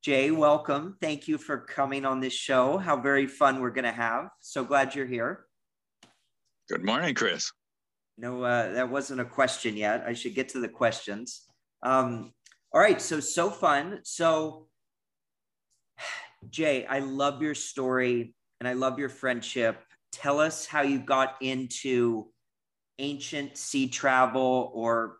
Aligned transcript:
Jay, 0.00 0.30
welcome. 0.30 0.96
Thank 1.00 1.26
you 1.26 1.38
for 1.38 1.58
coming 1.58 2.04
on 2.04 2.20
this 2.20 2.32
show. 2.32 2.78
How 2.78 3.00
very 3.00 3.26
fun 3.26 3.60
we're 3.60 3.70
going 3.70 3.84
to 3.84 3.90
have. 3.90 4.28
So 4.38 4.64
glad 4.64 4.94
you're 4.94 5.06
here. 5.06 5.46
Good 6.68 6.84
morning, 6.84 7.16
Chris. 7.16 7.50
No, 8.16 8.44
uh, 8.44 8.72
that 8.74 8.88
wasn't 8.88 9.20
a 9.20 9.24
question 9.24 9.76
yet. 9.76 10.04
I 10.06 10.12
should 10.12 10.36
get 10.36 10.50
to 10.50 10.60
the 10.60 10.68
questions. 10.68 11.42
Um, 11.82 12.32
all 12.72 12.80
right. 12.80 13.02
So, 13.02 13.18
so 13.18 13.50
fun. 13.50 13.98
So, 14.04 14.68
Jay, 16.48 16.86
I 16.86 17.00
love 17.00 17.42
your 17.42 17.56
story 17.56 18.34
and 18.60 18.68
I 18.68 18.74
love 18.74 19.00
your 19.00 19.08
friendship. 19.08 19.82
Tell 20.12 20.38
us 20.38 20.64
how 20.64 20.82
you 20.82 21.00
got 21.00 21.34
into 21.40 22.28
ancient 23.00 23.56
sea 23.56 23.88
travel 23.88 24.70
or 24.74 25.16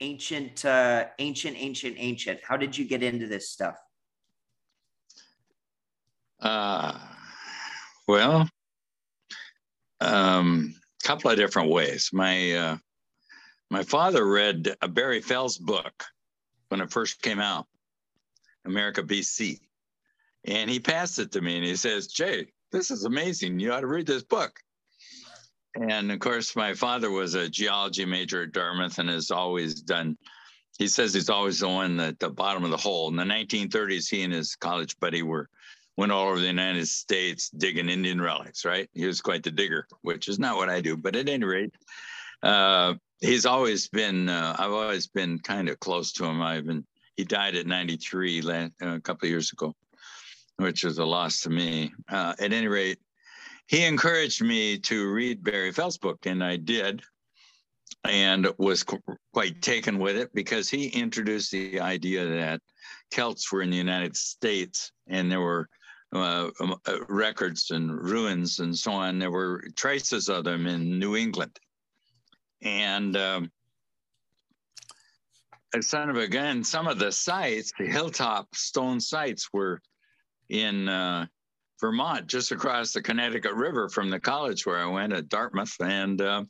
ancient, 0.00 0.64
uh, 0.64 1.06
ancient, 1.18 1.56
ancient, 1.58 1.96
ancient. 1.98 2.40
How 2.42 2.56
did 2.56 2.76
you 2.76 2.86
get 2.86 3.02
into 3.02 3.26
this 3.26 3.50
stuff? 3.50 3.76
Uh, 6.40 6.98
well, 8.06 8.48
a 10.00 10.14
um, 10.14 10.74
couple 11.02 11.30
of 11.30 11.36
different 11.36 11.70
ways. 11.70 12.10
My 12.12 12.52
uh, 12.52 12.76
my 13.70 13.82
father 13.82 14.26
read 14.26 14.76
a 14.82 14.88
Barry 14.88 15.20
Fell's 15.20 15.56
book 15.56 16.04
when 16.68 16.80
it 16.80 16.90
first 16.90 17.22
came 17.22 17.40
out, 17.40 17.66
America 18.64 19.02
BC, 19.02 19.60
and 20.44 20.68
he 20.70 20.78
passed 20.78 21.18
it 21.18 21.32
to 21.32 21.40
me 21.40 21.56
and 21.56 21.64
he 21.64 21.76
says, 21.76 22.08
"Jay, 22.08 22.46
this 22.70 22.90
is 22.90 23.04
amazing. 23.04 23.58
You 23.58 23.72
ought 23.72 23.80
to 23.80 23.86
read 23.86 24.06
this 24.06 24.22
book." 24.22 24.60
And 25.80 26.10
of 26.10 26.18
course, 26.20 26.56
my 26.56 26.74
father 26.74 27.10
was 27.10 27.34
a 27.34 27.48
geology 27.48 28.04
major 28.04 28.42
at 28.42 28.52
Dartmouth 28.52 28.98
and 28.98 29.08
has 29.08 29.30
always 29.30 29.82
done. 29.82 30.16
He 30.78 30.88
says 30.88 31.14
he's 31.14 31.30
always 31.30 31.60
the 31.60 31.68
one 31.68 32.00
at 32.00 32.18
the 32.18 32.30
bottom 32.30 32.64
of 32.64 32.70
the 32.70 32.76
hole. 32.76 33.08
In 33.08 33.16
the 33.16 33.24
1930s, 33.24 34.08
he 34.08 34.22
and 34.22 34.32
his 34.32 34.56
college 34.56 34.98
buddy 34.98 35.22
were 35.22 35.48
went 35.96 36.12
all 36.12 36.28
over 36.28 36.38
the 36.38 36.46
United 36.46 36.86
States 36.86 37.48
digging 37.48 37.88
Indian 37.88 38.20
relics. 38.20 38.64
Right? 38.64 38.88
He 38.94 39.06
was 39.06 39.20
quite 39.20 39.42
the 39.42 39.50
digger, 39.50 39.86
which 40.02 40.28
is 40.28 40.38
not 40.38 40.56
what 40.56 40.68
I 40.68 40.80
do. 40.80 40.96
But 40.96 41.16
at 41.16 41.28
any 41.28 41.44
rate, 41.44 41.74
uh, 42.42 42.94
he's 43.20 43.46
always 43.46 43.88
been. 43.88 44.28
Uh, 44.28 44.56
I've 44.58 44.72
always 44.72 45.06
been 45.06 45.38
kind 45.38 45.68
of 45.68 45.80
close 45.80 46.12
to 46.14 46.24
him. 46.24 46.42
I've 46.42 46.66
been. 46.66 46.84
He 47.16 47.24
died 47.24 47.56
at 47.56 47.66
93 47.66 48.42
uh, 48.42 48.68
a 48.82 49.00
couple 49.00 49.26
of 49.26 49.30
years 49.30 49.50
ago, 49.50 49.74
which 50.56 50.84
was 50.84 50.98
a 50.98 51.04
loss 51.04 51.40
to 51.42 51.50
me. 51.50 51.94
Uh, 52.10 52.34
at 52.38 52.52
any 52.52 52.68
rate, 52.68 52.98
he 53.66 53.84
encouraged 53.84 54.42
me 54.42 54.78
to 54.78 55.12
read 55.12 55.42
Barry 55.42 55.72
Fell's 55.72 55.98
book, 55.98 56.26
and 56.26 56.42
I 56.42 56.56
did, 56.56 57.02
and 58.04 58.48
was 58.58 58.84
qu- 58.84 59.02
quite 59.32 59.60
taken 59.60 59.98
with 59.98 60.16
it 60.16 60.32
because 60.34 60.70
he 60.70 60.88
introduced 60.88 61.50
the 61.50 61.80
idea 61.80 62.24
that 62.26 62.60
Celts 63.10 63.50
were 63.50 63.62
in 63.62 63.70
the 63.70 63.76
United 63.76 64.16
States, 64.16 64.92
and 65.08 65.30
there 65.30 65.40
were 65.40 65.68
uh, 66.14 66.50
um, 66.60 66.76
uh, 66.86 67.04
records 67.08 67.72
and 67.72 67.90
ruins 67.90 68.60
and 68.60 68.76
so 68.76 68.92
on. 68.92 69.18
There 69.18 69.32
were 69.32 69.64
traces 69.74 70.28
of 70.28 70.44
them 70.44 70.66
in 70.66 70.98
New 70.98 71.16
England, 71.16 71.58
and 72.62 73.16
um, 73.16 73.50
son 75.80 76.08
of 76.08 76.16
a 76.16 76.28
gun, 76.28 76.62
some 76.62 76.86
of 76.86 77.00
the 77.00 77.10
sites, 77.10 77.72
the 77.78 77.86
hilltop 77.86 78.54
stone 78.54 79.00
sites, 79.00 79.52
were 79.52 79.82
in 80.48 80.88
uh, 80.88 81.26
Vermont, 81.80 82.26
just 82.26 82.52
across 82.52 82.92
the 82.92 83.02
Connecticut 83.02 83.54
River 83.54 83.88
from 83.88 84.10
the 84.10 84.20
college 84.20 84.64
where 84.64 84.78
I 84.78 84.86
went 84.86 85.12
at 85.12 85.28
Dartmouth. 85.28 85.74
And 85.80 86.20
uh, 86.20 86.44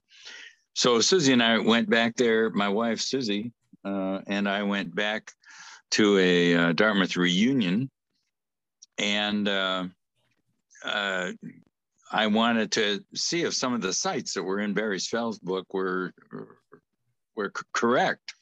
so 0.75 1.01
Susie 1.01 1.33
and 1.33 1.43
I 1.43 1.59
went 1.59 1.91
back 1.91 2.17
there, 2.17 2.51
my 2.51 2.69
wife, 2.69 3.01
Susie, 3.01 3.53
uh, 3.85 4.21
and 4.27 4.49
I 4.49 4.63
went 4.63 4.95
back 4.95 5.33
to 5.93 6.19
a 6.19 6.55
uh, 6.55 6.73
Dartmouth 6.73 7.17
reunion. 7.17 7.91
And 8.99 9.49
uh, 9.49 9.85
uh, 10.85 11.33
I 12.13 12.27
wanted 12.29 12.73
to 12.73 13.05
see 13.15 13.43
if 13.43 13.55
some 13.55 13.75
of 13.75 13.83
the 13.83 13.93
sites 13.93 14.35
that 14.35 14.43
were 14.43 14.61
in 14.61 14.75
Barry 14.75 14.99
Fell's 14.99 15.39
book 15.39 15.67
were, 15.75 16.13
were 17.35 17.53
correct. 17.73 18.35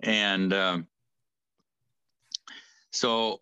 And 0.00 0.52
um, 0.52 0.86
so 2.94 3.40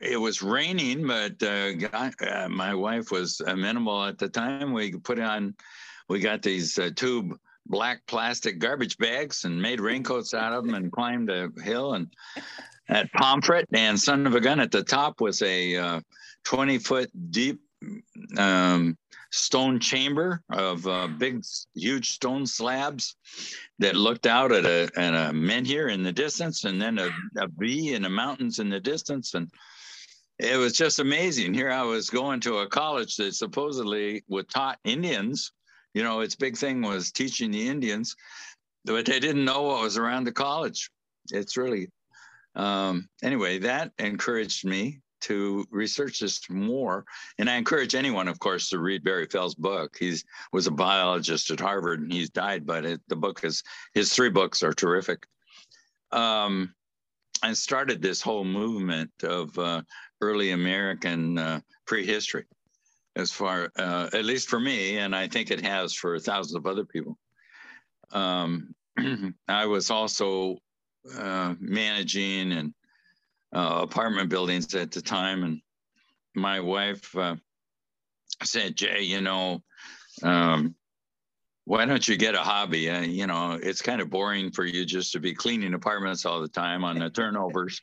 it 0.00 0.20
was 0.20 0.42
raining, 0.42 1.06
but 1.06 1.42
uh, 1.42 1.72
uh, 1.94 2.48
my 2.48 2.74
wife 2.74 3.10
was 3.10 3.40
minimal 3.46 4.04
at 4.04 4.18
the 4.18 4.28
time. 4.28 4.72
We 4.72 4.92
put 4.92 5.18
on, 5.18 5.54
we 6.08 6.20
got 6.20 6.42
these 6.42 6.78
uh, 6.78 6.90
tube 6.94 7.38
black 7.66 8.02
plastic 8.06 8.58
garbage 8.58 8.98
bags 8.98 9.44
and 9.44 9.62
made 9.62 9.80
raincoats 9.80 10.34
out 10.34 10.52
of 10.52 10.64
them 10.64 10.74
and 10.74 10.92
climbed 10.92 11.30
a 11.30 11.48
hill 11.62 11.94
and 11.94 12.08
at 12.88 13.10
Pomfret. 13.12 13.64
And 13.72 13.98
son 13.98 14.26
of 14.26 14.34
a 14.34 14.40
gun, 14.40 14.60
at 14.60 14.70
the 14.70 14.82
top 14.82 15.20
was 15.20 15.40
a 15.40 15.76
uh, 15.76 16.00
20 16.44 16.78
foot 16.78 17.10
deep 17.30 17.60
um, 18.36 18.96
stone 19.32 19.80
chamber 19.80 20.42
of 20.50 20.86
uh, 20.86 21.08
big, 21.08 21.42
huge 21.74 22.10
stone 22.10 22.46
slabs 22.46 23.16
that 23.78 23.96
looked 23.96 24.26
out 24.26 24.52
at 24.52 24.66
a, 24.66 24.90
at 24.96 25.14
a 25.14 25.32
menhir 25.32 25.90
in 25.90 26.02
the 26.02 26.12
distance 26.12 26.64
and 26.64 26.80
then 26.80 26.98
a, 26.98 27.10
a 27.38 27.48
bee 27.48 27.94
in 27.94 28.02
the 28.02 28.10
mountains 28.10 28.58
in 28.58 28.68
the 28.68 28.80
distance. 28.80 29.34
And 29.34 29.50
it 30.38 30.56
was 30.56 30.74
just 30.74 30.98
amazing. 30.98 31.54
Here 31.54 31.70
I 31.70 31.82
was 31.82 32.10
going 32.10 32.40
to 32.40 32.58
a 32.58 32.68
college 32.68 33.16
that 33.16 33.34
supposedly 33.34 34.22
would 34.28 34.48
taught 34.48 34.78
Indians. 34.84 35.52
You 35.94 36.02
know, 36.02 36.20
its 36.20 36.36
big 36.36 36.56
thing 36.56 36.82
was 36.82 37.12
teaching 37.12 37.50
the 37.50 37.68
Indians, 37.68 38.16
but 38.84 39.06
they 39.06 39.20
didn't 39.20 39.44
know 39.44 39.62
what 39.62 39.82
was 39.82 39.96
around 39.96 40.24
the 40.24 40.32
college. 40.32 40.90
It's 41.30 41.56
really, 41.56 41.88
um, 42.54 43.08
anyway, 43.22 43.60
that 43.60 43.92
encouraged 43.98 44.64
me 44.64 45.01
to 45.22 45.66
research 45.70 46.20
this 46.20 46.48
more. 46.50 47.04
And 47.38 47.48
I 47.48 47.56
encourage 47.56 47.94
anyone, 47.94 48.28
of 48.28 48.38
course, 48.38 48.68
to 48.70 48.78
read 48.78 49.04
Barry 49.04 49.26
Fell's 49.26 49.54
book. 49.54 49.96
He 49.98 50.16
was 50.52 50.66
a 50.66 50.70
biologist 50.70 51.50
at 51.50 51.60
Harvard 51.60 52.00
and 52.00 52.12
he's 52.12 52.30
died, 52.30 52.66
but 52.66 52.84
it, 52.84 53.00
the 53.08 53.16
book 53.16 53.42
is, 53.44 53.62
his 53.94 54.12
three 54.12 54.30
books 54.30 54.62
are 54.62 54.72
terrific. 54.72 55.26
Um, 56.10 56.74
and 57.42 57.56
started 57.56 58.00
this 58.00 58.22
whole 58.22 58.44
movement 58.44 59.10
of 59.24 59.56
uh, 59.58 59.82
early 60.20 60.52
American 60.52 61.38
uh, 61.38 61.60
prehistory, 61.86 62.44
as 63.16 63.32
far, 63.32 63.72
uh, 63.76 64.08
at 64.12 64.24
least 64.24 64.48
for 64.48 64.60
me, 64.60 64.98
and 64.98 65.14
I 65.14 65.26
think 65.26 65.50
it 65.50 65.60
has 65.60 65.92
for 65.92 66.18
thousands 66.18 66.54
of 66.54 66.66
other 66.66 66.84
people. 66.84 67.18
Um, 68.12 68.74
I 69.48 69.66
was 69.66 69.90
also 69.90 70.58
uh, 71.18 71.54
managing 71.58 72.52
and 72.52 72.72
uh, 73.54 73.80
apartment 73.82 74.30
buildings 74.30 74.74
at 74.74 74.90
the 74.90 75.02
time. 75.02 75.44
And 75.44 75.60
my 76.34 76.60
wife 76.60 77.14
uh, 77.16 77.36
said, 78.42 78.76
Jay, 78.76 79.02
you 79.02 79.20
know, 79.20 79.62
um, 80.22 80.74
why 81.64 81.84
don't 81.84 82.06
you 82.06 82.16
get 82.16 82.34
a 82.34 82.40
hobby? 82.40 82.90
Uh, 82.90 83.02
you 83.02 83.26
know, 83.26 83.58
it's 83.62 83.82
kind 83.82 84.00
of 84.00 84.10
boring 84.10 84.50
for 84.50 84.64
you 84.64 84.84
just 84.84 85.12
to 85.12 85.20
be 85.20 85.34
cleaning 85.34 85.74
apartments 85.74 86.26
all 86.26 86.40
the 86.40 86.48
time 86.48 86.84
on 86.84 86.98
the 86.98 87.10
turnovers. 87.10 87.80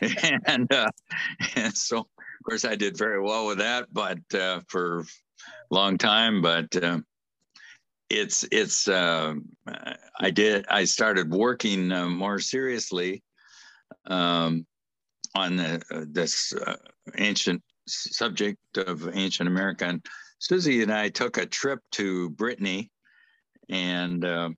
and, 0.46 0.70
uh, 0.72 0.90
and 1.56 1.74
so, 1.76 1.98
of 1.98 2.44
course, 2.44 2.64
I 2.64 2.74
did 2.74 2.98
very 2.98 3.20
well 3.20 3.46
with 3.46 3.58
that, 3.58 3.86
but 3.92 4.18
uh, 4.34 4.60
for 4.68 5.00
a 5.00 5.04
long 5.74 5.96
time. 5.96 6.42
But 6.42 6.76
uh, 6.76 6.98
it's, 8.10 8.44
it's, 8.52 8.88
uh, 8.88 9.34
I 10.20 10.30
did, 10.30 10.66
I 10.68 10.84
started 10.84 11.30
working 11.30 11.90
uh, 11.92 12.08
more 12.08 12.40
seriously 12.40 13.22
um, 14.06 14.66
on 15.34 15.56
the, 15.56 15.82
uh, 15.90 16.04
this 16.08 16.52
uh, 16.52 16.76
ancient 17.18 17.62
subject 17.86 18.58
of 18.78 19.08
ancient 19.16 19.48
America. 19.48 19.86
And 19.86 20.04
Susie 20.38 20.82
and 20.82 20.92
I 20.92 21.08
took 21.08 21.36
a 21.36 21.46
trip 21.46 21.80
to 21.92 22.30
Brittany, 22.30 22.90
and 23.68 24.24
uh, 24.24 24.50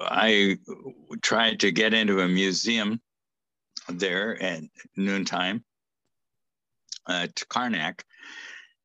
I 0.00 0.58
tried 1.22 1.60
to 1.60 1.70
get 1.70 1.94
into 1.94 2.20
a 2.20 2.28
museum 2.28 3.00
there 3.88 4.42
at 4.42 4.62
noontime 4.96 5.64
at 7.08 7.42
Carnac. 7.48 8.04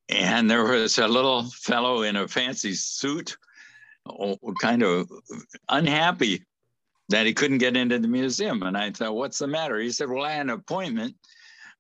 And 0.10 0.50
there 0.52 0.64
was 0.64 0.98
a 0.98 1.08
little 1.08 1.50
fellow 1.52 2.02
in 2.02 2.18
a 2.18 2.28
fancy 2.28 2.74
suit, 2.74 3.38
kind 4.60 4.84
of 4.84 5.10
unhappy 5.70 6.44
that 7.12 7.26
he 7.26 7.34
couldn't 7.34 7.60
get 7.60 7.78
into 7.78 8.00
the 8.00 8.08
museum. 8.08 8.64
And 8.64 8.78
I 8.78 8.92
thought, 8.92 9.16
what's 9.16 9.40
the 9.40 9.48
matter? 9.48 9.80
He 9.80 9.92
said, 9.92 10.10
well, 10.10 10.26
I 10.26 10.32
had 10.32 10.42
an 10.42 10.50
appointment. 10.50 11.16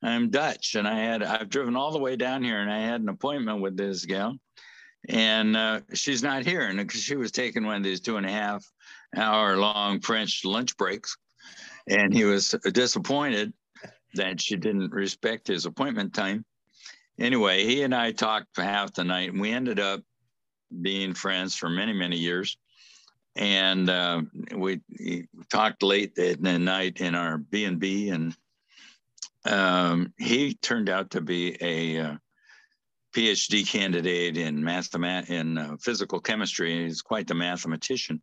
I'm 0.03 0.29
Dutch 0.29 0.75
and 0.75 0.87
I 0.87 0.99
had, 0.99 1.21
I've 1.21 1.49
driven 1.49 1.75
all 1.75 1.91
the 1.91 1.99
way 1.99 2.15
down 2.15 2.43
here 2.43 2.59
and 2.59 2.71
I 2.71 2.79
had 2.79 3.01
an 3.01 3.09
appointment 3.09 3.61
with 3.61 3.77
this 3.77 4.05
gal 4.05 4.35
and 5.07 5.55
uh, 5.55 5.81
she's 5.93 6.23
not 6.23 6.45
here. 6.45 6.61
And 6.61 6.77
because 6.77 7.01
she 7.01 7.15
was 7.15 7.31
taking 7.31 7.65
one 7.65 7.77
of 7.77 7.83
these 7.83 8.01
two 8.01 8.17
and 8.17 8.25
a 8.25 8.31
half 8.31 8.65
hour 9.15 9.57
long 9.57 9.99
French 9.99 10.43
lunch 10.43 10.75
breaks. 10.77 11.17
And 11.87 12.13
he 12.13 12.25
was 12.25 12.55
disappointed 12.71 13.53
that 14.15 14.41
she 14.41 14.55
didn't 14.55 14.91
respect 14.91 15.47
his 15.47 15.65
appointment 15.65 16.13
time. 16.13 16.45
Anyway, 17.19 17.63
he 17.63 17.83
and 17.83 17.93
I 17.93 18.11
talked 18.11 18.47
for 18.53 18.63
half 18.63 18.93
the 18.93 19.03
night 19.03 19.31
and 19.31 19.41
we 19.41 19.51
ended 19.51 19.79
up 19.79 20.01
being 20.81 21.13
friends 21.13 21.55
for 21.55 21.69
many, 21.69 21.93
many 21.93 22.17
years 22.17 22.57
and 23.35 23.89
uh, 23.89 24.21
we, 24.55 24.81
talked 25.49 25.83
late 25.83 26.17
at 26.17 26.41
night 26.41 26.99
in 27.01 27.15
our 27.15 27.37
B 27.37 27.65
and 27.65 27.79
B, 27.79 28.09
and 28.09 28.35
um, 29.45 30.13
he 30.17 30.53
turned 30.55 30.89
out 30.89 31.11
to 31.11 31.21
be 31.21 31.57
a 31.61 31.99
uh, 31.99 32.15
PhD 33.15 33.67
candidate 33.67 34.37
in 34.37 34.61
mathemat 34.61 35.29
in 35.29 35.57
uh, 35.57 35.77
physical 35.79 36.19
chemistry. 36.19 36.83
He's 36.83 37.01
quite 37.01 37.27
the 37.27 37.35
mathematician, 37.35 38.21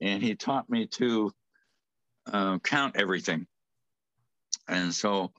and 0.00 0.22
he 0.22 0.34
taught 0.34 0.68
me 0.68 0.86
to 0.86 1.32
uh, 2.32 2.58
count 2.58 2.96
everything. 2.96 3.46
And 4.68 4.94
so 4.94 5.32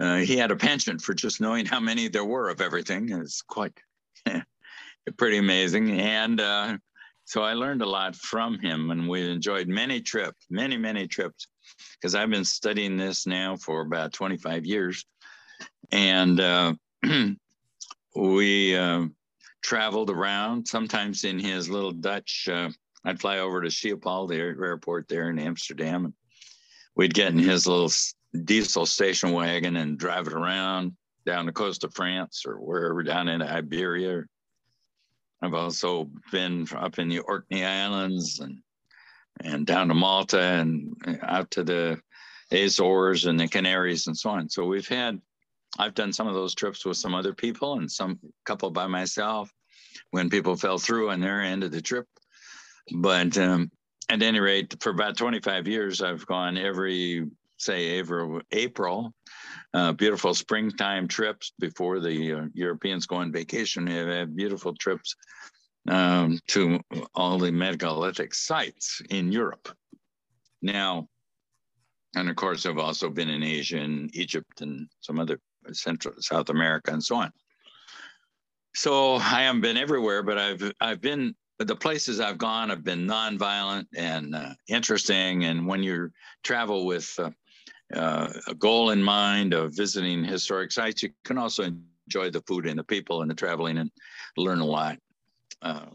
uh, 0.00 0.16
he 0.16 0.36
had 0.36 0.50
a 0.50 0.56
penchant 0.56 1.00
for 1.02 1.14
just 1.14 1.40
knowing 1.40 1.66
how 1.66 1.80
many 1.80 2.08
there 2.08 2.24
were 2.24 2.48
of 2.48 2.60
everything. 2.60 3.10
It's 3.10 3.42
quite 3.42 3.72
pretty 5.16 5.38
amazing. 5.38 6.00
And 6.00 6.40
uh, 6.40 6.78
so 7.24 7.42
I 7.42 7.54
learned 7.54 7.82
a 7.82 7.88
lot 7.88 8.14
from 8.16 8.58
him, 8.58 8.90
and 8.90 9.08
we 9.08 9.30
enjoyed 9.30 9.68
many 9.68 10.00
trips, 10.00 10.46
many 10.50 10.76
many 10.76 11.06
trips, 11.06 11.46
because 11.94 12.14
I've 12.14 12.30
been 12.30 12.44
studying 12.44 12.96
this 12.96 13.26
now 13.26 13.56
for 13.56 13.80
about 13.80 14.12
25 14.12 14.64
years, 14.66 15.04
and 15.90 16.40
uh, 16.40 16.74
we 18.16 18.76
uh, 18.76 19.06
traveled 19.62 20.10
around. 20.10 20.66
Sometimes 20.66 21.24
in 21.24 21.38
his 21.38 21.68
little 21.68 21.92
Dutch, 21.92 22.48
uh, 22.50 22.70
I'd 23.04 23.20
fly 23.20 23.38
over 23.38 23.62
to 23.62 23.68
Schiphol, 23.68 24.28
the 24.28 24.36
airport 24.36 25.08
there 25.08 25.30
in 25.30 25.38
Amsterdam, 25.38 26.04
and 26.06 26.14
we'd 26.94 27.14
get 27.14 27.32
in 27.32 27.38
his 27.38 27.66
little 27.66 27.90
diesel 28.44 28.86
station 28.86 29.32
wagon 29.32 29.76
and 29.76 29.98
drive 29.98 30.26
it 30.26 30.32
around 30.32 30.92
down 31.24 31.46
the 31.46 31.52
coast 31.52 31.84
of 31.84 31.94
France 31.94 32.44
or 32.46 32.56
wherever 32.56 33.02
down 33.02 33.28
in 33.28 33.40
Iberia 33.40 34.24
I've 35.44 35.54
also 35.54 36.10
been 36.32 36.66
up 36.76 36.98
in 36.98 37.08
the 37.08 37.20
Orkney 37.20 37.64
Islands 37.64 38.40
and 38.40 38.60
and 39.40 39.66
down 39.66 39.88
to 39.88 39.94
Malta 39.94 40.40
and 40.40 40.94
out 41.22 41.50
to 41.52 41.64
the 41.64 42.00
Azores 42.52 43.26
and 43.26 43.38
the 43.38 43.48
Canaries 43.48 44.06
and 44.06 44.16
so 44.16 44.30
on. 44.30 44.48
So 44.48 44.64
we've 44.64 44.88
had, 44.88 45.20
I've 45.78 45.94
done 45.94 46.12
some 46.12 46.28
of 46.28 46.34
those 46.34 46.54
trips 46.54 46.84
with 46.84 46.96
some 46.96 47.14
other 47.14 47.34
people 47.34 47.78
and 47.78 47.90
some 47.90 48.18
couple 48.44 48.70
by 48.70 48.86
myself 48.86 49.52
when 50.10 50.30
people 50.30 50.56
fell 50.56 50.78
through 50.78 51.10
on 51.10 51.20
their 51.20 51.40
end 51.40 51.64
of 51.64 51.72
the 51.72 51.82
trip. 51.82 52.06
But 52.94 53.36
um, 53.38 53.70
at 54.08 54.22
any 54.22 54.40
rate, 54.40 54.74
for 54.80 54.90
about 54.90 55.16
25 55.16 55.66
years, 55.66 56.02
I've 56.02 56.26
gone 56.26 56.58
every, 56.58 57.26
say, 57.56 57.86
April, 57.86 58.40
April 58.52 59.14
uh, 59.74 59.92
beautiful 59.92 60.34
springtime 60.34 61.08
trips 61.08 61.52
before 61.58 62.00
the 62.00 62.32
uh, 62.32 62.46
Europeans 62.54 63.06
go 63.06 63.16
on 63.16 63.32
vacation. 63.32 63.84
They 63.84 64.18
have 64.18 64.36
beautiful 64.36 64.74
trips 64.74 65.16
um, 65.88 66.38
to 66.48 66.80
all 67.14 67.38
the 67.38 67.50
megalithic 67.50 68.34
sites 68.34 69.02
in 69.10 69.32
Europe. 69.32 69.68
Now, 70.62 71.08
and 72.14 72.30
of 72.30 72.36
course, 72.36 72.64
I've 72.64 72.78
also 72.78 73.10
been 73.10 73.28
in 73.28 73.42
Asia 73.42 73.78
and 73.78 74.14
Egypt 74.14 74.60
and 74.60 74.88
some 75.00 75.18
other 75.18 75.40
Central 75.72 76.14
South 76.20 76.50
America 76.50 76.92
and 76.92 77.02
so 77.02 77.16
on. 77.16 77.32
So 78.76 79.16
I 79.16 79.42
haven't 79.42 79.60
been 79.60 79.76
everywhere, 79.76 80.22
but 80.22 80.38
I've 80.38 80.72
I've 80.80 81.00
been 81.00 81.34
the 81.58 81.76
places 81.76 82.20
I've 82.20 82.38
gone 82.38 82.70
have 82.70 82.82
been 82.82 83.06
nonviolent 83.06 83.86
and 83.96 84.34
uh, 84.34 84.54
interesting. 84.68 85.44
And 85.44 85.66
when 85.66 85.82
you 85.82 86.10
travel 86.42 86.86
with 86.86 87.12
uh, 87.18 87.30
uh, 87.92 88.32
a 88.46 88.54
goal 88.54 88.90
in 88.90 89.02
mind 89.02 89.52
of 89.52 89.74
visiting 89.74 90.24
historic 90.24 90.72
sites, 90.72 91.02
you 91.02 91.10
can 91.24 91.38
also 91.38 91.64
enjoy 92.06 92.30
the 92.30 92.42
food 92.46 92.66
and 92.66 92.78
the 92.78 92.84
people 92.84 93.22
and 93.22 93.30
the 93.30 93.34
traveling 93.34 93.78
and 93.78 93.90
learn 94.36 94.60
a 94.60 94.64
lot 94.64 94.98
uh, 95.62 95.86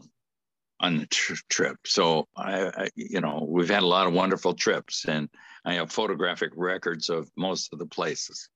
on 0.80 0.98
the 0.98 1.06
tr- 1.06 1.34
trip. 1.48 1.76
So 1.86 2.26
I, 2.36 2.66
I, 2.66 2.88
you 2.94 3.20
know, 3.20 3.46
we've 3.48 3.68
had 3.68 3.82
a 3.82 3.86
lot 3.86 4.06
of 4.06 4.12
wonderful 4.12 4.54
trips, 4.54 5.04
and 5.06 5.28
I 5.64 5.74
have 5.74 5.92
photographic 5.92 6.52
records 6.56 7.08
of 7.08 7.30
most 7.36 7.72
of 7.72 7.78
the 7.78 7.86
places. 7.86 8.48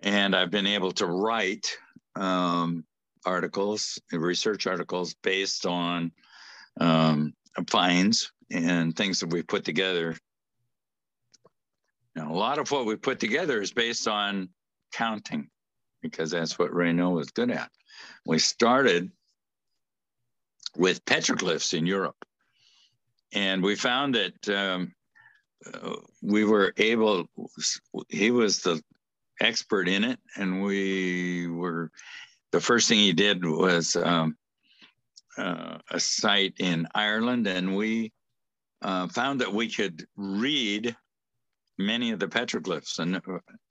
And 0.00 0.34
I've 0.34 0.50
been 0.50 0.66
able 0.66 0.92
to 0.92 1.06
write 1.06 1.76
um, 2.14 2.84
articles, 3.24 4.00
research 4.12 4.66
articles 4.66 5.14
based 5.22 5.66
on 5.66 6.12
um, 6.80 7.34
finds 7.68 8.32
and 8.50 8.96
things 8.96 9.20
that 9.20 9.30
we've 9.30 9.46
put 9.46 9.64
together 9.64 10.16
now, 12.18 12.32
a 12.32 12.34
lot 12.34 12.58
of 12.58 12.70
what 12.72 12.84
we 12.84 12.96
put 12.96 13.20
together 13.20 13.62
is 13.62 13.72
based 13.72 14.08
on 14.08 14.48
counting 14.92 15.48
because 16.02 16.32
that's 16.32 16.58
what 16.58 16.72
Reinoud 16.72 17.14
was 17.14 17.30
good 17.30 17.50
at. 17.50 17.70
We 18.26 18.40
started 18.40 19.12
with 20.76 21.04
petroglyphs 21.04 21.78
in 21.78 21.86
Europe. 21.86 22.16
And 23.32 23.62
we 23.62 23.76
found 23.76 24.16
that 24.16 24.48
um, 24.48 24.92
uh, 25.72 25.96
we 26.20 26.44
were 26.44 26.72
able, 26.76 27.28
he 28.08 28.32
was 28.32 28.62
the 28.62 28.82
expert 29.40 29.88
in 29.88 30.02
it. 30.02 30.18
And 30.36 30.62
we 30.62 31.46
were, 31.46 31.92
the 32.50 32.60
first 32.60 32.88
thing 32.88 32.98
he 32.98 33.12
did 33.12 33.44
was 33.44 33.94
um, 33.94 34.36
uh, 35.36 35.78
a 35.90 36.00
site 36.00 36.54
in 36.58 36.88
Ireland. 36.96 37.46
And 37.46 37.76
we 37.76 38.12
uh, 38.82 39.06
found 39.06 39.40
that 39.40 39.52
we 39.52 39.70
could 39.70 40.04
read 40.16 40.96
many 41.78 42.10
of 42.10 42.18
the 42.18 42.28
petroglyphs. 42.28 42.98
And 42.98 43.16
uh, 43.16 43.20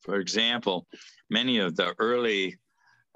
for 0.02 0.16
example, 0.16 0.88
many 1.30 1.60
of 1.60 1.76
the 1.76 1.94
early 2.00 2.58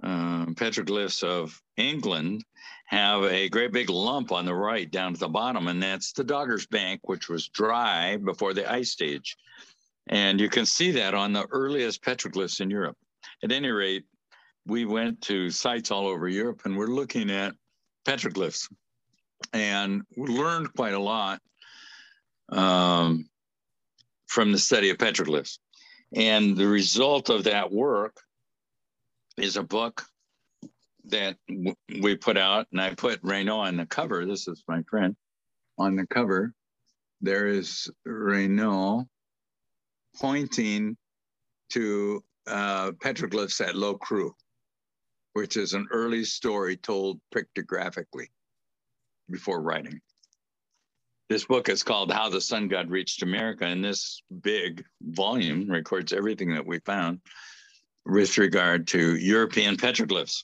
uh, 0.03 0.45
petroglyphs 0.47 1.23
of 1.23 1.59
England 1.77 2.43
have 2.87 3.23
a 3.23 3.49
great 3.49 3.71
big 3.71 3.89
lump 3.89 4.31
on 4.31 4.45
the 4.45 4.53
right 4.53 4.89
down 4.91 5.13
at 5.13 5.19
the 5.19 5.29
bottom, 5.29 5.67
and 5.67 5.81
that's 5.81 6.11
the 6.11 6.23
Dogger's 6.23 6.67
Bank, 6.67 6.99
which 7.03 7.29
was 7.29 7.47
dry 7.49 8.17
before 8.17 8.53
the 8.53 8.69
Ice 8.69 8.97
Age. 9.01 9.37
And 10.07 10.39
you 10.39 10.49
can 10.49 10.65
see 10.65 10.91
that 10.91 11.13
on 11.13 11.31
the 11.31 11.47
earliest 11.51 12.03
petroglyphs 12.03 12.59
in 12.59 12.69
Europe. 12.69 12.97
At 13.43 13.51
any 13.51 13.69
rate, 13.69 14.03
we 14.65 14.85
went 14.85 15.21
to 15.21 15.49
sites 15.49 15.91
all 15.91 16.07
over 16.07 16.27
Europe 16.27 16.61
and 16.65 16.77
we're 16.77 16.87
looking 16.87 17.31
at 17.31 17.55
petroglyphs 18.05 18.67
and 19.53 20.03
we 20.17 20.27
learned 20.27 20.73
quite 20.75 20.93
a 20.93 20.99
lot. 20.99 21.41
Um, 22.49 23.25
from 24.31 24.53
the 24.53 24.57
study 24.57 24.89
of 24.89 24.97
petroglyphs. 24.97 25.59
And 26.15 26.55
the 26.55 26.67
result 26.67 27.29
of 27.29 27.43
that 27.43 27.69
work 27.69 28.15
is 29.37 29.57
a 29.57 29.63
book 29.63 30.03
that 31.05 31.35
w- 31.49 31.75
we 32.01 32.15
put 32.15 32.37
out, 32.37 32.65
and 32.71 32.79
I 32.79 32.95
put 32.95 33.21
Reinoud 33.23 33.67
on 33.67 33.75
the 33.75 33.85
cover. 33.85 34.25
This 34.25 34.47
is 34.47 34.63
my 34.69 34.83
friend 34.89 35.17
on 35.77 35.97
the 35.97 36.07
cover. 36.07 36.53
There 37.19 37.47
is 37.47 37.91
Reinoud 38.07 39.05
pointing 40.15 40.95
to 41.71 42.23
uh, 42.47 42.91
petroglyphs 43.03 43.59
at 43.59 43.75
Loucroux, 43.75 44.31
which 45.33 45.57
is 45.57 45.73
an 45.73 45.89
early 45.91 46.23
story 46.23 46.77
told 46.77 47.19
pictographically 47.35 48.29
before 49.29 49.61
writing. 49.61 49.99
This 51.31 51.45
book 51.45 51.69
is 51.69 51.81
called 51.81 52.11
How 52.11 52.27
the 52.27 52.41
Sun 52.41 52.67
God 52.67 52.89
Reached 52.89 53.23
America, 53.23 53.63
and 53.63 53.81
this 53.81 54.21
big 54.41 54.83
volume 55.01 55.71
records 55.71 56.11
everything 56.11 56.53
that 56.55 56.67
we 56.67 56.79
found 56.79 57.21
with 58.05 58.37
regard 58.37 58.85
to 58.87 59.15
European 59.15 59.77
petroglyphs. 59.77 60.43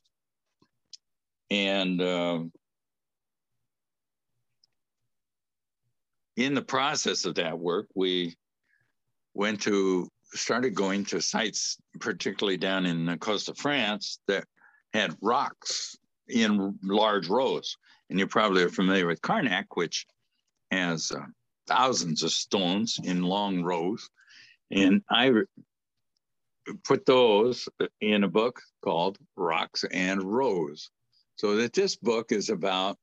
And 1.51 2.01
uh, 2.01 2.39
in 6.37 6.53
the 6.53 6.61
process 6.61 7.25
of 7.25 7.35
that 7.35 7.59
work, 7.59 7.87
we 7.93 8.37
went 9.33 9.59
to 9.63 10.07
started 10.35 10.73
going 10.73 11.03
to 11.07 11.19
sites, 11.19 11.75
particularly 11.99 12.55
down 12.55 12.85
in 12.85 13.05
the 13.05 13.17
coast 13.17 13.49
of 13.49 13.57
France, 13.57 14.19
that 14.29 14.45
had 14.93 15.17
rocks 15.21 15.97
in 16.29 16.79
large 16.81 17.27
rows. 17.27 17.75
And 18.09 18.17
you 18.17 18.25
probably 18.25 18.63
are 18.63 18.69
familiar 18.69 19.05
with 19.05 19.21
Carnac, 19.21 19.75
which 19.75 20.05
has 20.71 21.11
uh, 21.11 21.25
thousands 21.67 22.23
of 22.23 22.31
stones 22.31 22.99
in 23.03 23.21
long 23.23 23.63
rows. 23.63 24.09
And 24.71 25.01
I 25.09 25.31
put 26.83 27.05
those 27.05 27.67
in 28.01 28.23
a 28.23 28.27
book 28.27 28.61
called 28.83 29.17
Rocks 29.35 29.83
and 29.91 30.23
Rows. 30.23 30.89
So 31.37 31.55
that 31.57 31.73
this 31.73 31.95
book 31.95 32.31
is 32.31 32.49
about 32.49 32.97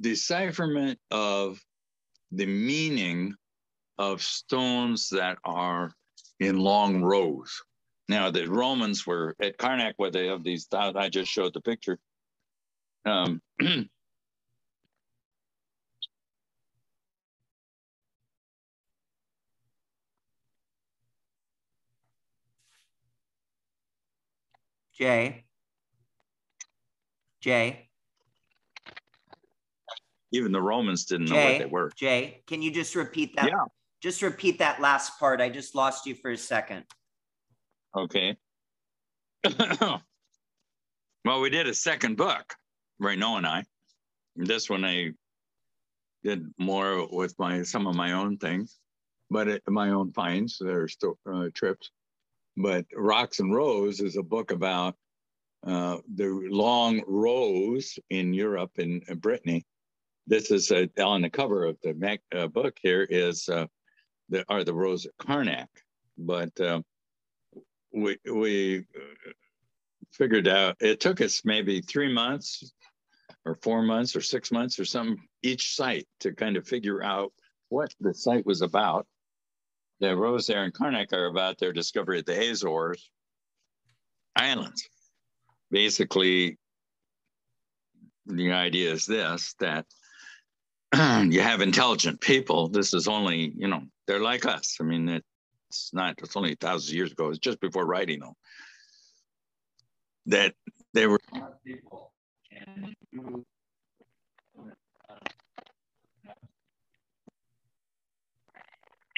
decipherment 0.00 0.98
of 1.10 1.58
the 2.30 2.46
meaning 2.46 3.34
of 3.98 4.22
stones 4.22 5.08
that 5.10 5.38
are 5.44 5.92
in 6.40 6.58
long 6.58 7.02
rows. 7.02 7.62
Now, 8.08 8.30
the 8.30 8.46
Romans 8.46 9.06
were 9.06 9.34
at 9.40 9.58
Carnac, 9.58 9.94
where 9.96 10.10
they 10.10 10.26
have 10.26 10.44
these, 10.44 10.68
I 10.72 11.08
just 11.08 11.30
showed 11.30 11.54
the 11.54 11.60
picture. 11.60 11.98
Um, 13.04 13.40
Jay. 24.96 25.44
Jay. 27.40 27.88
Even 30.32 30.52
the 30.52 30.60
Romans 30.60 31.04
didn't 31.04 31.28
Jay, 31.28 31.34
know 31.34 31.50
what 31.52 31.58
they 31.58 31.66
were. 31.66 31.92
Jay, 31.96 32.42
can 32.46 32.62
you 32.62 32.70
just 32.70 32.94
repeat 32.94 33.36
that? 33.36 33.48
Yeah. 33.48 33.64
Just 34.02 34.22
repeat 34.22 34.58
that 34.58 34.80
last 34.80 35.18
part. 35.18 35.40
I 35.40 35.48
just 35.48 35.74
lost 35.74 36.06
you 36.06 36.14
for 36.14 36.30
a 36.30 36.36
second. 36.36 36.84
Okay. 37.96 38.36
well, 39.58 41.40
we 41.40 41.50
did 41.50 41.66
a 41.66 41.74
second 41.74 42.16
book, 42.16 42.54
Reinoud 43.00 43.38
and 43.38 43.46
I. 43.46 43.64
This 44.34 44.68
one 44.68 44.84
I 44.84 45.12
did 46.24 46.46
more 46.58 47.06
with 47.10 47.34
my 47.38 47.62
some 47.62 47.86
of 47.86 47.94
my 47.94 48.12
own 48.12 48.36
things, 48.36 48.78
but 49.30 49.48
it, 49.48 49.62
my 49.68 49.90
own 49.90 50.12
finds. 50.12 50.58
There's 50.60 50.92
still 50.92 51.18
uh, 51.30 51.48
trips. 51.54 51.90
But 52.56 52.86
Rocks 52.94 53.40
and 53.40 53.54
Rows 53.54 54.00
is 54.00 54.16
a 54.16 54.22
book 54.22 54.50
about 54.50 54.96
uh, 55.66 55.98
the 56.14 56.28
long 56.48 57.02
rows 57.06 57.98
in 58.10 58.32
Europe 58.32 58.72
and 58.78 59.02
Brittany. 59.20 59.64
This 60.26 60.50
is 60.50 60.70
uh, 60.70 60.86
on 60.98 61.22
the 61.22 61.30
cover 61.30 61.64
of 61.64 61.76
the 61.82 61.94
Mac, 61.94 62.20
uh, 62.34 62.46
book. 62.46 62.76
Here 62.80 63.02
is 63.02 63.48
uh, 63.48 63.66
the 64.28 64.44
are 64.48 64.64
the 64.64 64.74
rows 64.74 65.06
at 65.06 65.16
Carnac, 65.18 65.68
but 66.18 66.58
uh, 66.60 66.82
we 67.92 68.16
we 68.32 68.78
uh, 68.78 69.30
figured 70.12 70.48
out 70.48 70.76
it 70.80 71.00
took 71.00 71.20
us 71.20 71.42
maybe 71.44 71.80
three 71.80 72.12
months 72.12 72.72
or 73.44 73.56
four 73.62 73.82
months 73.82 74.16
or 74.16 74.20
six 74.20 74.50
months 74.50 74.78
or 74.78 74.84
something 74.84 75.22
each 75.42 75.76
site 75.76 76.06
to 76.20 76.32
kind 76.32 76.56
of 76.56 76.66
figure 76.66 77.02
out 77.02 77.32
what 77.68 77.94
the 78.00 78.14
site 78.14 78.44
was 78.46 78.62
about. 78.62 79.06
The 80.00 80.14
Rows 80.16 80.46
there 80.46 80.64
in 80.64 80.72
Carnac 80.72 81.12
are 81.12 81.26
about 81.26 81.58
their 81.58 81.72
discovery 81.72 82.18
of 82.18 82.26
the 82.26 82.50
Azores 82.50 83.10
Islands. 84.36 84.88
Basically 85.70 86.58
the 88.26 88.52
idea 88.52 88.92
is 88.92 89.06
this 89.06 89.54
that 89.60 89.86
you 90.94 91.40
have 91.40 91.60
intelligent 91.60 92.20
people. 92.20 92.68
This 92.68 92.92
is 92.92 93.08
only 93.08 93.52
you 93.56 93.68
know 93.68 93.82
they're 94.06 94.20
like 94.20 94.44
us. 94.44 94.76
I 94.80 94.84
mean 94.84 95.08
it's 95.08 95.94
not 95.94 96.16
it's 96.18 96.36
only 96.36 96.54
thousands 96.54 96.90
of 96.90 96.96
years 96.96 97.12
ago. 97.12 97.30
It's 97.30 97.38
just 97.38 97.60
before 97.60 97.86
writing 97.86 98.20
them. 98.20 98.34
That 100.26 100.54
they 100.92 101.06
were 101.06 101.20
people 101.64 102.12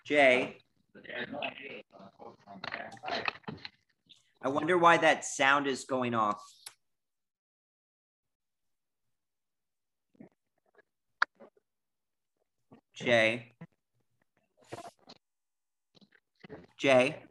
jay 0.08 0.56
I 4.40 4.48
wonder 4.48 4.78
why 4.78 4.96
that 4.98 5.24
sound 5.24 5.66
is 5.66 5.84
going 5.84 6.14
off. 6.14 6.42
Jay. 12.94 13.52
Jay. 16.78 17.22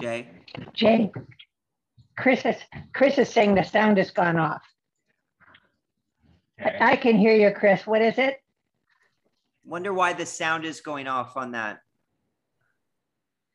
Jay. 0.00 0.28
Jay. 0.72 1.10
Chris 2.16 2.44
is 2.44 2.56
Chris 2.94 3.18
is 3.18 3.28
saying 3.28 3.54
the 3.54 3.62
sound 3.62 3.98
has 3.98 4.10
gone 4.10 4.36
off. 4.36 4.62
Okay. 6.60 6.76
I 6.80 6.96
can 6.96 7.16
hear 7.16 7.34
you, 7.34 7.50
Chris. 7.52 7.86
What 7.86 8.02
is 8.02 8.18
it? 8.18 8.36
Wonder 9.64 9.92
why 9.92 10.12
the 10.12 10.24
sound 10.24 10.64
is 10.64 10.80
going 10.80 11.06
off 11.06 11.36
on 11.36 11.52
that. 11.52 11.80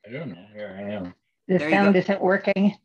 I 0.08 0.12
don't 0.12 0.29
know. 0.29 0.46
Here 0.53 0.75
I 0.77 0.81
am. 0.91 1.13
The 1.48 1.58
there 1.58 1.70
sound 1.70 1.96
isn't 1.96 2.22
working. 2.22 2.75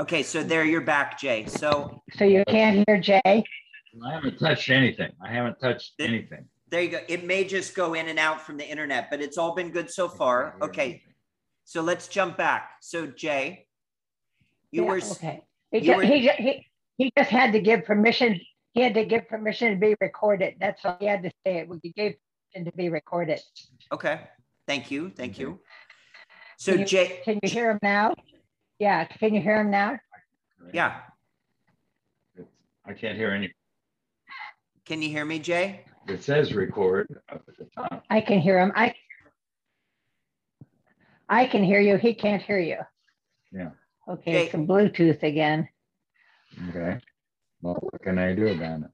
Okay, 0.00 0.22
so 0.22 0.42
there 0.42 0.64
you're 0.64 0.80
back, 0.80 1.18
Jay. 1.18 1.46
So 1.46 2.02
so 2.14 2.24
you 2.24 2.44
can't 2.48 2.84
hear 2.86 2.98
Jay. 2.98 3.20
I 3.24 4.12
haven't 4.12 4.38
touched 4.38 4.70
anything. 4.70 5.12
I 5.22 5.28
haven't 5.28 5.60
touched 5.60 5.92
it, 5.98 6.08
anything. 6.08 6.46
There 6.70 6.80
you 6.80 6.88
go. 6.88 7.00
It 7.08 7.24
may 7.24 7.44
just 7.44 7.74
go 7.74 7.94
in 7.94 8.08
and 8.08 8.18
out 8.18 8.40
from 8.40 8.56
the 8.56 8.68
internet, 8.68 9.10
but 9.10 9.20
it's 9.20 9.36
all 9.36 9.54
been 9.54 9.70
good 9.70 9.90
so 9.90 10.08
far. 10.08 10.56
Okay. 10.62 11.02
So 11.64 11.82
let's 11.82 12.08
jump 12.08 12.36
back. 12.36 12.70
So 12.80 13.06
Jay, 13.06 13.66
you 14.70 14.82
yeah, 14.82 14.88
were 14.88 14.96
okay. 14.96 15.42
He 15.70 15.80
just, 15.80 15.96
were, 15.96 16.02
he, 16.02 16.28
he, 16.28 16.66
he 16.96 17.12
just 17.16 17.30
had 17.30 17.52
to 17.52 17.60
give 17.60 17.84
permission. 17.84 18.40
He 18.72 18.80
had 18.80 18.94
to 18.94 19.04
give 19.04 19.28
permission 19.28 19.74
to 19.74 19.78
be 19.78 19.94
recorded. 20.00 20.54
That's 20.60 20.84
all 20.84 20.96
he 20.98 21.06
had 21.06 21.22
to 21.22 21.30
say. 21.46 21.58
It. 21.58 21.68
He 21.82 21.90
gave 21.90 22.14
permission 22.52 22.70
to 22.70 22.76
be 22.76 22.88
recorded. 22.88 23.40
Okay. 23.92 24.22
Thank 24.66 24.90
you. 24.90 25.10
Thank 25.10 25.38
you. 25.38 25.60
So 26.62 26.70
can 26.70 26.80
you, 26.82 26.86
Jay, 26.86 27.20
can 27.24 27.40
you 27.42 27.50
hear 27.50 27.72
him 27.72 27.80
now? 27.82 28.14
Yeah, 28.78 29.04
can 29.04 29.34
you 29.34 29.40
hear 29.40 29.60
him 29.60 29.68
now? 29.68 29.98
Yeah. 30.72 31.00
I 32.84 32.92
can't 32.92 33.18
hear 33.18 33.32
any. 33.32 33.52
Can 34.84 35.02
you 35.02 35.08
hear 35.08 35.24
me, 35.24 35.40
Jay? 35.40 35.80
It 36.06 36.22
says 36.22 36.54
record 36.54 37.20
up 37.28 37.42
at 37.48 37.56
the 37.58 37.64
top. 37.64 38.04
I 38.10 38.20
can 38.20 38.38
hear 38.38 38.60
him. 38.60 38.70
I 38.76 38.94
I 41.28 41.46
can 41.46 41.64
hear 41.64 41.80
you. 41.80 41.96
He 41.96 42.14
can't 42.14 42.40
hear 42.40 42.60
you. 42.60 42.78
Yeah. 43.50 43.70
Okay, 44.08 44.30
Jay. 44.30 44.44
it's 44.44 44.54
a 44.54 44.58
Bluetooth 44.58 45.24
again. 45.24 45.68
Okay. 46.68 47.00
Well, 47.60 47.76
what 47.80 48.00
can 48.02 48.20
I 48.20 48.36
do 48.36 48.46
about 48.46 48.82
it? 48.82 48.90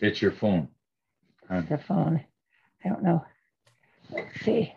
It's 0.00 0.20
your 0.20 0.32
phone. 0.32 0.66
The 1.48 1.78
phone. 1.78 2.24
I 2.84 2.88
don't 2.88 3.04
know. 3.04 3.24
Let's 4.10 4.40
see. 4.40 4.74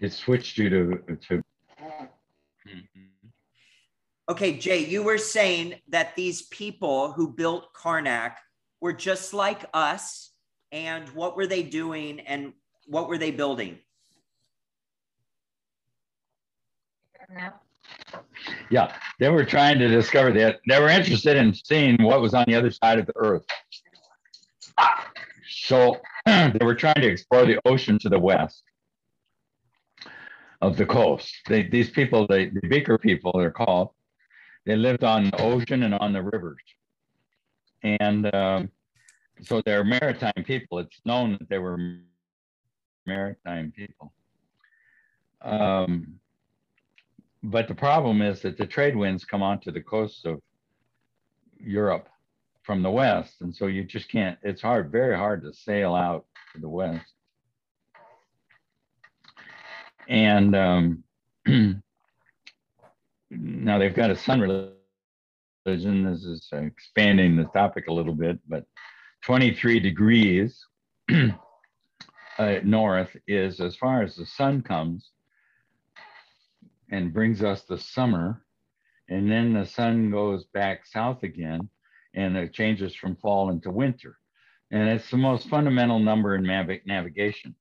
It 0.00 0.12
switched 0.12 0.56
you 0.56 0.70
to, 0.70 1.16
to 1.28 1.42
mm-hmm. 1.78 2.78
Okay, 4.30 4.56
Jay, 4.56 4.84
you 4.86 5.02
were 5.02 5.18
saying 5.18 5.74
that 5.88 6.14
these 6.16 6.42
people 6.42 7.12
who 7.12 7.32
built 7.32 7.72
Carnac 7.74 8.38
were 8.80 8.92
just 8.92 9.34
like 9.34 9.64
us. 9.74 10.30
And 10.72 11.08
what 11.10 11.36
were 11.36 11.48
they 11.48 11.64
doing 11.64 12.20
and 12.20 12.52
what 12.86 13.08
were 13.08 13.18
they 13.18 13.32
building? 13.32 13.78
Yeah, 18.70 18.94
they 19.18 19.28
were 19.28 19.44
trying 19.44 19.78
to 19.80 19.88
discover 19.88 20.32
that. 20.32 20.60
They 20.68 20.80
were 20.80 20.88
interested 20.88 21.36
in 21.36 21.52
seeing 21.52 22.00
what 22.02 22.20
was 22.20 22.34
on 22.34 22.44
the 22.46 22.54
other 22.54 22.70
side 22.70 23.00
of 23.00 23.06
the 23.06 23.16
earth. 23.16 23.44
So 25.62 26.00
they 26.26 26.58
were 26.62 26.74
trying 26.74 27.02
to 27.02 27.08
explore 27.08 27.44
the 27.44 27.60
ocean 27.66 27.98
to 28.00 28.08
the 28.08 28.18
west 28.18 28.62
of 30.62 30.76
the 30.76 30.86
coast. 30.86 31.34
They, 31.48 31.64
these 31.64 31.90
people, 31.90 32.26
they, 32.26 32.46
the 32.46 32.66
Beaker 32.66 32.96
people, 32.96 33.32
they're 33.36 33.50
called, 33.50 33.90
they 34.64 34.76
lived 34.76 35.04
on 35.04 35.24
the 35.24 35.42
ocean 35.42 35.82
and 35.82 35.94
on 35.94 36.12
the 36.12 36.22
rivers. 36.22 36.62
And 37.82 38.34
um, 38.34 38.70
so 39.42 39.62
they're 39.64 39.84
maritime 39.84 40.44
people. 40.44 40.78
It's 40.78 41.00
known 41.04 41.32
that 41.38 41.48
they 41.48 41.58
were 41.58 41.78
maritime 43.06 43.72
people. 43.74 44.12
Um, 45.42 46.20
but 47.42 47.68
the 47.68 47.74
problem 47.74 48.22
is 48.22 48.40
that 48.42 48.56
the 48.56 48.66
trade 48.66 48.96
winds 48.96 49.24
come 49.24 49.42
onto 49.42 49.70
the 49.70 49.80
coast 49.80 50.26
of 50.26 50.40
Europe 51.58 52.09
from 52.70 52.82
the 52.84 52.90
west. 52.90 53.40
And 53.40 53.52
so 53.52 53.66
you 53.66 53.82
just 53.82 54.08
can't, 54.08 54.38
it's 54.44 54.62
hard, 54.62 54.92
very 54.92 55.16
hard 55.16 55.42
to 55.42 55.52
sail 55.52 55.92
out 55.92 56.24
to 56.52 56.60
the 56.60 56.68
west. 56.68 57.04
And 60.08 60.54
um, 60.54 61.02
now 63.28 63.78
they've 63.80 63.92
got 63.92 64.12
a 64.12 64.16
sun 64.16 64.40
religion. 64.40 66.04
This 66.04 66.22
is 66.22 66.48
expanding 66.52 67.34
the 67.34 67.46
topic 67.46 67.88
a 67.88 67.92
little 67.92 68.14
bit, 68.14 68.38
but 68.46 68.66
23 69.24 69.80
degrees 69.80 70.64
uh, 71.10 72.54
north 72.62 73.16
is 73.26 73.58
as 73.58 73.74
far 73.74 74.04
as 74.04 74.14
the 74.14 74.26
sun 74.26 74.62
comes 74.62 75.10
and 76.88 77.12
brings 77.12 77.42
us 77.42 77.62
the 77.62 77.78
summer. 77.78 78.44
And 79.08 79.28
then 79.28 79.54
the 79.54 79.66
sun 79.66 80.12
goes 80.12 80.44
back 80.44 80.86
south 80.86 81.24
again 81.24 81.68
and 82.14 82.36
it 82.36 82.52
changes 82.52 82.94
from 82.94 83.16
fall 83.16 83.50
into 83.50 83.70
winter. 83.70 84.16
And 84.70 84.88
it's 84.88 85.10
the 85.10 85.16
most 85.16 85.48
fundamental 85.48 85.98
number 85.98 86.34
in 86.36 86.42
nav- 86.42 86.86
navigation. 86.86 87.54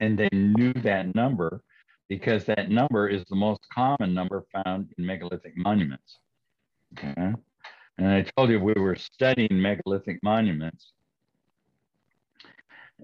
And 0.00 0.18
they 0.18 0.28
knew 0.32 0.72
that 0.74 1.14
number 1.14 1.62
because 2.08 2.44
that 2.46 2.70
number 2.70 3.08
is 3.08 3.24
the 3.28 3.36
most 3.36 3.60
common 3.72 4.12
number 4.14 4.44
found 4.52 4.92
in 4.98 5.06
megalithic 5.06 5.52
monuments. 5.56 6.18
Okay. 6.98 7.32
And 7.98 8.08
I 8.08 8.22
told 8.36 8.50
you 8.50 8.58
we 8.58 8.72
were 8.74 8.96
studying 8.96 9.60
megalithic 9.60 10.18
monuments. 10.22 10.92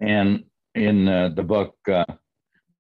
And 0.00 0.45
in 0.75 1.07
uh, 1.07 1.31
the 1.31 1.43
book 1.43 1.76
uh, 1.88 2.05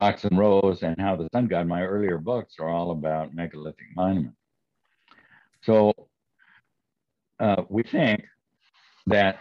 Rocks 0.00 0.24
and 0.24 0.38
Rows 0.38 0.82
and 0.82 1.00
How 1.00 1.16
the 1.16 1.28
Sun 1.32 1.46
God, 1.46 1.66
my 1.66 1.82
earlier 1.82 2.18
books 2.18 2.56
are 2.58 2.68
all 2.68 2.90
about 2.90 3.34
megalithic 3.34 3.86
monuments. 3.94 4.38
So 5.62 5.92
uh, 7.40 7.62
we 7.68 7.82
think 7.82 8.24
that 9.06 9.38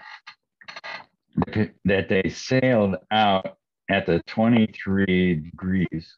that 1.84 2.08
they 2.08 2.30
sailed 2.30 2.96
out 3.12 3.58
at 3.90 4.06
the 4.06 4.22
23 4.28 5.36
degrees 5.36 6.16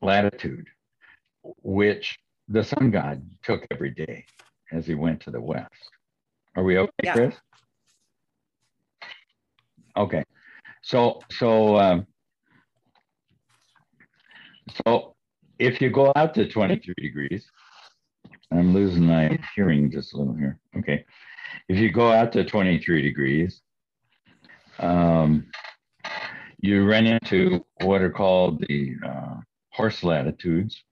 latitude, 0.00 0.66
which 1.62 2.18
the 2.48 2.64
sun 2.64 2.90
god 2.90 3.22
took 3.42 3.66
every 3.70 3.90
day 3.90 4.24
as 4.72 4.86
he 4.86 4.94
went 4.94 5.20
to 5.20 5.30
the 5.30 5.40
west. 5.40 5.68
Are 6.56 6.64
we 6.64 6.78
okay, 6.78 6.92
yeah. 7.04 7.12
Chris? 7.12 7.34
Okay. 9.96 10.24
So, 10.82 11.20
so, 11.30 11.76
um, 11.78 12.06
so 14.84 15.14
if 15.58 15.80
you 15.80 15.90
go 15.90 16.12
out 16.16 16.34
to 16.34 16.48
23 16.48 16.94
degrees, 16.98 17.46
I'm 18.52 18.74
losing 18.74 19.06
my 19.06 19.38
hearing 19.54 19.90
just 19.90 20.12
a 20.12 20.16
little 20.16 20.34
here. 20.34 20.58
Okay. 20.76 21.04
If 21.68 21.78
you 21.78 21.90
go 21.90 22.10
out 22.12 22.32
to 22.32 22.44
23 22.44 23.02
degrees, 23.02 23.62
um, 24.78 25.46
you 26.58 26.84
run 26.84 27.06
into 27.06 27.64
what 27.82 28.02
are 28.02 28.10
called 28.10 28.64
the 28.68 28.94
uh, 29.04 29.36
horse 29.70 30.04
latitudes, 30.04 30.82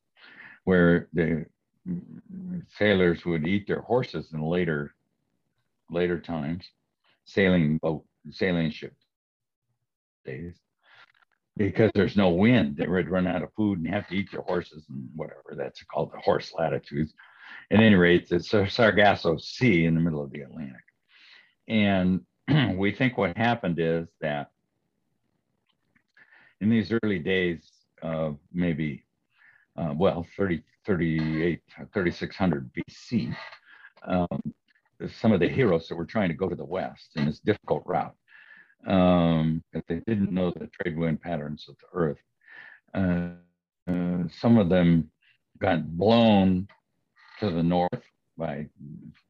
where 0.65 1.09
the 1.13 1.47
sailors 2.77 3.25
would 3.25 3.47
eat 3.47 3.67
their 3.67 3.81
horses 3.81 4.33
in 4.33 4.43
later 4.43 4.95
later 5.91 6.21
times, 6.21 6.65
sailing 7.25 7.79
boat, 7.79 8.05
sailing 8.31 8.71
ship 8.71 8.95
days, 10.25 10.55
because 11.57 11.91
there's 11.95 12.17
no 12.17 12.31
wind. 12.31 12.77
They 12.77 12.87
would 12.87 13.09
run 13.11 13.27
out 13.27 13.43
of 13.43 13.53
food 13.55 13.79
and 13.79 13.89
have 13.89 14.09
to 14.09 14.15
eat 14.15 14.31
their 14.31 14.43
horses 14.43 14.85
and 14.89 15.09
whatever. 15.15 15.55
That's 15.57 15.83
called 15.85 16.13
the 16.13 16.21
horse 16.21 16.53
latitudes. 16.57 17.13
At 17.73 17.79
any 17.79 17.95
rate, 17.95 18.27
it's 18.33 18.51
Sargasso 18.51 19.37
Sea 19.37 19.85
in 19.85 19.95
the 19.95 20.01
middle 20.01 20.23
of 20.23 20.33
the 20.33 20.41
Atlantic. 20.41 20.83
And 21.69 22.23
we 22.77 22.91
think 22.91 23.17
what 23.17 23.37
happened 23.37 23.79
is 23.79 24.09
that 24.21 24.51
in 26.61 26.69
these 26.69 26.93
early 27.03 27.21
days, 27.21 27.71
uh, 28.03 28.33
maybe, 28.53 29.05
uh, 29.77 29.95
well, 29.97 30.27
30, 30.37 30.63
38, 30.85 31.61
3600 31.95 32.71
BC, 32.75 33.37
um, 34.05 34.27
some 35.21 35.31
of 35.31 35.39
the 35.39 35.49
heroes 35.49 35.87
that 35.89 35.95
were 35.95 36.05
trying 36.05 36.29
to 36.29 36.35
go 36.35 36.49
to 36.49 36.57
the 36.57 36.65
west 36.65 37.11
in 37.15 37.27
this 37.27 37.39
difficult 37.39 37.85
route, 37.87 38.17
um, 38.89 39.63
they 39.73 40.01
didn't 40.09 40.33
know 40.33 40.51
the 40.51 40.69
trade 40.81 40.99
wind 40.99 41.21
patterns 41.21 41.67
of 41.69 41.77
the 41.79 41.99
earth. 41.99 42.19
Uh, 42.95 43.91
uh, 43.91 44.25
some 44.41 44.59
of 44.59 44.69
them 44.69 45.09
got 45.61 45.87
blown 45.97 46.67
to 47.41 47.51
the 47.51 47.63
north 47.63 48.03
by 48.37 48.67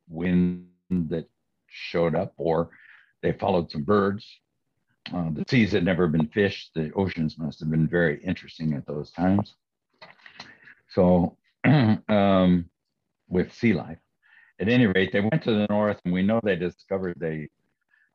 wind 0.09 0.67
that 0.90 1.29
showed 1.69 2.14
up, 2.14 2.33
or 2.37 2.71
they 3.23 3.33
followed 3.33 3.71
some 3.71 3.83
birds. 3.83 4.26
Uh, 5.14 5.31
the 5.33 5.45
seas 5.49 5.73
had 5.73 5.85
never 5.85 6.07
been 6.07 6.29
fished. 6.29 6.71
The 6.75 6.93
oceans 6.93 7.38
must 7.38 7.61
have 7.61 7.71
been 7.71 7.88
very 7.88 8.23
interesting 8.23 8.75
at 8.75 8.87
those 8.87 9.11
times. 9.12 9.55
So, 10.90 11.37
um, 11.64 12.67
with 13.29 13.52
sea 13.55 13.73
life. 13.73 13.99
At 14.61 14.69
any 14.69 14.87
rate, 14.87 15.12
they 15.12 15.21
went 15.21 15.43
to 15.45 15.52
the 15.52 15.67
north, 15.71 15.99
and 16.05 16.12
we 16.12 16.23
know 16.23 16.40
they 16.43 16.57
discovered 16.57 17.17
the 17.19 17.47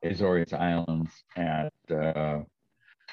Azores 0.04 0.52
Islands 0.52 1.10
at 1.36 1.72
uh, 1.90 2.40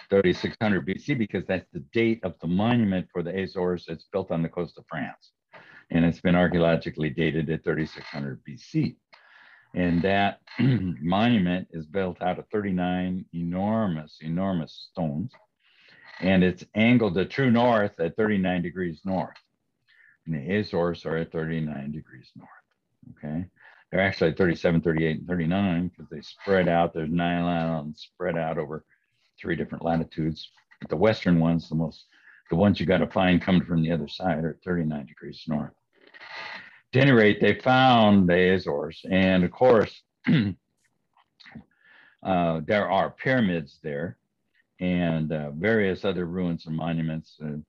3600 0.10 0.86
BC 0.86 1.18
because 1.18 1.44
that's 1.48 1.66
the 1.74 1.80
date 1.94 2.20
of 2.24 2.36
the 2.42 2.48
monument 2.48 3.08
for 3.12 3.24
the 3.24 3.36
Azores 3.42 3.86
that's 3.88 4.06
built 4.12 4.32
on 4.32 4.44
the 4.44 4.50
coast 4.50 4.78
of 4.78 4.86
France. 4.88 5.32
And 5.94 6.04
it's 6.04 6.20
been 6.20 6.36
archaeologically 6.36 7.12
dated 7.12 7.52
at 7.52 7.64
3600 7.64 8.42
BC. 8.44 8.96
And 9.76 10.02
that 10.02 10.42
monument 10.60 11.68
is 11.72 11.86
built 11.86 12.20
out 12.22 12.40
of 12.40 12.48
39 12.52 13.26
enormous, 13.32 14.18
enormous 14.22 14.88
stones. 14.92 15.32
And 16.20 16.44
it's 16.44 16.66
angled 16.74 17.14
to 17.14 17.26
true 17.26 17.52
north 17.52 18.00
at 18.00 18.16
39 18.18 18.64
degrees 18.64 19.02
north. 19.06 19.38
And 20.26 20.36
the 20.36 20.56
Azores 20.58 21.06
are 21.06 21.18
at 21.18 21.32
39 21.32 21.92
degrees 21.92 22.32
north. 22.36 22.50
Okay. 23.18 23.46
They're 23.92 24.02
actually 24.02 24.34
37, 24.34 24.82
38, 24.82 25.20
and 25.20 25.28
39 25.28 25.90
because 25.90 26.10
they 26.10 26.22
spread 26.22 26.68
out. 26.68 26.96
There's 26.96 27.12
nine 27.12 27.44
islands 27.44 28.02
spread 28.02 28.36
out 28.36 28.58
over 28.58 28.84
three 29.40 29.56
different 29.56 29.86
latitudes. 29.86 30.50
But 30.82 30.90
the 30.90 30.98
western 30.98 31.40
ones, 31.40 31.70
the 31.70 31.76
most, 31.76 32.06
the 32.50 32.56
ones 32.56 32.80
you 32.80 32.88
got 32.88 32.98
to 33.00 33.08
find 33.08 33.40
coming 33.40 33.64
from 33.64 33.84
the 33.84 33.92
other 33.92 34.08
side, 34.08 34.44
are 34.44 34.52
at 34.52 34.64
39 34.64 35.06
degrees 35.06 35.44
north. 35.48 35.74
At 36.94 37.02
any 37.02 37.12
rate, 37.12 37.42
they 37.42 37.56
found 37.56 38.30
the 38.30 38.54
Azores, 38.54 39.04
and 39.10 39.44
of 39.44 39.50
course, 39.50 40.04
uh, 42.24 42.62
there 42.68 42.88
are 42.88 43.10
pyramids 43.10 43.80
there 43.82 44.18
and 44.80 45.32
uh, 45.32 45.50
various 45.52 46.06
other 46.06 46.28
ruins 46.28 46.68
and 46.68 46.76
monuments, 46.76 47.38
and 47.40 47.66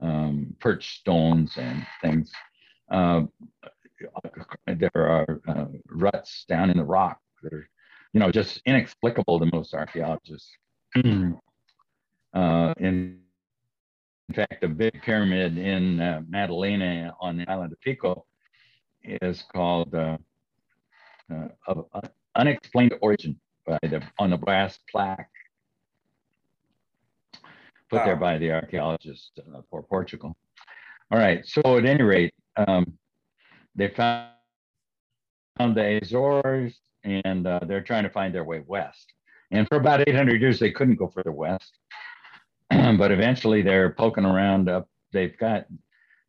um, 0.00 0.56
perch 0.58 0.98
stones 0.98 1.52
and 1.56 1.86
things. 2.02 2.32
Uh, 2.90 3.22
there 4.66 4.90
are 4.96 5.40
uh, 5.46 5.66
ruts 5.88 6.44
down 6.48 6.68
in 6.68 6.76
the 6.76 6.84
rock 6.84 7.20
that 7.44 7.52
are, 7.52 7.68
you 8.12 8.18
know, 8.18 8.32
just 8.32 8.60
inexplicable 8.66 9.38
to 9.38 9.46
most 9.52 9.72
archaeologists. 9.72 10.50
uh, 10.96 12.74
in, 12.78 13.20
in 14.28 14.34
fact, 14.34 14.60
the 14.62 14.68
big 14.68 15.00
pyramid 15.02 15.58
in 15.58 16.00
uh, 16.00 16.22
Madalena 16.28 17.14
on 17.20 17.36
the 17.36 17.48
island 17.48 17.72
of 17.72 17.80
Pico 17.80 18.26
is 19.04 19.44
called 19.52 19.94
uh, 19.94 20.16
uh, 21.32 21.48
of 21.66 21.86
unexplained 22.36 22.94
origin 23.00 23.38
by 23.66 23.78
the 23.82 24.02
on 24.18 24.32
a 24.32 24.38
brass 24.38 24.78
plaque 24.90 25.30
put 27.94 28.00
wow. 28.00 28.04
there 28.06 28.16
by 28.16 28.38
the 28.38 28.50
archaeologist 28.50 29.38
uh, 29.38 29.60
for 29.70 29.82
Portugal. 29.82 30.36
All 31.10 31.18
right, 31.18 31.46
so 31.46 31.78
at 31.78 31.84
any 31.84 32.02
rate, 32.02 32.34
um, 32.56 32.98
they 33.74 33.88
found 33.88 34.30
the 35.58 36.00
Azores 36.02 36.78
and 37.04 37.46
uh, 37.46 37.60
they're 37.66 37.82
trying 37.82 38.04
to 38.04 38.10
find 38.10 38.34
their 38.34 38.44
way 38.44 38.62
west. 38.66 39.12
And 39.50 39.68
for 39.68 39.76
about 39.76 40.08
800 40.08 40.40
years, 40.40 40.58
they 40.58 40.70
couldn't 40.70 40.96
go 40.96 41.08
further 41.08 41.32
west. 41.32 41.78
but 42.70 43.12
eventually 43.12 43.62
they're 43.62 43.90
poking 43.90 44.24
around 44.24 44.68
up. 44.68 44.88
They've 45.12 45.36
got, 45.38 45.66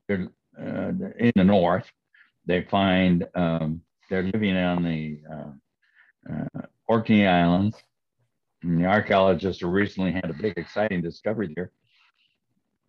they're 0.07 0.27
uh, 0.59 0.91
in 1.17 1.31
the 1.35 1.43
north. 1.43 1.89
They 2.45 2.63
find 2.63 3.25
um, 3.35 3.81
they're 4.09 4.23
living 4.23 4.55
on 4.55 4.83
the 4.83 5.21
uh, 5.31 6.33
uh, 6.33 6.61
Orkney 6.87 7.25
Islands. 7.25 7.75
And 8.63 8.79
the 8.79 8.85
archaeologists 8.85 9.61
recently 9.61 10.11
had 10.11 10.29
a 10.29 10.33
big, 10.33 10.57
exciting 10.57 11.01
discovery 11.01 11.53
there 11.55 11.71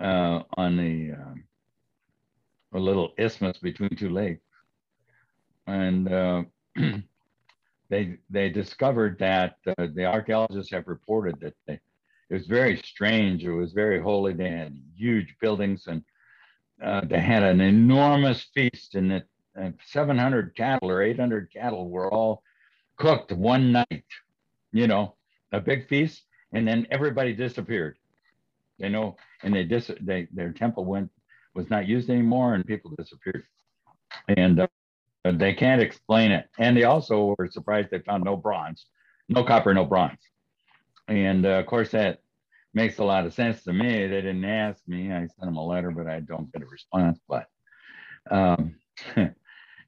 uh, 0.01 0.43
on 0.57 0.77
the 0.77 1.13
um, 1.13 1.45
a 2.75 2.79
little 2.79 3.13
isthmus 3.19 3.59
between 3.59 3.91
two 3.97 4.11
lakes 4.11 4.43
and 5.67 6.13
uh, 6.13 6.43
they 7.91 8.19
they 8.31 8.49
discovered 8.49 9.19
that 9.19 9.57
uh, 9.67 9.87
the 9.95 10.05
archaeologists 10.05 10.73
have 10.73 10.87
reported 10.87 11.39
that 11.41 11.55
they, 11.67 11.81
it 12.29 12.35
was 12.35 12.47
very 12.47 12.77
strange. 12.79 13.45
It 13.45 13.53
was 13.53 13.73
very 13.73 14.01
holy. 14.03 14.33
They 14.33 14.51
had 14.51 14.77
huge 14.97 15.37
buildings 15.41 15.87
and 15.87 16.03
uh, 16.85 17.03
they 17.05 17.21
had 17.21 17.45
an 17.45 17.61
enormous 17.61 18.47
feast, 18.53 18.97
and 19.57 19.75
700 19.87 20.55
cattle 20.55 20.91
or 20.91 21.03
800 21.03 21.53
cattle 21.53 21.89
were 21.89 22.13
all 22.13 22.43
cooked 22.97 23.33
one 23.33 23.73
night. 23.73 24.05
You 24.73 24.87
know, 24.87 25.15
a 25.53 25.61
big 25.61 25.89
feast, 25.89 26.25
and 26.53 26.67
then 26.67 26.87
everybody 26.91 27.33
disappeared. 27.33 27.97
You 28.79 28.91
know, 28.91 29.17
and 29.43 29.55
they 29.55 29.65
dis 29.65 29.91
they 30.01 30.29
their 30.33 30.53
temple 30.53 30.85
went 30.85 31.11
was 31.55 31.71
not 31.71 31.87
used 31.87 32.11
anymore, 32.11 32.55
and 32.55 32.67
people 32.67 32.93
disappeared. 32.97 33.45
And 34.29 34.61
uh, 34.61 34.67
they 35.25 35.55
can't 35.55 35.81
explain 35.83 36.31
it. 36.31 36.49
And 36.59 36.77
they 36.77 36.85
also 36.85 37.35
were 37.39 37.49
surprised 37.51 37.91
they 37.91 38.01
found 38.01 38.25
no 38.25 38.37
bronze, 38.37 38.87
no 39.29 39.43
copper, 39.43 39.73
no 39.73 39.85
bronze. 39.85 40.21
And 41.09 41.47
uh, 41.47 41.51
of 41.61 41.67
course, 41.67 41.91
that 41.93 42.21
makes 42.75 42.99
a 42.99 43.05
lot 43.05 43.27
of 43.27 43.33
sense 43.33 43.63
to 43.65 43.73
me. 43.73 44.07
They 44.07 44.21
didn't 44.21 44.45
ask 44.45 44.87
me. 44.87 45.11
I 45.11 45.21
sent 45.21 45.41
them 45.41 45.57
a 45.57 45.65
letter, 45.65 45.91
but 45.91 46.07
I 46.07 46.21
don't 46.21 46.53
get 46.53 46.63
a 46.63 46.67
response. 46.67 47.19
But 47.27 47.47
um, 48.31 48.75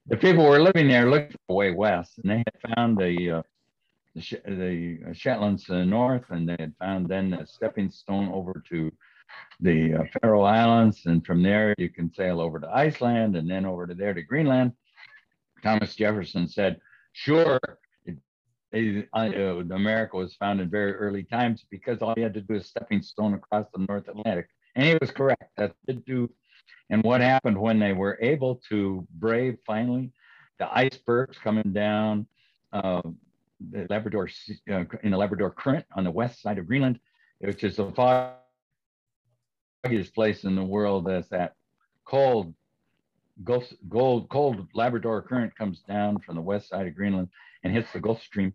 the 0.08 0.16
people 0.16 0.44
were 0.44 0.60
living 0.60 0.88
there 0.88 1.10
looked 1.10 1.36
way 1.48 1.70
west, 1.70 2.18
and 2.18 2.30
they 2.30 2.38
had 2.38 2.74
found 2.74 2.98
the 2.98 3.30
uh, 3.30 3.42
the, 4.14 4.20
Sh- 4.22 4.44
the 4.46 4.98
Shetlands 5.12 5.68
uh, 5.70 5.84
north, 5.84 6.24
and 6.30 6.48
they 6.48 6.56
had 6.58 6.74
found 6.78 7.08
then 7.08 7.34
a 7.34 7.46
stepping 7.46 7.90
stone 7.90 8.28
over 8.32 8.62
to 8.70 8.90
the 9.60 9.94
uh, 9.94 10.04
Faroe 10.20 10.42
Islands, 10.42 11.02
and 11.06 11.24
from 11.24 11.42
there 11.42 11.74
you 11.78 11.90
can 11.90 12.12
sail 12.12 12.40
over 12.40 12.58
to 12.58 12.68
Iceland, 12.68 13.36
and 13.36 13.48
then 13.50 13.66
over 13.66 13.86
to 13.86 13.94
there 13.94 14.14
to 14.14 14.22
Greenland. 14.22 14.72
Thomas 15.62 15.94
Jefferson 15.94 16.48
said, 16.48 16.80
sure, 17.12 17.60
uh, 18.74 18.78
America 18.78 20.16
was 20.16 20.34
found 20.36 20.60
in 20.60 20.70
very 20.70 20.94
early 20.94 21.24
times 21.24 21.64
because 21.70 21.98
all 22.00 22.14
you 22.16 22.22
had 22.22 22.34
to 22.34 22.40
do 22.40 22.54
is 22.54 22.66
stepping 22.66 23.02
stone 23.02 23.34
across 23.34 23.66
the 23.74 23.84
North 23.88 24.08
Atlantic. 24.08 24.48
And 24.76 24.86
he 24.86 24.96
was 25.00 25.10
correct. 25.10 25.50
That 25.56 25.74
did 25.86 26.04
do. 26.04 26.30
And 26.90 27.02
what 27.02 27.20
happened 27.20 27.58
when 27.58 27.78
they 27.78 27.92
were 27.92 28.18
able 28.20 28.60
to 28.68 29.06
brave 29.14 29.58
finally 29.66 30.12
the 30.58 30.68
icebergs 30.76 31.38
coming 31.38 31.72
down 31.72 32.26
uh, 32.72 33.02
the 33.70 33.86
Labrador 33.88 34.28
uh, 34.70 34.84
in 35.02 35.10
the 35.10 35.16
Labrador 35.16 35.50
Current 35.50 35.86
on 35.94 36.04
the 36.04 36.10
west 36.10 36.42
side 36.42 36.58
of 36.58 36.66
Greenland, 36.66 36.98
which 37.38 37.64
is 37.64 37.76
the 37.76 37.92
foggiest 39.84 40.14
place 40.14 40.44
in 40.44 40.54
the 40.54 40.64
world. 40.64 41.08
As 41.08 41.28
that 41.28 41.54
cold 42.04 42.54
Gulf, 43.44 43.72
gold, 43.88 44.28
cold 44.28 44.66
Labrador 44.74 45.22
current 45.22 45.54
comes 45.56 45.80
down 45.82 46.18
from 46.18 46.34
the 46.34 46.42
west 46.42 46.68
side 46.68 46.86
of 46.86 46.94
Greenland 46.96 47.28
and 47.62 47.72
hits 47.72 47.92
the 47.92 48.00
Gulf 48.00 48.20
Stream. 48.22 48.52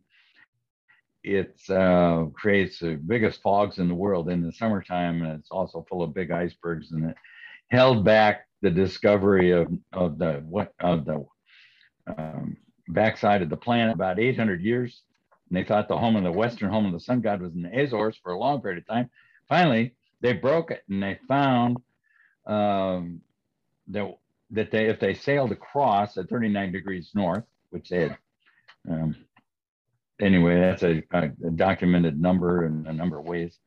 it 1.23 1.57
uh, 1.69 2.25
creates 2.33 2.79
the 2.79 2.95
biggest 2.95 3.41
fogs 3.41 3.79
in 3.79 3.87
the 3.87 3.95
world 3.95 4.29
in 4.29 4.41
the 4.41 4.51
summertime, 4.51 5.21
and 5.21 5.39
it's 5.39 5.51
also 5.51 5.85
full 5.89 6.03
of 6.03 6.13
big 6.13 6.31
icebergs, 6.31 6.91
and 6.91 7.11
it 7.11 7.17
held 7.69 8.03
back 8.03 8.47
the 8.61 8.69
discovery 8.69 9.51
of, 9.51 9.67
of 9.91 10.17
the 10.17 10.43
what 10.47 10.73
of 10.79 11.05
the 11.05 11.25
um, 12.17 12.57
backside 12.87 13.41
of 13.41 13.49
the 13.49 13.57
planet 13.57 13.93
about 13.93 14.19
800 14.19 14.61
years. 14.61 15.01
And 15.49 15.57
they 15.57 15.63
thought 15.63 15.87
the 15.87 15.97
home 15.97 16.15
of 16.15 16.23
the 16.23 16.31
western 16.31 16.69
home 16.69 16.85
of 16.85 16.93
the 16.93 16.99
sun 16.99 17.21
god 17.21 17.41
was 17.41 17.53
in 17.53 17.61
the 17.61 17.81
Azores 17.81 18.17
for 18.21 18.31
a 18.31 18.39
long 18.39 18.61
period 18.61 18.79
of 18.79 18.87
time. 18.87 19.09
Finally, 19.49 19.95
they 20.21 20.33
broke 20.33 20.71
it 20.71 20.83
and 20.89 21.03
they 21.03 21.19
found 21.27 21.77
um, 22.47 23.21
that 23.87 24.17
that 24.51 24.71
they 24.71 24.85
if 24.87 24.99
they 24.99 25.13
sailed 25.13 25.51
across 25.51 26.17
at 26.17 26.29
39 26.29 26.71
degrees 26.71 27.11
north, 27.13 27.43
which 27.69 27.89
they 27.89 28.01
had. 28.01 28.17
Um, 28.89 29.15
anyway, 30.19 30.59
that's 30.59 30.83
a, 30.83 31.03
a, 31.11 31.27
documented 31.55 32.19
number 32.19 32.65
in 32.65 32.85
a 32.87 32.93
number 32.93 33.17
of 33.17 33.25
ways. 33.25 33.57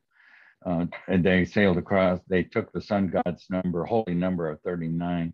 Uh, 0.66 0.87
and 1.07 1.24
they 1.24 1.44
sailed 1.44 1.79
across. 1.79 2.18
They 2.29 2.42
took 2.42 2.72
the 2.72 2.81
sun 2.81 3.09
god's 3.24 3.46
number, 3.50 3.85
holy 3.85 4.14
number 4.14 4.50
of 4.50 4.61
39, 4.62 5.33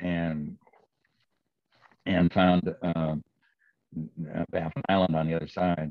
and 0.00 0.58
and 2.06 2.30
found 2.32 2.74
uh, 2.82 3.14
Baffin 4.50 4.82
Island 4.90 5.16
on 5.16 5.26
the 5.26 5.34
other 5.34 5.48
side. 5.48 5.90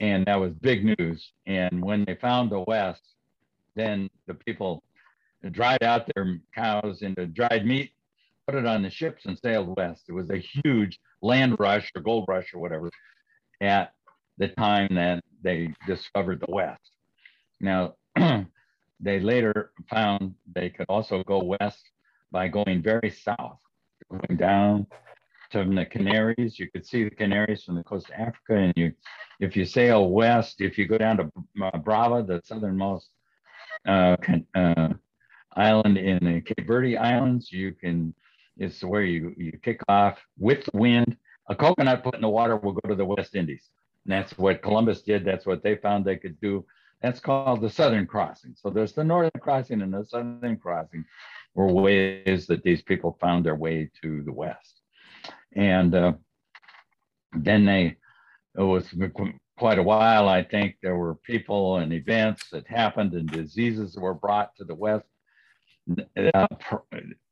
And 0.00 0.26
that 0.26 0.38
was 0.38 0.52
big 0.52 0.84
news. 0.84 1.32
And 1.46 1.82
when 1.82 2.04
they 2.04 2.14
found 2.16 2.50
the 2.50 2.60
West, 2.60 3.02
then 3.74 4.10
the 4.26 4.34
people 4.34 4.82
dried 5.50 5.82
out 5.82 6.10
their 6.14 6.38
cows 6.54 7.02
into 7.02 7.26
dried 7.26 7.64
meat, 7.64 7.92
put 8.46 8.56
it 8.56 8.66
on 8.66 8.82
the 8.82 8.90
ships, 8.90 9.24
and 9.24 9.38
sailed 9.38 9.74
west. 9.76 10.04
It 10.08 10.12
was 10.12 10.30
a 10.30 10.38
huge 10.38 10.98
land 11.22 11.56
rush 11.58 11.90
or 11.94 12.02
gold 12.02 12.26
rush 12.28 12.52
or 12.52 12.60
whatever 12.60 12.90
at 13.60 13.94
the 14.36 14.48
time 14.48 14.88
that 14.94 15.24
they 15.42 15.72
discovered 15.86 16.40
the 16.40 16.52
West. 16.52 16.90
Now, 17.60 17.94
they 19.00 19.20
later 19.20 19.72
found 19.88 20.34
they 20.54 20.70
could 20.70 20.86
also 20.88 21.22
go 21.24 21.42
west 21.42 21.82
by 22.30 22.48
going 22.48 22.82
very 22.82 23.10
south, 23.10 23.58
going 24.10 24.36
down 24.36 24.86
to 25.50 25.64
the 25.64 25.86
Canaries. 25.86 26.58
You 26.58 26.70
could 26.70 26.86
see 26.86 27.04
the 27.04 27.10
Canaries 27.10 27.64
from 27.64 27.76
the 27.76 27.84
coast 27.84 28.08
of 28.08 28.14
Africa, 28.14 28.54
and 28.54 28.72
you, 28.76 28.92
if 29.40 29.56
you 29.56 29.64
sail 29.64 30.10
west, 30.10 30.60
if 30.60 30.78
you 30.78 30.86
go 30.86 30.98
down 30.98 31.16
to 31.18 31.32
uh, 31.62 31.78
Brava, 31.78 32.22
the 32.22 32.40
southernmost 32.44 33.10
uh, 33.86 34.16
uh, 34.54 34.88
island 35.56 35.96
in 35.98 36.18
the 36.24 36.40
Cape 36.40 36.66
Verde 36.66 36.96
Islands, 36.96 37.52
you 37.52 37.72
can. 37.72 38.14
It's 38.60 38.82
where 38.82 39.04
you 39.04 39.34
you 39.36 39.52
kick 39.62 39.80
off 39.88 40.18
with 40.36 40.64
the 40.64 40.76
wind. 40.76 41.16
A 41.48 41.54
coconut 41.54 42.02
put 42.02 42.16
in 42.16 42.20
the 42.20 42.28
water 42.28 42.56
will 42.56 42.72
go 42.72 42.88
to 42.88 42.94
the 42.96 43.04
West 43.04 43.36
Indies. 43.36 43.70
And 44.04 44.12
that's 44.12 44.36
what 44.36 44.62
Columbus 44.62 45.02
did. 45.02 45.24
That's 45.24 45.46
what 45.46 45.62
they 45.62 45.76
found 45.76 46.04
they 46.04 46.16
could 46.16 46.40
do. 46.40 46.64
That's 47.02 47.20
called 47.20 47.60
the 47.60 47.70
Southern 47.70 48.06
Crossing. 48.06 48.54
So 48.56 48.70
there's 48.70 48.92
the 48.92 49.04
Northern 49.04 49.40
Crossing 49.40 49.82
and 49.82 49.94
the 49.94 50.04
Southern 50.04 50.56
Crossing 50.56 51.04
were 51.54 51.72
ways 51.72 52.46
that 52.46 52.62
these 52.62 52.82
people 52.82 53.16
found 53.20 53.44
their 53.44 53.54
way 53.54 53.90
to 54.02 54.22
the 54.22 54.32
West. 54.32 54.80
And 55.54 55.94
uh, 55.94 56.12
then 57.32 57.64
they, 57.64 57.96
it 58.56 58.62
was 58.62 58.92
quite 59.58 59.78
a 59.78 59.82
while, 59.82 60.28
I 60.28 60.42
think 60.42 60.76
there 60.82 60.96
were 60.96 61.16
people 61.16 61.78
and 61.78 61.92
events 61.92 62.48
that 62.52 62.66
happened 62.66 63.12
and 63.14 63.28
diseases 63.28 63.96
were 63.96 64.14
brought 64.14 64.54
to 64.56 64.64
the 64.64 64.74
West 64.74 65.06
uh, 66.34 66.46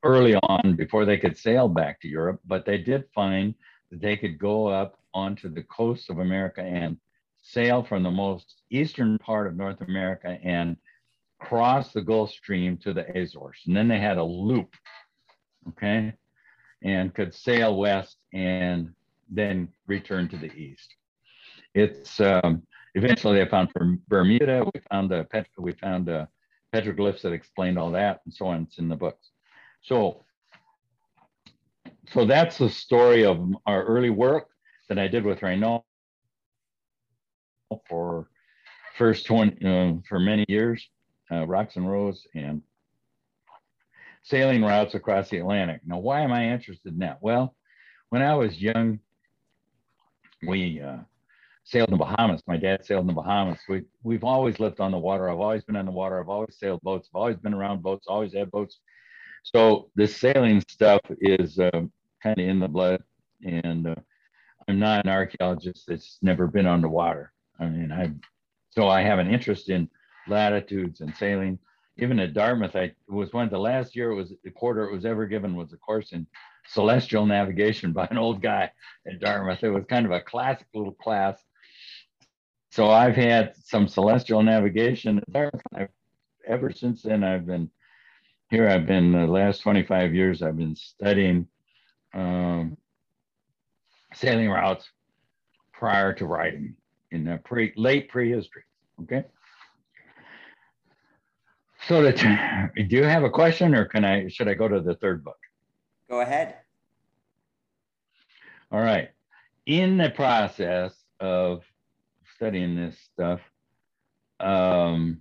early 0.02 0.34
on 0.34 0.76
before 0.76 1.04
they 1.04 1.18
could 1.18 1.36
sail 1.36 1.68
back 1.68 2.00
to 2.00 2.08
Europe, 2.08 2.40
but 2.46 2.64
they 2.64 2.78
did 2.78 3.04
find 3.14 3.54
that 3.90 4.00
they 4.00 4.16
could 4.16 4.38
go 4.38 4.66
up 4.66 4.98
onto 5.14 5.48
the 5.48 5.62
coast 5.64 6.10
of 6.10 6.18
America 6.18 6.62
and 6.62 6.96
sail 7.46 7.84
from 7.84 8.02
the 8.02 8.10
most 8.10 8.62
eastern 8.70 9.18
part 9.18 9.46
of 9.46 9.56
North 9.56 9.80
America 9.80 10.38
and 10.42 10.76
cross 11.38 11.92
the 11.92 12.02
Gulf 12.02 12.30
Stream 12.30 12.76
to 12.78 12.92
the 12.92 13.06
Azores. 13.16 13.60
And 13.66 13.76
then 13.76 13.86
they 13.88 14.00
had 14.00 14.18
a 14.18 14.24
loop, 14.24 14.74
okay, 15.68 16.12
and 16.82 17.14
could 17.14 17.34
sail 17.34 17.76
west 17.76 18.16
and 18.32 18.92
then 19.30 19.68
return 19.86 20.28
to 20.28 20.36
the 20.36 20.52
east. 20.54 20.94
It's 21.74 22.20
um, 22.20 22.62
eventually 22.94 23.38
they 23.38 23.48
found 23.48 23.70
Bermuda. 24.08 24.64
We 24.74 24.80
found 24.90 25.12
a 25.12 25.24
pet, 25.24 25.46
we 25.56 25.72
found 25.72 26.08
a 26.08 26.28
petroglyphs 26.74 27.22
that 27.22 27.32
explained 27.32 27.78
all 27.78 27.92
that 27.92 28.22
and 28.24 28.34
so 28.34 28.46
on. 28.46 28.62
It's 28.62 28.78
in 28.78 28.88
the 28.88 28.96
books. 28.96 29.30
So, 29.82 30.24
so 32.12 32.24
that's 32.24 32.58
the 32.58 32.70
story 32.70 33.24
of 33.24 33.38
our 33.66 33.84
early 33.84 34.10
work 34.10 34.48
that 34.88 34.98
I 34.98 35.06
did 35.06 35.24
with 35.24 35.40
Reinoud 35.40 35.82
for 37.88 38.28
first 38.96 39.26
20 39.26 39.66
uh, 39.66 39.94
for 40.08 40.18
many 40.18 40.44
years, 40.48 40.88
uh, 41.30 41.46
Rocks 41.46 41.76
and 41.76 41.90
Rows 41.90 42.26
and 42.34 42.62
sailing 44.22 44.62
routes 44.62 44.94
across 44.94 45.28
the 45.28 45.38
Atlantic. 45.38 45.80
Now, 45.86 45.98
why 45.98 46.20
am 46.20 46.32
I 46.32 46.50
interested 46.50 46.92
in 46.92 46.98
that? 47.00 47.18
Well, 47.20 47.54
when 48.10 48.22
I 48.22 48.34
was 48.34 48.60
young, 48.60 49.00
we 50.46 50.80
uh, 50.80 50.98
sailed 51.64 51.88
in 51.88 51.98
the 51.98 52.04
Bahamas. 52.04 52.42
My 52.46 52.56
dad 52.56 52.84
sailed 52.84 53.02
in 53.02 53.06
the 53.08 53.12
Bahamas. 53.12 53.58
We 53.68 53.82
we've 54.02 54.24
always 54.24 54.60
lived 54.60 54.80
on 54.80 54.92
the 54.92 54.98
water. 54.98 55.28
I've 55.28 55.40
always 55.40 55.64
been 55.64 55.76
on 55.76 55.86
the 55.86 55.92
water. 55.92 56.20
I've 56.20 56.28
always 56.28 56.56
sailed 56.58 56.80
boats. 56.82 57.08
I've 57.12 57.20
always 57.20 57.36
been 57.36 57.54
around 57.54 57.82
boats. 57.82 58.06
Always 58.08 58.34
had 58.34 58.50
boats. 58.50 58.78
So 59.42 59.90
this 59.94 60.16
sailing 60.16 60.62
stuff 60.68 61.00
is 61.20 61.58
uh, 61.58 61.70
kind 62.22 62.38
of 62.38 62.46
in 62.48 62.58
the 62.58 62.68
blood. 62.68 63.02
And 63.44 63.86
uh, 63.86 63.94
I'm 64.68 64.78
not 64.78 65.04
an 65.04 65.10
archaeologist 65.10 65.84
that's 65.86 66.18
never 66.22 66.46
been 66.46 66.66
on 66.66 66.80
the 66.80 66.88
water. 66.88 67.32
I 67.58 67.66
mean, 67.66 67.92
I 67.92 68.12
so 68.70 68.88
I 68.88 69.02
have 69.02 69.18
an 69.18 69.32
interest 69.32 69.70
in 69.70 69.88
latitudes 70.28 71.00
and 71.00 71.14
sailing. 71.16 71.58
Even 71.98 72.20
at 72.20 72.34
Dartmouth, 72.34 72.76
I 72.76 72.92
was 73.08 73.32
one 73.32 73.44
of 73.44 73.50
the 73.50 73.58
last 73.58 73.96
year 73.96 74.10
it 74.10 74.14
was 74.14 74.34
the 74.44 74.50
quarter 74.50 74.84
it 74.84 74.92
was 74.92 75.06
ever 75.06 75.26
given 75.26 75.56
was 75.56 75.72
a 75.72 75.78
course 75.78 76.12
in 76.12 76.26
celestial 76.68 77.24
navigation 77.24 77.92
by 77.94 78.06
an 78.10 78.18
old 78.18 78.42
guy 78.42 78.70
at 79.06 79.20
Dartmouth. 79.20 79.62
It 79.62 79.70
was 79.70 79.84
kind 79.88 80.04
of 80.04 80.12
a 80.12 80.20
classic 80.20 80.66
little 80.74 80.92
class. 80.92 81.42
So 82.70 82.90
I've 82.90 83.16
had 83.16 83.54
some 83.56 83.88
celestial 83.88 84.42
navigation 84.42 85.18
at 85.18 85.32
Dartmouth. 85.32 85.62
I've, 85.74 85.88
ever 86.46 86.70
since 86.70 87.02
then, 87.02 87.24
I've 87.24 87.46
been 87.46 87.70
here. 88.50 88.68
I've 88.68 88.86
been 88.86 89.12
the 89.12 89.26
last 89.26 89.62
25 89.62 90.14
years. 90.14 90.42
I've 90.42 90.58
been 90.58 90.76
studying 90.76 91.48
um, 92.12 92.76
sailing 94.12 94.50
routes 94.50 94.90
prior 95.72 96.12
to 96.14 96.26
writing 96.26 96.76
in 97.10 97.24
the 97.24 97.40
pre 97.44 97.72
late 97.76 98.08
prehistory. 98.08 98.62
Okay. 99.02 99.24
So 101.86 102.02
that, 102.02 102.16
do 102.74 102.96
you 102.96 103.04
have 103.04 103.22
a 103.22 103.30
question, 103.30 103.74
or 103.74 103.84
can 103.84 104.04
I? 104.04 104.28
Should 104.28 104.48
I 104.48 104.54
go 104.54 104.66
to 104.66 104.80
the 104.80 104.94
third 104.96 105.22
book? 105.22 105.38
Go 106.10 106.20
ahead. 106.20 106.56
All 108.72 108.80
right. 108.80 109.10
In 109.66 109.96
the 109.96 110.10
process 110.10 110.92
of 111.20 111.62
studying 112.34 112.74
this 112.74 112.98
stuff, 113.12 113.40
um, 114.40 115.20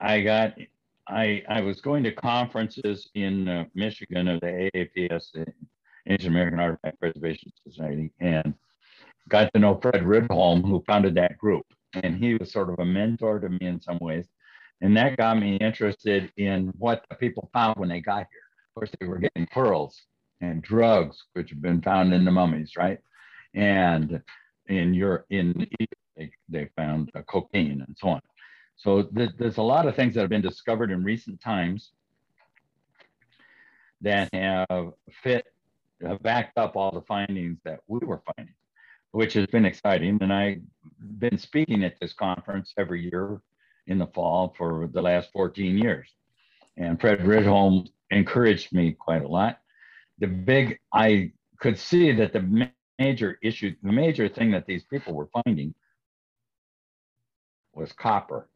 I 0.00 0.20
got 0.20 0.54
I 1.06 1.42
I 1.48 1.60
was 1.60 1.80
going 1.80 2.02
to 2.04 2.12
conferences 2.12 3.08
in 3.14 3.48
uh, 3.48 3.64
Michigan 3.74 4.28
of 4.28 4.40
the 4.40 4.70
AAPS, 4.74 5.32
the 5.32 5.46
Ancient 6.08 6.30
American 6.30 6.58
Artifact 6.58 6.98
Preservation 6.98 7.52
Society, 7.66 8.10
and 8.20 8.54
got 9.28 9.52
to 9.52 9.60
know 9.60 9.78
Fred 9.80 10.02
Rydholm, 10.02 10.62
who 10.62 10.82
founded 10.86 11.14
that 11.16 11.38
group. 11.38 11.66
And 11.94 12.16
he 12.16 12.34
was 12.34 12.52
sort 12.52 12.70
of 12.70 12.78
a 12.78 12.84
mentor 12.84 13.40
to 13.40 13.48
me 13.48 13.58
in 13.60 13.80
some 13.80 13.98
ways. 14.00 14.26
And 14.80 14.96
that 14.96 15.16
got 15.16 15.38
me 15.38 15.56
interested 15.56 16.30
in 16.36 16.72
what 16.78 17.04
the 17.08 17.16
people 17.16 17.48
found 17.52 17.78
when 17.78 17.88
they 17.88 18.00
got 18.00 18.26
here. 18.30 18.42
Of 18.68 18.74
course, 18.74 18.90
they 19.00 19.06
were 19.06 19.18
getting 19.18 19.46
pearls 19.46 20.02
and 20.40 20.62
drugs, 20.62 21.24
which 21.32 21.50
have 21.50 21.62
been 21.62 21.80
found 21.80 22.12
in 22.12 22.24
the 22.24 22.30
mummies, 22.30 22.72
right? 22.76 22.98
And 23.54 24.22
in 24.68 24.92
your 24.92 25.24
in 25.30 25.66
they, 26.16 26.30
they 26.48 26.68
found 26.76 27.10
cocaine 27.26 27.82
and 27.86 27.96
so 27.98 28.08
on. 28.08 28.20
So 28.76 29.04
th- 29.04 29.30
there's 29.38 29.56
a 29.56 29.62
lot 29.62 29.86
of 29.86 29.96
things 29.96 30.14
that 30.14 30.20
have 30.20 30.30
been 30.30 30.42
discovered 30.42 30.90
in 30.90 31.02
recent 31.02 31.40
times 31.40 31.92
that 34.02 34.28
have 34.34 34.92
fit, 35.22 35.46
have 36.02 36.22
backed 36.22 36.58
up 36.58 36.76
all 36.76 36.90
the 36.90 37.00
findings 37.02 37.58
that 37.64 37.80
we 37.86 38.00
were 38.00 38.20
finding 38.36 38.54
which 39.12 39.34
has 39.34 39.46
been 39.46 39.64
exciting. 39.64 40.18
And 40.20 40.32
I've 40.32 40.60
been 41.18 41.38
speaking 41.38 41.84
at 41.84 41.98
this 42.00 42.12
conference 42.12 42.72
every 42.76 43.02
year 43.02 43.40
in 43.86 43.98
the 43.98 44.06
fall 44.08 44.54
for 44.56 44.88
the 44.92 45.02
last 45.02 45.30
14 45.32 45.78
years. 45.78 46.08
And 46.76 47.00
Fred 47.00 47.20
Rydholm 47.20 47.88
encouraged 48.10 48.72
me 48.72 48.92
quite 48.92 49.22
a 49.22 49.28
lot. 49.28 49.58
The 50.18 50.26
big, 50.26 50.78
I 50.92 51.32
could 51.58 51.78
see 51.78 52.12
that 52.12 52.32
the 52.32 52.70
major 52.98 53.38
issue, 53.42 53.74
the 53.82 53.92
major 53.92 54.28
thing 54.28 54.50
that 54.52 54.66
these 54.66 54.84
people 54.84 55.14
were 55.14 55.28
finding 55.44 55.74
was 57.74 57.92
copper 57.92 58.48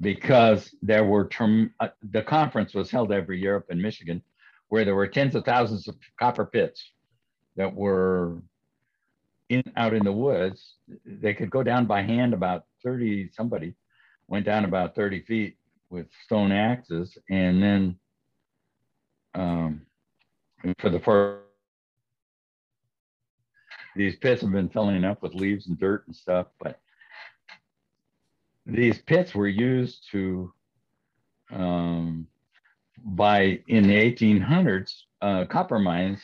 because 0.00 0.74
there 0.82 1.04
were 1.04 1.28
term, 1.28 1.74
uh, 1.80 1.88
the 2.10 2.22
conference 2.22 2.74
was 2.74 2.90
held 2.90 3.12
every 3.12 3.40
year 3.40 3.56
up 3.56 3.70
in 3.70 3.80
Michigan 3.80 4.22
where 4.68 4.84
there 4.84 4.94
were 4.94 5.06
tens 5.06 5.34
of 5.34 5.44
thousands 5.44 5.88
of 5.88 5.96
copper 6.18 6.46
pits 6.46 6.92
that 7.56 7.74
were 7.74 8.40
in 9.50 9.62
out 9.76 9.92
in 9.92 10.04
the 10.04 10.12
woods. 10.12 10.76
They 11.04 11.34
could 11.34 11.50
go 11.50 11.62
down 11.62 11.84
by 11.84 12.02
hand 12.02 12.32
about 12.32 12.64
30, 12.82 13.30
somebody 13.32 13.74
went 14.28 14.46
down 14.46 14.64
about 14.64 14.94
30 14.94 15.22
feet 15.22 15.56
with 15.90 16.06
stone 16.24 16.52
axes. 16.52 17.18
And 17.28 17.62
then 17.62 17.96
um, 19.34 19.82
for 20.78 20.88
the 20.88 21.00
first, 21.00 21.42
these 23.96 24.16
pits 24.16 24.40
have 24.42 24.52
been 24.52 24.68
filling 24.68 25.04
up 25.04 25.20
with 25.20 25.34
leaves 25.34 25.66
and 25.66 25.78
dirt 25.78 26.06
and 26.06 26.14
stuff, 26.14 26.46
but 26.60 26.80
these 28.64 28.98
pits 29.00 29.34
were 29.34 29.48
used 29.48 30.06
to 30.12 30.52
um, 31.52 32.28
by 33.04 33.60
in 33.66 33.88
the 33.88 33.94
1800s 33.94 34.92
uh, 35.22 35.44
copper 35.46 35.80
mines 35.80 36.20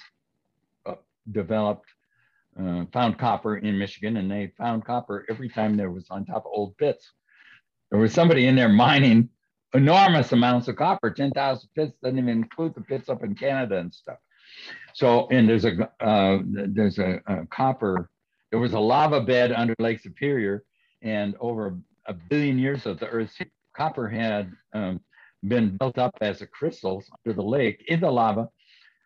uh, 0.86 0.94
developed 1.32 1.88
uh, 2.60 2.84
found 2.92 3.18
copper 3.18 3.58
in 3.58 3.78
michigan 3.78 4.16
and 4.16 4.30
they 4.30 4.52
found 4.56 4.84
copper 4.84 5.26
every 5.28 5.48
time 5.48 5.76
there 5.76 5.90
was 5.90 6.06
on 6.10 6.24
top 6.24 6.44
of 6.44 6.52
old 6.54 6.76
pits. 6.76 7.12
There 7.90 8.00
was 8.00 8.12
somebody 8.12 8.46
in 8.46 8.56
there 8.56 8.68
mining 8.68 9.28
enormous 9.74 10.32
amounts 10.32 10.68
of 10.68 10.76
copper 10.76 11.10
10000 11.10 11.68
pits 11.74 11.92
doesn't 12.02 12.18
even 12.18 12.30
include 12.30 12.74
the 12.74 12.80
pits 12.80 13.08
up 13.08 13.22
in 13.22 13.34
canada 13.34 13.78
and 13.78 13.92
stuff. 13.92 14.18
So 14.94 15.28
and 15.30 15.48
there's 15.48 15.64
a 15.64 15.90
uh, 16.00 16.38
there's 16.44 16.98
a, 16.98 17.20
a 17.26 17.46
copper 17.46 18.10
there 18.50 18.60
was 18.60 18.72
a 18.72 18.80
lava 18.80 19.20
bed 19.20 19.52
under 19.52 19.74
lake 19.78 20.00
superior 20.00 20.64
and 21.02 21.34
over 21.40 21.78
a 22.06 22.14
billion 22.14 22.58
years 22.58 22.86
of 22.86 22.98
the 22.98 23.08
Earth's 23.08 23.36
copper 23.76 24.08
had 24.08 24.52
um, 24.72 25.00
been 25.46 25.76
built 25.76 25.98
up 25.98 26.16
as 26.20 26.40
a 26.40 26.46
crystals 26.46 27.10
under 27.24 27.34
the 27.34 27.42
lake 27.42 27.84
in 27.88 28.00
the 28.00 28.10
lava 28.10 28.48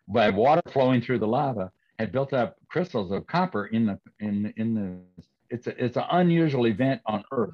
by 0.07 0.29
water 0.29 0.61
flowing 0.71 1.01
through 1.01 1.19
the 1.19 1.27
lava 1.27 1.71
had 2.01 2.11
built 2.11 2.33
up 2.33 2.57
crystals 2.67 3.11
of 3.11 3.25
copper 3.27 3.67
in 3.67 3.85
the 3.85 3.99
in 4.19 4.53
in 4.57 4.73
the 4.75 5.23
it's 5.49 5.67
a, 5.67 5.83
it's 5.83 5.97
an 5.97 6.05
unusual 6.11 6.67
event 6.67 7.01
on 7.05 7.23
Earth 7.31 7.53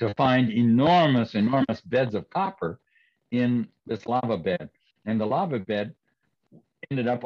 to 0.00 0.12
find 0.14 0.50
enormous 0.50 1.34
enormous 1.34 1.80
beds 1.80 2.14
of 2.14 2.28
copper 2.30 2.80
in 3.30 3.66
this 3.86 4.06
lava 4.06 4.36
bed 4.36 4.68
and 5.06 5.20
the 5.20 5.26
lava 5.26 5.58
bed 5.58 5.94
ended 6.90 7.08
up 7.08 7.24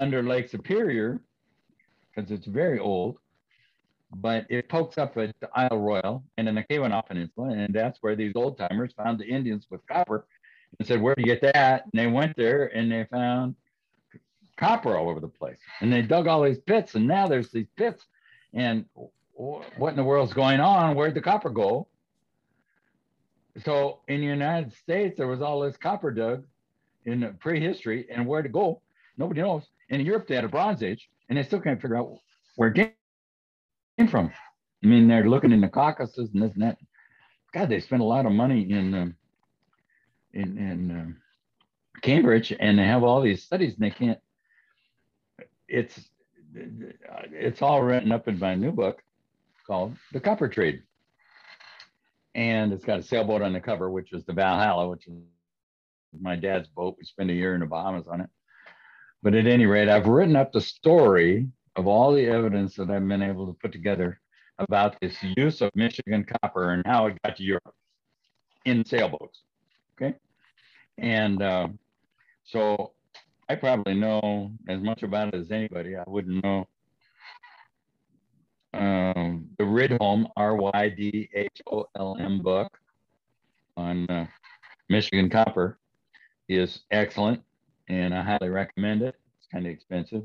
under 0.00 0.22
Lake 0.22 0.48
Superior 0.48 1.20
because 2.14 2.30
it's 2.30 2.46
very 2.46 2.78
old 2.78 3.18
but 4.16 4.46
it 4.50 4.68
pokes 4.68 4.98
up 4.98 5.16
at 5.16 5.34
Isle 5.54 5.78
Royale 5.78 6.24
and 6.36 6.48
in 6.48 6.54
the 6.54 6.62
Keweenaw 6.62 7.06
Peninsula, 7.06 7.48
and 7.48 7.74
that's 7.74 7.98
where 8.02 8.14
these 8.14 8.32
old 8.34 8.58
timers 8.58 8.92
found 8.92 9.18
the 9.18 9.24
Indians 9.24 9.66
with 9.70 9.86
copper 9.86 10.26
and 10.78 10.86
said, 10.86 11.00
Where 11.00 11.14
do 11.14 11.22
you 11.22 11.26
get 11.34 11.40
that? 11.54 11.84
And 11.84 11.92
they 11.94 12.06
went 12.06 12.36
there 12.36 12.66
and 12.76 12.92
they 12.92 13.06
found 13.10 13.56
copper 14.56 14.96
all 14.96 15.08
over 15.08 15.20
the 15.20 15.28
place. 15.28 15.58
And 15.80 15.92
they 15.92 16.02
dug 16.02 16.26
all 16.26 16.42
these 16.42 16.58
pits, 16.58 16.94
and 16.94 17.06
now 17.06 17.26
there's 17.26 17.50
these 17.50 17.68
pits. 17.76 18.04
And 18.54 18.84
what 19.32 19.90
in 19.90 19.96
the 19.96 20.04
world's 20.04 20.32
going 20.32 20.60
on? 20.60 20.94
Where'd 20.94 21.14
the 21.14 21.20
copper 21.20 21.50
go? 21.50 21.88
So 23.64 24.00
in 24.08 24.20
the 24.20 24.26
United 24.26 24.72
States, 24.74 25.16
there 25.16 25.26
was 25.26 25.42
all 25.42 25.60
this 25.60 25.76
copper 25.76 26.10
dug 26.10 26.44
in 27.04 27.36
prehistory, 27.40 28.06
and 28.10 28.26
where 28.26 28.42
to 28.42 28.48
go? 28.48 28.80
Nobody 29.18 29.42
knows. 29.42 29.64
In 29.88 30.00
Europe, 30.00 30.26
they 30.26 30.34
had 30.36 30.44
a 30.44 30.48
Bronze 30.48 30.82
Age, 30.82 31.08
and 31.28 31.36
they 31.36 31.42
still 31.42 31.60
can't 31.60 31.80
figure 31.80 31.96
out 31.96 32.18
where 32.56 32.70
it 32.70 32.94
came 33.98 34.08
from. 34.08 34.32
I 34.82 34.86
mean, 34.86 35.06
they're 35.06 35.28
looking 35.28 35.52
in 35.52 35.60
the 35.60 35.68
Caucasus 35.68 36.30
and 36.32 36.42
this 36.42 36.52
and 36.54 36.62
that. 36.62 36.78
God, 37.52 37.68
they 37.68 37.80
spend 37.80 38.02
a 38.02 38.06
lot 38.06 38.26
of 38.26 38.32
money 38.32 38.70
in 38.70 38.94
um, 38.94 39.14
in, 40.32 40.56
in 40.56 40.90
um, 40.90 41.16
Cambridge, 42.00 42.54
and 42.58 42.78
they 42.78 42.84
have 42.84 43.02
all 43.02 43.20
these 43.20 43.42
studies, 43.42 43.74
and 43.74 43.82
they 43.82 43.90
can't. 43.90 44.18
It's 45.72 45.98
it's 46.54 47.62
all 47.62 47.82
written 47.82 48.12
up 48.12 48.28
in 48.28 48.38
my 48.38 48.54
new 48.54 48.72
book 48.72 49.02
called 49.66 49.96
The 50.12 50.20
Copper 50.20 50.46
Trade, 50.46 50.82
and 52.34 52.74
it's 52.74 52.84
got 52.84 52.98
a 52.98 53.02
sailboat 53.02 53.40
on 53.40 53.54
the 53.54 53.60
cover, 53.60 53.90
which 53.90 54.12
is 54.12 54.22
the 54.26 54.34
Valhalla, 54.34 54.86
which 54.86 55.06
is 55.06 55.14
my 56.20 56.36
dad's 56.36 56.68
boat. 56.68 56.96
We 56.98 57.06
spent 57.06 57.30
a 57.30 57.32
year 57.32 57.54
in 57.54 57.60
the 57.60 57.66
Bahamas 57.66 58.06
on 58.06 58.20
it. 58.20 58.28
But 59.22 59.34
at 59.34 59.46
any 59.46 59.64
rate, 59.64 59.88
I've 59.88 60.08
written 60.08 60.36
up 60.36 60.52
the 60.52 60.60
story 60.60 61.48
of 61.76 61.86
all 61.86 62.12
the 62.12 62.26
evidence 62.26 62.74
that 62.76 62.90
I've 62.90 63.08
been 63.08 63.22
able 63.22 63.46
to 63.46 63.54
put 63.54 63.72
together 63.72 64.20
about 64.58 65.00
this 65.00 65.16
use 65.38 65.62
of 65.62 65.70
Michigan 65.74 66.26
copper 66.42 66.72
and 66.72 66.86
how 66.86 67.06
it 67.06 67.16
got 67.24 67.36
to 67.36 67.42
Europe 67.42 67.74
in 68.66 68.84
sailboats. 68.84 69.40
Okay. 69.96 70.16
And 70.98 71.40
uh, 71.40 71.68
so 72.44 72.92
I 73.52 73.54
probably 73.54 73.92
know 73.92 74.50
as 74.66 74.80
much 74.80 75.02
about 75.02 75.28
it 75.28 75.34
as 75.34 75.50
anybody. 75.50 75.94
I 75.94 76.04
wouldn't 76.06 76.42
know. 76.42 76.66
Um, 78.72 79.50
the 79.58 79.64
Rydholm, 79.64 80.30
R 80.38 80.56
Y 80.56 80.88
D 80.88 81.28
H 81.34 81.60
O 81.70 81.84
L 81.98 82.16
M 82.18 82.40
book 82.40 82.78
on 83.76 84.08
uh, 84.08 84.26
Michigan 84.88 85.28
copper 85.28 85.78
is 86.48 86.80
excellent 86.90 87.42
and 87.90 88.14
I 88.14 88.22
highly 88.22 88.48
recommend 88.48 89.02
it. 89.02 89.16
It's 89.38 89.48
kind 89.52 89.66
of 89.66 89.72
expensive 89.72 90.22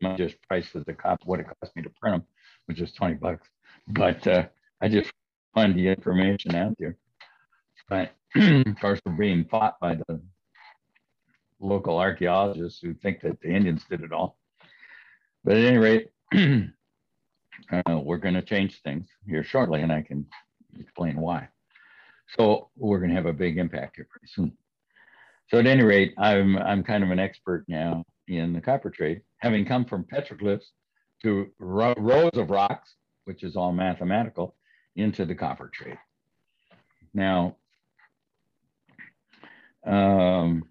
not 0.00 0.16
just 0.16 0.40
price 0.42 0.72
of 0.76 0.84
the 0.84 0.94
cop 0.94 1.20
what 1.24 1.40
it 1.40 1.46
cost 1.60 1.74
me 1.74 1.82
to 1.82 1.90
print 2.00 2.14
them, 2.14 2.26
which 2.66 2.80
is 2.80 2.92
20 2.92 3.14
bucks. 3.14 3.48
But 3.88 4.24
uh, 4.28 4.46
I 4.80 4.86
just 4.88 5.10
find 5.52 5.74
the 5.74 5.88
information 5.88 6.54
out 6.54 6.76
there. 6.78 6.96
But 7.88 8.12
of 8.36 8.80
course, 8.80 9.00
we're 9.04 9.14
being 9.14 9.46
fought 9.46 9.80
by 9.80 9.96
the 9.96 10.20
local 11.60 11.98
archaeologists 11.98 12.80
who 12.80 12.94
think 12.94 13.20
that 13.22 13.40
the 13.40 13.48
Indians 13.48 13.84
did 13.88 14.02
it 14.02 14.12
all. 14.12 14.38
But 15.44 15.56
at 15.56 15.64
any 15.64 15.78
rate, 15.78 16.08
uh, 16.34 18.00
we're 18.00 18.18
going 18.18 18.34
to 18.34 18.42
change 18.42 18.80
things 18.82 19.08
here 19.26 19.44
shortly, 19.44 19.82
and 19.82 19.92
I 19.92 20.02
can 20.02 20.26
explain 20.78 21.16
why. 21.16 21.48
So 22.36 22.70
we're 22.76 22.98
going 22.98 23.10
to 23.10 23.16
have 23.16 23.26
a 23.26 23.32
big 23.32 23.58
impact 23.58 23.96
here 23.96 24.06
pretty 24.10 24.26
soon. 24.28 24.52
So 25.48 25.58
at 25.58 25.66
any 25.66 25.82
rate, 25.82 26.14
I'm 26.18 26.58
I'm 26.58 26.84
kind 26.84 27.02
of 27.02 27.10
an 27.10 27.18
expert 27.18 27.64
now 27.68 28.04
in 28.26 28.52
the 28.52 28.60
copper 28.60 28.90
trade, 28.90 29.22
having 29.38 29.64
come 29.64 29.86
from 29.86 30.04
petroglyphs 30.04 30.66
to 31.22 31.48
ro- 31.58 31.94
rows 31.96 32.34
of 32.34 32.50
rocks, 32.50 32.94
which 33.24 33.42
is 33.42 33.56
all 33.56 33.72
mathematical, 33.72 34.54
into 34.96 35.24
the 35.24 35.34
copper 35.34 35.70
trade. 35.72 35.98
Now, 37.14 37.56
um, 39.86 40.64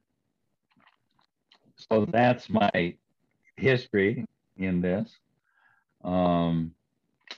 so 1.91 2.05
that's 2.11 2.49
my 2.49 2.95
history 3.55 4.25
in 4.57 4.81
this. 4.81 5.09
Um, 6.03 6.73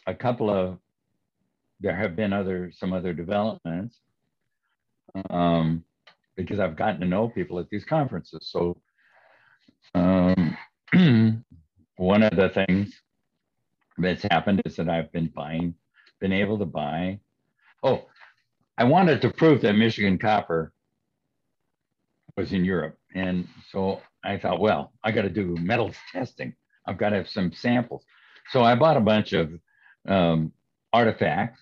a 0.08 0.14
couple 0.14 0.50
of 0.50 0.78
there 1.80 1.96
have 1.96 2.16
been 2.16 2.34
other 2.34 2.72
some 2.76 2.94
other 2.94 3.14
developments 3.14 4.00
um, 5.30 5.84
because 6.36 6.60
I've 6.60 6.76
gotten 6.76 7.00
to 7.02 7.08
know 7.08 7.30
people 7.30 7.60
at 7.60 7.70
these 7.70 7.86
conferences. 7.86 8.50
So 8.52 8.78
um, 9.96 10.58
one 11.96 12.24
of 12.24 12.36
the 12.36 12.50
things 12.50 12.94
that's 13.98 14.24
happened 14.24 14.62
is 14.66 14.76
that 14.76 14.90
I've 14.90 15.12
been 15.12 15.28
buying, 15.28 15.74
been 16.20 16.34
able 16.34 16.58
to 16.60 16.66
buy. 16.66 17.20
Oh, 17.84 18.06
I 18.78 18.84
wanted 18.84 19.22
to 19.22 19.30
prove 19.30 19.62
that 19.62 19.74
Michigan 19.74 20.18
copper 20.18 20.74
was 22.36 22.54
in 22.54 22.66
Europe. 22.66 22.99
And 23.16 23.48
so 23.72 24.02
I 24.24 24.38
thought, 24.38 24.60
well, 24.60 24.94
I 25.04 25.12
got 25.12 25.24
to 25.24 25.30
do 25.30 25.56
metals 25.60 25.96
testing. 26.12 26.56
I've 26.86 26.98
got 26.98 27.10
to 27.10 27.18
have 27.18 27.30
some 27.30 27.52
samples. 27.52 28.04
So 28.52 28.64
I 28.64 28.76
bought 28.76 28.98
a 28.98 29.02
bunch 29.02 29.34
of 29.34 29.52
um, 30.08 30.52
artifacts 30.92 31.62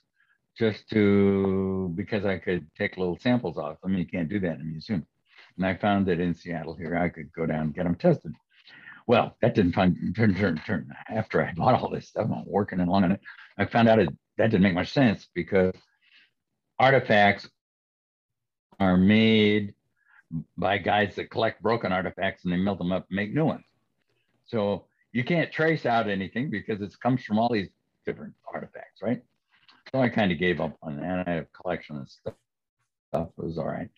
just 0.58 0.90
to, 0.90 1.92
because 1.96 2.26
I 2.26 2.38
could 2.38 2.68
take 2.78 2.98
little 2.98 3.18
samples 3.20 3.58
off 3.58 3.82
them. 3.82 3.92
I 3.92 3.94
mean, 3.94 4.00
you 4.00 4.08
can't 4.08 4.30
do 4.30 4.40
that 4.40 4.56
in 4.56 4.62
a 4.62 4.64
museum. 4.64 5.06
And 5.58 5.66
I 5.66 5.76
found 5.76 6.06
that 6.08 6.20
in 6.20 6.34
Seattle 6.34 6.76
here, 6.76 6.98
I 6.98 7.10
could 7.10 7.32
go 7.34 7.46
down 7.46 7.62
and 7.62 7.74
get 7.74 7.84
them 7.84 7.96
tested. 7.96 8.34
Well, 9.08 9.38
that 9.42 9.56
didn't 9.56 9.74
find 9.74 10.16
turn, 10.16 10.36
turn, 10.36 10.62
turn. 10.66 10.92
After 11.10 11.44
I 11.44 11.54
bought 11.56 11.82
all 11.82 11.90
this 11.90 12.08
stuff, 12.08 12.28
I'm 12.34 12.46
working 12.46 12.80
along 12.80 13.06
on 13.06 13.12
it. 13.14 13.22
I 13.58 13.66
found 13.66 13.88
out 13.88 14.00
it, 14.00 14.10
that 14.38 14.52
didn't 14.52 14.64
make 14.64 14.74
much 14.74 14.92
sense 14.92 15.28
because 15.34 15.74
artifacts 16.78 17.50
are 18.80 18.98
made 18.98 19.74
by 20.58 20.78
guys 20.78 21.16
that 21.16 21.30
collect 21.30 21.62
broken 21.62 21.92
artifacts 21.92 22.44
and 22.44 22.54
they 22.54 22.58
melt 22.58 22.78
them 22.78 22.92
up 22.92 23.06
and 23.10 23.16
make 23.16 23.34
new 23.34 23.46
ones. 23.46 23.64
So 24.46 24.86
you 25.12 25.24
can't 25.24 25.52
trace 25.52 25.86
out 25.86 26.10
anything 26.10 26.50
because 26.50 26.82
it 26.82 26.94
comes 27.02 27.24
from 27.24 27.40
all 27.40 27.52
these 27.52 27.70
different 28.06 28.34
artifacts, 28.54 29.02
right? 29.02 29.22
So 29.92 30.02
I 30.02 30.10
kind 30.10 30.32
of 30.32 30.40
gave 30.40 30.60
up 30.60 30.78
on 30.82 30.98
that. 30.98 31.28
I 31.28 31.30
had 31.30 31.44
a 31.44 31.62
collection 31.62 31.98
of 31.98 32.10
stuff. 32.10 32.34
It 33.14 33.44
was 33.44 33.58
all 33.58 33.68
right. 33.68 33.90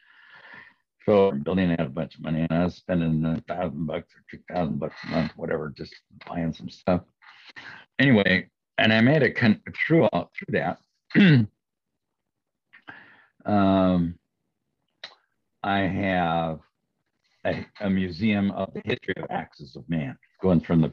So 1.06 1.32
building 1.32 1.72
out 1.72 1.88
a 1.88 1.89
bunch 1.89 2.15
of 2.15 2.22
money 2.22 2.42
and 2.42 2.52
I 2.52 2.65
was 2.65 2.76
spending 2.76 3.26
a 3.26 3.42
thousand 3.48 3.88
bucks 3.88 4.13
or 4.13 4.24
two 4.30 4.44
thousand 4.54 4.80
bucks 4.80 4.96
a 5.06 5.08
month, 5.08 5.32
whatever, 5.36 5.74
just 5.76 5.96
buying 6.28 6.54
some 6.54 6.70
stuff. 6.70 7.02
Anyway, 7.98 8.48
and 8.78 8.94
I 8.94 9.02
made 9.02 9.24
it 9.24 9.36
con- 9.36 9.62
through 9.88 10.06
all 10.06 10.32
through 10.38 10.60
that. 10.60 10.78
um, 13.46 14.18
I 15.63 15.80
have 15.80 16.60
a, 17.45 17.65
a, 17.82 17.89
museum 17.89 18.52
of 18.52 18.74
the 18.74 18.82
history 18.86 19.13
of 19.17 19.30
axes 19.30 19.76
of 19.76 19.88
man, 19.89 20.17
going 20.41 20.62
from 20.62 20.82
the 20.82 20.89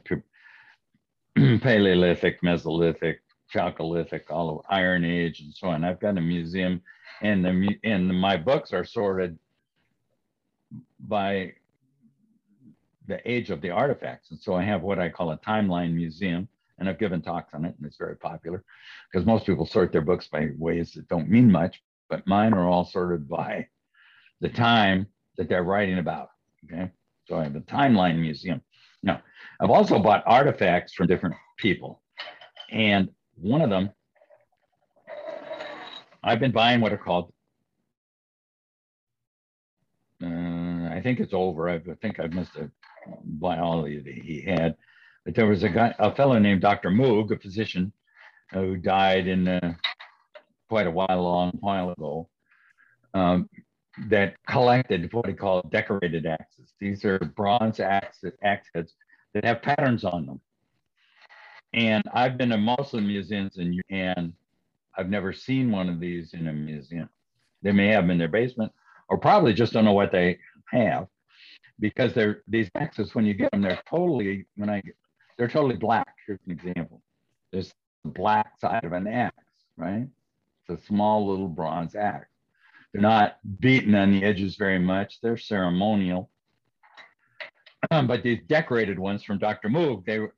Paleolithic, 1.61 2.41
Mesolithic, 2.41 3.17
Chalcolithic, 3.53 4.23
all 4.29 4.59
of 4.59 4.65
Iron 4.69 5.05
Age, 5.05 5.39
and 5.39 5.53
so 5.53 5.67
on. 5.67 5.85
I've 5.85 5.99
got 5.99 6.17
a 6.17 6.21
museum, 6.21 6.81
and 7.21 7.45
the 7.45 7.79
and 7.83 8.09
my 8.19 8.35
books 8.35 8.73
are 8.73 8.83
sorted 8.83 9.37
by 10.99 11.53
the 13.07 13.21
age 13.29 13.51
of 13.51 13.61
the 13.61 13.69
artifacts. 13.69 14.31
And 14.31 14.39
so 14.39 14.53
I 14.53 14.63
have 14.63 14.81
what 14.81 14.99
I 14.99 15.07
call 15.07 15.31
a 15.31 15.37
timeline 15.37 15.93
museum, 15.93 16.49
and 16.77 16.89
I've 16.89 16.99
given 16.99 17.21
talks 17.21 17.53
on 17.53 17.63
it, 17.63 17.73
and 17.77 17.87
it's 17.87 17.95
very 17.95 18.17
popular 18.17 18.65
because 19.09 19.25
most 19.25 19.45
people 19.45 19.65
sort 19.65 19.93
their 19.93 20.01
books 20.01 20.27
by 20.27 20.49
ways 20.57 20.91
that 20.93 21.07
don't 21.07 21.29
mean 21.29 21.49
much, 21.49 21.81
but 22.09 22.27
mine 22.27 22.53
are 22.53 22.67
all 22.67 22.83
sorted 22.83 23.29
by 23.29 23.67
the 24.41 24.49
time 24.49 25.07
that 25.37 25.49
they're 25.49 25.63
writing 25.63 25.99
about. 25.99 26.29
Okay. 26.65 26.91
So 27.27 27.35
I 27.37 27.43
have 27.43 27.55
a 27.55 27.61
timeline 27.61 28.19
museum. 28.19 28.61
Now, 29.03 29.21
I've 29.59 29.69
also 29.69 29.99
bought 29.99 30.23
artifacts 30.25 30.93
from 30.93 31.07
different 31.07 31.35
people. 31.57 32.01
And 32.71 33.09
one 33.35 33.61
of 33.61 33.69
them, 33.69 33.91
I've 36.23 36.39
been 36.39 36.51
buying 36.51 36.81
what 36.81 36.93
are 36.93 36.97
called, 36.97 37.31
uh, 40.23 40.27
I 40.27 40.99
think 41.03 41.19
it's 41.19 41.33
over. 41.33 41.69
I 41.69 41.79
think 42.01 42.19
I've 42.19 42.33
must 42.33 42.55
missed 42.55 42.69
a 42.69 42.71
biology 43.23 43.99
that 43.99 44.13
he 44.13 44.41
had. 44.41 44.75
But 45.25 45.35
there 45.35 45.45
was 45.45 45.63
a 45.63 45.69
guy, 45.69 45.93
a 45.99 46.13
fellow 46.15 46.39
named 46.39 46.61
Dr. 46.61 46.89
Moog, 46.89 47.31
a 47.31 47.39
physician, 47.39 47.91
who 48.51 48.77
died 48.77 49.27
in 49.27 49.47
uh, 49.47 49.73
quite 50.69 50.87
a 50.87 50.91
while, 50.91 51.21
long 51.21 51.51
while 51.59 51.91
ago. 51.91 52.29
Um, 53.13 53.49
that 54.07 54.35
collected 54.47 55.11
what 55.13 55.27
he 55.27 55.33
called 55.33 55.69
decorated 55.71 56.25
axes. 56.25 56.73
These 56.79 57.03
are 57.05 57.19
bronze 57.19 57.79
axe, 57.79 58.23
axe 58.43 58.67
heads 58.73 58.93
that 59.33 59.43
have 59.43 59.61
patterns 59.61 60.03
on 60.03 60.25
them. 60.25 60.41
And 61.73 62.03
I've 62.13 62.37
been 62.37 62.49
to 62.49 62.57
most 62.57 62.93
of 62.93 63.01
the 63.01 63.07
museums 63.07 63.57
in 63.57 63.81
and 63.89 64.33
I've 64.97 65.09
never 65.09 65.33
seen 65.33 65.71
one 65.71 65.89
of 65.89 65.99
these 65.99 66.33
in 66.33 66.47
a 66.47 66.53
museum. 66.53 67.09
They 67.61 67.71
may 67.71 67.87
have 67.87 68.03
them 68.03 68.11
in 68.11 68.17
their 68.17 68.27
basement 68.27 68.71
or 69.09 69.17
probably 69.17 69.53
just 69.53 69.73
don't 69.73 69.85
know 69.85 69.93
what 69.93 70.11
they 70.11 70.39
have 70.71 71.07
because 71.79 72.13
they're 72.13 72.43
these 72.47 72.69
axes 72.75 73.13
when 73.13 73.25
you 73.25 73.33
get 73.33 73.51
them 73.51 73.61
they're 73.61 73.81
totally 73.87 74.45
when 74.55 74.69
I 74.69 74.81
they're 75.37 75.47
totally 75.47 75.75
black. 75.75 76.15
Here's 76.25 76.39
an 76.45 76.51
example. 76.51 77.01
There's 77.51 77.73
the 78.03 78.09
black 78.09 78.59
side 78.59 78.83
of 78.83 78.93
an 78.93 79.07
axe, 79.07 79.35
right? 79.77 80.07
It's 80.67 80.81
a 80.81 80.85
small 80.87 81.27
little 81.27 81.47
bronze 81.47 81.95
axe. 81.95 82.27
They're 82.93 83.01
not 83.01 83.37
beaten 83.59 83.95
on 83.95 84.11
the 84.11 84.23
edges 84.23 84.55
very 84.55 84.79
much. 84.79 85.19
They're 85.21 85.37
ceremonial. 85.37 86.29
Um, 87.91 88.07
but 88.07 88.23
these 88.23 88.39
decorated 88.47 88.97
ones 88.97 89.23
from 89.23 89.37
Dr. 89.37 89.69
Moog, 89.69 90.05
they 90.05 90.19
were, 90.19 90.33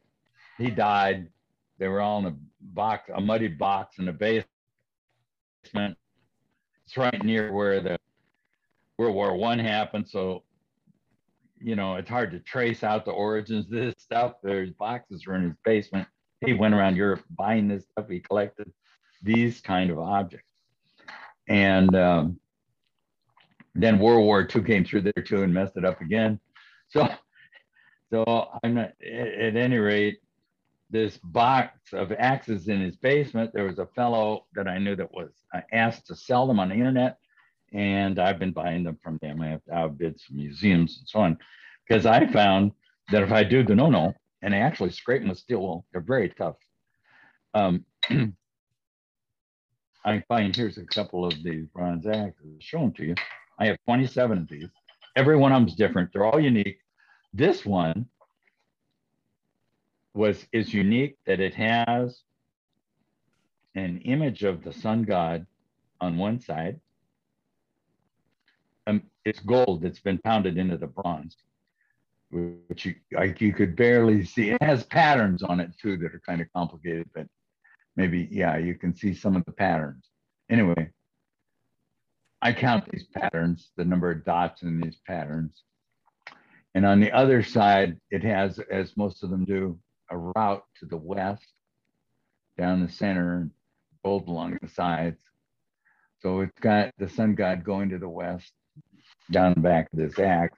he 0.58 0.70
died. 0.70 1.30
They 1.78 1.88
were 1.88 2.02
all 2.02 2.20
in 2.20 2.26
a 2.26 2.36
box, 2.62 3.10
a 3.14 3.22
muddy 3.22 3.48
box 3.48 3.98
in 3.98 4.06
the 4.06 4.12
basement. 4.12 5.98
It's 6.86 6.98
right 6.98 7.24
near 7.24 7.54
where 7.54 7.80
the 7.80 7.98
World 8.98 9.16
War 9.16 9.36
One 9.36 9.60
happened. 9.60 10.10
So, 10.10 10.44
you 11.62 11.76
know, 11.76 11.96
it's 11.96 12.10
hard 12.10 12.32
to 12.32 12.40
trace 12.40 12.84
out 12.84 13.06
the 13.06 13.12
origins 13.12 13.66
of 13.66 13.72
this 13.72 13.96
stuff. 14.00 14.34
There's 14.44 14.72
boxes 14.72 15.26
are 15.28 15.36
in 15.36 15.44
his 15.44 15.56
basement. 15.64 16.08
He 16.46 16.54
went 16.54 16.74
around 16.74 16.98
Europe 16.98 17.24
buying 17.30 17.68
this 17.68 17.86
stuff. 17.86 18.10
He 18.10 18.20
collected 18.20 18.72
these 19.22 19.62
kind 19.62 19.90
of 19.90 20.00
objects. 20.00 20.49
And 21.50 21.94
um, 21.96 22.40
then 23.76 24.00
World 24.00 24.26
War 24.26 24.48
II 24.56 24.64
came 24.64 24.86
through 24.86 25.02
there 25.02 25.24
too 25.24 25.44
and 25.44 25.54
messed 25.54 25.78
it 25.78 25.86
up 25.86 26.02
again. 26.02 26.40
So, 26.92 27.08
so 28.12 28.50
I'm 28.64 28.74
not, 28.74 28.94
at 29.00 29.56
any 29.56 29.78
rate, 29.78 30.18
this 30.90 31.20
box 31.20 31.94
of 31.94 32.12
axes 32.12 32.68
in 32.68 32.82
his 32.82 32.96
basement. 32.96 33.52
There 33.54 33.66
was 33.66 33.78
a 33.78 33.86
fellow 33.86 34.48
that 34.56 34.68
I 34.68 34.80
knew 34.80 34.96
that 34.96 35.14
was 35.14 35.30
uh, 35.54 35.62
asked 35.72 36.08
to 36.08 36.16
sell 36.16 36.48
them 36.48 36.60
on 36.60 36.70
the 36.70 36.74
internet, 36.74 37.20
and 37.74 38.18
I've 38.18 38.40
been 38.40 38.54
buying 38.54 38.84
them 38.84 38.98
from 39.04 39.20
them. 39.22 39.40
I 39.40 39.50
have 39.50 39.62
outbid 39.72 40.20
some 40.20 40.38
museums 40.38 40.98
and 40.98 41.08
so 41.08 41.20
on, 41.20 41.38
because 41.88 42.08
I 42.08 42.26
found 42.26 42.72
that 43.12 43.22
if 43.22 43.32
I 43.32 43.44
do 43.44 43.64
the 43.64 43.76
no-no 43.76 44.16
and 44.42 44.56
I 44.56 44.60
actually 44.60 44.92
scrape 44.92 45.22
them 45.22 45.30
with 45.30 45.38
steel 45.38 45.86
they're 45.92 46.02
very 46.02 46.30
tough. 46.30 46.56
Um, 47.54 47.86
I 50.06 50.24
find 50.28 50.56
here's 50.56 50.78
a 50.78 50.86
couple 50.86 51.26
of 51.26 51.44
these 51.44 51.66
bronze 51.68 52.06
axes. 52.06 52.46
I'll 52.46 52.60
show 52.60 52.80
them 52.80 52.94
to 52.94 53.06
you. 53.06 53.16
I 53.60 53.68
have 53.68 53.78
27 53.86 54.38
of 54.38 54.48
these. 54.48 54.70
Every 55.16 55.36
one 55.36 55.52
of 55.52 55.62
them 55.62 55.68
is 55.68 55.76
different. 55.76 56.12
They're 56.14 56.26
all 56.26 56.40
unique. 56.40 56.80
This 57.34 57.66
one 57.66 58.08
was 60.14 60.46
is 60.52 60.74
unique 60.74 61.18
that 61.26 61.40
it 61.40 61.54
has 61.54 62.22
an 63.76 64.00
image 64.00 64.44
of 64.44 64.64
the 64.64 64.74
sun 64.74 65.04
god 65.04 65.46
on 66.02 66.18
one 66.18 66.40
side. 66.40 66.80
Um, 68.88 69.04
it's 69.26 69.40
gold 69.40 69.82
that's 69.82 70.00
been 70.00 70.18
pounded 70.20 70.58
into 70.58 70.78
the 70.78 70.88
bronze, 70.88 71.38
which 72.32 72.86
you, 72.86 72.96
like 73.12 73.40
you 73.40 73.54
could 73.54 73.76
barely 73.76 74.26
see. 74.26 74.50
It 74.50 74.64
has 74.64 74.84
patterns 74.84 75.44
on 75.44 75.60
it 75.60 75.72
too 75.80 75.98
that 75.98 76.16
are 76.16 76.22
kind 76.26 76.42
of 76.42 76.48
complicated, 76.54 77.08
but 77.14 77.28
maybe, 77.96 78.28
yeah, 78.32 78.58
you 78.58 78.76
can 78.76 78.96
see 78.96 79.14
some 79.14 79.36
of 79.36 79.46
the 79.46 79.52
patterns. 79.52 80.06
Anyway, 80.50 80.92
I 82.42 82.54
count 82.54 82.90
these 82.90 83.06
patterns, 83.14 83.72
the 83.76 83.86
number 83.86 84.10
of 84.12 84.24
dots 84.26 84.62
in 84.62 84.80
these 84.80 84.98
patterns. 85.06 85.64
And 86.76 86.86
on 86.86 87.00
the 87.00 87.12
other 87.12 87.44
side, 87.44 88.00
it 88.12 88.24
has, 88.24 88.60
as 88.72 88.96
most 88.96 89.24
of 89.24 89.30
them 89.30 89.46
do, 89.46 89.78
a 90.10 90.18
route 90.18 90.64
to 90.80 90.86
the 90.86 90.98
west, 90.98 91.46
down 92.58 92.86
the 92.86 92.92
center, 92.92 93.50
both 94.04 94.28
along 94.28 94.58
the 94.62 94.70
sides. 94.70 95.22
So 96.22 96.42
it's 96.42 96.60
got 96.60 96.94
the 96.98 97.10
sun 97.10 97.36
god 97.36 97.64
going 97.64 97.90
to 97.90 97.98
the 97.98 98.10
west, 98.10 98.52
down 99.32 99.54
the 99.54 99.62
back 99.62 99.88
of 99.92 100.00
this 100.00 100.20
axe. 100.20 100.58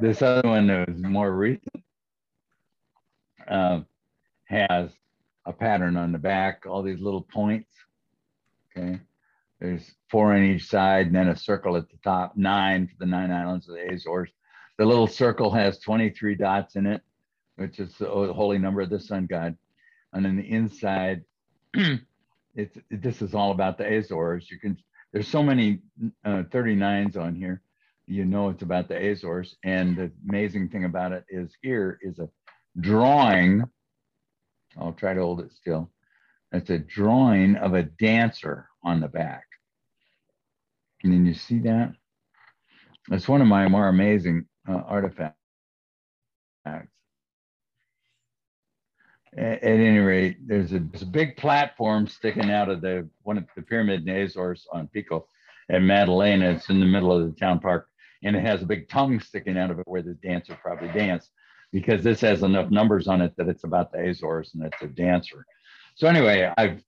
This 0.00 0.22
other 0.22 0.48
one 0.48 0.66
that 0.68 0.88
was 0.88 1.02
more 1.02 1.32
recent 1.32 1.84
uh, 3.48 3.80
has 4.44 4.90
a 5.48 5.52
pattern 5.52 5.96
on 5.96 6.12
the 6.12 6.18
back, 6.18 6.66
all 6.66 6.82
these 6.82 7.00
little 7.00 7.22
points. 7.22 7.70
Okay. 8.76 9.00
There's 9.60 9.90
four 10.10 10.34
on 10.34 10.44
each 10.44 10.68
side, 10.68 11.06
and 11.06 11.16
then 11.16 11.28
a 11.28 11.36
circle 11.36 11.76
at 11.76 11.88
the 11.88 11.96
top, 12.04 12.36
nine 12.36 12.86
for 12.86 12.94
the 12.98 13.10
nine 13.10 13.32
islands 13.32 13.68
of 13.68 13.74
the 13.74 13.92
Azores. 13.92 14.30
The 14.76 14.84
little 14.84 15.08
circle 15.08 15.50
has 15.50 15.80
23 15.80 16.36
dots 16.36 16.76
in 16.76 16.86
it, 16.86 17.02
which 17.56 17.80
is 17.80 17.96
the 17.96 18.06
holy 18.06 18.58
number 18.58 18.82
of 18.82 18.90
the 18.90 19.00
sun 19.00 19.26
god. 19.26 19.56
And 20.12 20.24
then 20.24 20.36
the 20.36 20.48
inside, 20.48 21.24
it's 21.74 22.78
this 22.90 23.20
is 23.20 23.34
all 23.34 23.50
about 23.50 23.78
the 23.78 23.84
Azores. 23.98 24.48
You 24.50 24.60
can 24.60 24.76
there's 25.12 25.28
so 25.28 25.42
many 25.42 25.80
uh, 26.24 26.42
39s 26.50 27.16
on 27.16 27.34
here. 27.34 27.62
You 28.06 28.24
know 28.24 28.50
it's 28.50 28.62
about 28.62 28.88
the 28.88 29.10
Azores. 29.10 29.56
And 29.64 29.96
the 29.96 30.12
amazing 30.28 30.68
thing 30.68 30.84
about 30.84 31.12
it 31.12 31.24
is 31.30 31.50
here 31.62 31.98
is 32.02 32.18
a 32.18 32.28
drawing 32.80 33.64
I'll 34.78 34.92
try 34.92 35.14
to 35.14 35.20
hold 35.20 35.40
it 35.40 35.52
still. 35.52 35.90
That's 36.52 36.70
a 36.70 36.78
drawing 36.78 37.56
of 37.56 37.74
a 37.74 37.82
dancer 37.82 38.68
on 38.82 39.00
the 39.00 39.08
back. 39.08 39.44
Can 41.00 41.26
you 41.26 41.34
see 41.34 41.58
that? 41.60 41.92
That's 43.08 43.28
one 43.28 43.40
of 43.40 43.46
my 43.46 43.68
more 43.68 43.88
amazing 43.88 44.46
uh, 44.68 44.82
artifacts. 44.86 45.36
At, 46.66 46.88
at, 49.36 49.62
any 49.62 49.98
rate, 49.98 50.38
there's 50.46 50.72
a, 50.72 50.80
there's 50.80 51.02
a, 51.02 51.06
big 51.06 51.36
platform 51.36 52.06
sticking 52.06 52.50
out 52.50 52.68
of 52.68 52.80
the 52.80 53.08
one 53.22 53.38
of 53.38 53.44
the 53.56 53.62
pyramid 53.62 54.06
Azores 54.08 54.66
on 54.72 54.88
Pico 54.88 55.26
and 55.68 55.86
Madalena. 55.86 56.50
It's 56.50 56.68
in 56.68 56.80
the 56.80 56.86
middle 56.86 57.12
of 57.12 57.26
the 57.26 57.38
town 57.38 57.60
park, 57.60 57.88
and 58.22 58.34
it 58.36 58.42
has 58.42 58.62
a 58.62 58.66
big 58.66 58.88
tongue 58.88 59.20
sticking 59.20 59.56
out 59.56 59.70
of 59.70 59.78
it 59.78 59.86
where 59.86 60.02
the 60.02 60.14
dancer 60.14 60.58
probably 60.60 60.88
danced 60.88 61.30
because 61.72 62.02
this 62.02 62.20
has 62.20 62.42
enough 62.42 62.70
numbers 62.70 63.08
on 63.08 63.20
it 63.20 63.36
that 63.36 63.48
it's 63.48 63.64
about 63.64 63.92
the 63.92 64.08
Azores 64.08 64.54
and 64.54 64.64
it's 64.64 64.82
a 64.82 64.86
dancer. 64.86 65.44
So 65.94 66.06
anyway, 66.06 66.52
I've 66.56 66.82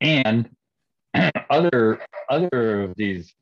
and 0.00 0.48
other 1.50 2.00
other 2.28 2.82
of 2.82 2.94
these, 2.96 3.34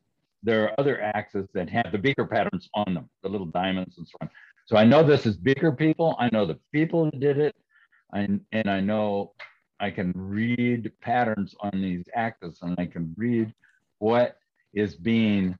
there 0.43 0.63
are 0.63 0.79
other 0.79 1.01
axes 1.01 1.47
that 1.53 1.69
have 1.69 1.91
the 1.91 1.97
beaker 1.97 2.25
patterns 2.25 2.69
on 2.73 2.93
them, 2.93 3.09
the 3.23 3.29
little 3.29 3.47
diamonds 3.47 3.97
and 3.97 4.07
so 4.07 4.17
on. 4.21 4.29
So 4.65 4.77
I 4.77 4.83
know 4.83 5.03
this 5.03 5.25
is 5.25 5.37
beaker 5.37 5.71
people. 5.71 6.15
I 6.19 6.29
know 6.31 6.45
the 6.45 6.59
people 6.71 7.05
that 7.05 7.19
did 7.19 7.37
it, 7.37 7.55
and 8.13 8.41
and 8.51 8.69
I 8.69 8.79
know 8.79 9.33
I 9.79 9.91
can 9.91 10.13
read 10.15 10.91
patterns 11.01 11.53
on 11.59 11.81
these 11.81 12.05
axes, 12.15 12.59
and 12.61 12.75
I 12.79 12.85
can 12.85 13.13
read 13.17 13.53
what 13.99 14.37
is 14.73 14.95
being 14.95 15.57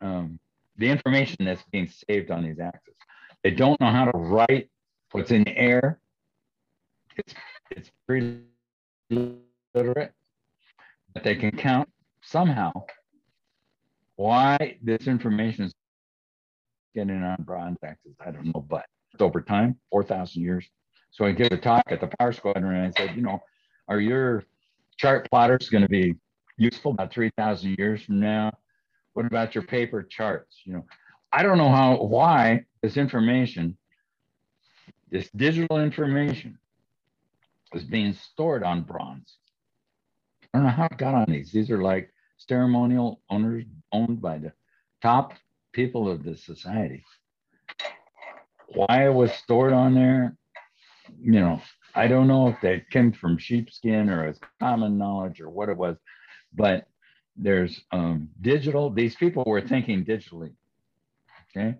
um, 0.00 0.38
the 0.76 0.88
information 0.88 1.44
that's 1.44 1.62
being 1.70 1.88
saved 1.88 2.30
on 2.30 2.42
these 2.42 2.58
axes. 2.58 2.94
They 3.42 3.50
don't 3.50 3.80
know 3.80 3.90
how 3.90 4.04
to 4.04 4.16
write 4.16 4.70
what's 5.10 5.30
in 5.30 5.44
the 5.44 5.56
air. 5.56 5.98
It's, 7.16 7.34
it's 7.70 7.90
pretty 8.06 8.40
literate, 9.10 10.12
but 11.12 11.24
they 11.24 11.34
can 11.34 11.50
count 11.50 11.88
somehow 12.22 12.72
why 14.16 14.78
this 14.82 15.06
information 15.06 15.64
is 15.64 15.72
getting 16.94 17.22
on 17.22 17.36
bronze 17.40 17.78
axes. 17.84 18.14
I 18.24 18.30
don't 18.30 18.46
know, 18.46 18.64
but 18.68 18.86
it's 19.12 19.22
over 19.22 19.40
time, 19.40 19.76
4,000 19.90 20.40
years. 20.40 20.68
So 21.10 21.24
I 21.24 21.32
gave 21.32 21.52
a 21.52 21.56
talk 21.56 21.82
at 21.88 22.00
the 22.00 22.10
Power 22.18 22.32
Squadron 22.32 22.74
and 22.74 22.86
I 22.86 22.90
said, 22.98 23.16
you 23.16 23.22
know, 23.22 23.40
are 23.88 24.00
your 24.00 24.44
chart 24.96 25.28
plotters 25.30 25.68
going 25.68 25.82
to 25.82 25.88
be 25.88 26.14
useful 26.56 26.92
about 26.92 27.12
3,000 27.12 27.76
years 27.78 28.02
from 28.04 28.20
now? 28.20 28.52
What 29.14 29.26
about 29.26 29.54
your 29.54 29.64
paper 29.64 30.02
charts? 30.02 30.60
You 30.64 30.74
know, 30.74 30.86
I 31.32 31.42
don't 31.42 31.58
know 31.58 31.70
how, 31.70 31.96
why 31.96 32.64
this 32.82 32.96
information, 32.96 33.76
this 35.10 35.30
digital 35.30 35.78
information 35.78 36.58
is 37.72 37.84
being 37.84 38.12
stored 38.12 38.62
on 38.62 38.82
bronze. 38.82 39.36
I 40.52 40.58
don't 40.58 40.66
know 40.66 40.72
how 40.72 40.86
it 40.86 40.98
got 40.98 41.14
on 41.14 41.26
these. 41.28 41.52
These 41.52 41.70
are 41.70 41.82
like 41.82 42.12
ceremonial 42.36 43.20
owners 43.30 43.64
owned 43.92 44.20
by 44.20 44.38
the 44.38 44.52
top 45.00 45.32
people 45.72 46.10
of 46.10 46.24
the 46.24 46.36
society. 46.36 47.04
Why 48.74 49.06
it 49.06 49.14
was 49.14 49.32
stored 49.32 49.72
on 49.72 49.94
there, 49.94 50.36
you 51.20 51.32
know, 51.32 51.60
I 51.94 52.06
don't 52.08 52.26
know 52.26 52.48
if 52.48 52.56
they 52.60 52.84
came 52.90 53.12
from 53.12 53.38
sheepskin 53.38 54.08
or 54.08 54.26
as 54.26 54.38
common 54.60 54.98
knowledge 54.98 55.40
or 55.40 55.50
what 55.50 55.68
it 55.68 55.76
was, 55.76 55.96
but 56.54 56.86
there's 57.36 57.80
um, 57.92 58.28
digital. 58.40 58.90
These 58.90 59.16
people 59.16 59.44
were 59.46 59.60
thinking 59.60 60.04
digitally. 60.04 60.52
Okay. 61.50 61.76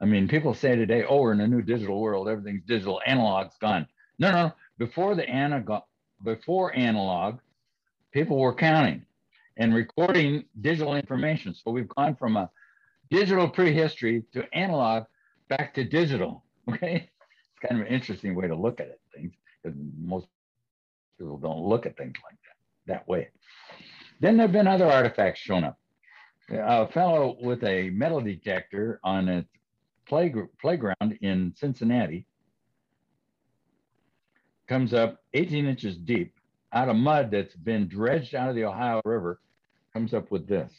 I 0.00 0.04
mean, 0.04 0.28
people 0.28 0.52
say 0.54 0.76
today, 0.76 1.04
oh, 1.08 1.22
we're 1.22 1.32
in 1.32 1.40
a 1.40 1.48
new 1.48 1.62
digital 1.62 2.00
world. 2.00 2.28
Everything's 2.28 2.64
digital. 2.66 3.00
Analog's 3.06 3.56
gone. 3.58 3.86
No, 4.18 4.30
no. 4.30 4.52
Before 4.78 5.14
the 5.14 5.28
analog, 5.28 5.82
before 6.22 6.76
analog, 6.76 7.38
people 8.12 8.38
were 8.38 8.54
counting 8.54 9.06
and 9.56 9.74
recording 9.74 10.44
digital 10.60 10.96
information. 10.96 11.54
So 11.54 11.70
we've 11.70 11.88
gone 11.88 12.14
from 12.16 12.36
a 12.36 12.50
digital 13.10 13.48
prehistory 13.48 14.24
to 14.32 14.44
analog 14.54 15.04
back 15.48 15.74
to 15.74 15.84
digital. 15.84 16.42
Okay. 16.68 17.08
It's 17.52 17.68
kind 17.70 17.80
of 17.80 17.86
an 17.86 17.92
interesting 17.94 18.34
way 18.34 18.48
to 18.48 18.56
look 18.56 18.80
at 18.80 18.88
it, 18.88 19.00
things, 19.14 19.32
because 19.62 19.78
most 20.00 20.26
people 21.16 21.38
don't 21.38 21.60
look 21.60 21.86
at 21.86 21.96
things 21.96 22.14
like 22.24 22.34
that, 22.42 22.92
that 22.92 23.08
way. 23.08 23.28
Then 24.20 24.36
there 24.36 24.48
have 24.48 24.52
been 24.52 24.66
other 24.66 24.90
artifacts 24.90 25.38
shown 25.38 25.62
up. 25.62 25.78
A 26.50 26.88
fellow 26.88 27.36
with 27.40 27.62
a 27.62 27.90
metal 27.90 28.20
detector 28.20 28.98
on 29.04 29.28
a 29.28 29.44
play, 30.08 30.32
playground 30.60 31.18
in 31.20 31.52
Cincinnati 31.56 32.26
comes 34.68 34.92
up 34.92 35.22
18 35.34 35.66
inches 35.66 35.96
deep 35.96 36.34
out 36.72 36.88
of 36.88 36.96
mud 36.96 37.30
that's 37.30 37.54
been 37.54 37.86
dredged 37.88 38.34
out 38.34 38.48
of 38.48 38.56
the 38.56 38.64
Ohio 38.64 39.00
River, 39.04 39.40
comes 39.92 40.12
up 40.12 40.30
with 40.30 40.48
this 40.48 40.72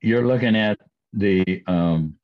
you're 0.00 0.26
looking 0.26 0.56
at 0.56 0.78
the 1.12 1.62
um, 1.66 2.16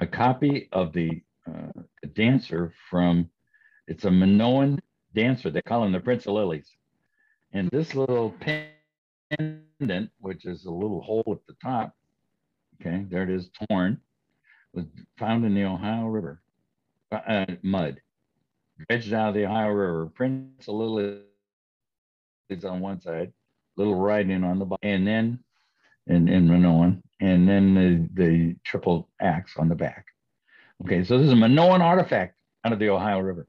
a 0.00 0.06
copy 0.06 0.68
of 0.72 0.92
the 0.92 1.22
uh, 1.48 1.80
dancer 2.14 2.72
from 2.90 3.28
it's 3.88 4.04
a 4.04 4.10
Minoan 4.10 4.78
dancer. 5.14 5.50
They 5.50 5.62
call 5.62 5.84
him 5.84 5.92
the 5.92 6.00
Prince 6.00 6.26
of 6.26 6.34
Lilies. 6.34 6.70
And 7.52 7.70
this 7.70 7.94
little 7.94 8.34
pendant, 8.40 10.10
which 10.20 10.44
is 10.44 10.66
a 10.66 10.70
little 10.70 11.00
hole 11.00 11.24
at 11.28 11.46
the 11.46 11.56
top, 11.62 11.95
okay, 12.80 13.04
there 13.08 13.22
it 13.22 13.30
is, 13.30 13.50
torn, 13.68 14.00
was 14.72 14.84
found 15.18 15.44
in 15.44 15.54
the 15.54 15.64
Ohio 15.64 16.06
River, 16.06 16.42
uh, 17.12 17.16
uh 17.16 17.46
mud, 17.62 18.00
dredged 18.88 19.12
out 19.12 19.28
of 19.28 19.34
the 19.34 19.46
Ohio 19.46 19.68
River. 19.68 20.06
Prince 20.14 20.68
of 20.68 20.74
Lilies 20.74 21.22
is 22.48 22.64
on 22.64 22.80
one 22.80 23.00
side, 23.00 23.32
little 23.76 23.94
writing 23.94 24.44
on 24.44 24.58
the 24.58 24.64
bottom, 24.64 24.88
and 24.88 25.06
then 25.06 25.38
in, 26.06 26.28
in 26.28 26.48
Minoan, 26.48 27.02
and 27.20 27.48
then 27.48 27.74
the, 27.74 28.22
the 28.22 28.56
triple 28.64 29.08
axe 29.20 29.54
on 29.56 29.68
the 29.68 29.74
back. 29.74 30.06
Okay, 30.84 31.04
so 31.04 31.18
this 31.18 31.26
is 31.26 31.32
a 31.32 31.36
Minoan 31.36 31.80
artifact 31.80 32.38
out 32.64 32.72
of 32.72 32.78
the 32.78 32.90
Ohio 32.90 33.20
River. 33.20 33.46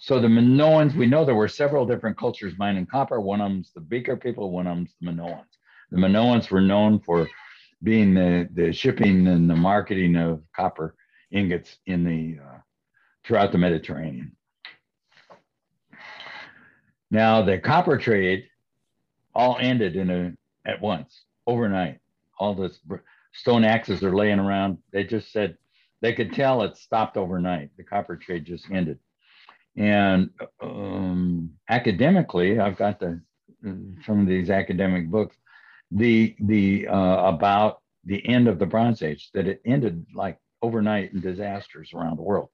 So 0.00 0.20
the 0.20 0.28
Minoans, 0.28 0.94
we 0.94 1.06
know 1.06 1.24
there 1.24 1.34
were 1.34 1.48
several 1.48 1.86
different 1.86 2.18
cultures 2.18 2.58
mining 2.58 2.86
copper. 2.86 3.20
One 3.20 3.40
of 3.40 3.50
them's 3.50 3.70
the 3.74 3.80
Beaker 3.80 4.16
people, 4.16 4.50
one 4.50 4.66
of 4.66 4.76
them's 4.76 4.94
the 5.00 5.10
Minoans. 5.10 5.46
The 5.90 5.98
Minoans 5.98 6.50
were 6.50 6.60
known 6.60 6.98
for 7.00 7.28
being 7.84 8.14
the, 8.14 8.48
the 8.54 8.72
shipping 8.72 9.26
and 9.28 9.48
the 9.48 9.54
marketing 9.54 10.16
of 10.16 10.42
copper 10.56 10.96
ingots 11.30 11.76
in 11.86 12.04
the 12.04 12.42
uh, 12.42 12.58
throughout 13.24 13.52
the 13.52 13.58
Mediterranean. 13.58 14.32
Now 17.10 17.42
the 17.42 17.58
copper 17.58 17.98
trade 17.98 18.48
all 19.34 19.58
ended 19.60 19.96
in 19.96 20.10
a 20.10 20.32
at 20.68 20.80
once 20.80 21.24
overnight. 21.46 22.00
All 22.38 22.54
the 22.54 22.74
stone 23.32 23.64
axes 23.64 24.02
are 24.02 24.16
laying 24.16 24.38
around. 24.38 24.78
They 24.92 25.04
just 25.04 25.30
said 25.30 25.56
they 26.00 26.12
could 26.12 26.32
tell 26.32 26.62
it 26.62 26.76
stopped 26.76 27.16
overnight. 27.16 27.70
The 27.76 27.84
copper 27.84 28.16
trade 28.16 28.44
just 28.44 28.70
ended. 28.70 28.98
And 29.76 30.30
um, 30.60 31.50
academically, 31.68 32.58
I've 32.60 32.76
got 32.76 33.00
the 33.00 33.20
some 34.04 34.20
of 34.20 34.26
these 34.26 34.50
academic 34.50 35.08
books, 35.08 35.36
the 35.94 36.34
the 36.40 36.88
uh, 36.88 37.28
about 37.28 37.80
the 38.04 38.26
end 38.28 38.48
of 38.48 38.58
the 38.58 38.66
Bronze 38.66 39.02
Age 39.02 39.30
that 39.32 39.46
it 39.46 39.62
ended 39.64 40.04
like 40.14 40.38
overnight 40.60 41.12
in 41.12 41.20
disasters 41.20 41.90
around 41.94 42.16
the 42.16 42.22
world. 42.22 42.50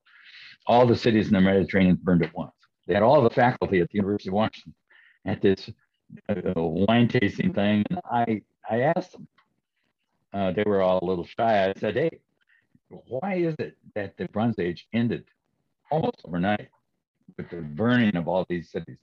All 0.66 0.86
the 0.86 0.96
cities 0.96 1.28
in 1.28 1.32
the 1.34 1.40
Mediterranean 1.40 1.98
burned 2.00 2.22
at 2.22 2.34
once. 2.34 2.52
They 2.86 2.94
had 2.94 3.02
all 3.02 3.22
the 3.22 3.30
faculty 3.30 3.80
at 3.80 3.88
the 3.88 3.96
University 3.96 4.28
of 4.28 4.34
Washington 4.34 4.74
at 5.24 5.40
this 5.40 5.70
uh, 6.28 6.34
wine 6.54 7.08
tasting 7.08 7.52
thing, 7.54 7.84
and 7.90 8.00
I 8.04 8.42
I 8.70 8.92
asked 8.94 9.12
them. 9.12 9.26
Uh, 10.32 10.52
they 10.52 10.62
were 10.64 10.82
all 10.82 11.00
a 11.02 11.04
little 11.04 11.24
shy. 11.24 11.68
I 11.68 11.72
said, 11.78 11.96
"Hey, 11.96 12.20
why 12.88 13.36
is 13.36 13.54
it 13.58 13.76
that 13.94 14.16
the 14.18 14.28
Bronze 14.28 14.58
Age 14.58 14.86
ended 14.92 15.24
almost 15.90 16.20
overnight 16.24 16.68
with 17.36 17.48
the 17.50 17.56
burning 17.62 18.16
of 18.16 18.28
all 18.28 18.44
these 18.48 18.70
cities?" 18.70 18.98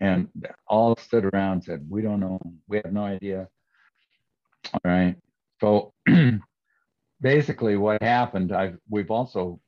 And 0.00 0.28
all 0.66 0.96
stood 0.96 1.24
around 1.26 1.52
and 1.52 1.64
said, 1.64 1.86
"We 1.88 2.02
don't 2.02 2.20
know. 2.20 2.40
We 2.66 2.78
have 2.78 2.92
no 2.92 3.04
idea." 3.04 3.48
All 4.72 4.80
right. 4.84 5.16
So 5.60 5.92
basically, 7.20 7.76
what 7.76 8.02
happened? 8.02 8.52
I've 8.52 8.78
we've 8.88 9.10
also, 9.10 9.60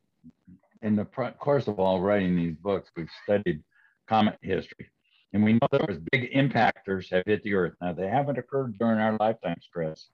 in 0.82 0.96
the 0.96 1.04
course 1.04 1.68
of 1.68 1.78
all 1.78 2.00
writing 2.00 2.36
these 2.36 2.56
books, 2.56 2.90
we've 2.96 3.10
studied 3.24 3.62
comet 4.08 4.38
history. 4.42 4.90
And 5.32 5.42
we 5.42 5.54
know 5.54 5.68
there 5.70 5.86
was 5.88 5.98
big 6.10 6.32
impactors 6.32 7.10
have 7.10 7.24
hit 7.26 7.42
the 7.42 7.54
earth. 7.54 7.74
Now 7.80 7.92
they 7.92 8.08
haven't 8.08 8.38
occurred 8.38 8.78
during 8.78 8.98
our 8.98 9.16
lifetimes, 9.18 9.66
Chris, 9.72 10.08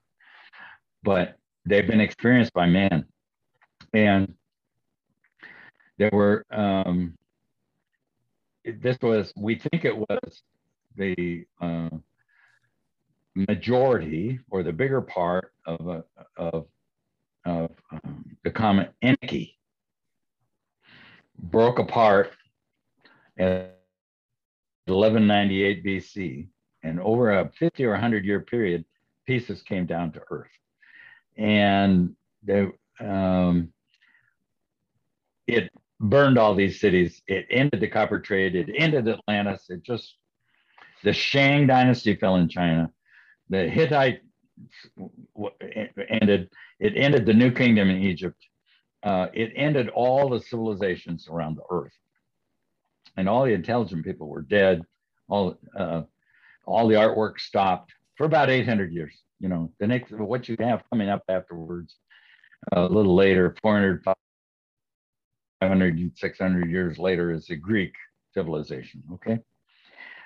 but 1.03 1.35
they've 1.65 1.87
been 1.87 1.99
experienced 1.99 2.53
by 2.53 2.67
man. 2.67 3.05
And 3.93 4.33
there 5.97 6.09
were 6.13 6.45
um, 6.51 7.15
this 8.63 8.97
was 9.01 9.33
we 9.35 9.55
think 9.55 9.85
it 9.85 9.97
was 9.97 10.43
the 10.95 11.45
uh, 11.61 11.89
majority 13.47 14.39
or 14.49 14.63
the 14.63 14.73
bigger 14.73 15.01
part 15.01 15.53
of 15.65 15.87
a, 15.87 16.03
of 16.37 16.65
of 17.45 17.71
um, 17.91 18.37
the 18.43 18.51
common 18.51 18.87
Encke 19.03 19.55
broke 21.41 21.79
apart 21.79 22.31
and 23.37 23.69
1198 24.87 25.85
BC, 25.85 26.47
and 26.83 26.99
over 26.99 27.31
a 27.31 27.49
50 27.57 27.85
or 27.85 27.91
100 27.91 28.25
year 28.25 28.41
period, 28.41 28.83
pieces 29.25 29.61
came 29.61 29.85
down 29.85 30.11
to 30.13 30.21
Earth. 30.29 30.51
And 31.37 32.15
they, 32.43 32.67
um, 32.99 33.71
it 35.47 35.71
burned 35.99 36.37
all 36.37 36.55
these 36.55 36.79
cities. 36.79 37.21
It 37.27 37.45
ended 37.49 37.79
the 37.79 37.87
copper 37.87 38.19
trade. 38.19 38.55
It 38.55 38.69
ended 38.75 39.07
Atlantis. 39.07 39.69
It 39.69 39.83
just, 39.83 40.15
the 41.03 41.13
Shang 41.13 41.67
dynasty 41.67 42.15
fell 42.15 42.35
in 42.35 42.49
China. 42.49 42.91
The 43.49 43.67
Hittite 43.69 44.21
ended. 46.09 46.49
It 46.79 46.93
ended 46.95 47.25
the 47.25 47.33
New 47.33 47.51
Kingdom 47.51 47.89
in 47.89 48.03
Egypt. 48.03 48.37
Uh, 49.03 49.27
it 49.33 49.51
ended 49.55 49.89
all 49.89 50.29
the 50.29 50.39
civilizations 50.39 51.27
around 51.29 51.55
the 51.55 51.63
earth 51.71 51.93
and 53.19 53.27
all 53.27 53.43
the 53.43 53.53
intelligent 53.53 54.05
people 54.05 54.27
were 54.27 54.41
dead. 54.41 54.81
All 55.27 55.57
uh, 55.77 56.03
all 56.65 56.87
the 56.87 56.95
artwork 56.95 57.39
stopped 57.39 57.91
for 58.15 58.25
about 58.25 58.49
800 58.49 58.93
years. 58.93 59.13
You 59.39 59.49
know, 59.49 59.71
the 59.79 59.87
next 59.87 60.11
what 60.11 60.47
you 60.47 60.55
have 60.59 60.83
coming 60.89 61.09
up 61.09 61.23
afterwards, 61.29 61.97
a 62.71 62.83
little 62.83 63.15
later, 63.15 63.55
400, 63.61 64.03
500, 65.61 66.17
600 66.17 66.69
years 66.69 66.97
later, 66.97 67.31
is 67.31 67.47
the 67.47 67.55
Greek 67.55 67.93
civilization. 68.33 69.03
Okay, 69.13 69.39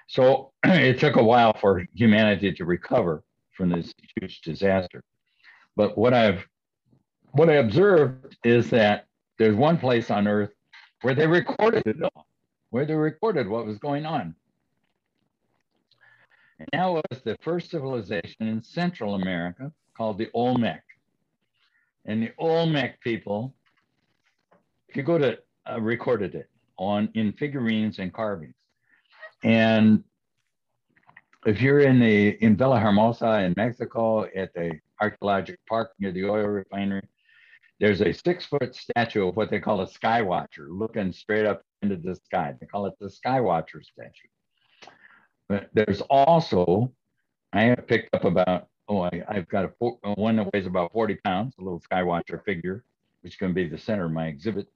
so 0.08 0.52
it 0.64 1.00
took 1.00 1.16
a 1.16 1.24
while 1.24 1.54
for 1.54 1.86
humanity 1.94 2.52
to 2.54 2.66
recover 2.66 3.24
from 3.56 3.70
this 3.70 3.94
huge 4.20 4.42
disaster. 4.42 5.04
But 5.76 5.98
what 5.98 6.14
I've 6.14 6.48
what 7.32 7.50
I 7.50 7.56
observed 7.56 8.38
is 8.44 8.70
that 8.70 9.08
there's 9.40 9.56
one 9.56 9.78
place 9.78 10.12
on 10.12 10.28
Earth 10.28 10.52
where 11.02 11.16
they 11.16 11.28
recorded 11.28 11.84
it 11.86 12.02
all 12.02 12.28
where 12.70 12.86
they 12.86 12.96
recorded 12.96 13.48
what 13.48 13.66
was 13.66 13.78
going 13.78 14.06
on. 14.06 14.36
And 16.60 16.68
that 16.72 16.88
was 16.88 17.22
the 17.24 17.38
first 17.42 17.70
civilization 17.70 18.48
in 18.48 18.64
Central 18.64 19.16
America 19.16 19.72
called 19.96 20.18
the 20.18 20.30
Olmec. 20.34 20.84
And 22.06 22.22
the 22.24 22.32
Olmec 22.40 23.00
people 23.02 23.54
if 24.94 24.98
you 24.98 25.02
go 25.02 25.18
to 25.18 25.40
uh, 25.68 25.82
recorded 25.82 26.36
it 26.36 26.48
on 26.78 27.10
in 27.16 27.34
figurines 27.34 27.98
and 27.98 28.14
carvings, 28.14 28.54
and 29.44 30.04
if 31.46 31.62
you're 31.62 31.82
in 31.82 32.00
the 32.00 32.30
in 32.44 32.56
Villahermosa 32.56 33.46
in 33.46 33.54
Mexico 33.58 34.26
at 34.36 34.54
the 34.54 34.80
archaeological 35.02 35.62
park 35.68 35.92
near 36.00 36.12
the 36.12 36.26
oil 36.26 36.48
refinery, 36.48 37.08
there's 37.80 38.02
a 38.02 38.14
six 38.14 38.46
foot 38.46 38.76
statue 38.76 39.28
of 39.28 39.36
what 39.36 39.50
they 39.50 39.60
call 39.60 39.82
a 39.82 39.88
sky 39.88 40.22
watcher 40.22 40.68
looking 40.70 41.12
straight 41.12 41.46
up 41.46 41.62
into 41.82 41.98
the 41.98 42.16
sky. 42.16 42.54
They 42.60 42.66
call 42.66 42.86
it 42.86 42.94
the 43.00 43.10
sky 43.10 43.42
watcher 43.42 43.82
statue. 43.82 44.92
But 45.50 45.70
there's 45.74 46.02
also, 46.02 46.94
I 47.52 47.64
have 47.64 47.86
picked 47.88 48.16
up 48.16 48.24
about, 48.24 48.68
oh, 48.88 49.02
I, 49.02 49.24
have 49.30 49.50
got 49.50 49.66
a 49.66 49.70
four, 49.80 49.98
one 50.16 50.38
that 50.38 50.50
weighs 50.54 50.66
about 50.66 50.94
40 50.94 51.16
pounds, 51.26 51.56
a 51.60 51.64
little 51.64 51.82
sky 51.82 52.04
watcher 52.04 52.42
figure, 52.46 52.84
which 53.22 53.34
is 53.34 53.38
going 53.38 53.52
to 53.52 53.56
be 53.56 53.68
the 53.68 53.78
center 53.78 54.06
of 54.06 54.12
my 54.12 54.28
exhibit. 54.28 54.68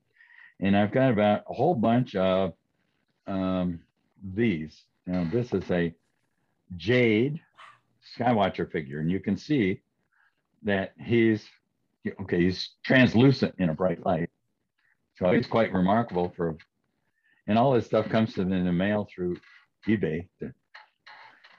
And 0.60 0.76
I've 0.76 0.92
got 0.92 1.12
about 1.12 1.44
a 1.50 1.54
whole 1.54 1.76
bunch 1.76 2.16
of 2.16 2.54
um, 3.26 3.80
these. 4.34 4.84
Now, 5.06 5.28
this 5.32 5.54
is 5.54 5.70
a 5.72 5.94
jade 6.76 7.40
skywatcher 8.18 8.72
figure, 8.72 9.00
and 9.00 9.12
you 9.12 9.20
can 9.20 9.38
see 9.38 9.82
that 10.64 10.94
he's 11.00 11.48
okay, 12.22 12.44
he's 12.44 12.70
translucent 12.84 13.56
in 13.58 13.70
a 13.70 13.74
bright 13.74 14.06
light. 14.06 14.30
So 15.16 15.32
he's 15.32 15.48
quite 15.48 15.74
remarkable 15.74 16.32
for, 16.36 16.56
and 17.48 17.58
all 17.58 17.74
this 17.74 17.86
stuff 17.86 18.08
comes 18.10 18.34
to 18.34 18.44
them 18.44 18.54
in 18.54 18.66
the 18.66 18.72
mail 18.72 19.08
through 19.14 19.38
eBay. 19.88 20.28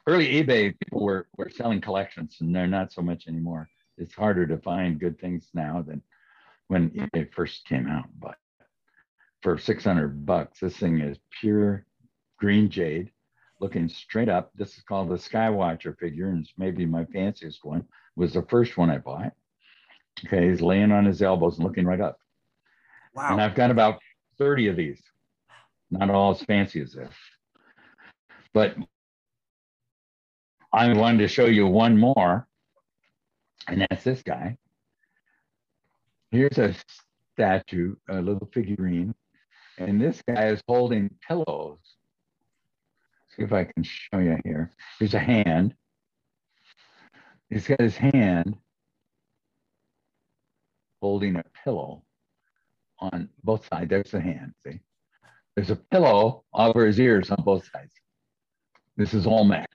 Early 0.07 0.43
eBay 0.43 0.75
people 0.79 1.03
were, 1.03 1.27
were 1.37 1.51
selling 1.51 1.81
collections 1.81 2.37
and 2.41 2.55
they're 2.55 2.67
not 2.67 2.93
so 2.93 3.03
much 3.03 3.27
anymore. 3.27 3.69
It's 3.99 4.15
harder 4.15 4.47
to 4.47 4.59
find 4.59 5.01
good 5.01 5.21
things 5.21 5.49
now 5.55 5.83
than 5.87 6.03
when 6.69 6.91
eBay 6.91 7.33
first 7.33 7.67
came 7.67 7.89
out. 7.89 8.07
But 8.21 8.37
for 9.43 9.59
600 9.59 10.25
bucks, 10.25 10.61
this 10.61 10.77
thing 10.77 11.01
is 11.01 11.19
pure 11.41 11.85
green 12.39 12.71
jade 12.71 13.11
looking 13.61 13.89
straight 13.89 14.29
up. 14.29 14.51
This 14.55 14.77
is 14.77 14.85
called 14.85 15.09
the 15.09 15.17
Skywatcher 15.17 15.99
figure, 15.99 16.29
and 16.29 16.45
it's 16.45 16.55
maybe 16.57 16.87
my 16.87 17.05
fanciest 17.07 17.65
one. 17.65 17.85
Was 18.17 18.33
the 18.33 18.43
first 18.43 18.77
one 18.77 18.91
I 18.91 18.99
bought. 18.99 19.33
Okay, 20.27 20.49
he's 20.49 20.61
laying 20.61 20.93
on 20.93 21.05
his 21.05 21.23
elbows 21.23 21.57
and 21.57 21.67
looking 21.67 21.87
right 21.87 22.01
up. 22.01 22.19
Wow. 23.15 23.33
And 23.33 23.41
I've 23.41 23.55
got 23.55 23.71
about 23.71 24.01
30 24.39 24.69
of 24.69 24.77
these. 24.77 25.01
Not 25.91 26.11
all 26.11 26.33
as 26.33 26.43
fancy 26.43 26.81
as 26.81 26.93
this. 26.93 27.13
But 28.53 28.77
I 30.73 30.93
wanted 30.93 31.19
to 31.19 31.29
show 31.29 31.47
you 31.47 31.67
one 31.67 31.97
more, 31.97 32.47
and 33.67 33.87
that's 33.89 34.05
this 34.05 34.23
guy. 34.23 34.59
Here's 36.31 36.59
a 36.59 36.75
statue, 37.35 37.95
a 38.09 38.21
little 38.21 38.51
figurine, 38.53 39.15
and 39.79 40.01
this 40.01 40.23
guy 40.29 40.49
is 40.49 40.61
holding 40.69 41.11
pillows. 41.27 41.79
See 43.39 43.45
if 43.45 43.53
I 43.53 43.65
can 43.65 43.85
show 43.85 44.19
you 44.19 44.37
here. 44.45 44.73
Here's 44.99 45.15
a 45.15 45.21
hand. 45.21 45.75
He's 47.49 47.69
got 47.69 47.81
his 47.81 47.97
hand 47.97 48.57
holding 51.01 51.37
a 51.37 51.45
pillow 51.65 52.03
on 52.99 53.29
both 53.45 53.69
sides. 53.69 53.91
There's 53.91 54.11
the 54.11 54.21
hand, 54.21 54.55
see? 54.67 54.81
There's 55.55 55.71
a 55.71 55.77
pillow 55.77 56.45
over 56.53 56.85
his 56.85 56.99
ears 56.99 57.31
on 57.31 57.43
both 57.45 57.69
sides. 57.73 57.93
This 58.97 59.15
is 59.15 59.25
Olmec. 59.25 59.71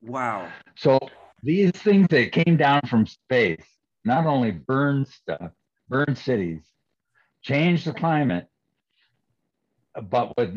Wow. 0.00 0.48
So 0.76 1.00
these 1.42 1.72
things 1.72 2.06
that 2.10 2.30
came 2.30 2.56
down 2.56 2.82
from 2.88 3.06
space 3.06 3.64
not 4.04 4.26
only 4.26 4.52
burned 4.52 5.08
stuff, 5.08 5.50
burned 5.88 6.18
cities, 6.18 6.62
changed 7.42 7.84
the 7.84 7.92
climate, 7.92 8.46
but 10.08 10.36
with 10.36 10.56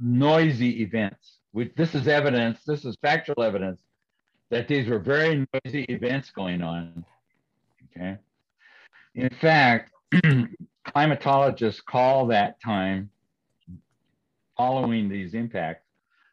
noisy 0.00 0.82
events. 0.82 1.40
This 1.54 1.94
is 1.94 2.08
evidence, 2.08 2.60
this 2.66 2.84
is 2.84 2.96
factual 3.00 3.42
evidence 3.42 3.80
that 4.50 4.66
these 4.68 4.88
were 4.88 4.98
very 4.98 5.46
noisy 5.54 5.84
events 5.84 6.30
going 6.30 6.62
on. 6.62 7.04
Okay. 7.96 8.18
In 9.14 9.30
fact, 9.40 9.92
climatologists 10.86 11.84
call 11.84 12.26
that 12.26 12.60
time 12.60 13.10
following 14.56 15.08
these 15.08 15.34
impacts, 15.34 15.86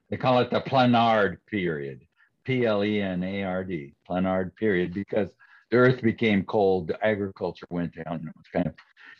they 0.09 0.17
call 0.17 0.39
it 0.39 0.49
the 0.49 0.61
Plenard 0.61 1.38
period, 1.47 2.01
P 2.43 2.65
L 2.65 2.84
E 2.84 3.01
N 3.01 3.24
A 3.24 3.43
R 3.43 3.63
D, 3.63 3.93
Plenard 4.09 4.55
period, 4.55 4.93
because 4.93 5.30
the 5.69 5.78
earth 5.78 6.01
became 6.01 6.43
cold, 6.43 6.91
agriculture 7.01 7.67
went 7.69 7.93
down. 7.95 8.32
It's 8.39 8.49
kind 8.49 8.67
of, 8.67 8.74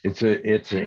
it's 0.04 0.22
a, 0.24 0.54
it's 0.54 0.74
a, 0.74 0.86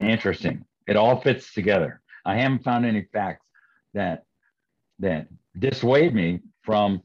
interesting. 0.00 0.64
It 0.86 0.96
all 0.96 1.20
fits 1.20 1.52
together. 1.52 2.00
I 2.24 2.36
haven't 2.36 2.64
found 2.64 2.84
any 2.86 3.06
facts 3.12 3.44
that 3.94 4.24
that 4.98 5.28
dissuade 5.58 6.14
me 6.14 6.40
from 6.62 7.02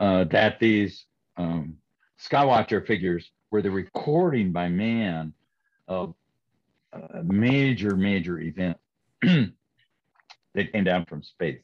uh, 0.00 0.24
that 0.24 0.58
these 0.60 1.06
um, 1.36 1.76
Skywatcher 2.20 2.86
figures 2.86 3.30
were 3.50 3.62
the 3.62 3.70
recording 3.70 4.52
by 4.52 4.68
man 4.68 5.32
of 5.88 6.14
a 6.92 7.22
major, 7.24 7.96
major 7.96 8.40
event 8.40 8.76
that 9.22 10.72
came 10.72 10.84
down 10.84 11.04
from 11.06 11.22
space. 11.22 11.60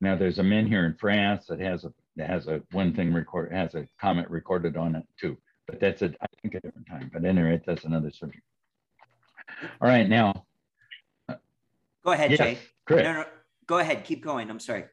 Now 0.00 0.16
there's 0.16 0.38
a 0.38 0.42
min 0.42 0.66
here 0.66 0.84
in 0.84 0.94
France 0.94 1.46
that 1.46 1.60
has 1.60 1.84
a 1.84 1.92
that 2.16 2.28
has 2.30 2.46
a 2.46 2.62
one 2.72 2.94
thing 2.94 3.12
record 3.12 3.52
has 3.52 3.74
a 3.74 3.86
comment 4.00 4.30
recorded 4.30 4.76
on 4.76 4.94
it 4.94 5.04
too. 5.18 5.36
But 5.66 5.80
that's 5.80 6.02
a 6.02 6.06
I 6.20 6.26
think 6.42 6.54
a 6.54 6.60
different 6.60 6.86
time. 6.86 7.10
But 7.12 7.24
anyway, 7.24 7.60
that's 7.66 7.84
another 7.84 8.10
subject. 8.10 8.42
All 9.80 9.88
right, 9.88 10.08
now. 10.08 10.45
Go 12.06 12.12
ahead, 12.12 12.30
yes, 12.30 12.38
Jay. 12.38 12.58
Chris. 12.86 13.02
No, 13.02 13.12
no, 13.14 13.24
go 13.66 13.78
ahead. 13.78 14.04
Keep 14.04 14.22
going. 14.22 14.48
I'm 14.48 14.60
sorry. 14.60 14.84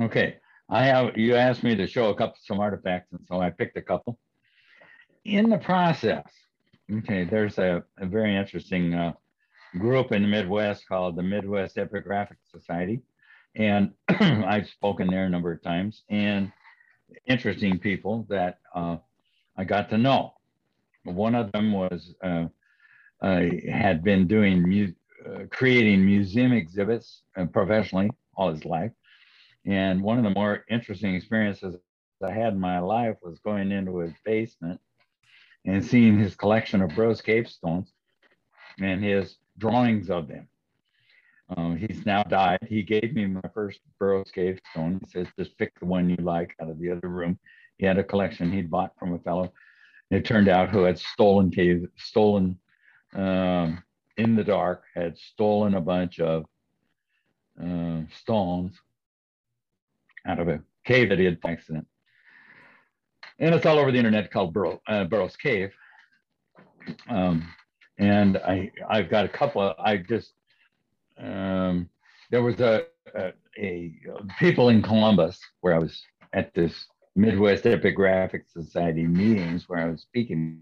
Okay. 0.00 0.36
I 0.70 0.84
have 0.84 1.18
you 1.18 1.34
asked 1.34 1.62
me 1.62 1.74
to 1.76 1.86
show 1.86 2.08
a 2.08 2.14
couple 2.14 2.36
some 2.42 2.58
artifacts, 2.58 3.12
and 3.12 3.20
so 3.28 3.38
I 3.38 3.50
picked 3.50 3.76
a 3.76 3.82
couple. 3.82 4.18
In 5.26 5.50
the 5.50 5.58
process, 5.58 6.24
okay, 6.90 7.24
there's 7.24 7.58
a, 7.58 7.84
a 7.98 8.06
very 8.06 8.34
interesting 8.34 8.94
uh, 8.94 9.12
group 9.78 10.10
in 10.12 10.22
the 10.22 10.28
Midwest 10.28 10.88
called 10.88 11.14
the 11.14 11.22
Midwest 11.22 11.76
Epigraphic 11.76 12.36
Society, 12.50 13.02
and 13.56 13.92
I've 14.08 14.68
spoken 14.68 15.08
there 15.08 15.24
a 15.24 15.30
number 15.30 15.52
of 15.52 15.62
times, 15.62 16.02
and 16.08 16.50
interesting 17.26 17.78
people 17.78 18.26
that 18.30 18.60
uh, 18.74 18.96
I 19.58 19.64
got 19.64 19.90
to 19.90 19.98
know. 19.98 20.32
One 21.04 21.34
of 21.34 21.52
them 21.52 21.72
was 21.72 22.14
uh, 22.22 22.46
had 23.20 24.02
been 24.04 24.26
doing 24.26 24.62
mu- 24.62 24.92
uh, 25.26 25.44
creating 25.50 26.04
museum 26.04 26.52
exhibits 26.52 27.22
uh, 27.36 27.44
professionally 27.46 28.10
all 28.36 28.52
his 28.52 28.64
life 28.64 28.92
and 29.68 30.02
one 30.02 30.18
of 30.18 30.24
the 30.24 30.30
more 30.30 30.64
interesting 30.70 31.14
experiences 31.14 31.76
I 32.24 32.30
had 32.32 32.54
in 32.54 32.60
my 32.60 32.78
life 32.78 33.16
was 33.22 33.38
going 33.40 33.70
into 33.70 33.98
his 33.98 34.12
basement 34.24 34.80
and 35.64 35.84
seeing 35.84 36.18
his 36.18 36.34
collection 36.34 36.80
of 36.80 36.94
Burrows 36.94 37.20
cave 37.20 37.48
stones 37.48 37.92
and 38.80 39.04
his 39.04 39.36
drawings 39.58 40.10
of 40.10 40.28
them. 40.28 40.48
Um, 41.56 41.76
he's 41.76 42.04
now 42.04 42.22
died. 42.22 42.58
He 42.66 42.82
gave 42.82 43.14
me 43.14 43.26
my 43.26 43.42
first 43.54 43.80
Burrows 43.98 44.30
cave 44.30 44.58
stone. 44.70 45.00
He 45.04 45.10
says, 45.10 45.26
just 45.38 45.56
pick 45.58 45.78
the 45.78 45.86
one 45.86 46.08
you 46.08 46.16
like 46.16 46.54
out 46.60 46.70
of 46.70 46.78
the 46.78 46.90
other 46.90 47.08
room. 47.08 47.38
He 47.78 47.86
had 47.86 47.98
a 47.98 48.04
collection 48.04 48.50
he'd 48.50 48.70
bought 48.70 48.92
from 48.98 49.14
a 49.14 49.18
fellow. 49.18 49.52
It 50.10 50.24
turned 50.24 50.48
out 50.48 50.70
who 50.70 50.84
had 50.84 50.98
stolen 50.98 51.50
cave, 51.50 51.86
stolen 51.96 52.58
um, 53.14 53.82
in 54.16 54.36
the 54.36 54.44
dark, 54.44 54.84
had 54.94 55.16
stolen 55.16 55.74
a 55.74 55.80
bunch 55.80 56.20
of 56.20 56.44
uh, 57.62 58.00
stones 58.20 58.74
out 60.26 60.38
of 60.38 60.48
a 60.48 60.60
cave 60.84 61.08
that 61.08 61.18
he 61.18 61.24
had 61.24 61.40
by 61.40 61.52
accident. 61.52 61.86
And 63.38 63.54
it's 63.54 63.66
all 63.66 63.78
over 63.78 63.92
the 63.92 63.98
internet 63.98 64.30
called 64.30 64.52
Burrow, 64.52 64.80
uh, 64.88 65.06
Cave. 65.40 65.72
Um, 67.08 67.48
and 67.98 68.36
I, 68.38 68.70
I've 68.88 69.08
got 69.08 69.24
a 69.24 69.28
couple 69.28 69.62
of, 69.62 69.76
I 69.78 69.98
just, 69.98 70.32
um, 71.18 71.88
there 72.30 72.42
was 72.42 72.60
a, 72.60 72.84
a, 73.14 73.32
a, 73.58 73.94
people 74.38 74.68
in 74.68 74.82
Columbus 74.82 75.40
where 75.60 75.74
I 75.74 75.78
was 75.78 76.00
at 76.32 76.54
this 76.54 76.86
Midwest 77.16 77.64
Epigraphic 77.64 78.42
Society 78.48 79.06
meetings 79.06 79.68
where 79.68 79.80
I 79.80 79.90
was 79.90 80.02
speaking 80.02 80.60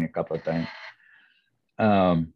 a 0.00 0.08
couple 0.08 0.36
of 0.36 0.44
times. 0.44 0.68
Um, 1.78 2.32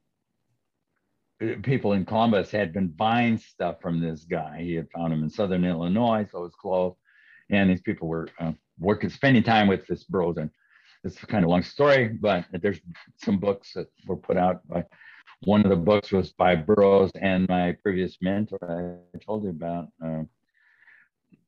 people 1.62 1.92
in 1.92 2.04
Columbus 2.04 2.50
had 2.50 2.72
been 2.72 2.88
buying 2.88 3.38
stuff 3.38 3.80
from 3.80 4.00
this 4.00 4.24
guy. 4.24 4.58
He 4.60 4.74
had 4.74 4.90
found 4.90 5.12
him 5.12 5.22
in 5.22 5.30
Southern 5.30 5.64
Illinois, 5.64 6.26
so 6.30 6.38
it 6.38 6.42
was 6.42 6.54
close. 6.54 6.96
And 7.50 7.70
these 7.70 7.80
people 7.80 8.08
were 8.08 8.28
uh, 8.40 8.52
working, 8.78 9.10
spending 9.10 9.42
time 9.42 9.68
with 9.68 9.86
this 9.86 10.04
bros. 10.04 10.36
And 10.36 10.50
it's 11.04 11.18
kind 11.24 11.44
of 11.44 11.50
long 11.50 11.62
story, 11.62 12.08
but 12.08 12.44
there's 12.60 12.80
some 13.16 13.38
books 13.38 13.72
that 13.74 13.86
were 14.06 14.16
put 14.16 14.36
out 14.36 14.66
by 14.68 14.84
one 15.42 15.62
of 15.62 15.70
the 15.70 15.76
books 15.76 16.10
was 16.10 16.32
by 16.32 16.56
Burrows 16.56 17.10
and 17.20 17.48
my 17.48 17.76
previous 17.82 18.16
mentor 18.20 18.98
I 19.14 19.18
told 19.18 19.44
you 19.44 19.50
about 19.50 19.88
uh, 20.04 20.22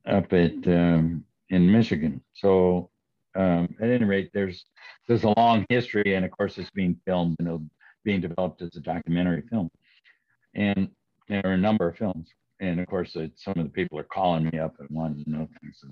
up 0.07 0.33
at 0.33 0.53
um, 0.69 1.25
in 1.49 1.71
Michigan. 1.71 2.23
So 2.35 2.91
um, 3.35 3.75
at 3.81 3.91
any 3.91 4.05
rate, 4.05 4.31
there's 4.33 4.65
there's 5.09 5.25
a 5.25 5.35
long 5.37 5.67
history, 5.69 6.15
and 6.15 6.25
of 6.25 6.31
course, 6.31 6.57
it's 6.59 6.71
being 6.71 7.01
filmed 7.05 7.37
and 7.41 7.71
being 8.05 8.21
developed 8.21 8.63
as 8.63 8.77
a 8.77 8.81
documentary 8.81 9.43
film. 9.51 9.71
And 10.55 10.89
there 11.29 11.43
are 11.45 11.53
a 11.53 11.59
number 11.59 11.89
of 11.89 11.97
films, 11.97 12.29
and 12.61 12.81
of 12.81 12.87
course, 12.87 13.15
uh, 13.17 13.29
some 13.37 13.55
of 13.57 13.65
the 13.65 13.71
people 13.71 13.99
are 13.99 14.05
calling 14.05 14.51
me 14.53 14.59
up 14.59 14.75
and 14.81 14.89
wanting 14.91 15.25
to 15.25 15.31
know 15.31 15.49
things. 15.61 15.85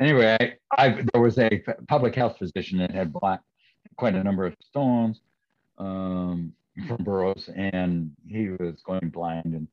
Anyway, 0.00 0.36
I, 0.40 0.56
I, 0.76 1.02
there 1.12 1.22
was 1.22 1.38
a 1.38 1.62
public 1.88 2.14
health 2.14 2.38
physician 2.38 2.78
that 2.78 2.90
had 2.90 3.12
bought 3.12 3.40
quite 3.96 4.14
a 4.14 4.24
number 4.24 4.44
of 4.44 4.54
stones 4.60 5.20
um, 5.78 6.52
from 6.88 7.04
Burrows, 7.04 7.48
and 7.54 8.10
he 8.26 8.48
was 8.50 8.82
going 8.84 9.10
blind, 9.10 9.54
and 9.54 9.68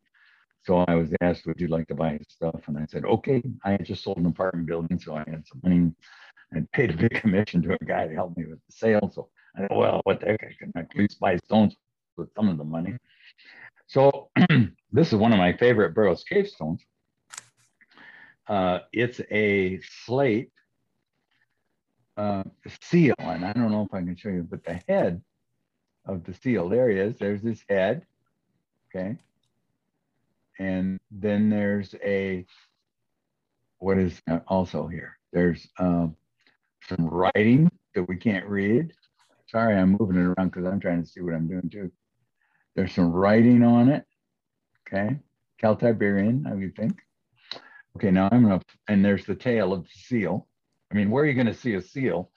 so 0.63 0.85
I 0.87 0.95
was 0.95 1.09
asked, 1.21 1.47
would 1.47 1.59
you 1.59 1.67
like 1.67 1.87
to 1.87 1.95
buy 1.95 2.11
his 2.11 2.27
stuff? 2.29 2.61
And 2.67 2.77
I 2.77 2.85
said, 2.85 3.03
okay. 3.05 3.41
I 3.63 3.71
had 3.71 3.85
just 3.85 4.03
sold 4.03 4.17
an 4.17 4.27
apartment 4.27 4.67
building, 4.67 4.99
so 4.99 5.15
I 5.15 5.23
had 5.27 5.43
some 5.47 5.59
money. 5.63 5.91
and 6.51 6.71
paid 6.71 6.91
a 6.91 6.97
big 6.97 7.11
commission 7.21 7.61
to 7.63 7.73
a 7.73 7.85
guy 7.85 8.07
to 8.07 8.13
help 8.13 8.37
me 8.37 8.45
with 8.45 8.59
the 8.67 8.71
sale. 8.71 9.11
So 9.13 9.29
I 9.55 9.67
thought, 9.67 9.77
well, 9.77 10.01
what 10.03 10.19
the 10.19 10.27
heck, 10.27 10.43
I 10.43 10.53
can 10.57 10.71
at 10.75 10.95
least 10.95 11.19
buy 11.19 11.37
stones 11.37 11.75
with 12.17 12.29
some 12.35 12.49
of 12.49 12.57
the 12.57 12.63
money. 12.63 12.95
So 13.87 14.29
this 14.91 15.07
is 15.07 15.15
one 15.15 15.33
of 15.33 15.37
my 15.37 15.53
favorite 15.53 15.93
Burrows 15.93 16.23
cave 16.23 16.47
stones. 16.47 16.81
Uh, 18.47 18.79
it's 18.91 19.21
a 19.29 19.79
slate 20.05 20.51
uh, 22.17 22.43
seal, 22.81 23.15
and 23.19 23.45
I 23.45 23.53
don't 23.53 23.71
know 23.71 23.83
if 23.83 23.93
I 23.93 23.99
can 23.99 24.15
show 24.15 24.29
you, 24.29 24.43
but 24.49 24.63
the 24.63 24.81
head 24.87 25.21
of 26.05 26.23
the 26.23 26.33
seal, 26.33 26.69
there 26.69 26.89
he 26.89 26.97
is. 26.97 27.17
There's 27.17 27.41
his 27.41 27.63
head. 27.69 28.05
Okay. 28.89 29.17
And 30.59 30.99
then 31.09 31.49
there's 31.49 31.95
a, 32.03 32.45
what 33.79 33.97
is 33.97 34.21
also 34.47 34.87
here? 34.87 35.17
There's 35.31 35.67
um, 35.79 36.15
some 36.87 37.07
writing 37.07 37.71
that 37.95 38.03
we 38.03 38.17
can't 38.17 38.45
read. 38.45 38.93
Sorry, 39.51 39.75
I'm 39.75 39.97
moving 39.99 40.15
it 40.15 40.21
around 40.21 40.49
because 40.49 40.65
I'm 40.65 40.79
trying 40.79 41.03
to 41.03 41.09
see 41.09 41.19
what 41.19 41.33
I'm 41.33 41.47
doing 41.47 41.69
too. 41.69 41.91
There's 42.73 42.93
some 42.93 43.11
writing 43.11 43.63
on 43.63 43.89
it. 43.89 44.05
Okay. 44.87 45.19
Celtiberian, 45.61 46.47
I 46.47 46.53
would 46.53 46.73
think. 46.73 46.97
Okay, 47.97 48.11
now 48.11 48.29
I'm 48.31 48.43
gonna, 48.43 48.61
and 48.87 49.03
there's 49.03 49.25
the 49.25 49.35
tail 49.35 49.73
of 49.73 49.83
the 49.83 49.89
seal. 49.93 50.47
I 50.89 50.95
mean, 50.95 51.11
where 51.11 51.25
are 51.25 51.27
you 51.27 51.33
gonna 51.33 51.53
see 51.53 51.73
a 51.73 51.81
seal 51.81 52.31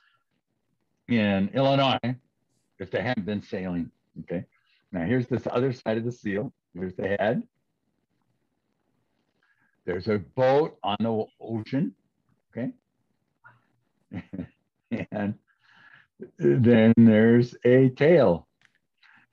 in 1.07 1.51
Illinois 1.55 1.99
if 2.81 2.91
they 2.91 3.01
haven't 3.01 3.27
been 3.27 3.43
sailing? 3.43 3.93
Okay. 4.23 4.45
Now 4.91 5.05
here's 5.05 5.29
this 5.29 5.47
other 5.49 5.73
side 5.73 5.99
of 5.99 6.05
the 6.05 6.12
seal. 6.12 6.53
Here's 6.75 6.97
the 6.97 7.17
head. 7.21 7.45
There's 9.85 10.09
a 10.09 10.19
boat 10.19 10.79
on 10.83 10.97
the 10.99 11.25
ocean, 11.41 11.95
okay? 12.51 12.73
and 15.12 15.35
then 16.39 16.93
there's 16.97 17.55
a 17.65 17.91
tail. 17.91 18.49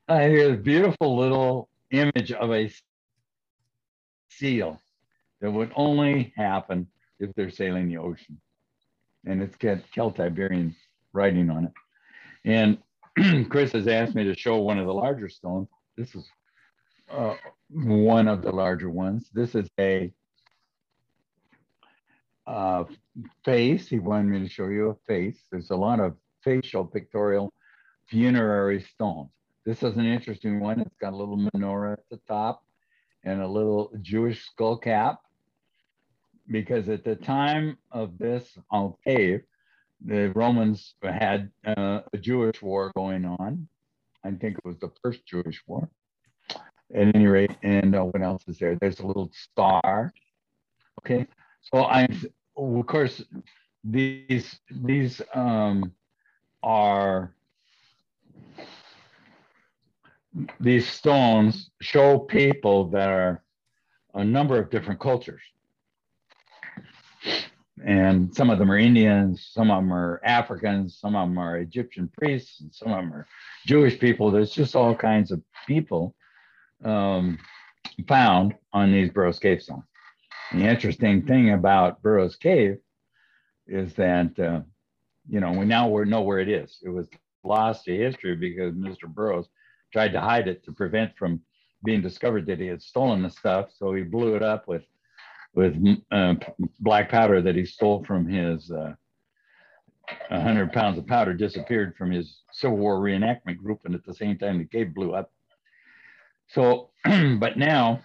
I 0.08 0.28
hear 0.28 0.54
a 0.54 0.58
beautiful 0.58 1.18
little 1.18 1.70
image 1.92 2.32
of 2.32 2.52
a 2.52 2.72
seal 4.30 4.82
that 5.42 5.52
would 5.52 5.72
only 5.76 6.34
happen 6.36 6.88
if 7.20 7.34
they're 7.36 7.50
sailing 7.50 7.88
the 7.88 7.98
ocean. 7.98 8.40
And 9.26 9.42
it's 9.42 9.56
got 9.56 9.80
Celtiberian 9.96 10.76
writing 11.14 11.50
on 11.50 11.66
it. 11.66 11.72
And 12.44 13.50
Chris 13.50 13.72
has 13.74 13.88
asked 13.88 14.16
me 14.16 14.24
to 14.24 14.36
show 14.36 14.58
one 14.58 14.80
of 14.80 14.88
the 14.88 14.94
larger 14.94 15.30
stones. 15.30 15.68
This 15.96 16.16
is 16.16 16.28
uh, 17.12 17.36
one 17.70 18.28
of 18.28 18.42
the 18.42 18.52
larger 18.52 18.90
ones. 18.90 19.30
This 19.34 19.54
is 19.54 19.70
a 19.80 20.12
uh, 22.48 22.86
face. 23.46 23.88
He 23.88 24.00
wanted 24.00 24.28
me 24.28 24.40
to 24.40 24.50
show 24.50 24.68
you 24.68 24.90
a 24.90 24.96
face. 25.08 25.40
There's 25.52 25.70
a 25.70 25.76
lot 25.76 26.00
of 26.00 26.16
facial 26.44 26.86
pictorial 26.86 27.54
funerary 28.08 28.82
stones. 28.82 29.30
This 29.66 29.84
is 29.84 29.96
an 29.96 30.06
interesting 30.06 30.60
one. 30.60 30.80
It's 30.80 30.98
got 31.00 31.14
a 31.14 31.16
little 31.16 31.38
menorah 31.38 31.94
at 31.94 32.10
the 32.10 32.20
top 32.28 32.64
and 33.24 33.42
a 33.42 33.48
little 33.48 33.92
Jewish 34.02 34.46
skull 34.46 34.78
cap. 34.78 35.22
Because 36.50 36.89
at 36.89 37.06
the 37.06 37.16
time 37.16 37.78
of 37.92 38.18
this 38.18 38.58
cave, 39.06 39.42
the 40.04 40.32
Romans 40.36 40.96
had 41.04 41.52
uh, 41.66 42.02
a 42.12 42.18
Jewish 42.18 42.62
war 42.62 42.92
going 42.96 43.24
on. 43.26 43.68
I 44.24 44.32
think 44.32 44.58
it 44.58 44.66
was 44.66 44.80
the 44.80 44.92
first 45.02 45.26
Jewish 45.26 45.62
war. 45.68 45.89
At 46.94 47.16
any 47.16 47.28
rate, 47.28 47.56
and 47.64 47.96
uh, 47.96 48.04
what 48.04 48.22
else 48.22 48.44
is 48.48 48.58
there? 48.58 48.76
There's 48.76 49.00
a 49.00 49.08
little 49.08 49.32
star. 49.34 50.12
Okay, 51.00 51.26
so 51.62 51.86
I'm, 51.86 52.22
of 52.58 52.86
course, 52.86 53.24
these 53.84 54.60
these 54.70 55.22
um, 55.34 55.94
are 56.64 57.34
these 60.59 60.88
stones 60.88 61.70
show 61.82 62.20
people 62.20 62.89
that 62.89 63.09
are 63.09 63.43
a 64.14 64.24
number 64.24 64.59
of 64.59 64.70
different 64.70 64.99
cultures. 64.99 65.41
And 67.84 68.34
some 68.36 68.49
of 68.49 68.59
them 68.59 68.72
are 68.72 68.78
Indians, 68.78 69.49
some 69.51 69.72
of 69.72 69.82
them 69.82 69.91
are 69.91 70.22
Africans, 70.24 70.97
some 70.99 71.16
of 71.16 71.28
them 71.28 71.38
are 71.39 71.57
Egyptian 71.57 72.09
priests, 72.16 72.62
and 72.62 72.74
some 72.74 72.91
of 72.91 72.97
them 72.97 73.14
are 73.14 73.28
Jewish 73.66 73.99
people. 73.99 74.30
There's 74.30 74.51
just 74.51 74.76
all 74.76 74.93
kinds 74.93 75.32
of 75.32 75.41
people 75.68 76.16
um, 76.84 77.39
found 78.07 78.53
on 78.72 78.91
these 78.91 79.09
Burrows 79.09 79.39
Cave 79.39 79.64
stones. 79.64 79.84
The 80.51 80.66
interesting 80.66 81.26
thing 81.26 81.51
about 81.51 82.01
Burrows 82.03 82.36
Cave 82.36 82.78
is 83.68 83.93
that, 83.95 84.38
uh, 84.39 84.62
you 85.30 85.39
know, 85.39 85.51
we 85.51 85.65
now 85.65 85.88
know 86.03 86.22
where 86.22 86.39
it 86.39 86.49
is. 86.49 86.80
It 86.84 86.89
was 86.89 87.07
lost 87.43 87.86
to 87.86 87.95
history 87.95 88.36
because 88.36 88.74
Mr. 88.74 89.07
Burrows 89.07 89.47
tried 89.91 90.13
to 90.13 90.22
hide 90.22 90.47
it 90.47 90.63
to 90.65 90.72
prevent 90.72 91.17
from 91.17 91.41
being 91.84 92.01
discovered 92.01 92.45
that 92.47 92.59
he 92.59 92.67
had 92.67 92.82
stolen 92.82 93.24
the 93.24 93.30
stuff. 93.30 93.69
So 93.78 93.93
he 93.93 94.03
blew 94.03 94.36
it 94.36 94.43
up 94.43 94.67
with 94.67 94.84
with 95.53 95.76
uh, 96.11 96.36
black 96.80 97.09
powder 97.09 97.41
that 97.41 97.55
he 97.55 97.65
stole 97.65 98.05
from 98.05 98.26
his 98.26 98.72
uh, 98.72 98.93
100 100.30 100.72
pounds 100.72 100.97
of 100.97 101.05
powder 101.05 101.34
disappeared 101.34 101.93
from 101.97 102.09
his 102.09 102.43
Civil 102.53 102.78
War 102.78 102.99
reenactment 102.99 103.57
group, 103.57 103.82
and 103.84 103.93
at 103.93 104.05
the 104.05 104.13
same 104.13 104.38
time 104.38 104.59
the 104.59 104.65
cave 104.65 104.93
blew 104.93 105.13
up. 105.13 105.32
So, 106.47 106.91
but 107.03 107.57
now 107.57 108.01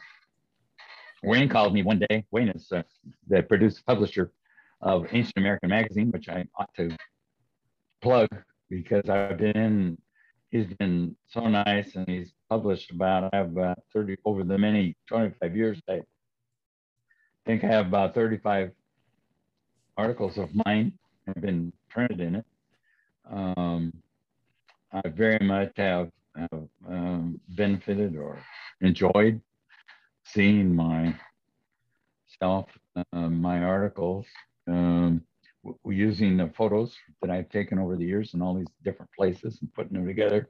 Wayne 1.23 1.49
called 1.49 1.73
me 1.73 1.83
one 1.83 2.01
day. 2.09 2.25
Wayne 2.31 2.49
is 2.49 2.71
uh, 2.73 2.83
the 3.29 3.43
producer 3.43 3.81
publisher 3.87 4.33
of 4.81 5.07
Ancient 5.13 5.37
American 5.37 5.71
Magazine, 5.71 6.11
which 6.11 6.29
I 6.29 6.45
ought 6.59 6.73
to 6.77 6.97
plug 8.03 8.29
because 8.71 9.09
I've 9.09 9.39
been. 9.39 9.99
He's 10.51 10.73
been 10.79 11.17
so 11.27 11.49
nice, 11.49 11.97
and 11.97 12.09
he's 12.09 12.33
published 12.49 12.93
about 12.93 13.31
I 13.33 13.37
have 13.37 13.49
about 13.49 13.79
30 13.93 14.17
over 14.25 14.45
the 14.45 14.57
many 14.57 14.97
25 15.09 15.57
years. 15.57 15.81
I 15.91 16.01
think 17.45 17.65
I 17.65 17.67
have 17.67 17.89
about 17.89 18.15
35 18.15 18.71
articles 19.97 20.39
of 20.39 20.51
mine 20.65 20.93
have 21.27 21.41
been 21.43 21.73
printed 21.89 22.21
in 22.21 22.37
it. 22.37 22.45
Um, 23.29 23.93
I 24.93 25.09
very 25.09 25.45
much 25.45 25.73
have, 25.77 26.11
have 26.37 26.69
um, 26.89 27.41
benefited 27.49 28.17
or 28.17 28.39
enjoyed 28.81 29.41
seeing 30.25 30.75
myself, 30.75 31.17
uh, 32.97 33.29
my 33.29 33.63
articles, 33.63 34.27
um, 34.67 35.23
using 35.85 36.37
the 36.37 36.49
photos 36.57 36.95
that 37.21 37.31
I've 37.31 37.49
taken 37.49 37.79
over 37.79 37.97
the 37.97 38.05
years 38.05 38.35
in 38.35 38.43
all 38.43 38.55
these 38.55 38.67
different 38.85 39.11
places 39.13 39.59
and 39.61 39.73
putting 39.75 39.95
them 39.95 40.07
together, 40.07 40.49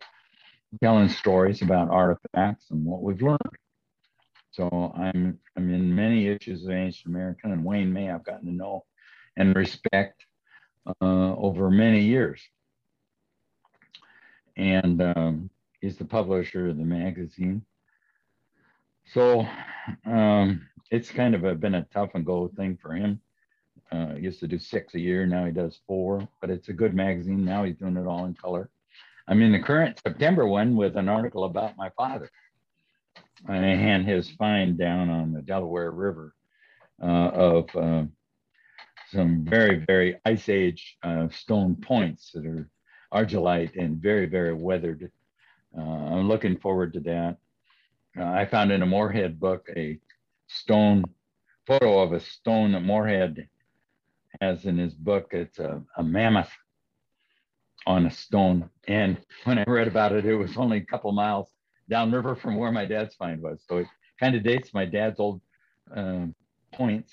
telling 0.83 1.09
stories 1.09 1.63
about 1.63 1.91
artifacts 1.91 2.71
and 2.71 2.85
what 2.85 3.03
we've 3.03 3.23
learned. 3.23 3.39
So 4.51 4.93
I'm 4.97 5.39
I'm 5.57 5.75
in 5.75 5.95
many 5.95 6.29
issues 6.29 6.65
of 6.65 6.71
ancient 6.71 7.15
American, 7.15 7.53
and 7.53 7.65
Wayne 7.65 7.93
May 7.93 8.11
I've 8.11 8.25
gotten 8.25 8.47
to 8.47 8.53
know 8.53 8.85
and 9.37 9.55
respect 9.55 10.25
uh, 10.87 11.35
over 11.37 11.71
many 11.71 12.03
years. 12.03 12.41
And 14.57 15.03
um, 15.03 15.51
he's 15.81 15.99
the 15.99 16.07
publisher 16.07 16.69
of 16.69 16.79
the 16.79 16.85
magazine. 16.85 17.67
So 19.13 19.47
um, 20.07 20.67
it's 20.91 21.11
kind 21.11 21.35
of 21.35 21.45
a, 21.45 21.55
been 21.55 21.75
a 21.75 21.87
tough 21.93 22.11
and 22.15 22.25
go 22.25 22.49
thing 22.49 22.79
for 22.81 22.95
him. 22.95 23.21
Uh, 23.93 24.15
used 24.19 24.41
to 24.41 24.49
do 24.49 24.59
six 24.59 24.95
a 24.95 25.01
year. 25.01 25.27
Now 25.27 25.45
he 25.45 25.53
does 25.53 25.79
four, 25.87 26.27
but 26.41 26.51
it's 26.51 26.69
a 26.69 26.73
good 26.73 26.95
magazine. 26.95 27.45
Now 27.45 27.65
he's 27.65 27.77
doing 27.77 27.97
it 27.97 28.07
all 28.07 28.25
in 28.25 28.35
color. 28.35 28.69
I'm 29.29 29.43
in 29.43 29.53
the 29.53 29.63
current 29.63 30.01
September 30.05 30.47
one 30.47 30.77
with 30.77 30.97
an 30.97 31.09
article 31.09 31.45
about 31.45 31.77
my 31.77 31.91
father 31.91 32.31
and 33.49 34.07
his 34.07 34.31
find 34.31 34.79
down 34.79 35.11
on 35.11 35.33
the 35.33 35.43
Delaware 35.43 35.91
River 35.91 36.35
uh, 37.03 37.07
of 37.07 37.77
uh, 37.77 38.05
some 39.13 39.45
very, 39.45 39.85
very 39.87 40.19
ice 40.25 40.49
age 40.49 40.97
uh, 41.03 41.29
stone 41.29 41.77
points 41.77 42.33
that 42.33 42.47
are 42.47 42.69
argillite 43.13 43.77
and 43.77 43.97
very, 43.97 44.27
very 44.27 44.55
weathered. 44.55 45.11
Uh, 45.77 45.83
I'm 45.83 46.29
looking 46.29 46.59
forward 46.59 46.93
to 46.95 47.01
that. 47.01 47.37
Uh, 48.19 48.25
I 48.25 48.47
found 48.47 48.73
in 48.73 48.83
a 48.83 48.87
Moorhead 48.87 49.39
book 49.39 49.69
a 49.77 49.99
stone 50.49 51.05
photo 51.67 52.01
of 52.01 52.13
a 52.13 52.21
stone 52.21 52.73
that 52.73 52.81
Morehead 52.81 53.49
has 54.41 54.65
in 54.65 54.79
his 54.79 54.95
book. 54.95 55.29
It's 55.33 55.59
a, 55.59 55.83
a 55.97 56.03
mammoth 56.03 56.51
on 57.87 58.07
a 58.07 58.11
stone. 58.11 58.69
And 58.89 59.19
when 59.45 59.59
I 59.59 59.65
read 59.67 59.89
about 59.89 60.13
it, 60.13 60.27
it 60.27 60.35
was 60.35 60.57
only 60.57 60.79
a 60.79 60.85
couple 60.85 61.13
miles 61.13 61.49
downriver 61.89 62.35
from 62.35 62.57
where 62.57 62.73
my 62.73 62.85
dad's 62.85 63.15
find 63.15 63.41
was. 63.41 63.63
So 63.69 63.79
it 63.79 63.87
kind 64.19 64.35
of 64.35 64.43
dates 64.43 64.75
my 64.75 64.85
dad's 64.85 65.21
old 65.21 65.41
uh, 65.95 66.27
points 66.73 67.13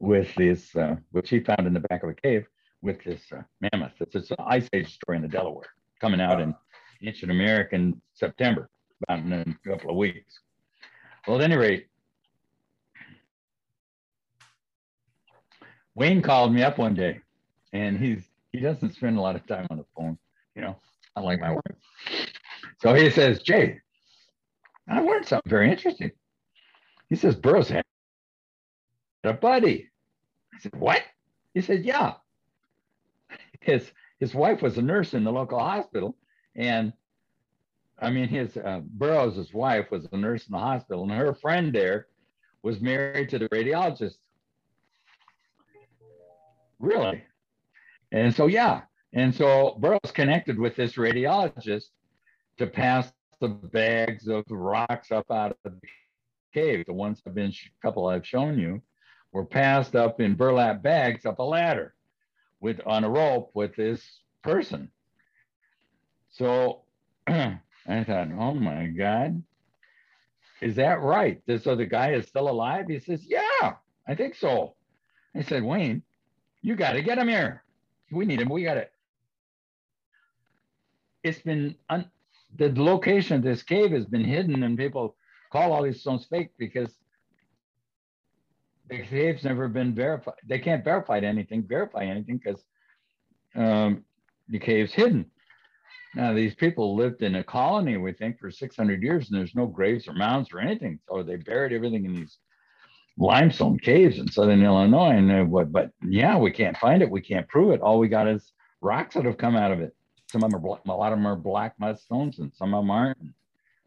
with 0.00 0.34
this, 0.34 0.74
uh, 0.76 0.96
which 1.12 1.30
he 1.30 1.40
found 1.40 1.66
in 1.66 1.74
the 1.74 1.80
back 1.80 2.02
of 2.02 2.10
a 2.10 2.14
cave 2.14 2.46
with 2.82 3.02
this 3.04 3.22
uh, 3.32 3.42
mammoth. 3.60 3.92
It's, 4.00 4.14
it's 4.14 4.30
an 4.30 4.36
ice 4.46 4.68
age 4.72 4.94
story 4.94 5.16
in 5.16 5.22
the 5.22 5.28
Delaware 5.28 5.68
coming 6.00 6.20
out 6.20 6.40
in 6.40 6.54
ancient 7.02 7.30
American 7.30 8.00
September, 8.14 8.68
about 9.02 9.24
in 9.24 9.32
a 9.32 9.68
couple 9.68 9.90
of 9.90 9.96
weeks. 9.96 10.40
Well, 11.26 11.38
at 11.38 11.44
any 11.44 11.56
rate, 11.56 11.86
Wayne 15.98 16.22
called 16.22 16.54
me 16.54 16.62
up 16.62 16.78
one 16.78 16.94
day 16.94 17.18
and 17.72 17.98
he's 17.98 18.22
he 18.52 18.60
doesn't 18.60 18.94
spend 18.94 19.18
a 19.18 19.20
lot 19.20 19.34
of 19.34 19.44
time 19.46 19.66
on 19.68 19.78
the 19.78 19.84
phone, 19.96 20.16
you 20.54 20.62
know, 20.62 20.76
unlike 21.16 21.40
my 21.40 21.50
wife. 21.50 21.76
So 22.80 22.94
he 22.94 23.10
says, 23.10 23.42
Jay, 23.42 23.80
I 24.88 25.00
learned 25.00 25.26
something 25.26 25.50
very 25.50 25.70
interesting. 25.70 26.12
He 27.10 27.16
says, 27.16 27.34
Burrows 27.34 27.68
had 27.68 27.84
a 29.24 29.32
buddy. 29.32 29.88
I 30.54 30.60
said, 30.60 30.76
What? 30.76 31.02
He 31.52 31.60
said, 31.60 31.84
Yeah. 31.84 32.14
His 33.60 33.90
his 34.20 34.34
wife 34.34 34.62
was 34.62 34.78
a 34.78 34.82
nurse 34.82 35.14
in 35.14 35.24
the 35.24 35.32
local 35.32 35.58
hospital. 35.58 36.16
And 36.54 36.92
I 38.00 38.10
mean, 38.10 38.28
his 38.28 38.56
uh, 38.56 38.82
Burrows' 38.84 39.52
wife 39.52 39.90
was 39.90 40.06
a 40.12 40.16
nurse 40.16 40.46
in 40.46 40.52
the 40.52 40.58
hospital, 40.58 41.02
and 41.02 41.12
her 41.12 41.34
friend 41.34 41.72
there 41.72 42.06
was 42.62 42.80
married 42.80 43.28
to 43.30 43.38
the 43.40 43.48
radiologist. 43.48 44.18
Really? 46.78 47.24
And 48.12 48.34
so, 48.34 48.46
yeah. 48.46 48.82
And 49.12 49.34
so 49.34 49.76
Burrows 49.80 50.12
connected 50.12 50.58
with 50.58 50.76
this 50.76 50.94
radiologist 50.94 51.86
to 52.58 52.66
pass 52.66 53.10
the 53.40 53.48
bags 53.48 54.28
of 54.28 54.44
rocks 54.50 55.10
up 55.10 55.30
out 55.30 55.56
of 55.64 55.72
the 55.72 55.78
cave. 56.52 56.84
The 56.86 56.92
ones 56.92 57.22
I've 57.26 57.34
been, 57.34 57.50
a 57.50 57.82
couple 57.82 58.06
I've 58.06 58.26
shown 58.26 58.58
you, 58.58 58.82
were 59.32 59.44
passed 59.44 59.94
up 59.94 60.20
in 60.20 60.34
burlap 60.34 60.82
bags 60.82 61.26
up 61.26 61.38
a 61.38 61.42
ladder 61.42 61.94
with 62.60 62.80
on 62.86 63.04
a 63.04 63.10
rope 63.10 63.50
with 63.54 63.76
this 63.76 64.02
person. 64.42 64.90
So 66.30 66.82
I 67.26 67.58
thought, 67.88 68.28
oh 68.38 68.54
my 68.54 68.86
God, 68.86 69.42
is 70.60 70.76
that 70.76 71.00
right? 71.00 71.40
So 71.62 71.76
the 71.76 71.86
guy 71.86 72.12
is 72.12 72.26
still 72.26 72.48
alive? 72.48 72.86
He 72.88 72.98
says, 72.98 73.24
yeah, 73.26 73.74
I 74.06 74.14
think 74.14 74.34
so. 74.34 74.74
I 75.34 75.42
said, 75.42 75.62
Wayne, 75.62 76.02
you 76.62 76.76
got 76.76 76.92
to 76.92 77.02
get 77.02 77.18
him 77.18 77.28
here. 77.28 77.62
We 78.10 78.24
need 78.24 78.40
him. 78.40 78.48
We 78.48 78.64
got 78.64 78.76
it. 78.76 78.92
It's 81.22 81.40
been 81.40 81.76
un- 81.90 82.10
the 82.56 82.72
location 82.80 83.36
of 83.36 83.42
this 83.42 83.62
cave 83.62 83.90
has 83.92 84.06
been 84.06 84.24
hidden, 84.24 84.62
and 84.62 84.78
people 84.78 85.16
call 85.52 85.72
all 85.72 85.82
these 85.82 86.00
stones 86.00 86.26
fake 86.28 86.50
because 86.58 86.94
the 88.88 89.02
cave's 89.02 89.44
never 89.44 89.68
been 89.68 89.94
verified. 89.94 90.34
They 90.46 90.58
can't 90.58 90.84
verify 90.84 91.18
anything, 91.18 91.66
verify 91.66 92.04
anything 92.04 92.40
because 92.42 92.64
um, 93.54 94.04
the 94.48 94.58
cave's 94.58 94.92
hidden. 94.92 95.26
Now, 96.14 96.32
these 96.32 96.54
people 96.54 96.96
lived 96.96 97.22
in 97.22 97.34
a 97.34 97.44
colony, 97.44 97.96
we 97.98 98.12
think, 98.12 98.38
for 98.38 98.50
600 98.50 99.02
years, 99.02 99.28
and 99.28 99.38
there's 99.38 99.54
no 99.54 99.66
graves 99.66 100.08
or 100.08 100.14
mounds 100.14 100.48
or 100.52 100.58
anything. 100.58 100.98
So 101.08 101.22
they 101.22 101.36
buried 101.36 101.72
everything 101.72 102.06
in 102.06 102.14
these 102.14 102.38
limestone 103.18 103.78
caves 103.78 104.18
in 104.18 104.30
southern 104.30 104.62
Illinois. 104.62 105.16
And 105.16 105.50
what, 105.50 105.72
but 105.72 105.90
yeah, 106.02 106.38
we 106.38 106.50
can't 106.50 106.76
find 106.76 107.02
it. 107.02 107.10
We 107.10 107.20
can't 107.20 107.48
prove 107.48 107.72
it. 107.72 107.80
All 107.80 107.98
we 107.98 108.08
got 108.08 108.28
is 108.28 108.52
rocks 108.80 109.14
that 109.14 109.24
have 109.24 109.38
come 109.38 109.56
out 109.56 109.72
of 109.72 109.80
it. 109.80 109.94
Some 110.30 110.44
of 110.44 110.50
them 110.50 110.64
are, 110.64 110.78
a 110.86 110.94
lot 110.94 111.12
of 111.12 111.18
them 111.18 111.26
are 111.26 111.36
black 111.36 111.78
mudstones, 111.80 112.38
and 112.38 112.52
some 112.54 112.74
of 112.74 112.82
them 112.82 112.90
aren't. 112.90 113.18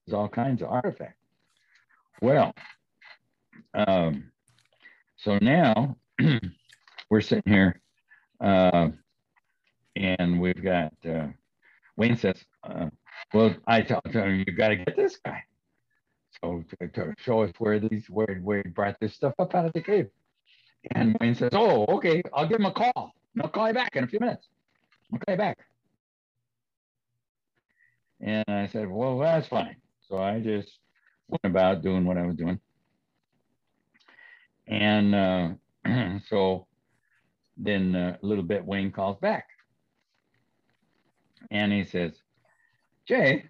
There's 0.05 0.15
all 0.15 0.27
kinds 0.27 0.61
of 0.61 0.69
artifacts. 0.69 1.17
Well, 2.21 2.53
um, 3.73 4.31
so 5.17 5.37
now 5.39 5.95
we're 7.09 7.21
sitting 7.21 7.51
here, 7.51 7.79
uh, 8.39 8.89
and 9.95 10.41
we've 10.41 10.63
got 10.63 10.93
uh, 11.07 11.27
Wayne 11.95 12.17
says, 12.17 12.43
uh, 12.63 12.87
"Well, 13.33 13.55
I 13.67 13.81
tell 13.81 14.01
him 14.05 14.39
you 14.39 14.45
got 14.45 14.69
to 14.69 14.77
get 14.77 14.95
this 14.95 15.17
guy." 15.23 15.43
To, 16.43 16.63
to, 16.93 17.13
show 17.19 17.43
us 17.43 17.51
where 17.59 17.79
these 17.79 18.09
where 18.09 18.39
where 18.41 18.63
he 18.63 18.69
brought 18.69 18.99
this 18.99 19.13
stuff 19.13 19.33
up 19.37 19.53
out 19.53 19.65
of 19.65 19.73
the 19.73 19.81
cave. 19.81 20.07
And 20.95 21.15
Wayne 21.21 21.35
says, 21.35 21.51
"Oh, 21.53 21.85
okay, 21.97 22.23
I'll 22.33 22.47
give 22.47 22.59
him 22.59 22.65
a 22.65 22.71
call. 22.71 23.13
I'll 23.41 23.49
call 23.49 23.67
you 23.67 23.73
back 23.73 23.95
in 23.95 24.03
a 24.03 24.07
few 24.07 24.19
minutes. 24.19 24.47
I'll 25.13 25.19
call 25.19 25.33
you 25.33 25.37
back." 25.37 25.59
And 28.19 28.45
I 28.47 28.67
said, 28.67 28.89
"Well, 28.89 29.19
that's 29.19 29.47
fine." 29.47 29.75
So 30.09 30.17
I 30.17 30.39
just 30.39 30.79
went 31.29 31.45
about 31.45 31.83
doing 31.83 32.05
what 32.05 32.17
I 32.17 32.25
was 32.25 32.35
doing. 32.35 32.59
And 34.67 35.15
uh, 35.15 35.49
so 36.27 36.65
then 37.57 37.95
uh, 37.95 38.17
a 38.21 38.25
little 38.25 38.43
bit, 38.43 38.65
Wayne 38.65 38.91
calls 38.91 39.17
back. 39.19 39.45
And 41.49 41.71
he 41.71 41.83
says, 41.83 42.13
Jay, 43.07 43.45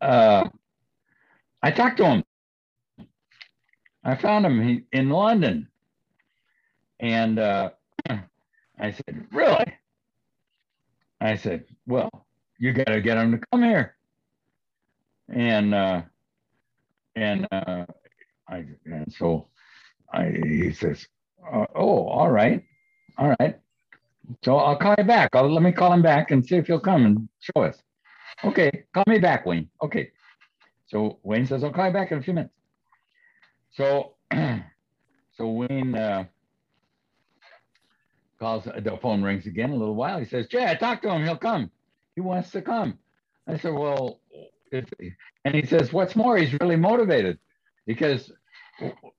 uh, 0.00 0.48
I 1.62 1.70
talked 1.70 1.98
to 1.98 2.06
him. 2.06 2.24
I 4.04 4.14
found 4.16 4.46
him 4.46 4.86
in 4.92 5.10
London. 5.10 5.68
And 7.00 7.38
uh, 7.38 7.70
I 8.08 8.90
said, 8.92 9.26
Really? 9.32 9.74
I 11.20 11.36
said, 11.36 11.64
Well, 11.86 12.10
you 12.58 12.72
got 12.72 12.86
to 12.88 13.00
get 13.00 13.18
him 13.18 13.32
to 13.32 13.40
come 13.52 13.62
here. 13.62 13.96
And 15.28 15.74
uh, 15.74 16.02
and 17.16 17.46
uh, 17.52 17.86
I 18.48 18.64
and 18.84 19.12
so 19.16 19.48
I, 20.12 20.30
he 20.44 20.72
says, 20.72 21.06
uh, 21.52 21.66
"Oh, 21.74 22.06
all 22.08 22.30
right, 22.30 22.62
all 23.18 23.34
right. 23.40 23.58
So 24.44 24.56
I'll 24.56 24.76
call 24.76 24.94
you 24.98 25.04
back. 25.04 25.30
I'll, 25.34 25.52
let 25.52 25.62
me 25.62 25.72
call 25.72 25.92
him 25.92 26.02
back 26.02 26.30
and 26.30 26.44
see 26.44 26.56
if 26.56 26.66
he'll 26.66 26.80
come 26.80 27.06
and 27.06 27.28
show 27.40 27.62
us." 27.62 27.78
Okay, 28.44 28.84
call 28.94 29.04
me 29.06 29.18
back, 29.18 29.46
Wayne. 29.46 29.68
Okay. 29.82 30.10
So 30.90 31.18
Wayne 31.22 31.46
says, 31.46 31.62
"I'll 31.62 31.72
call 31.72 31.86
you 31.86 31.92
back 31.92 32.10
in 32.10 32.18
a 32.18 32.22
few 32.22 32.34
minutes." 32.34 32.54
So, 33.72 34.14
so 35.36 35.48
Wayne 35.48 35.94
uh, 35.94 36.24
calls. 38.40 38.64
The 38.64 38.98
phone 39.00 39.22
rings 39.22 39.46
again. 39.46 39.70
A 39.70 39.76
little 39.76 39.94
while. 39.94 40.18
He 40.18 40.24
says, 40.24 40.48
"Jay, 40.48 40.66
I 40.66 40.74
talked 40.74 41.04
to 41.04 41.10
him. 41.10 41.24
He'll 41.24 41.36
come. 41.36 41.70
He 42.16 42.20
wants 42.20 42.50
to 42.50 42.60
come." 42.60 42.98
I 43.46 43.56
said, 43.56 43.72
"Well," 43.72 44.20
and 45.44 45.54
he 45.54 45.64
says, 45.64 45.92
"What's 45.92 46.16
more, 46.16 46.36
he's 46.36 46.52
really 46.60 46.76
motivated 46.76 47.38
because 47.86 48.32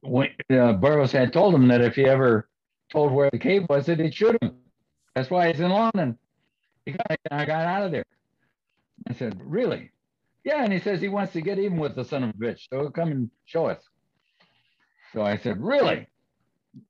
when, 0.01 0.29
uh, 0.49 0.73
Burrows 0.73 1.11
had 1.11 1.31
told 1.31 1.55
him 1.55 1.67
that 1.69 1.81
if 1.81 1.95
he 1.95 2.05
ever 2.05 2.49
told 2.91 3.13
where 3.13 3.29
the 3.29 3.39
cave 3.39 3.65
was, 3.69 3.85
that 3.85 3.99
he'd 3.99 4.13
shoot 4.13 4.37
him. 4.41 4.55
That's 5.15 5.29
why 5.29 5.51
he's 5.51 5.59
in 5.59 5.69
London. 5.69 6.17
He 6.85 6.93
got, 6.93 7.17
I 7.29 7.45
got 7.45 7.65
out 7.65 7.83
of 7.83 7.91
there. 7.91 8.05
I 9.07 9.13
said, 9.13 9.39
really? 9.43 9.91
Yeah, 10.43 10.63
and 10.63 10.73
he 10.73 10.79
says 10.79 11.01
he 11.01 11.09
wants 11.09 11.33
to 11.33 11.41
get 11.41 11.59
even 11.59 11.77
with 11.77 11.95
the 11.95 12.03
son 12.03 12.23
of 12.23 12.31
a 12.31 12.33
bitch. 12.33 12.67
So 12.69 12.89
come 12.89 13.11
and 13.11 13.29
show 13.45 13.67
us. 13.67 13.81
So 15.13 15.21
I 15.21 15.37
said, 15.37 15.61
really? 15.61 16.07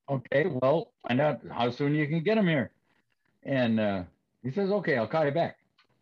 Okay, 0.08 0.46
well, 0.46 0.92
find 1.06 1.20
out 1.20 1.40
how 1.50 1.70
soon 1.70 1.94
you 1.94 2.06
can 2.06 2.22
get 2.22 2.38
him 2.38 2.46
here. 2.46 2.70
And 3.44 3.80
uh, 3.80 4.02
he 4.42 4.52
says, 4.52 4.70
okay, 4.70 4.96
I'll 4.96 5.08
call 5.08 5.24
you 5.24 5.32
back. 5.32 5.56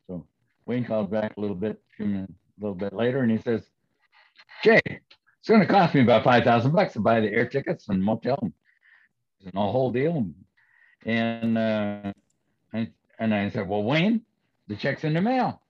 So 0.07 0.27
Wayne 0.67 0.85
called 0.85 1.11
back 1.11 1.37
a 1.37 1.41
little 1.41 1.57
bit, 1.57 1.81
a 1.99 2.27
little 2.61 2.75
bit 2.75 2.93
later, 2.93 3.21
and 3.21 3.31
he 3.31 3.39
says, 3.39 3.63
Jay, 4.63 4.81
it's 4.85 5.49
going 5.49 5.61
to 5.61 5.67
cost 5.67 5.95
me 5.95 6.03
about 6.03 6.25
5000 6.25 6.71
bucks 6.73 6.93
to 6.93 7.01
buy 7.01 7.21
the 7.21 7.33
air 7.33 7.47
tickets 7.49 7.89
and 7.89 8.03
motel 8.03 8.39
and 8.43 9.53
the 9.53 9.61
whole 9.61 9.91
deal. 9.91 10.27
And, 11.07 11.57
uh, 11.57 12.13
and, 12.75 12.91
and 13.19 13.35
I 13.35 13.49
said, 13.49 13.67
well, 13.67 13.83
Wayne, 13.83 14.23
the 14.69 14.77
check's 14.77 15.05
in 15.05 15.15
the 15.15 15.23
mail. 15.23 15.63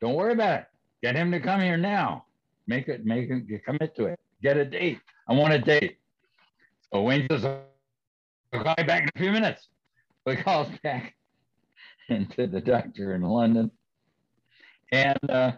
Don't 0.00 0.14
worry 0.14 0.32
about 0.32 0.60
it. 0.60 0.66
Get 1.02 1.14
him 1.14 1.30
to 1.30 1.40
come 1.40 1.60
here 1.60 1.76
now. 1.76 2.24
Make 2.66 2.88
it, 2.88 3.04
make 3.06 3.28
him 3.28 3.46
commit 3.64 3.94
to 3.96 4.06
it. 4.06 4.18
Get 4.42 4.56
a 4.56 4.64
date. 4.64 5.00
I 5.28 5.32
want 5.32 5.52
a 5.52 5.58
date. 5.58 5.98
So 6.92 7.02
Wayne 7.02 7.26
says, 7.30 7.44
I'll 7.44 8.62
call 8.62 8.74
you 8.78 8.84
back 8.84 9.02
in 9.02 9.10
a 9.14 9.18
few 9.18 9.32
minutes. 9.32 9.68
So 10.24 10.34
he 10.34 10.42
calls 10.42 10.68
back 10.82 11.14
into 12.08 12.46
the 12.46 12.60
doctor 12.60 13.14
in 13.14 13.22
London. 13.22 13.70
And 14.92 15.18
uh, 15.30 15.52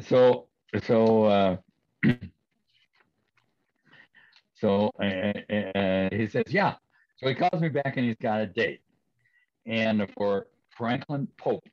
so, 0.00 0.46
so 0.84 1.24
uh, 1.24 1.56
so 4.54 4.90
uh, 5.00 5.54
uh, 5.54 6.08
he 6.12 6.28
says, 6.28 6.44
yeah. 6.48 6.74
So 7.16 7.28
he 7.28 7.34
calls 7.34 7.60
me 7.60 7.68
back 7.68 7.96
and 7.96 8.06
he's 8.06 8.16
got 8.20 8.40
a 8.40 8.46
date. 8.46 8.80
And 9.66 10.06
for 10.16 10.46
Franklin 10.76 11.28
Pope, 11.36 11.64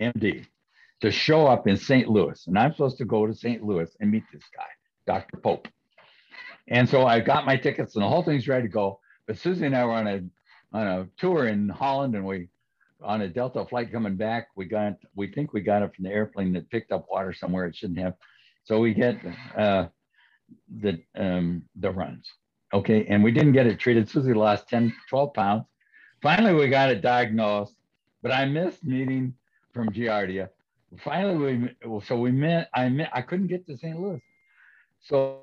MD, 0.00 0.46
to 1.00 1.10
show 1.10 1.46
up 1.46 1.66
in 1.66 1.76
St. 1.76 2.08
Louis. 2.08 2.46
And 2.46 2.58
I'm 2.58 2.72
supposed 2.72 2.98
to 2.98 3.04
go 3.04 3.26
to 3.26 3.34
St. 3.34 3.62
Louis 3.62 3.88
and 4.00 4.10
meet 4.10 4.24
this 4.32 4.44
guy, 4.54 4.66
Dr. 5.06 5.38
Pope. 5.38 5.68
And 6.68 6.88
so 6.88 7.06
I 7.06 7.20
got 7.20 7.46
my 7.46 7.56
tickets 7.56 7.96
and 7.96 8.04
the 8.04 8.08
whole 8.08 8.22
thing's 8.22 8.48
ready 8.48 8.64
to 8.64 8.72
go. 8.72 9.00
But 9.26 9.38
Susie 9.38 9.66
and 9.66 9.76
I 9.76 9.84
were 9.84 9.92
on 9.92 10.06
a 10.06 10.20
on 10.72 10.86
a 10.86 11.08
tour 11.18 11.48
in 11.48 11.68
Holland, 11.68 12.14
and 12.14 12.24
we 12.24 12.48
on 13.02 13.22
a 13.22 13.28
Delta 13.28 13.64
flight 13.64 13.92
coming 13.92 14.16
back, 14.16 14.48
we 14.56 14.66
got 14.66 14.94
we 15.14 15.28
think 15.28 15.52
we 15.52 15.60
got 15.60 15.82
it 15.82 15.94
from 15.94 16.04
the 16.04 16.10
airplane 16.10 16.52
that 16.52 16.70
picked 16.70 16.92
up 16.92 17.06
water 17.10 17.32
somewhere 17.32 17.66
it 17.66 17.76
shouldn't 17.76 17.98
have. 17.98 18.14
So 18.64 18.78
we 18.80 18.94
get 18.94 19.16
uh, 19.56 19.86
the 20.80 21.02
um, 21.16 21.62
the 21.76 21.90
runs. 21.90 22.30
Okay, 22.72 23.04
and 23.06 23.24
we 23.24 23.32
didn't 23.32 23.52
get 23.52 23.66
it 23.66 23.80
treated. 23.80 24.08
Susie 24.08 24.32
lost 24.32 24.68
10, 24.68 24.94
12 25.08 25.34
pounds. 25.34 25.64
Finally, 26.22 26.54
we 26.54 26.68
got 26.68 26.90
it 26.90 27.02
diagnosed, 27.02 27.74
but 28.22 28.30
I 28.30 28.44
missed 28.44 28.84
meeting 28.84 29.34
from 29.72 29.90
Giardia. 29.90 30.50
Finally, 30.98 31.36
we 31.36 32.00
so 32.00 32.18
we 32.18 32.32
met. 32.32 32.68
I 32.74 32.88
met. 32.88 33.10
I 33.12 33.22
couldn't 33.22 33.46
get 33.46 33.66
to 33.66 33.76
St. 33.76 33.98
Louis, 33.98 34.20
so, 35.00 35.42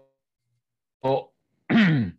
so 1.04 1.32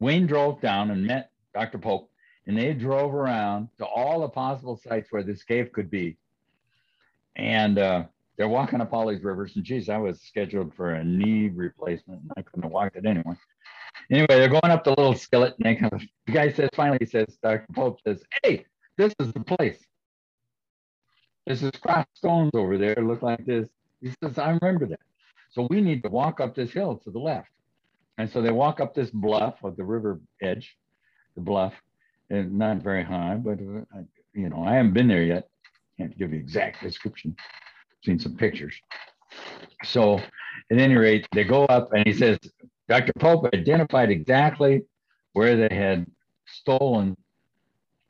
Wayne 0.00 0.26
drove 0.26 0.60
down 0.60 0.90
and 0.90 1.06
met 1.06 1.30
Dr. 1.54 1.78
Pope, 1.78 2.10
and 2.46 2.56
they 2.56 2.72
drove 2.72 3.14
around 3.14 3.68
to 3.78 3.86
all 3.86 4.20
the 4.20 4.28
possible 4.28 4.76
sites 4.76 5.10
where 5.10 5.22
this 5.22 5.42
cave 5.42 5.72
could 5.72 5.90
be. 5.90 6.16
And 7.36 7.78
uh, 7.78 8.04
they're 8.36 8.48
walking 8.48 8.80
up 8.80 8.92
all 8.92 9.08
these 9.08 9.22
rivers. 9.22 9.52
And 9.56 9.64
geez, 9.64 9.88
I 9.88 9.98
was 9.98 10.20
scheduled 10.20 10.74
for 10.74 10.94
a 10.94 11.04
knee 11.04 11.48
replacement. 11.48 12.22
And 12.22 12.32
I 12.36 12.42
couldn't 12.42 12.62
have 12.62 12.72
walked 12.72 12.96
it 12.96 13.06
anyway. 13.06 13.34
Anyway, 14.10 14.26
they're 14.28 14.48
going 14.48 14.64
up 14.64 14.84
the 14.84 14.90
little 14.90 15.14
skillet, 15.14 15.54
and 15.58 15.66
they 15.66 15.74
come, 15.78 15.90
the 16.26 16.32
guy 16.32 16.50
says, 16.50 16.68
finally, 16.74 16.98
he 17.00 17.06
says, 17.06 17.38
Dr. 17.42 17.66
Pope 17.74 18.00
says, 18.06 18.22
Hey, 18.42 18.64
this 18.96 19.12
is 19.20 19.32
the 19.32 19.40
place. 19.40 19.78
This 21.46 21.62
is 21.62 21.70
crossed 21.80 22.08
stones 22.16 22.50
over 22.54 22.78
there, 22.78 22.96
look 22.96 23.22
like 23.22 23.44
this. 23.46 23.68
He 24.00 24.12
says, 24.22 24.38
I 24.38 24.58
remember 24.60 24.86
that. 24.86 25.00
So 25.50 25.66
we 25.70 25.80
need 25.80 26.02
to 26.04 26.08
walk 26.08 26.40
up 26.40 26.54
this 26.54 26.72
hill 26.72 26.96
to 27.04 27.10
the 27.10 27.18
left. 27.18 27.48
And 28.18 28.30
so 28.30 28.42
they 28.42 28.50
walk 28.52 28.80
up 28.80 28.94
this 28.94 29.10
bluff 29.10 29.54
of 29.64 29.76
the 29.76 29.84
river 29.84 30.20
edge, 30.42 30.76
the 31.34 31.40
bluff, 31.40 31.74
and 32.28 32.58
not 32.58 32.78
very 32.82 33.02
high, 33.02 33.34
but 33.34 33.58
uh, 33.60 34.02
you 34.34 34.48
know, 34.48 34.62
I 34.62 34.74
haven't 34.74 34.94
been 34.94 35.08
there 35.08 35.22
yet. 35.22 35.48
Can't 35.98 36.16
give 36.16 36.32
you 36.32 36.38
exact 36.38 36.82
description. 36.82 37.36
Seen 38.04 38.18
some 38.18 38.36
pictures. 38.36 38.74
So 39.84 40.18
at 40.70 40.78
any 40.78 40.96
rate, 40.96 41.26
they 41.32 41.44
go 41.44 41.64
up 41.66 41.92
and 41.92 42.06
he 42.06 42.12
says, 42.12 42.38
Dr. 42.88 43.12
Pope 43.18 43.48
identified 43.54 44.10
exactly 44.10 44.82
where 45.32 45.56
they 45.56 45.74
had 45.74 46.06
stolen 46.46 47.16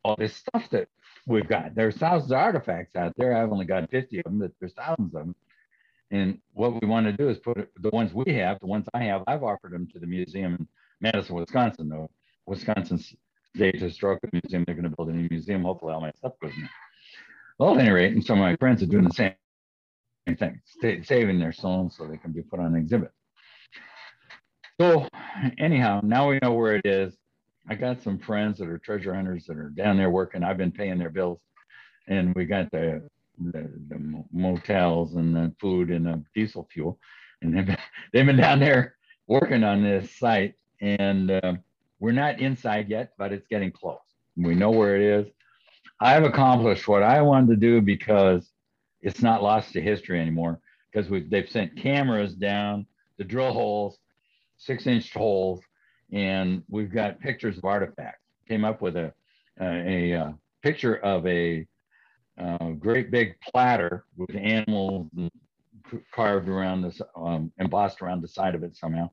all 0.04 0.16
this 0.16 0.34
stuff 0.34 0.68
that 0.70 0.88
we've 1.30 1.48
got. 1.48 1.74
There's 1.74 1.96
thousands 1.96 2.32
of 2.32 2.38
artifacts 2.38 2.96
out 2.96 3.14
there. 3.16 3.36
I've 3.36 3.52
only 3.52 3.64
got 3.64 3.90
50 3.90 4.18
of 4.18 4.24
them, 4.24 4.38
but 4.40 4.52
there's 4.60 4.74
thousands 4.74 5.14
of 5.14 5.20
them. 5.26 5.34
And 6.10 6.38
what 6.54 6.80
we 6.80 6.88
want 6.88 7.06
to 7.06 7.12
do 7.12 7.28
is 7.28 7.38
put 7.38 7.70
the 7.78 7.90
ones 7.90 8.12
we 8.12 8.34
have, 8.34 8.58
the 8.60 8.66
ones 8.66 8.86
I 8.92 9.04
have, 9.04 9.22
I've 9.26 9.44
offered 9.44 9.72
them 9.72 9.86
to 9.92 9.98
the 9.98 10.06
museum 10.06 10.54
in 10.54 10.68
Madison, 11.00 11.36
Wisconsin, 11.36 11.88
though. 11.88 12.10
Wisconsin 12.46 12.98
State 13.54 13.76
Historical 13.76 14.28
Museum, 14.32 14.64
they're 14.66 14.74
going 14.74 14.90
to 14.90 14.96
build 14.96 15.08
a 15.08 15.12
new 15.12 15.28
museum. 15.30 15.62
Hopefully, 15.62 15.92
all 15.92 16.00
my 16.00 16.10
stuff 16.16 16.32
goes 16.42 16.52
in 16.54 16.62
there. 16.62 16.70
Well, 17.58 17.74
at 17.74 17.80
any 17.80 17.90
rate, 17.90 18.12
and 18.12 18.24
some 18.24 18.38
of 18.38 18.42
my 18.42 18.56
friends 18.56 18.82
are 18.82 18.86
doing 18.86 19.04
the 19.04 19.10
same 19.10 19.34
thing, 20.36 20.60
saving 21.04 21.38
their 21.38 21.52
stones 21.52 21.96
so 21.96 22.06
they 22.06 22.16
can 22.16 22.32
be 22.32 22.42
put 22.42 22.58
on 22.58 22.74
exhibit. 22.74 23.12
So, 24.80 25.06
anyhow, 25.58 26.00
now 26.02 26.30
we 26.30 26.38
know 26.42 26.52
where 26.52 26.74
it 26.74 26.86
is. 26.86 27.14
I 27.70 27.76
got 27.76 28.02
some 28.02 28.18
friends 28.18 28.58
that 28.58 28.68
are 28.68 28.78
treasure 28.78 29.14
hunters 29.14 29.46
that 29.46 29.56
are 29.56 29.70
down 29.70 29.96
there 29.96 30.10
working. 30.10 30.42
I've 30.42 30.58
been 30.58 30.72
paying 30.72 30.98
their 30.98 31.08
bills, 31.08 31.38
and 32.08 32.34
we 32.34 32.44
got 32.44 32.70
the 32.72 33.08
the, 33.38 33.70
the 33.88 34.24
motels 34.32 35.14
and 35.14 35.34
the 35.34 35.52
food 35.60 35.90
and 35.90 36.04
the 36.04 36.22
diesel 36.34 36.68
fuel. 36.72 36.98
And 37.42 37.56
they've 37.56 37.66
been, 37.66 37.78
they've 38.12 38.26
been 38.26 38.36
down 38.36 38.60
there 38.60 38.96
working 39.28 39.64
on 39.64 39.82
this 39.82 40.18
site. 40.18 40.54
And 40.80 41.30
uh, 41.30 41.54
we're 42.00 42.12
not 42.12 42.40
inside 42.40 42.88
yet, 42.88 43.12
but 43.16 43.32
it's 43.32 43.46
getting 43.48 43.70
close. 43.70 43.98
We 44.36 44.54
know 44.54 44.70
where 44.70 44.96
it 44.96 45.02
is. 45.02 45.32
I've 46.00 46.24
accomplished 46.24 46.88
what 46.88 47.02
I 47.02 47.22
wanted 47.22 47.50
to 47.50 47.56
do 47.56 47.80
because 47.80 48.50
it's 49.02 49.22
not 49.22 49.42
lost 49.42 49.72
to 49.74 49.80
history 49.80 50.20
anymore. 50.20 50.60
Because 50.92 51.10
they've 51.28 51.48
sent 51.48 51.76
cameras 51.76 52.34
down 52.34 52.86
the 53.16 53.24
drill 53.24 53.52
holes, 53.52 53.98
six 54.56 54.86
inch 54.86 55.12
holes, 55.12 55.60
and 56.12 56.62
we've 56.68 56.92
got 56.92 57.20
pictures 57.20 57.58
of 57.58 57.64
artifacts. 57.64 58.20
Came 58.48 58.64
up 58.64 58.82
with 58.82 58.96
a, 58.96 59.12
a, 59.60 59.64
a, 59.64 60.12
a 60.12 60.34
picture 60.62 60.96
of 60.96 61.26
a 61.26 61.66
uh, 62.40 62.70
great 62.70 63.10
big 63.10 63.34
platter 63.40 64.04
with 64.16 64.34
animals 64.34 65.08
carved 66.12 66.48
around 66.48 66.82
this, 66.82 67.00
um, 67.16 67.52
embossed 67.58 68.02
around 68.02 68.22
the 68.22 68.28
side 68.28 68.54
of 68.54 68.62
it 68.62 68.76
somehow. 68.76 69.10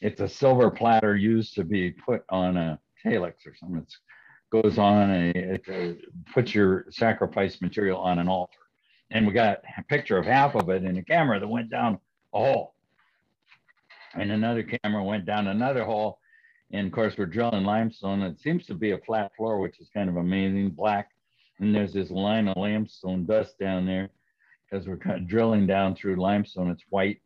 It's 0.00 0.20
a 0.20 0.28
silver 0.28 0.70
platter 0.70 1.16
used 1.16 1.54
to 1.54 1.64
be 1.64 1.90
put 1.90 2.22
on 2.30 2.56
a 2.56 2.78
calyx 3.02 3.46
or 3.46 3.54
something. 3.54 3.78
It 3.78 4.62
goes 4.62 4.78
on 4.78 5.10
a, 5.10 5.30
it 5.30 5.62
uh, 5.68 6.32
puts 6.32 6.54
your 6.54 6.86
sacrifice 6.90 7.60
material 7.60 7.98
on 7.98 8.18
an 8.18 8.28
altar. 8.28 8.58
And 9.10 9.26
we 9.26 9.32
got 9.32 9.58
a 9.76 9.82
picture 9.84 10.18
of 10.18 10.26
half 10.26 10.54
of 10.54 10.68
it 10.70 10.84
in 10.84 10.96
a 10.96 11.02
camera 11.02 11.40
that 11.40 11.48
went 11.48 11.70
down 11.70 11.98
a 12.32 12.38
hole. 12.38 12.74
And 14.14 14.32
another 14.32 14.62
camera 14.62 15.04
went 15.04 15.26
down 15.26 15.46
another 15.46 15.84
hole. 15.84 16.18
And 16.72 16.86
of 16.86 16.92
course, 16.92 17.16
we're 17.16 17.26
drilling 17.26 17.64
limestone. 17.64 18.22
It 18.22 18.40
seems 18.40 18.66
to 18.66 18.74
be 18.74 18.92
a 18.92 18.98
flat 18.98 19.32
floor, 19.36 19.58
which 19.58 19.80
is 19.80 19.88
kind 19.92 20.08
of 20.08 20.16
amazing, 20.16 20.70
black 20.70 21.10
and 21.60 21.74
there's 21.74 21.92
this 21.92 22.10
line 22.10 22.48
of 22.48 22.56
limestone 22.56 23.26
dust 23.26 23.58
down 23.58 23.86
there 23.86 24.10
because 24.68 24.88
we're 24.88 24.96
kind 24.96 25.20
of 25.20 25.28
drilling 25.28 25.66
down 25.66 25.94
through 25.94 26.16
limestone. 26.16 26.70
It's 26.70 26.84
white. 26.88 27.20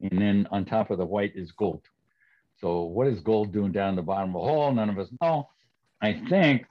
And 0.00 0.20
then 0.20 0.48
on 0.50 0.64
top 0.64 0.90
of 0.90 0.98
the 0.98 1.06
white 1.06 1.32
is 1.34 1.52
gold. 1.52 1.82
So 2.60 2.82
what 2.82 3.06
is 3.06 3.20
gold 3.20 3.52
doing 3.52 3.72
down 3.72 3.96
the 3.96 4.02
bottom 4.02 4.34
of 4.34 4.42
the 4.42 4.48
hole? 4.48 4.72
None 4.72 4.90
of 4.90 4.98
us 4.98 5.08
know. 5.22 5.48
I 6.02 6.20
think 6.28 6.66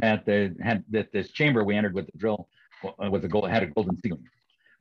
that 0.00 0.24
the 0.26 0.54
had 0.62 0.84
that 0.90 1.12
this 1.12 1.30
chamber 1.30 1.64
we 1.64 1.76
entered 1.76 1.94
with 1.94 2.06
the 2.06 2.18
drill 2.18 2.48
uh, 2.84 3.10
with 3.10 3.22
the 3.22 3.28
gold 3.28 3.50
had 3.50 3.62
a 3.62 3.66
golden 3.66 3.98
ceiling 4.00 4.24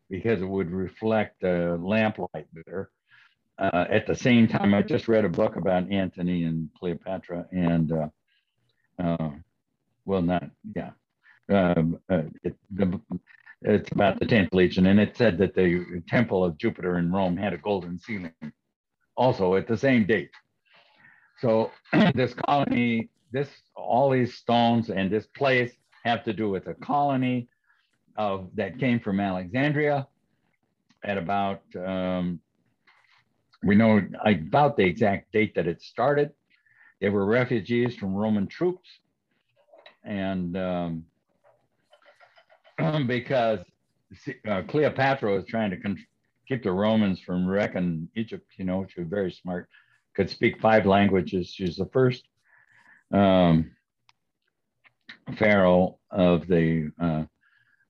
because 0.09 0.41
it 0.41 0.47
would 0.47 0.69
reflect 0.69 1.43
a 1.43 1.73
uh, 1.73 1.77
lamplight 1.77 2.45
there. 2.65 2.89
Uh, 3.59 3.85
at 3.89 4.05
the 4.05 4.15
same 4.15 4.47
time, 4.47 4.73
I 4.73 4.81
just 4.81 5.07
read 5.07 5.25
a 5.25 5.29
book 5.29 5.55
about 5.55 5.91
Antony 5.91 6.43
and 6.43 6.69
Cleopatra, 6.77 7.47
and 7.51 7.91
uh, 7.91 8.07
uh 9.01 9.31
well, 10.05 10.21
not 10.21 10.49
yeah, 10.75 10.91
um, 11.49 11.99
uh, 12.09 12.23
it, 12.43 12.55
the, 12.71 12.99
it's 13.63 13.91
about 13.91 14.19
the 14.19 14.25
10th 14.25 14.53
Legion, 14.53 14.85
and 14.85 14.99
it 14.99 15.17
said 15.17 15.37
that 15.39 15.55
the 15.55 16.03
Temple 16.07 16.43
of 16.43 16.57
Jupiter 16.57 16.99
in 16.99 17.11
Rome 17.11 17.35
had 17.35 17.53
a 17.53 17.57
golden 17.57 17.97
ceiling 17.97 18.31
also 19.15 19.55
at 19.55 19.67
the 19.67 19.77
same 19.77 20.05
date. 20.05 20.29
So 21.39 21.71
this 22.13 22.33
colony, 22.33 23.09
this 23.31 23.49
all 23.75 24.09
these 24.11 24.35
stones 24.35 24.89
and 24.89 25.11
this 25.11 25.27
place 25.27 25.73
have 26.03 26.23
to 26.25 26.33
do 26.33 26.49
with 26.49 26.67
a 26.67 26.73
colony 26.75 27.49
of 28.15 28.49
that 28.55 28.79
came 28.79 28.99
from 28.99 29.19
Alexandria 29.19 30.07
at 31.03 31.17
about 31.17 31.61
um, 31.75 32.39
we 33.63 33.75
know 33.75 34.01
about 34.25 34.77
the 34.77 34.83
exact 34.83 35.31
date 35.31 35.55
that 35.55 35.67
it 35.67 35.81
started. 35.81 36.31
They 37.01 37.09
were 37.09 37.25
refugees 37.25 37.95
from 37.95 38.13
Roman 38.13 38.47
troops, 38.47 38.89
and 40.03 40.57
um, 40.57 41.05
because 43.07 43.59
uh, 44.47 44.61
Cleopatra 44.67 45.33
was 45.33 45.45
trying 45.45 45.71
to 45.71 45.95
keep 46.47 46.63
the 46.63 46.71
Romans 46.71 47.19
from 47.19 47.47
wrecking 47.47 48.09
Egypt. 48.15 48.47
You 48.57 48.65
know, 48.65 48.85
she 48.89 49.01
was 49.01 49.09
very 49.09 49.31
smart, 49.31 49.69
could 50.15 50.29
speak 50.29 50.59
five 50.59 50.85
languages. 50.85 51.49
She 51.49 51.63
was 51.63 51.77
the 51.77 51.89
first 51.91 52.23
um, 53.11 53.71
pharaoh 55.37 55.97
of 56.11 56.47
the 56.47 56.91
uh, 56.99 57.23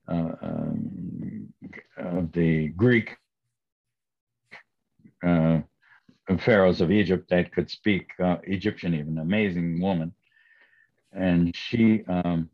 uh, 0.09 0.31
um, 0.41 1.53
of 1.97 2.31
the 2.31 2.69
Greek 2.69 3.15
uh, 5.25 5.61
pharaohs 6.39 6.81
of 6.81 6.91
Egypt 6.91 7.29
that 7.29 7.51
could 7.53 7.69
speak 7.69 8.11
uh, 8.23 8.37
Egyptian, 8.43 8.93
even 8.93 9.17
amazing 9.17 9.81
woman, 9.81 10.13
and 11.13 11.55
she. 11.55 12.03
Um, 12.07 12.49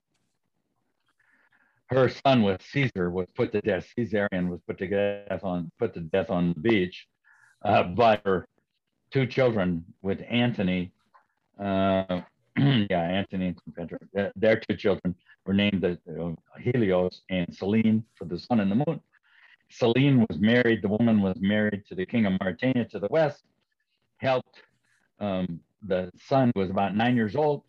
her 1.88 2.09
son 2.09 2.41
was 2.41 2.57
Caesar 2.72 3.11
was 3.11 3.28
put 3.36 3.51
to 3.51 3.61
death. 3.61 3.88
Caesarion 3.95 4.49
was 4.49 4.59
put 4.68 4.80
to 4.80 4.88
death 4.88 5.43
on 5.43 5.72
put 5.78 5.93
to 5.93 5.99
death 5.99 6.30
on 6.32 6.53
the 6.53 6.59
beach, 6.59 7.07
uh, 7.64 7.84
but 7.84 8.22
her 8.26 8.47
two 9.11 9.28
children 9.28 9.86
with 10.01 10.22
Antony, 10.28 10.91
uh, 11.59 12.22
yeah, 12.57 13.01
Antony 13.01 13.47
and 13.47 13.57
Cleopatra, 13.57 14.32
their 14.36 14.59
two 14.59 14.76
children 14.76 15.16
were 15.45 15.53
named 15.53 15.86
uh, 15.86 16.32
Helios 16.59 17.22
and 17.30 17.53
Selene 17.53 18.03
for 18.16 18.26
the 18.26 18.39
sun 18.39 18.59
and 18.59 18.72
the 18.72 18.76
moon. 18.76 18.99
Selene 19.78 20.26
was 20.30 20.39
married. 20.39 20.82
The 20.82 20.88
woman 20.88 21.21
was 21.21 21.38
married 21.39 21.84
to 21.88 21.95
the 21.95 22.05
king 22.05 22.26
of 22.26 22.34
Mauritania 22.39 22.86
to 22.86 22.99
the 22.99 23.07
west. 23.09 23.43
Helped. 24.17 24.61
Um, 25.19 25.59
the 25.82 26.11
son 26.28 26.51
was 26.55 26.69
about 26.69 26.95
nine 26.95 27.15
years 27.15 27.36
old. 27.36 27.63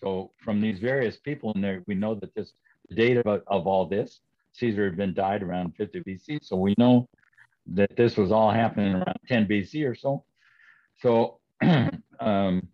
So 0.00 0.32
from 0.44 0.60
these 0.60 0.78
various 0.78 1.16
people 1.16 1.52
in 1.52 1.60
there, 1.60 1.82
we 1.86 1.94
know 1.94 2.14
that 2.16 2.34
this 2.34 2.52
the 2.88 2.94
date 2.94 3.16
of, 3.18 3.42
of 3.46 3.66
all 3.66 3.86
this. 3.86 4.20
Caesar 4.52 4.84
had 4.86 4.96
been 4.96 5.14
died 5.14 5.42
around 5.42 5.74
50 5.76 6.00
BC, 6.00 6.38
so 6.42 6.56
we 6.56 6.74
know 6.78 7.08
that 7.66 7.94
this 7.96 8.16
was 8.16 8.32
all 8.32 8.50
happening 8.50 8.94
around 8.94 9.18
10 9.28 9.46
BC 9.46 9.88
or 9.88 9.94
so. 9.94 10.24
So, 10.98 11.40
um, 12.20 12.68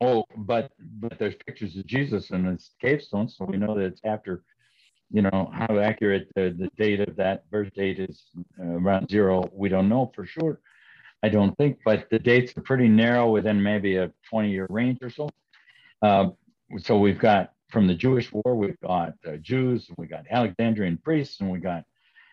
oh, 0.00 0.24
but 0.36 0.72
but 0.78 1.18
there's 1.18 1.34
pictures 1.46 1.76
of 1.76 1.86
Jesus 1.86 2.30
in 2.30 2.46
this 2.46 2.70
cave 2.80 3.02
stone, 3.02 3.28
so 3.28 3.44
we 3.44 3.56
know 3.56 3.74
that 3.74 3.84
it's 3.84 4.00
after. 4.04 4.42
You 5.10 5.22
know 5.22 5.50
how 5.52 5.78
accurate 5.78 6.28
the, 6.34 6.54
the 6.56 6.70
date 6.76 7.00
of 7.00 7.16
that 7.16 7.48
birth 7.50 7.72
date 7.74 8.00
is 8.00 8.24
uh, 8.58 8.64
around 8.64 9.10
zero. 9.10 9.48
We 9.52 9.68
don't 9.68 9.88
know 9.88 10.10
for 10.14 10.26
sure. 10.26 10.60
I 11.22 11.28
don't 11.28 11.56
think, 11.56 11.78
but 11.84 12.08
the 12.10 12.18
dates 12.18 12.56
are 12.56 12.62
pretty 12.62 12.88
narrow 12.88 13.30
within 13.30 13.62
maybe 13.62 13.96
a 13.96 14.10
20 14.28 14.50
year 14.50 14.66
range 14.68 14.98
or 15.02 15.10
so. 15.10 15.30
Uh, 16.02 16.30
so 16.78 16.98
we've 16.98 17.18
got 17.18 17.52
from 17.70 17.86
the 17.86 17.94
Jewish 17.94 18.30
war, 18.32 18.54
we've 18.54 18.78
got 18.80 19.14
uh, 19.26 19.36
Jews, 19.36 19.88
we 19.96 20.06
got 20.06 20.24
Alexandrian 20.30 20.98
priests, 20.98 21.40
and 21.40 21.50
we 21.50 21.58
got 21.58 21.84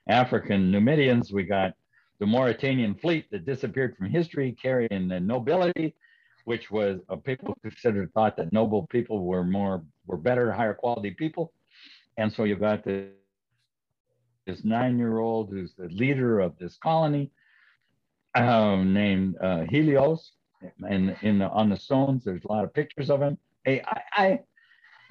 African 0.08 0.72
Numidians. 0.72 1.32
We 1.32 1.44
got 1.44 1.74
the 2.20 2.26
Mauritanian 2.26 2.96
fleet 2.96 3.26
that 3.32 3.46
disappeared 3.46 3.96
from 3.98 4.10
history, 4.10 4.56
carrying 4.62 5.08
the 5.08 5.20
nobility, 5.20 5.96
which 6.46 6.70
was 6.70 7.00
a 7.10 7.18
people 7.18 7.56
considered 7.62 8.12
thought 8.14 8.38
that 8.38 8.52
noble 8.52 8.88
people 8.88 9.24
were 9.24 9.44
more 9.44 9.84
were 10.06 10.18
better, 10.18 10.52
higher 10.52 10.74
quality 10.74 11.12
people. 11.12 11.54
And 12.18 12.32
so 12.32 12.44
you've 12.44 12.60
got 12.60 12.84
the, 12.84 13.10
this 14.46 14.64
nine-year-old 14.64 15.50
who's 15.50 15.74
the 15.78 15.88
leader 15.88 16.40
of 16.40 16.58
this 16.58 16.78
colony, 16.78 17.32
um, 18.36 18.94
named 18.94 19.38
uh, 19.42 19.64
Helios. 19.70 20.32
And 20.88 21.16
in 21.22 21.40
the, 21.40 21.50
on 21.50 21.70
the 21.70 21.78
stones, 21.78 22.24
there's 22.24 22.44
a 22.44 22.52
lot 22.52 22.64
of 22.64 22.74
pictures 22.74 23.10
of 23.10 23.22
him. 23.22 23.38
A 23.68 23.82
I 23.82 24.02
I 24.14 24.40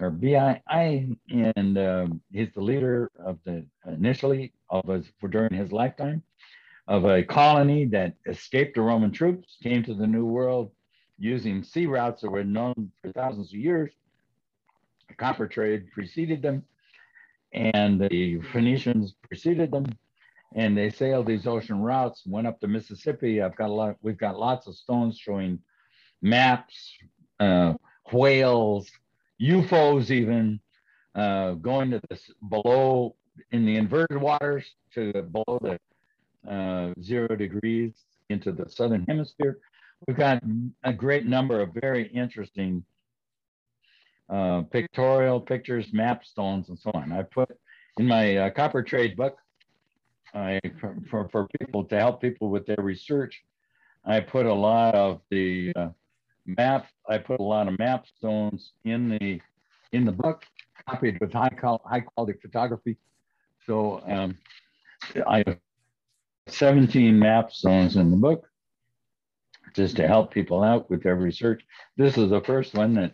or 0.00 0.10
BII, 0.10 1.16
and 1.56 1.78
um, 1.78 2.20
he's 2.32 2.48
the 2.54 2.60
leader 2.60 3.10
of 3.18 3.38
the 3.44 3.64
initially 3.86 4.52
of 4.70 4.88
us 4.88 5.04
for 5.20 5.28
during 5.28 5.52
his 5.52 5.72
lifetime 5.72 6.22
of 6.88 7.04
a 7.04 7.22
colony 7.22 7.84
that 7.86 8.14
escaped 8.26 8.74
the 8.74 8.80
Roman 8.80 9.12
troops, 9.12 9.58
came 9.62 9.82
to 9.84 9.94
the 9.94 10.06
New 10.06 10.24
World 10.24 10.72
using 11.18 11.62
sea 11.62 11.86
routes 11.86 12.22
that 12.22 12.30
were 12.30 12.42
known 12.42 12.90
for 13.00 13.12
thousands 13.12 13.52
of 13.52 13.60
years. 13.60 13.92
The 15.08 15.14
copper 15.14 15.46
trade 15.46 15.90
preceded 15.92 16.42
them, 16.42 16.64
and 17.52 18.00
the 18.00 18.40
Phoenicians 18.52 19.14
preceded 19.26 19.70
them, 19.70 19.86
and 20.54 20.76
they 20.76 20.90
sailed 20.90 21.26
these 21.26 21.46
ocean 21.46 21.80
routes, 21.80 22.22
went 22.26 22.46
up 22.46 22.60
the 22.60 22.68
Mississippi. 22.68 23.42
I've 23.42 23.56
got 23.56 23.70
a 23.70 23.72
lot. 23.72 23.96
We've 24.02 24.18
got 24.18 24.38
lots 24.38 24.66
of 24.66 24.76
stones 24.76 25.18
showing 25.18 25.60
maps, 26.22 26.96
uh, 27.38 27.74
whales, 28.12 28.90
UFOs 29.40 30.10
even 30.10 30.60
uh, 31.14 31.52
going 31.52 31.90
to 31.90 32.00
this 32.08 32.30
below 32.48 33.16
in 33.50 33.64
the 33.64 33.76
inverted 33.76 34.20
waters 34.20 34.64
to 34.94 35.12
below 35.22 35.58
the 35.60 36.50
uh, 36.50 36.92
zero 37.02 37.34
degrees 37.36 37.92
into 38.28 38.52
the 38.52 38.68
southern 38.68 39.04
hemisphere. 39.06 39.58
We've 40.06 40.16
got 40.16 40.42
a 40.82 40.92
great 40.92 41.26
number 41.26 41.60
of 41.60 41.74
very 41.74 42.06
interesting 42.08 42.84
uh, 44.30 44.62
pictorial 44.70 45.40
pictures, 45.40 45.92
map 45.92 46.24
stones, 46.24 46.68
and 46.68 46.78
so 46.78 46.90
on. 46.94 47.12
I 47.12 47.22
put 47.22 47.50
in 47.98 48.06
my 48.06 48.36
uh, 48.36 48.50
copper 48.50 48.82
trade 48.82 49.16
book 49.16 49.36
I, 50.34 50.60
for, 51.10 51.28
for 51.30 51.48
people 51.58 51.84
to 51.84 51.98
help 51.98 52.20
people 52.20 52.48
with 52.48 52.66
their 52.66 52.76
research. 52.78 53.42
I 54.04 54.20
put 54.20 54.46
a 54.46 54.54
lot 54.54 54.94
of 54.94 55.20
the 55.30 55.72
uh, 55.74 55.88
map. 56.46 56.86
I 57.08 57.18
put 57.18 57.40
a 57.40 57.42
lot 57.42 57.68
of 57.68 57.78
map 57.78 58.06
stones 58.06 58.72
in 58.84 59.08
the 59.08 59.40
in 59.92 60.04
the 60.04 60.12
book, 60.12 60.44
copied 60.88 61.18
with 61.20 61.32
high 61.32 61.50
high 61.84 62.00
quality 62.00 62.38
photography. 62.40 62.96
So 63.66 64.02
um, 64.08 64.38
I 65.26 65.42
have 65.46 65.58
17 66.46 67.18
map 67.18 67.52
stones 67.52 67.96
in 67.96 68.10
the 68.10 68.16
book, 68.16 68.48
just 69.74 69.96
to 69.96 70.06
help 70.06 70.32
people 70.32 70.62
out 70.62 70.88
with 70.88 71.02
their 71.02 71.16
research. 71.16 71.62
This 71.96 72.16
is 72.16 72.30
the 72.30 72.40
first 72.40 72.74
one 72.74 72.94
that 72.94 73.12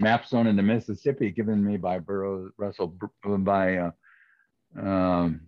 mapstone 0.00 0.46
in 0.46 0.56
the 0.56 0.62
Mississippi, 0.62 1.30
given 1.30 1.64
me 1.64 1.76
by 1.76 1.98
Burrows 1.98 2.52
Russell 2.56 2.94
by 3.24 3.76
uh, 3.76 3.90
um, 4.80 5.40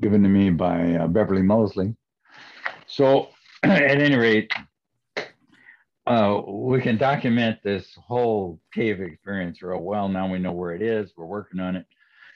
given 0.00 0.22
to 0.22 0.28
me 0.28 0.50
by 0.50 0.94
uh, 0.94 1.06
Beverly 1.06 1.42
Mosley. 1.42 1.94
So 2.86 3.28
at 3.62 4.00
any 4.00 4.16
rate, 4.16 4.52
uh, 6.06 6.40
we 6.46 6.80
can 6.80 6.96
document 6.96 7.58
this 7.64 7.94
whole 7.96 8.60
cave 8.72 9.00
experience 9.00 9.62
real 9.62 9.80
well. 9.80 10.08
Now 10.08 10.30
we 10.30 10.38
know 10.38 10.52
where 10.52 10.72
it 10.72 10.82
is. 10.82 11.12
We're 11.16 11.26
working 11.26 11.60
on 11.60 11.76
it. 11.76 11.86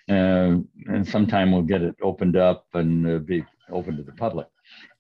Uh, 0.09 0.59
and 0.87 1.07
sometime 1.07 1.53
we'll 1.53 1.63
get 1.63 1.83
it 1.83 1.95
opened 2.03 2.37
up 2.37 2.67
and 2.75 3.07
uh, 3.07 3.19
be 3.19 3.45
open 3.71 3.97
to 3.97 4.03
the 4.03 4.13
public. 4.13 4.49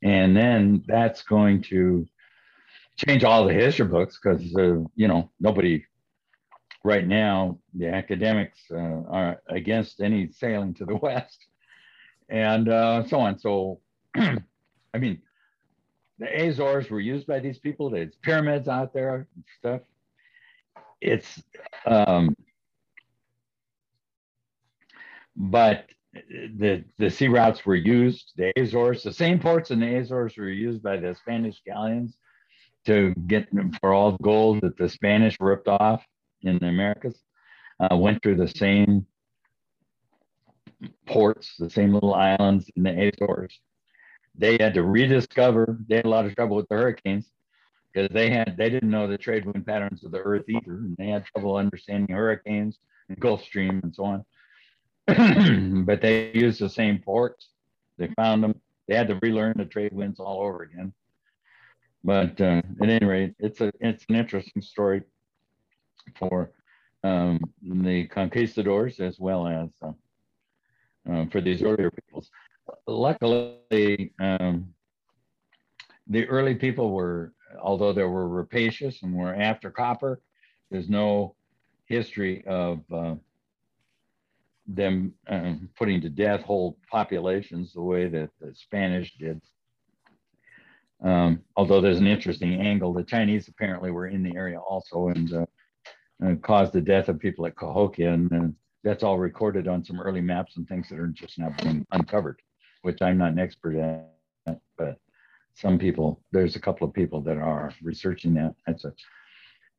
And 0.02 0.36
then 0.36 0.84
that's 0.86 1.22
going 1.22 1.62
to 1.62 2.06
change 2.96 3.24
all 3.24 3.46
the 3.46 3.54
history 3.54 3.86
books 3.86 4.20
because, 4.22 4.42
uh, 4.56 4.84
you 4.94 5.08
know, 5.08 5.30
nobody 5.40 5.84
right 6.84 7.06
now, 7.06 7.58
the 7.74 7.88
academics 7.88 8.58
uh, 8.70 9.02
are 9.08 9.42
against 9.48 10.00
any 10.00 10.30
sailing 10.32 10.74
to 10.74 10.84
the 10.84 10.96
West 11.02 11.46
and 12.28 12.68
uh, 12.68 13.06
so 13.06 13.20
on. 13.20 13.38
So, 13.38 13.80
I 14.16 14.98
mean, 14.98 15.20
the 16.18 16.48
Azores 16.48 16.90
were 16.90 17.00
used 17.00 17.26
by 17.26 17.40
these 17.40 17.58
people. 17.58 17.90
There's 17.90 18.14
pyramids 18.22 18.68
out 18.68 18.92
there 18.92 19.28
and 19.34 19.44
stuff. 19.58 19.80
It's, 21.00 21.42
um, 21.86 22.36
but 25.34 25.86
the 26.12 26.84
the 26.98 27.10
sea 27.10 27.28
routes 27.28 27.64
were 27.64 27.76
used. 27.76 28.32
The 28.36 28.52
Azores, 28.58 29.02
the 29.02 29.12
same 29.12 29.38
ports 29.38 29.70
in 29.70 29.80
the 29.80 29.96
Azores 29.96 30.36
were 30.36 30.50
used 30.50 30.82
by 30.82 30.96
the 30.96 31.14
Spanish 31.14 31.62
galleons 31.64 32.16
to 32.86 33.14
get 33.26 33.48
for 33.80 33.92
all 33.92 34.12
the 34.12 34.22
gold 34.22 34.60
that 34.62 34.76
the 34.76 34.88
Spanish 34.88 35.36
ripped 35.40 35.68
off 35.68 36.04
in 36.42 36.58
the 36.58 36.66
Americas. 36.66 37.18
Uh, 37.78 37.96
went 37.96 38.22
through 38.22 38.36
the 38.36 38.48
same 38.48 39.06
ports, 41.06 41.54
the 41.58 41.70
same 41.70 41.94
little 41.94 42.14
islands 42.14 42.70
in 42.76 42.82
the 42.82 43.10
Azores 43.10 43.58
they 44.40 44.56
had 44.58 44.74
to 44.74 44.82
rediscover. 44.82 45.78
They 45.88 45.96
had 45.96 46.06
a 46.06 46.10
lot 46.10 46.26
of 46.26 46.34
trouble 46.34 46.56
with 46.56 46.68
the 46.68 46.76
hurricanes 46.76 47.30
because 47.92 48.08
they 48.12 48.30
had 48.30 48.56
they 48.56 48.70
didn't 48.70 48.90
know 48.90 49.06
the 49.06 49.18
trade 49.18 49.44
wind 49.44 49.66
patterns 49.66 50.04
of 50.04 50.12
the 50.12 50.18
Earth 50.18 50.48
either, 50.48 50.72
and 50.72 50.96
they 50.96 51.08
had 51.08 51.24
trouble 51.26 51.56
understanding 51.56 52.14
hurricanes 52.14 52.78
and 53.08 53.20
Gulf 53.20 53.42
Stream 53.42 53.80
and 53.82 53.94
so 53.94 54.04
on. 54.04 54.24
but 55.84 56.00
they 56.00 56.32
used 56.32 56.60
the 56.60 56.70
same 56.70 56.98
ports. 56.98 57.48
They 57.98 58.08
found 58.16 58.42
them. 58.42 58.54
They 58.88 58.94
had 58.96 59.08
to 59.08 59.18
relearn 59.20 59.54
the 59.56 59.64
trade 59.64 59.92
winds 59.92 60.20
all 60.20 60.42
over 60.42 60.62
again. 60.62 60.92
But 62.02 62.40
uh, 62.40 62.62
at 62.82 62.88
any 62.88 63.06
rate, 63.06 63.34
it's 63.38 63.60
a 63.60 63.72
it's 63.80 64.04
an 64.08 64.16
interesting 64.16 64.62
story 64.62 65.02
for 66.18 66.50
um, 67.02 67.40
the 67.62 68.06
conquistadors 68.08 69.00
as 69.00 69.18
well 69.18 69.46
as 69.46 69.68
uh, 69.82 69.92
uh, 71.10 71.26
for 71.30 71.40
these 71.40 71.62
earlier 71.62 71.90
peoples 71.90 72.30
luckily, 72.86 74.12
um, 74.20 74.72
the 76.06 76.26
early 76.28 76.54
people 76.54 76.92
were, 76.92 77.32
although 77.62 77.92
they 77.92 78.04
were 78.04 78.28
rapacious 78.28 79.02
and 79.02 79.14
were 79.14 79.34
after 79.34 79.70
copper, 79.70 80.20
there's 80.70 80.88
no 80.88 81.34
history 81.86 82.44
of 82.46 82.80
uh, 82.92 83.14
them 84.66 85.12
uh, 85.28 85.54
putting 85.76 86.00
to 86.00 86.08
death 86.08 86.42
whole 86.42 86.78
populations 86.90 87.72
the 87.72 87.82
way 87.82 88.08
that 88.08 88.30
the 88.40 88.54
Spanish 88.54 89.14
did. 89.18 89.40
Um, 91.02 91.40
although 91.56 91.80
there's 91.80 91.98
an 91.98 92.06
interesting 92.06 92.60
angle, 92.60 92.92
the 92.92 93.02
Chinese 93.02 93.48
apparently 93.48 93.90
were 93.90 94.06
in 94.06 94.22
the 94.22 94.36
area 94.36 94.58
also 94.58 95.08
and 95.08 95.32
uh, 95.32 95.46
uh 96.24 96.34
caused 96.42 96.72
the 96.72 96.80
death 96.80 97.08
of 97.08 97.18
people 97.18 97.46
at 97.46 97.56
Cahokia, 97.56 98.12
and, 98.12 98.30
and 98.32 98.54
that's 98.84 99.02
all 99.02 99.18
recorded 99.18 99.68
on 99.68 99.84
some 99.84 100.00
early 100.00 100.20
maps 100.20 100.56
and 100.56 100.66
things 100.68 100.88
that 100.88 100.98
are 100.98 101.08
just 101.08 101.38
now 101.38 101.54
being 101.62 101.86
uncovered 101.92 102.40
which 102.82 103.02
I'm 103.02 103.18
not 103.18 103.32
an 103.32 103.38
expert 103.38 103.76
at, 103.76 104.60
but 104.76 104.98
some 105.54 105.78
people, 105.78 106.22
there's 106.32 106.56
a 106.56 106.60
couple 106.60 106.86
of 106.86 106.94
people 106.94 107.20
that 107.22 107.36
are 107.36 107.72
researching 107.82 108.34
that. 108.34 108.54
That's 108.66 108.84
a 108.84 108.92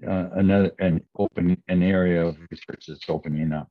uh, 0.07 0.29
another 0.33 0.71
an 0.79 1.01
open 1.17 1.61
an 1.67 1.83
area 1.83 2.25
of 2.25 2.37
research 2.49 2.85
that's 2.87 3.07
opening 3.07 3.51
up. 3.53 3.69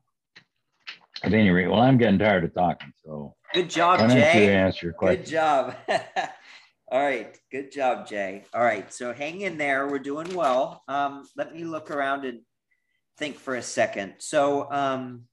At 1.23 1.33
any 1.33 1.49
rate, 1.49 1.67
well, 1.67 1.81
I'm 1.81 1.97
getting 1.97 2.19
tired 2.19 2.45
of 2.45 2.53
talking, 2.53 2.93
so 3.03 3.35
good 3.53 3.69
job, 3.69 4.09
Jay. 4.09 4.45
You 4.45 4.51
answer 4.51 4.87
your 4.87 4.93
question. 4.93 5.23
Good 5.23 5.29
job. 5.29 5.75
All 6.91 7.01
right, 7.01 7.37
good 7.51 7.71
job, 7.71 8.07
Jay. 8.07 8.43
All 8.53 8.63
right, 8.63 8.91
so 8.93 9.13
hang 9.13 9.41
in 9.41 9.57
there. 9.57 9.87
We're 9.87 9.99
doing 9.99 10.33
well. 10.33 10.83
Um, 10.87 11.27
let 11.37 11.53
me 11.53 11.63
look 11.63 11.91
around 11.91 12.25
and 12.25 12.41
think 13.17 13.37
for 13.37 13.55
a 13.55 13.61
second. 13.61 14.15
So, 14.19 14.71
um, 14.71 15.23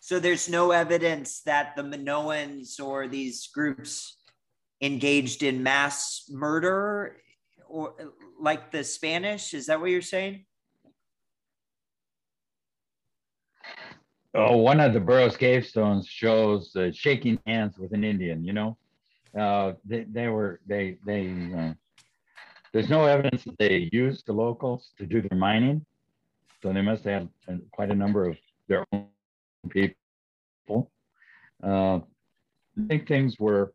so 0.00 0.18
there's 0.18 0.48
no 0.48 0.70
evidence 0.70 1.42
that 1.42 1.76
the 1.76 1.82
Minoans 1.82 2.80
or 2.80 3.06
these 3.06 3.48
groups 3.48 4.16
engaged 4.80 5.42
in 5.42 5.62
mass 5.62 6.24
murder 6.30 7.16
or 7.68 7.94
like 8.40 8.70
the 8.72 8.82
Spanish. 8.82 9.54
Is 9.54 9.66
that 9.66 9.80
what 9.80 9.90
you're 9.90 10.02
saying? 10.02 10.46
Oh, 14.34 14.56
one 14.58 14.80
of 14.80 14.92
the 14.92 15.00
Burrows 15.00 15.36
gravestones 15.36 16.06
shows 16.06 16.74
uh, 16.76 16.90
shaking 16.92 17.38
hands 17.46 17.78
with 17.78 17.92
an 17.92 18.04
Indian. 18.04 18.44
You 18.44 18.52
know, 18.52 18.78
uh, 19.38 19.72
they, 19.84 20.04
they 20.04 20.28
were 20.28 20.60
they 20.66 20.98
they. 21.04 21.52
Uh, 21.56 21.74
there's 22.72 22.88
no 22.88 23.06
evidence 23.06 23.42
that 23.44 23.58
they 23.58 23.88
used 23.92 24.26
the 24.26 24.32
locals 24.32 24.92
to 24.98 25.06
do 25.06 25.20
their 25.20 25.36
mining. 25.36 25.84
So 26.62 26.72
they 26.72 26.82
must 26.82 27.04
have 27.04 27.28
had 27.46 27.60
quite 27.72 27.90
a 27.90 27.94
number 27.94 28.28
of 28.28 28.36
their 28.68 28.84
own 28.92 29.06
people. 29.68 30.90
Uh, 31.62 31.96
I 31.96 32.86
think 32.88 33.08
things 33.08 33.38
were, 33.38 33.72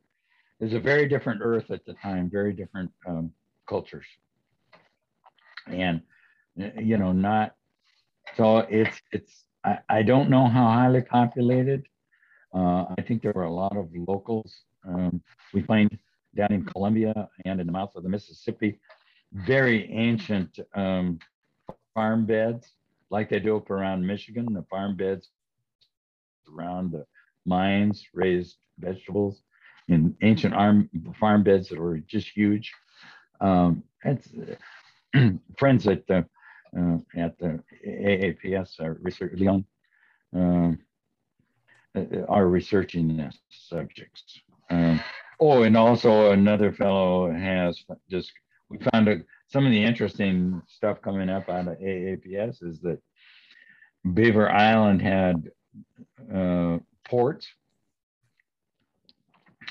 was 0.60 0.74
a 0.74 0.80
very 0.80 1.08
different 1.08 1.42
earth 1.44 1.72
at 1.72 1.86
the 1.86 1.94
time, 1.94 2.30
very 2.30 2.54
different 2.54 2.92
um, 3.08 3.32
cultures. 3.68 4.06
And, 5.68 6.02
you 6.56 6.98
know, 6.98 7.12
not, 7.12 7.56
so 8.38 8.60
it's, 8.60 9.02
it's, 9.12 9.46
I, 9.64 9.80
I 9.90 10.02
don't 10.04 10.30
know 10.30 10.48
how 10.48 10.66
highly 10.66 11.02
populated. 11.02 11.88
Uh, 12.54 12.86
I 12.98 13.02
think 13.06 13.22
there 13.22 13.34
were 13.36 13.44
a 13.44 13.52
lot 13.52 13.76
of 13.76 13.90
locals. 13.94 14.54
Um, 14.88 15.22
we 15.54 15.62
find 15.64 15.98
down 16.36 16.52
in 16.52 16.66
Columbia 16.66 17.30
and 17.46 17.60
in 17.60 17.66
the 17.66 17.74
mouth 17.74 17.96
of 17.96 18.04
the 18.04 18.10
Mississippi, 18.10 18.80
very 19.34 19.92
ancient 19.92 20.60
um, 20.76 21.20
farm 21.96 22.26
beds, 22.26 22.68
like 23.10 23.30
they 23.30 23.40
do 23.40 23.58
up 23.58 23.72
around 23.72 24.06
Michigan, 24.06 24.54
the 24.54 24.66
farm 24.70 24.96
beds 24.96 25.30
around 26.56 26.92
the 26.92 27.06
mines, 27.46 28.06
raised 28.14 28.58
vegetables 28.78 29.42
in 29.88 30.16
ancient 30.22 30.54
arm, 30.54 30.90
farm 31.20 31.42
beds 31.42 31.70
that 31.70 31.80
were 31.80 31.98
just 32.00 32.28
huge. 32.28 32.72
Um, 33.42 33.84
it's, 34.04 34.30
friends 35.58 35.88
at 35.88 36.06
the 36.08 36.26
uh, 36.78 36.98
at 37.16 37.38
the 37.40 37.64
AAPS 37.88 38.82
are 38.82 38.98
research 39.02 39.32
Leon 39.36 39.66
um, 40.36 40.78
uh, 41.96 42.26
are 42.28 42.48
researching 42.48 43.16
this 43.16 43.38
subjects. 43.50 44.42
Um, 44.70 45.00
oh, 45.40 45.64
and 45.64 45.78
also 45.78 46.32
another 46.32 46.74
fellow 46.74 47.32
has 47.32 47.82
just 48.10 48.32
we 48.70 48.78
found 48.92 49.08
a, 49.08 49.22
some 49.48 49.66
of 49.66 49.72
the 49.72 49.84
interesting 49.84 50.62
stuff 50.68 51.02
coming 51.02 51.30
up 51.30 51.50
out 51.50 51.68
of 51.68 51.78
AAPS 51.80 52.64
is 52.64 52.80
that 52.82 53.00
Beaver 54.14 54.50
Island 54.50 55.02
had 55.02 55.52
uh, 56.34 56.78
ports 57.08 57.48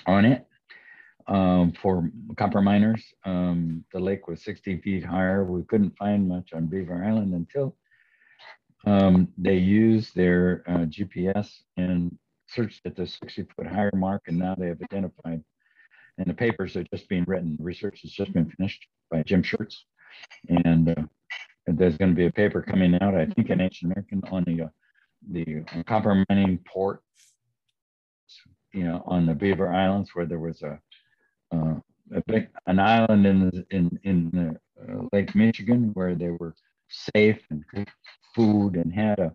on 0.07 0.25
it 0.25 0.47
um, 1.27 1.73
for 1.73 2.11
copper 2.37 2.61
miners. 2.61 3.03
Um, 3.25 3.85
the 3.93 4.01
lake 4.01 4.29
was 4.29 4.43
60 4.45 4.81
feet 4.81 5.05
higher. 5.05 5.45
We 5.45 5.63
couldn't 5.65 5.97
find 5.97 6.29
much 6.29 6.53
on 6.53 6.67
Beaver 6.67 7.05
Island 7.05 7.35
until 7.35 7.77
um, 8.87 9.29
they 9.39 9.57
used 9.57 10.15
their 10.15 10.63
uh, 10.67 10.87
GPS 10.87 11.49
and 11.77 12.17
searched 12.49 12.85
at 12.85 12.97
the 12.97 13.07
60 13.07 13.47
foot 13.57 13.67
higher 13.67 13.91
mark, 13.95 14.25
and 14.27 14.39
now 14.39 14.55
they 14.55 14.67
have 14.67 14.83
identified. 14.83 15.43
And 16.19 16.27
the 16.27 16.35
papers 16.35 16.77
are 16.77 16.85
just 16.85 17.09
being 17.09 17.25
written. 17.27 17.57
Research 17.61 18.03
has 18.03 18.13
just 18.13 18.33
been 18.33 18.51
finished 18.51 18.87
by 19.11 19.23
Jim 19.23 19.43
Scherz, 19.43 19.75
and 20.49 20.91
uh, 20.91 21.03
there's 21.67 21.97
going 21.97 22.11
to 22.11 22.17
be 22.17 22.27
a 22.27 22.33
paper 22.33 22.63
coming 22.63 22.97
out, 23.01 23.15
I 23.15 23.27
think, 23.27 23.51
in 23.51 23.61
Ancient 23.61 23.93
American 23.93 24.23
on 24.31 24.45
the 24.45 24.65
uh, 24.65 24.69
the 25.31 25.65
copper 25.87 26.25
mining 26.29 26.61
port, 26.67 27.01
you 28.73 28.85
know, 28.85 29.03
on 29.07 29.27
the 29.27 29.35
Beaver 29.35 29.73
Islands, 29.73 30.11
where 30.15 30.27
there 30.27 30.39
was 30.39 30.63
a 30.63 30.79
uh, 31.53 31.75
a 32.15 32.23
big, 32.27 32.49
an 32.67 32.79
island 32.79 33.27
in 33.27 33.65
in 33.71 33.99
in 34.05 34.31
the, 34.31 34.93
uh, 34.93 35.09
Lake 35.13 35.35
Michigan 35.35 35.91
where 35.95 36.15
they 36.15 36.31
were 36.31 36.55
safe 36.89 37.41
and 37.51 37.65
good 37.75 37.89
food 38.35 38.77
and 38.77 38.93
had 38.93 39.19
a 39.19 39.35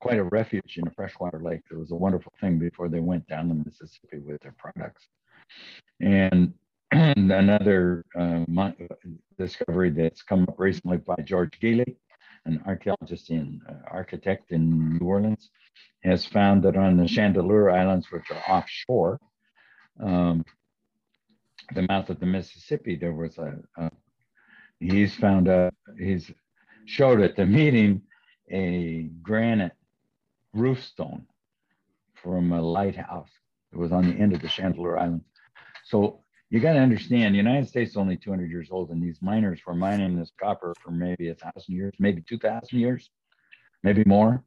quite 0.00 0.18
a 0.18 0.24
refuge 0.24 0.78
in 0.78 0.86
a 0.86 0.90
freshwater 0.92 1.40
lake. 1.40 1.62
It 1.70 1.76
was 1.76 1.90
a 1.90 1.96
wonderful 1.96 2.32
thing 2.40 2.58
before 2.58 2.88
they 2.88 3.00
went 3.00 3.26
down 3.26 3.48
the 3.48 3.54
Mississippi 3.54 4.18
with 4.18 4.40
their 4.42 4.54
products. 4.56 5.08
And, 6.00 6.54
and 6.90 7.32
another 7.32 8.04
uh, 8.18 8.44
discovery 9.36 9.90
that's 9.90 10.22
come 10.22 10.44
up 10.44 10.54
recently 10.58 10.98
by 10.98 11.16
George 11.24 11.58
Geely, 11.60 11.96
an 12.44 12.62
archaeologist 12.66 13.30
and 13.30 13.60
uh, 13.68 13.74
architect 13.90 14.52
in 14.52 14.98
New 14.98 15.06
Orleans, 15.06 15.50
has 16.04 16.24
found 16.24 16.62
that 16.62 16.76
on 16.76 16.96
the 16.96 17.04
Chandeleur 17.04 17.70
Islands, 17.72 18.06
which 18.10 18.30
are 18.30 18.42
offshore, 18.56 19.18
um, 20.00 20.44
the 21.74 21.82
mouth 21.82 22.08
of 22.08 22.20
the 22.20 22.26
Mississippi, 22.26 22.96
there 22.96 23.12
was 23.12 23.36
a, 23.38 23.58
a 23.76 23.90
he's 24.80 25.14
found 25.16 25.48
a, 25.48 25.70
he's 25.98 26.30
showed 26.86 27.20
at 27.20 27.36
the 27.36 27.44
meeting 27.44 28.02
a 28.50 29.10
granite 29.22 29.72
roof 30.54 30.82
stone 30.82 31.26
from 32.22 32.52
a 32.52 32.62
lighthouse 32.62 33.30
that 33.70 33.78
was 33.78 33.92
on 33.92 34.08
the 34.08 34.16
end 34.16 34.32
of 34.32 34.40
the 34.40 34.48
Chandeleur 34.48 34.98
Islands. 34.98 35.27
So 35.88 36.20
you 36.50 36.60
got 36.60 36.74
to 36.74 36.80
understand, 36.80 37.34
the 37.34 37.38
United 37.38 37.66
States 37.66 37.92
is 37.92 37.96
only 37.96 38.16
200 38.16 38.50
years 38.50 38.68
old, 38.70 38.90
and 38.90 39.02
these 39.02 39.18
miners 39.22 39.60
were 39.66 39.74
mining 39.74 40.18
this 40.18 40.32
copper 40.38 40.74
for 40.82 40.90
maybe 40.90 41.30
a 41.30 41.34
thousand 41.34 41.74
years, 41.74 41.94
maybe 41.98 42.22
2,000 42.28 42.78
years, 42.78 43.10
maybe 43.82 44.04
more. 44.04 44.44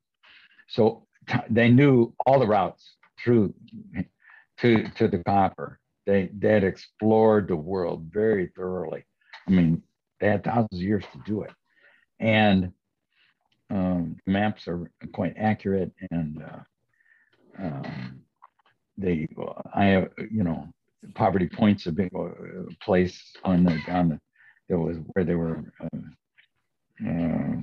So 0.70 1.08
they 1.50 1.70
knew 1.70 2.14
all 2.26 2.40
the 2.40 2.48
routes 2.48 2.96
through 3.24 3.54
to 4.60 4.88
to 4.90 5.08
the 5.08 5.24
copper. 5.26 5.80
They 6.06 6.30
they 6.38 6.54
had 6.54 6.64
explored 6.64 7.48
the 7.48 7.56
world 7.56 8.10
very 8.12 8.52
thoroughly. 8.56 9.04
I 9.48 9.52
mean, 9.52 9.84
they 10.20 10.28
had 10.28 10.44
thousands 10.44 10.80
of 10.80 10.82
years 10.82 11.04
to 11.14 11.20
do 11.26 11.42
it, 11.42 11.52
and 12.20 12.72
um, 13.70 14.18
maps 14.26 14.68
are 14.68 14.92
quite 15.14 15.36
accurate. 15.38 15.92
And 16.12 16.44
uh, 16.44 17.64
um, 17.64 18.22
they, 18.98 19.28
I 19.74 19.86
have, 19.86 20.10
you 20.32 20.44
know, 20.44 20.68
Poverty 21.16 21.48
Point's 21.48 21.88
a 21.88 21.92
big 21.92 22.12
uh, 22.16 22.30
place 22.82 23.20
on 23.44 23.64
the 23.64 23.80
on 23.88 24.10
the 24.10 24.20
that 24.70 24.78
was 24.78 24.98
where 25.14 25.26
they 25.26 25.34
were 25.36 25.74
uh, 25.82 25.88
uh, 27.08 27.56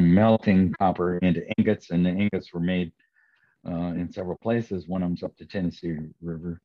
melting 0.00 0.72
copper 0.78 1.18
into 1.18 1.42
ingots, 1.58 1.90
and 1.90 2.04
the 2.04 2.10
ingots 2.10 2.52
were 2.52 2.60
made 2.60 2.92
uh, 3.68 3.92
in 3.94 4.10
several 4.10 4.38
places. 4.42 4.88
One 4.88 5.02
of 5.02 5.10
them's 5.10 5.22
up 5.22 5.36
the 5.36 5.44
Tennessee 5.44 5.96
River, 6.20 6.60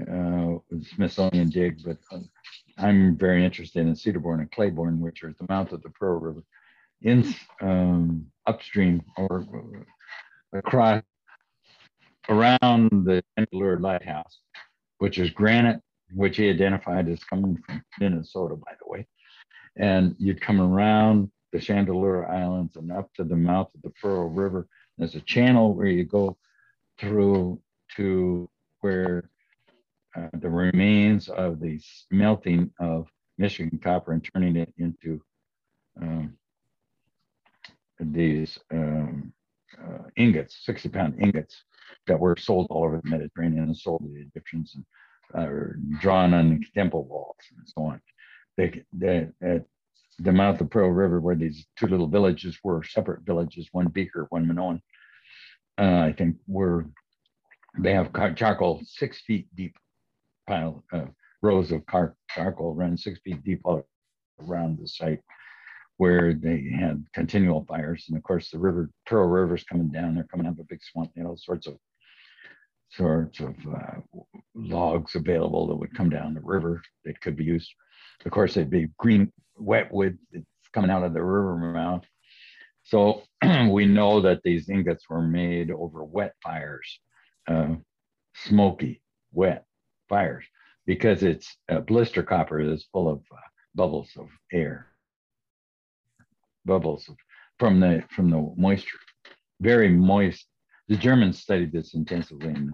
uh, 0.00 0.58
Smithsonian 0.94 1.50
dig, 1.50 1.82
but 1.84 1.98
uh, 2.12 2.20
I'm 2.78 3.16
very 3.16 3.44
interested 3.44 3.86
in 3.86 3.94
Cedarland 3.94 4.40
and 4.40 4.52
Claiborne, 4.52 5.00
which 5.00 5.24
are 5.24 5.30
at 5.30 5.38
the 5.38 5.46
mouth 5.48 5.72
of 5.72 5.82
the 5.82 5.90
Pearl 5.90 6.20
River, 6.20 6.42
in 7.02 7.34
um, 7.60 8.26
upstream 8.46 9.02
or 9.16 9.44
across 10.52 11.02
around 12.28 12.90
the 13.04 13.22
Chandeleur 13.38 13.80
Lighthouse, 13.80 14.40
which 14.98 15.18
is 15.18 15.30
granite, 15.30 15.80
which 16.14 16.36
he 16.36 16.48
identified 16.48 17.08
as 17.08 17.22
coming 17.24 17.58
from 17.66 17.82
Minnesota, 18.00 18.56
by 18.56 18.72
the 18.80 18.90
way. 18.90 19.06
And 19.76 20.14
you'd 20.18 20.40
come 20.40 20.60
around 20.60 21.30
the 21.52 21.58
Chandeleur 21.58 22.28
Islands 22.28 22.76
and 22.76 22.92
up 22.92 23.12
to 23.14 23.24
the 23.24 23.36
mouth 23.36 23.68
of 23.74 23.82
the 23.82 23.90
Pearl 24.02 24.28
River. 24.28 24.66
There's 24.96 25.14
a 25.14 25.20
channel 25.20 25.74
where 25.74 25.86
you 25.86 26.04
go 26.04 26.36
through 26.98 27.60
to 27.96 28.50
where 28.80 29.30
uh, 30.16 30.28
the 30.34 30.50
remains 30.50 31.28
of 31.28 31.60
the 31.60 31.80
melting 32.10 32.70
of 32.80 33.08
Michigan 33.38 33.78
copper 33.78 34.12
and 34.12 34.28
turning 34.34 34.56
it 34.56 34.72
into 34.78 35.20
um, 36.00 36.36
these 38.00 38.58
um, 38.72 39.32
uh, 39.84 40.04
ingots, 40.16 40.58
60 40.64 40.88
pound 40.88 41.18
ingots 41.20 41.64
that 42.06 42.18
were 42.18 42.36
sold 42.36 42.66
all 42.70 42.84
over 42.84 43.00
the 43.02 43.10
Mediterranean 43.10 43.64
and 43.64 43.76
sold 43.76 44.00
to 44.02 44.08
the 44.08 44.20
Egyptians 44.20 44.74
and 44.74 44.84
uh, 45.34 46.00
drawn 46.00 46.34
on 46.34 46.60
temple 46.74 47.04
walls 47.04 47.36
and 47.56 47.66
so 47.66 47.82
on. 47.82 48.00
They, 48.56 48.82
they, 48.92 49.28
at 49.42 49.64
the 50.18 50.32
mouth 50.32 50.60
of 50.60 50.70
Pearl 50.70 50.90
River, 50.90 51.20
where 51.20 51.36
these 51.36 51.66
two 51.76 51.86
little 51.86 52.08
villages 52.08 52.58
were 52.64 52.82
separate 52.82 53.22
villages, 53.22 53.68
one 53.72 53.88
Beaker, 53.88 54.26
one 54.30 54.48
Minoan, 54.48 54.80
uh, 55.78 56.00
I 56.00 56.14
think 56.16 56.36
were 56.46 56.86
they 57.78 57.92
have 57.92 58.12
charcoal 58.34 58.80
six 58.84 59.20
feet 59.20 59.46
deep 59.54 59.76
pile 60.48 60.82
uh, 60.92 61.04
rows 61.42 61.70
of 61.70 61.86
car- 61.86 62.16
charcoal 62.30 62.74
run 62.74 62.96
six 62.96 63.20
feet 63.20 63.44
deep 63.44 63.60
all 63.64 63.86
around 64.48 64.78
the 64.78 64.88
site 64.88 65.20
where 65.98 66.32
they 66.32 66.70
had 66.78 67.04
continual 67.12 67.64
fires. 67.68 68.06
And 68.08 68.16
of 68.16 68.22
course, 68.22 68.50
the 68.50 68.58
river, 68.58 68.88
Pearl 69.04 69.28
River's 69.28 69.64
coming 69.64 69.90
down. 69.90 70.14
They're 70.14 70.24
coming 70.24 70.46
of 70.46 70.58
a 70.58 70.64
big 70.64 70.80
swamp. 70.82 71.10
You 71.14 71.24
know, 71.24 71.36
sorts 71.36 71.66
of 71.66 71.76
sorts 72.90 73.40
of 73.40 73.54
uh, 73.66 74.00
logs 74.54 75.14
available 75.14 75.66
that 75.66 75.76
would 75.76 75.94
come 75.94 76.08
down 76.08 76.34
the 76.34 76.40
river 76.40 76.80
that 77.04 77.20
could 77.20 77.36
be 77.36 77.44
used. 77.44 77.70
Of 78.24 78.30
course, 78.30 78.54
they'd 78.54 78.70
be 78.70 78.88
green 78.96 79.30
wet 79.56 79.92
wood 79.92 80.18
that's 80.32 80.46
coming 80.72 80.90
out 80.90 81.02
of 81.02 81.12
the 81.12 81.22
river 81.22 81.56
mouth. 81.56 82.04
So 82.84 83.22
we 83.70 83.84
know 83.84 84.20
that 84.22 84.40
these 84.44 84.70
ingots 84.70 85.04
were 85.10 85.20
made 85.20 85.70
over 85.70 86.04
wet 86.04 86.34
fires, 86.42 87.00
uh, 87.48 87.74
smoky, 88.34 89.02
wet 89.32 89.64
fires, 90.08 90.44
because 90.86 91.22
it's 91.22 91.56
uh, 91.68 91.80
blister 91.80 92.22
copper 92.22 92.60
is 92.60 92.86
full 92.92 93.08
of 93.08 93.18
uh, 93.32 93.36
bubbles 93.74 94.10
of 94.16 94.28
air 94.52 94.86
bubbles 96.68 97.10
from 97.58 97.80
the 97.80 98.04
from 98.14 98.30
the 98.30 98.54
moisture. 98.56 98.98
Very 99.60 99.88
moist. 99.88 100.46
The 100.88 100.96
Germans 100.96 101.40
studied 101.40 101.72
this 101.72 101.94
intensively, 101.94 102.50
and 102.50 102.72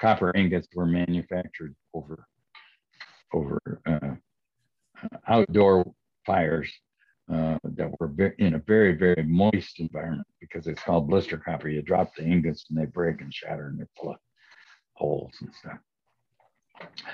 copper 0.00 0.32
ingots 0.34 0.68
were 0.74 0.86
manufactured 0.86 1.74
over 1.94 2.26
over 3.32 3.60
uh, 3.86 4.14
outdoor 5.28 5.92
fires 6.26 6.72
uh, 7.32 7.58
that 7.64 7.90
were 7.98 8.12
in 8.38 8.54
a 8.54 8.58
very, 8.58 8.92
very 8.92 9.22
moist 9.22 9.80
environment 9.80 10.26
because 10.40 10.66
it's 10.66 10.82
called 10.82 11.08
blister 11.08 11.38
copper. 11.38 11.68
You 11.68 11.82
drop 11.82 12.14
the 12.14 12.24
ingots 12.24 12.66
and 12.68 12.78
they 12.78 12.86
break 12.86 13.20
and 13.20 13.32
shatter 13.32 13.68
and 13.68 13.78
they're 13.78 13.88
full 13.98 14.10
of 14.12 14.18
holes 14.94 15.32
and 15.40 15.50
stuff. 15.54 15.78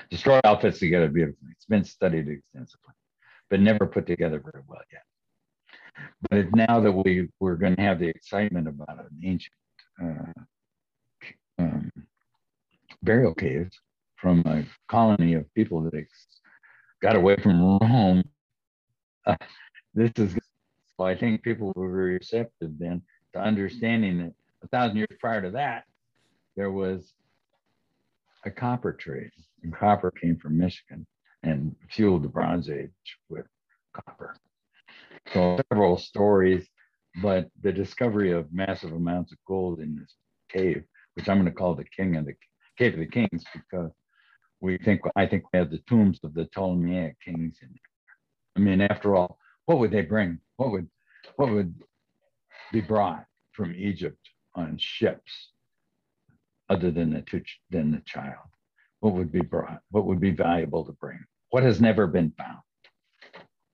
Destroy 0.09 0.39
outfits 0.43 0.79
together 0.79 1.07
beautifully. 1.07 1.49
It's 1.51 1.65
been 1.65 1.83
studied 1.83 2.27
extensively, 2.27 2.93
but 3.49 3.59
never 3.59 3.85
put 3.85 4.07
together 4.07 4.39
very 4.39 4.63
well 4.67 4.81
yet. 4.91 5.03
But 6.29 6.53
now 6.53 6.79
that 6.79 6.91
we, 6.91 7.29
we're 7.39 7.55
going 7.55 7.75
to 7.75 7.81
have 7.81 7.99
the 7.99 8.07
excitement 8.07 8.67
about 8.67 8.99
an 8.99 9.19
ancient 9.23 9.53
uh, 10.01 10.41
um, 11.59 11.91
burial 13.03 13.33
caves 13.33 13.77
from 14.15 14.41
a 14.45 14.63
colony 14.87 15.33
of 15.33 15.51
people 15.53 15.81
that 15.81 16.05
got 17.01 17.15
away 17.15 17.35
from 17.37 17.79
Rome, 17.81 18.23
uh, 19.25 19.35
this 19.93 20.11
is 20.17 20.35
so 21.01 21.05
I 21.05 21.17
think 21.17 21.41
people 21.41 21.73
were 21.75 21.91
very 21.91 22.13
receptive 22.13 22.77
then 22.77 23.01
to 23.33 23.39
understanding 23.39 24.19
that 24.19 24.33
a 24.63 24.67
thousand 24.67 24.97
years 24.97 25.17
prior 25.19 25.41
to 25.41 25.49
that, 25.51 25.85
there 26.55 26.69
was 26.69 27.13
a 28.45 28.51
copper 28.51 28.93
trade, 28.93 29.31
and 29.63 29.75
copper 29.75 30.11
came 30.11 30.37
from 30.37 30.59
Michigan 30.59 31.07
and 31.41 31.75
fueled 31.89 32.23
the 32.23 32.27
Bronze 32.27 32.69
Age 32.69 33.17
with 33.29 33.47
copper. 33.93 34.35
So 35.33 35.59
several 35.71 35.97
stories, 35.97 36.67
but 37.21 37.49
the 37.61 37.71
discovery 37.71 38.31
of 38.31 38.51
massive 38.51 38.91
amounts 38.91 39.31
of 39.31 39.37
gold 39.47 39.79
in 39.79 39.95
this 39.95 40.15
cave, 40.49 40.83
which 41.13 41.29
I'm 41.29 41.37
going 41.37 41.45
to 41.45 41.51
call 41.51 41.73
the 41.73 41.85
King 41.85 42.17
of 42.17 42.25
the 42.25 42.35
Cave 42.77 42.93
of 42.93 42.99
the 42.99 43.05
Kings, 43.05 43.43
because 43.53 43.91
we 44.59 44.77
think 44.77 45.01
I 45.15 45.25
think 45.25 45.43
we 45.51 45.59
have 45.59 45.71
the 45.71 45.81
tombs 45.87 46.19
of 46.23 46.33
the 46.33 46.45
Ptolemaic 46.45 47.15
kings 47.23 47.57
in 47.61 47.69
there. 47.69 48.55
I 48.55 48.59
mean, 48.59 48.81
after 48.81 49.15
all, 49.15 49.37
what 49.65 49.79
would 49.79 49.91
they 49.91 50.01
bring? 50.01 50.39
What 50.57 50.71
would 50.71 50.89
what 51.37 51.49
would 51.49 51.73
be 52.73 52.81
brought 52.81 53.25
from 53.53 53.73
Egypt 53.73 54.29
on 54.55 54.77
ships 54.77 55.51
other 56.69 56.91
than 56.91 57.11
the 57.11 57.43
than 57.69 57.91
the 57.91 58.01
child? 58.05 58.49
What 58.99 59.13
would 59.13 59.31
be 59.31 59.41
brought? 59.41 59.81
What 59.91 60.05
would 60.05 60.19
be 60.19 60.31
valuable 60.31 60.85
to 60.85 60.91
bring? 60.93 61.19
What 61.51 61.63
has 61.63 61.79
never 61.79 62.05
been 62.05 62.33
found? 62.37 62.59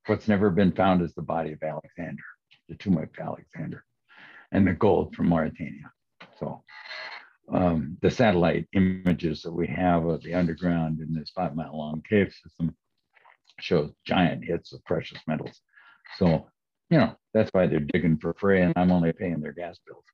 What's 0.08 0.30
never 0.30 0.50
been 0.50 0.72
found 0.72 1.02
is 1.02 1.14
the 1.14 1.22
body 1.22 1.52
of 1.52 1.62
Alexander, 1.62 2.24
the 2.70 2.76
tomb 2.76 2.98
of 2.98 3.10
Alexander, 3.20 3.84
and 4.54 4.66
the 4.66 4.72
gold 4.72 5.14
from 5.14 5.28
Mauritania. 5.28 5.92
So 6.40 6.64
um, 7.54 7.98
the 8.02 8.10
satellite 8.10 8.70
images 8.74 9.42
that 9.42 9.52
we 9.52 9.68
have 9.68 10.06
of 10.06 10.24
the 10.24 10.34
underground 10.34 11.02
in 11.02 11.14
this 11.14 11.32
five 11.36 11.56
mile 11.56 11.78
long 11.78 12.02
cave 12.10 12.34
system 12.42 12.74
shows 13.60 13.92
giant 14.06 14.46
hits 14.46 14.72
of 14.72 14.84
precious 14.86 15.20
metals. 15.28 15.60
So, 16.18 16.48
you 16.90 17.00
know, 17.00 17.18
that's 17.34 17.50
why 17.52 17.68
they're 17.68 17.82
digging 17.82 18.18
for 18.18 18.34
free 18.34 18.62
and 18.62 18.74
I'm 18.78 18.92
only 18.94 19.12
paying 19.12 19.42
their 19.42 19.52
gas 19.52 19.78
bills 19.86 20.06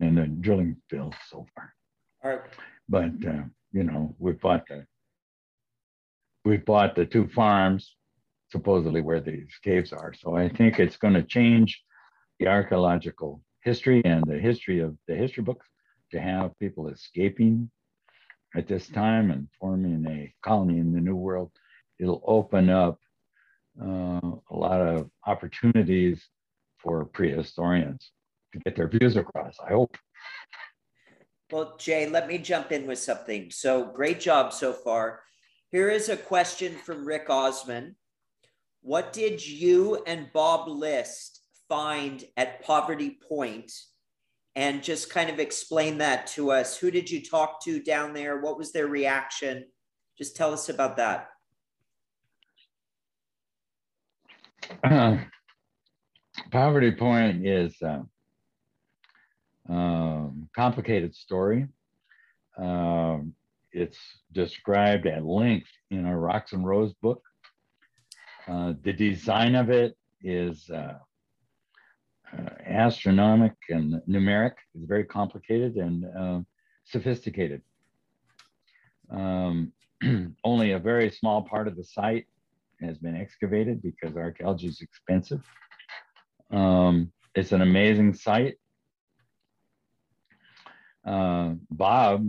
and 0.00 0.16
the 0.16 0.26
drilling 0.26 0.76
bills 0.88 1.14
so 1.28 1.46
far. 1.54 1.74
All 2.24 2.30
right. 2.38 2.50
But, 2.88 3.28
uh, 3.28 3.42
you 3.72 3.84
know, 3.84 4.14
we 4.18 4.32
bought 4.32 4.66
the, 4.68 4.86
we 6.46 6.56
bought 6.56 6.94
the 6.94 7.04
two 7.04 7.28
farms 7.28 7.96
supposedly 8.50 9.00
where 9.00 9.20
these 9.20 9.52
caves 9.62 9.92
are. 9.92 10.12
So 10.14 10.36
I 10.36 10.48
think 10.48 10.78
it's 10.78 10.96
going 10.96 11.14
to 11.14 11.22
change 11.22 11.82
the 12.38 12.48
archaeological 12.48 13.42
history 13.62 14.02
and 14.04 14.24
the 14.26 14.38
history 14.38 14.80
of 14.80 14.96
the 15.06 15.14
history 15.14 15.42
books 15.42 15.66
to 16.12 16.20
have 16.20 16.58
people 16.58 16.88
escaping 16.88 17.70
at 18.56 18.66
this 18.66 18.88
time 18.88 19.30
and 19.30 19.48
forming 19.60 20.06
a 20.06 20.32
colony 20.42 20.78
in 20.78 20.92
the 20.92 21.00
New 21.00 21.16
World. 21.16 21.50
It'll 21.98 22.22
open 22.26 22.70
up 22.70 22.98
uh, 23.80 24.20
a 24.50 24.56
lot 24.56 24.80
of 24.80 25.10
opportunities 25.26 26.26
for 26.78 27.04
prehistorians 27.06 28.10
to 28.52 28.58
get 28.60 28.76
their 28.76 28.88
views 28.88 29.16
across, 29.16 29.56
I 29.64 29.72
hope. 29.72 29.96
Well, 31.50 31.76
Jay, 31.78 32.08
let 32.08 32.28
me 32.28 32.38
jump 32.38 32.72
in 32.72 32.86
with 32.86 32.98
something. 32.98 33.50
So 33.50 33.84
great 33.84 34.20
job 34.20 34.52
so 34.52 34.72
far. 34.72 35.20
Here 35.70 35.88
is 35.88 36.08
a 36.08 36.16
question 36.16 36.76
from 36.76 37.06
Rick 37.06 37.28
Osman. 37.28 37.96
What 38.88 39.12
did 39.12 39.46
you 39.46 40.02
and 40.06 40.32
Bob 40.32 40.66
List 40.66 41.42
find 41.68 42.24
at 42.38 42.64
Poverty 42.64 43.18
Point? 43.28 43.70
And 44.56 44.82
just 44.82 45.10
kind 45.10 45.28
of 45.28 45.38
explain 45.38 45.98
that 45.98 46.26
to 46.28 46.52
us. 46.52 46.78
Who 46.78 46.90
did 46.90 47.10
you 47.10 47.22
talk 47.22 47.62
to 47.64 47.82
down 47.82 48.14
there? 48.14 48.40
What 48.40 48.56
was 48.56 48.72
their 48.72 48.86
reaction? 48.86 49.66
Just 50.16 50.36
tell 50.36 50.54
us 50.54 50.70
about 50.70 50.96
that. 50.96 51.28
Uh, 54.82 55.18
Poverty 56.50 56.92
Point 56.92 57.46
is 57.46 57.76
a 57.82 58.06
uh, 59.68 59.70
um, 59.70 60.48
complicated 60.56 61.14
story. 61.14 61.68
Um, 62.56 63.34
it's 63.70 63.98
described 64.32 65.06
at 65.06 65.26
length 65.26 65.68
in 65.90 66.06
our 66.06 66.18
Rocks 66.18 66.54
and 66.54 66.66
Rows 66.66 66.94
book. 67.02 67.22
Uh, 68.48 68.72
the 68.82 68.92
design 68.92 69.54
of 69.54 69.68
it 69.68 69.96
is 70.22 70.70
uh, 70.70 70.94
uh, 72.32 72.50
astronomic 72.66 73.52
and 73.68 74.00
numeric. 74.08 74.54
It's 74.74 74.86
very 74.86 75.04
complicated 75.04 75.76
and 75.76 76.04
uh, 76.18 76.40
sophisticated. 76.84 77.62
Um, 79.10 79.72
only 80.44 80.72
a 80.72 80.78
very 80.78 81.10
small 81.10 81.42
part 81.42 81.68
of 81.68 81.76
the 81.76 81.84
site 81.84 82.26
has 82.80 82.96
been 82.98 83.16
excavated 83.16 83.82
because 83.82 84.16
archaeology 84.16 84.68
is 84.68 84.80
expensive. 84.80 85.42
Um, 86.50 87.12
it's 87.34 87.52
an 87.52 87.60
amazing 87.60 88.14
site. 88.14 88.56
Uh, 91.06 91.54
Bob 91.70 92.26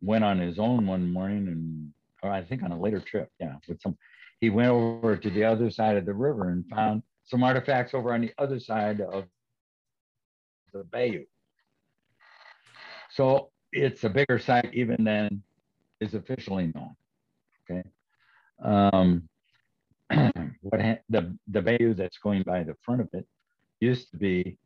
went 0.00 0.24
on 0.24 0.38
his 0.38 0.58
own 0.58 0.86
one 0.86 1.12
morning 1.12 1.48
and, 1.48 1.92
or 2.22 2.30
I 2.30 2.42
think 2.42 2.62
on 2.62 2.72
a 2.72 2.80
later 2.80 3.00
trip, 3.00 3.30
yeah, 3.40 3.56
with 3.68 3.80
some, 3.80 3.96
he 4.40 4.50
went 4.50 4.70
over 4.70 5.16
to 5.16 5.30
the 5.30 5.44
other 5.44 5.70
side 5.70 5.96
of 5.96 6.04
the 6.04 6.14
river 6.14 6.50
and 6.50 6.64
found 6.68 7.02
some 7.24 7.42
artifacts 7.42 7.94
over 7.94 8.12
on 8.12 8.20
the 8.20 8.32
other 8.38 8.60
side 8.60 9.00
of 9.00 9.24
the 10.72 10.84
bayou. 10.84 11.24
So 13.10 13.50
it's 13.72 14.04
a 14.04 14.10
bigger 14.10 14.38
site 14.38 14.74
even 14.74 15.04
than 15.04 15.42
is 16.00 16.14
officially 16.14 16.72
known. 16.74 16.94
Okay. 17.70 17.82
Um, 18.62 19.28
what 20.60 20.80
ha- 20.80 20.98
the 21.08 21.36
the 21.48 21.62
bayou 21.62 21.94
that's 21.94 22.18
going 22.18 22.42
by 22.42 22.62
the 22.62 22.76
front 22.84 23.00
of 23.00 23.08
it 23.12 23.26
used 23.80 24.10
to 24.10 24.16
be, 24.16 24.58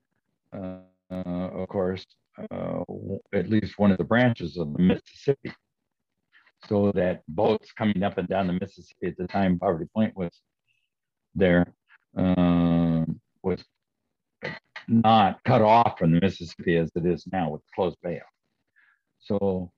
uh, 0.52 0.80
uh, 1.10 1.14
of 1.14 1.68
course, 1.68 2.04
uh, 2.50 2.82
at 3.32 3.48
least 3.48 3.78
one 3.78 3.90
of 3.90 3.98
the 3.98 4.04
branches 4.04 4.56
of 4.56 4.72
the 4.72 4.78
Mississippi. 4.78 5.52
So 6.68 6.92
that 6.92 7.22
boats 7.28 7.72
coming 7.72 8.02
up 8.02 8.18
and 8.18 8.28
down 8.28 8.46
the 8.46 8.52
Mississippi 8.54 9.08
at 9.08 9.16
the 9.16 9.26
time 9.26 9.58
Poverty 9.58 9.86
Point 9.94 10.16
was 10.16 10.30
there 11.34 11.72
um, 12.16 13.20
was 13.42 13.64
not 14.86 15.42
cut 15.44 15.62
off 15.62 15.98
from 15.98 16.12
the 16.12 16.20
Mississippi 16.20 16.76
as 16.76 16.90
it 16.94 17.06
is 17.06 17.26
now 17.32 17.50
with 17.50 17.62
closed 17.74 17.96
bayou. 18.02 18.20
So 19.18 19.70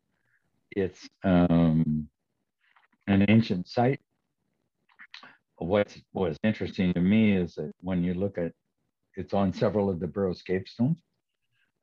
it's 0.71 1.09
um, 1.25 2.09
an 3.07 3.25
ancient 3.29 3.69
site 3.69 4.01
what's 5.63 6.01
was 6.13 6.37
interesting 6.43 6.93
to 6.95 7.01
me 7.01 7.37
is 7.37 7.55
that 7.55 7.73
when 7.81 8.03
you 8.03 8.15
look 8.15 8.39
at 8.39 8.53
it's 9.17 9.35
on 9.35 9.53
several 9.53 9.91
of 9.91 10.01
the 10.01 10.07
Burrows 10.07 10.43
cave 10.43 10.65
stones, 10.67 10.97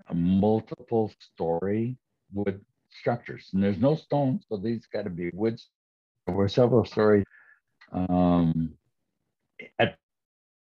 a 0.08 0.14
multiple 0.16 1.12
story 1.20 1.96
wood 2.34 2.60
structures. 2.92 3.50
And 3.54 3.64
there's 3.64 3.78
no 3.78 3.96
stone, 3.96 4.40
so 4.48 4.58
these 4.58 4.88
got 4.92 5.04
to 5.04 5.10
be 5.10 5.30
woods. 5.34 5.70
There 6.26 6.36
were 6.36 6.50
several 6.50 6.86
stories 6.86 7.26
um, 7.92 8.74
at 9.80 9.98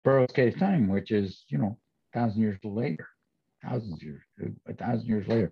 Burrows 0.03 0.31
cave 0.34 0.57
time, 0.57 0.88
which 0.88 1.11
is, 1.11 1.43
you 1.49 1.57
know, 1.57 1.77
thousand 2.14 2.41
years 2.41 2.57
later, 2.64 3.07
thousands 3.64 4.01
years, 4.01 4.22
a 4.68 4.73
thousand 4.73 5.07
years 5.07 5.27
later. 5.27 5.51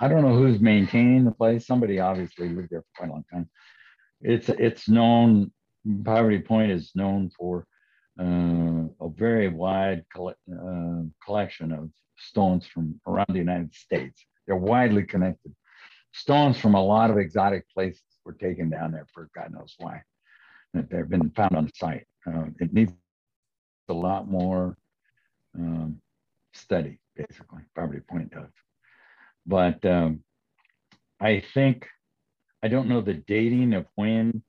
I 0.00 0.08
don't 0.08 0.22
know 0.22 0.36
who's 0.36 0.60
maintaining 0.60 1.24
the 1.24 1.32
place. 1.32 1.66
Somebody 1.66 2.00
obviously 2.00 2.48
lived 2.48 2.68
there 2.70 2.82
for 2.82 2.88
quite 2.96 3.10
a 3.10 3.12
long 3.12 3.24
time. 3.32 3.48
It's 4.20 4.48
it's 4.48 4.88
known 4.88 5.52
Poverty 6.04 6.40
Point 6.40 6.72
is 6.72 6.92
known 6.94 7.30
for 7.30 7.66
uh, 8.20 8.88
a 9.00 9.08
very 9.10 9.48
wide 9.48 10.04
uh, 10.18 11.02
collection 11.24 11.72
of 11.72 11.90
stones 12.16 12.66
from 12.66 13.00
around 13.06 13.28
the 13.28 13.38
United 13.38 13.74
States. 13.74 14.24
They're 14.46 14.56
widely 14.56 15.04
connected. 15.04 15.54
Stones 16.18 16.58
from 16.58 16.74
a 16.74 16.84
lot 16.84 17.10
of 17.10 17.16
exotic 17.16 17.64
places 17.70 18.02
were 18.24 18.32
taken 18.32 18.68
down 18.68 18.90
there 18.90 19.06
for 19.14 19.30
God 19.36 19.52
knows 19.52 19.76
why. 19.78 20.02
They've 20.74 21.08
been 21.08 21.30
found 21.30 21.54
on 21.56 21.70
site. 21.74 22.06
Uh, 22.26 22.46
it 22.60 22.72
needs 22.74 22.92
a 23.88 23.92
lot 23.94 24.28
more 24.28 24.76
um, 25.56 26.00
study, 26.52 26.98
basically. 27.14 27.62
Poverty 27.76 28.00
Point 28.00 28.32
does. 28.32 28.50
But 29.46 29.84
um, 29.86 30.24
I 31.20 31.40
think, 31.54 31.86
I 32.64 32.68
don't 32.68 32.88
know 32.88 33.00
the 33.00 33.14
dating 33.14 33.72
of 33.74 33.86
when 33.94 34.42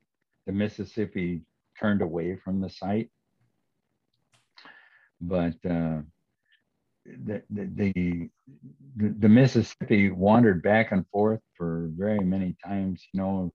the 0.47 0.51
Mississippi 0.51 1.41
turned 1.79 2.01
away 2.01 2.35
from 2.43 2.61
the 2.61 2.69
site. 2.69 3.11
but 5.21 5.55
uh, 5.69 5.99
the, 7.25 7.41
the, 7.49 8.29
the 8.97 9.29
Mississippi 9.29 10.09
wandered 10.09 10.61
back 10.61 10.91
and 10.91 11.05
forth 11.07 11.41
for 11.55 11.89
very 11.95 12.19
many 12.19 12.55
times, 12.65 13.05
you 13.13 13.19
know, 13.19 13.51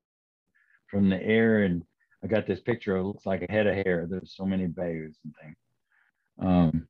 from 0.90 1.08
the 1.08 1.22
air. 1.22 1.64
And 1.64 1.82
I 2.22 2.26
got 2.26 2.46
this 2.46 2.60
picture. 2.60 2.96
It 2.96 3.04
looks 3.04 3.26
like 3.26 3.42
a 3.42 3.52
head 3.52 3.66
of 3.66 3.74
hair. 3.74 4.06
There's 4.08 4.34
so 4.36 4.44
many 4.44 4.66
bayous 4.66 5.16
and 5.24 5.34
things. 5.42 5.56
Um, 6.40 6.88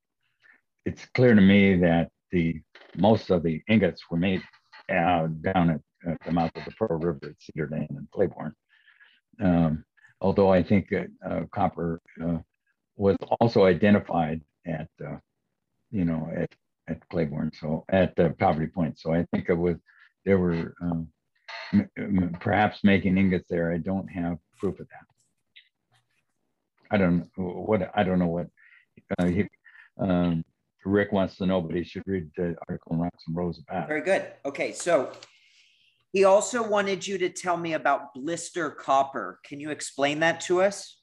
it's 0.85 1.07
clear 1.15 1.35
to 1.35 1.41
me 1.41 1.77
that 1.77 2.11
the 2.31 2.61
most 2.97 3.31
of 3.31 3.43
the 3.43 3.63
ingots 3.69 4.03
were 4.11 4.17
made 4.17 4.43
uh, 4.91 5.29
down 5.41 5.71
at, 5.71 5.81
at, 6.07 6.19
the 6.25 6.33
mouth 6.33 6.51
of 6.55 6.65
the 6.65 6.71
Pearl 6.73 6.99
River 6.99 7.21
at 7.23 7.37
Cedarland 7.39 7.91
and 7.91 8.09
Claiborne. 8.13 8.55
Um, 9.41 9.85
although 10.21 10.53
I 10.53 10.63
think 10.63 10.93
uh, 10.93 11.41
copper 11.53 12.01
uh, 12.23 12.39
was 12.97 13.17
also 13.41 13.65
identified 13.65 14.43
at, 14.67 14.89
uh, 15.05 15.17
you 15.95 16.05
know, 16.05 16.29
at, 16.37 16.51
at 16.89 17.09
Claiborne, 17.09 17.53
so 17.59 17.85
at 17.89 18.19
uh, 18.19 18.31
Poverty 18.39 18.67
Point. 18.67 18.99
So 18.99 19.13
I 19.13 19.25
think 19.31 19.49
it 19.49 19.55
was, 19.55 19.77
there 20.25 20.39
were 20.39 20.75
um, 20.83 21.09
perhaps 22.41 22.83
making 22.83 23.17
ingots 23.17 23.47
there. 23.49 23.73
I 23.73 23.79
don't 23.79 24.09
have 24.09 24.39
proof 24.59 24.81
of 24.81 24.89
that. 24.89 25.07
I 26.91 26.97
don't 26.97 27.29
what 27.37 27.91
I 27.95 28.03
don't 28.05 28.19
know 28.19 28.27
what 28.27 28.49
uh, 29.19 29.27
he, 29.27 29.49
um, 29.99 30.45
Rick 30.85 31.13
wants 31.13 31.37
to 31.37 31.47
know, 31.47 31.61
but 31.61 31.75
he 31.75 31.83
should 31.83 32.03
read 32.07 32.31
the 32.37 32.55
article 32.69 32.93
in 32.93 32.99
Rocks 33.01 33.25
and 33.27 33.37
Rows 33.37 33.59
about. 33.59 33.89
Very 33.89 34.03
good. 34.03 34.27
Okay, 34.45 34.73
so 34.73 35.13
he 36.13 36.25
also 36.25 36.67
wanted 36.67 37.07
you 37.07 37.19
to 37.19 37.31
tell 37.31 37.57
me 37.57 37.73
about 37.73 38.15
blister 38.15 38.71
copper. 38.71 39.41
Can 39.45 39.61
you 39.61 39.71
explain 39.71 40.21
that 40.21 40.41
to 40.43 40.63
us? 40.63 40.99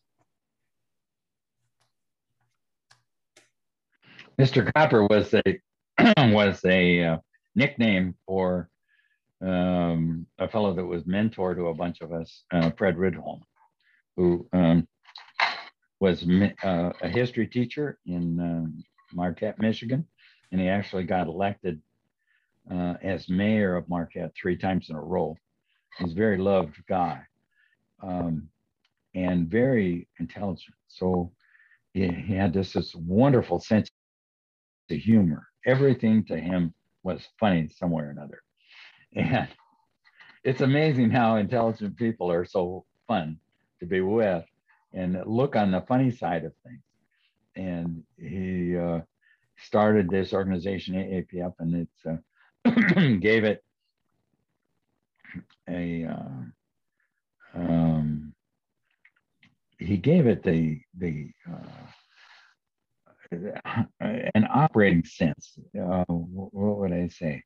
Blister 4.42 4.72
Copper 4.76 5.06
was 5.06 5.36
a 5.36 5.60
was 6.34 6.66
a 6.66 7.04
uh, 7.04 7.18
nickname 7.54 8.16
for 8.26 8.72
um, 9.40 10.26
a 10.40 10.48
fellow 10.48 10.74
that 10.74 10.84
was 10.84 11.06
mentor 11.06 11.54
to 11.54 11.68
a 11.68 11.76
bunch 11.76 12.02
of 12.02 12.12
us, 12.12 12.42
uh, 12.52 12.72
Fred 12.72 12.96
Rydholm, 12.96 13.42
who 14.18 14.48
um, 14.52 14.88
was 16.00 16.26
uh, 16.64 16.92
a 17.04 17.08
history 17.08 17.46
teacher 17.46 18.00
in 18.08 18.40
um, 18.40 18.84
Marquette, 19.14 19.60
Michigan, 19.60 20.08
and 20.52 20.60
he 20.60 20.68
actually 20.68 21.04
got 21.04 21.28
elected 21.28 21.80
uh, 22.72 22.96
as 23.04 23.30
mayor 23.30 23.76
of 23.76 23.88
Marquette 23.88 24.32
three 24.36 24.58
times 24.58 24.90
in 24.90 24.96
a 24.96 25.00
row. 25.00 25.38
He's 26.00 26.14
a 26.14 26.16
very 26.16 26.40
loved 26.40 26.82
guy 26.90 27.22
um, 28.02 28.50
and 29.14 29.48
very 29.48 30.08
intelligent. 30.20 30.74
So 30.88 31.32
he, 31.94 32.08
he 32.08 32.34
had 32.34 32.54
this, 32.54 32.74
this 32.74 32.96
wonderful 32.96 33.60
sense 33.60 33.88
of 34.92 34.98
humor. 34.98 35.48
Everything 35.66 36.24
to 36.26 36.38
him 36.38 36.74
was 37.04 37.28
funny 37.40 37.70
somewhere 37.70 38.08
or 38.08 38.12
another. 38.12 38.42
And 39.16 39.48
it's 40.44 40.62
amazing 40.62 41.12
how 41.12 41.36
intelligent 41.36 41.98
people 41.98 42.32
are 42.32 42.46
so 42.46 42.86
fun 43.08 43.38
to 43.80 43.86
be 43.86 44.02
with 44.02 44.46
and 44.94 45.22
look 45.26 45.56
on 45.56 45.72
the 45.72 45.82
funny 45.82 46.12
side 46.12 46.46
of 46.46 46.54
things. 46.66 46.84
And 47.56 48.04
he 48.18 48.78
uh, 48.78 49.02
started 49.58 50.10
this 50.10 50.34
organization, 50.34 50.96
AAPS, 50.96 51.54
and 51.60 51.76
it's 51.76 52.06
uh, 52.66 53.18
gave 53.20 53.44
it 53.44 53.64
a 55.70 56.06
uh, 56.06 56.42
um, 57.54 58.34
he 59.78 59.98
gave 59.98 60.28
it 60.28 60.44
the 60.44 60.82
the 60.98 61.32
uh, 61.52 61.92
an 63.32 64.48
operating 64.54 65.04
sense. 65.06 65.58
Uh, 65.80 66.04
what 66.08 66.78
would 66.78 66.92
I 66.92 67.08
say? 67.08 67.44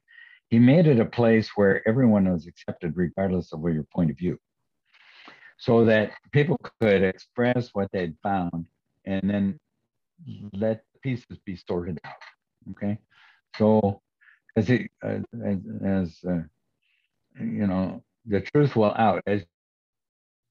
He 0.50 0.60
made 0.60 0.88
it 0.88 1.00
a 1.00 1.06
place 1.06 1.50
where 1.56 1.88
everyone 1.88 2.32
was 2.32 2.48
accepted 2.48 2.94
regardless 2.96 3.52
of 3.54 3.62
your 3.64 3.86
point 3.94 4.12
of 4.12 4.18
view 4.18 4.38
so 5.58 5.86
that 5.86 6.12
people 6.32 6.60
could 6.82 7.04
express 7.04 7.70
what 7.74 7.90
they'd 7.92 8.16
found 8.22 8.68
and 9.06 9.30
then 9.30 9.60
let 10.54 10.84
pieces 11.02 11.38
be 11.46 11.56
sorted 11.56 12.00
out. 12.04 12.14
Okay, 12.72 12.98
so 13.58 14.02
as 14.56 14.70
it, 14.70 14.90
uh, 15.04 15.20
as, 15.46 15.58
as 15.86 16.20
uh, 16.28 16.42
you 17.40 17.68
know, 17.68 18.04
the 18.26 18.42
truth 18.42 18.76
will 18.76 18.94
out. 18.96 19.22
As 19.28 19.44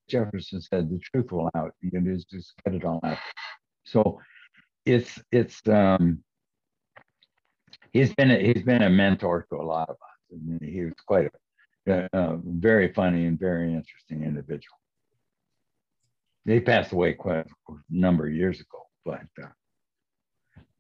Jefferson 0.09 0.61
said, 0.61 0.91
the 0.91 0.99
truth 0.99 1.33
will 1.33 1.51
out. 1.55 1.73
You 1.81 1.91
just 2.31 2.55
get 2.65 2.75
it 2.75 2.85
all 2.85 3.01
out. 3.03 3.19
So 3.85 4.21
it's 4.87 5.19
it's 5.33 5.61
um, 5.69 6.23
he's 7.93 8.15
been 8.15 8.31
a, 8.31 8.39
he's 8.39 8.65
been 8.65 8.83
a 8.83 8.91
mentor 8.91 9.47
to 9.51 9.57
a 9.57 9.63
lot 9.63 9.89
of 9.89 9.97
us. 9.97 10.31
and 10.33 10.61
he 10.63 10.85
was 10.85 10.95
quite 11.07 11.31
a, 11.87 12.09
a 12.13 12.39
very 12.45 12.93
funny 12.93 13.27
and 13.27 13.39
very 13.39 13.73
interesting 13.73 14.23
individual 14.25 14.79
they 16.47 16.61
passed 16.61 16.93
away 16.93 17.15
quite 17.15 17.47
a 17.69 17.73
number 17.91 18.27
of 18.27 18.35
years 18.35 18.61
ago, 18.61 18.87
but 19.05 19.23
uh, 19.43 19.49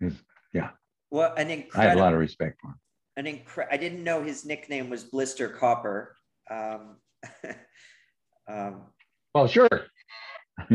his, 0.01 0.14
yeah. 0.52 0.70
Well, 1.10 1.32
an 1.35 1.51
incredible. 1.51 1.81
I 1.81 1.85
have 1.89 1.97
a 1.97 2.01
lot 2.01 2.12
of 2.12 2.20
respect 2.20 2.60
for 2.60 2.68
him. 2.68 2.81
An 3.16 3.24
incre- 3.26 3.68
I 3.70 3.76
didn't 3.76 4.02
know 4.02 4.22
his 4.22 4.44
nickname 4.44 4.90
was 4.90 5.05
Blister 5.05 5.48
Copper. 5.48 6.16
Um, 6.51 6.97
um, 8.48 8.82
well, 9.35 9.47
sure. 9.47 9.68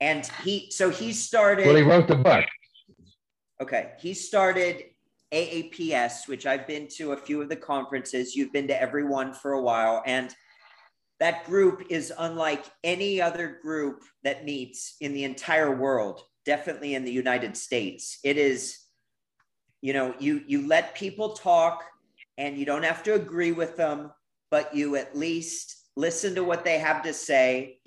and 0.00 0.26
he, 0.44 0.70
so 0.70 0.90
he 0.90 1.12
started. 1.12 1.66
Well, 1.66 1.76
he 1.76 1.82
wrote 1.82 2.08
the 2.08 2.16
book. 2.16 2.44
Okay, 3.60 3.92
he 3.98 4.12
started 4.14 4.84
AAPS, 5.32 6.28
which 6.28 6.46
I've 6.46 6.66
been 6.66 6.88
to 6.96 7.12
a 7.12 7.16
few 7.16 7.40
of 7.40 7.48
the 7.48 7.56
conferences. 7.56 8.36
You've 8.36 8.52
been 8.52 8.68
to 8.68 8.80
every 8.80 9.04
one 9.04 9.32
for 9.32 9.52
a 9.52 9.62
while, 9.62 10.02
and 10.06 10.34
that 11.18 11.44
group 11.44 11.84
is 11.88 12.12
unlike 12.18 12.64
any 12.84 13.20
other 13.20 13.58
group 13.62 14.02
that 14.22 14.44
meets 14.44 14.96
in 15.00 15.14
the 15.14 15.24
entire 15.24 15.74
world, 15.74 16.22
definitely 16.44 16.94
in 16.94 17.04
the 17.04 17.12
United 17.12 17.56
States. 17.56 18.18
It 18.22 18.36
is, 18.36 18.78
you 19.80 19.92
know, 19.92 20.14
you 20.18 20.42
you 20.46 20.66
let 20.66 20.94
people 20.94 21.30
talk 21.30 21.84
and 22.38 22.58
you 22.58 22.66
don't 22.66 22.84
have 22.84 23.02
to 23.04 23.14
agree 23.14 23.52
with 23.52 23.76
them, 23.76 24.12
but 24.50 24.74
you 24.74 24.96
at 24.96 25.16
least 25.16 25.88
listen 25.96 26.34
to 26.34 26.44
what 26.44 26.64
they 26.64 26.78
have 26.78 27.02
to 27.02 27.12
say. 27.14 27.78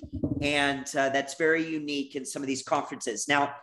And 0.41 0.86
uh, 0.95 1.10
that's 1.10 1.36
very 1.36 1.66
unique 1.66 2.16
in 2.16 2.26
some 2.26 2.41
of 2.41 2.48
these 2.48 2.64
conferences. 2.64 3.28
Now, 3.28 3.53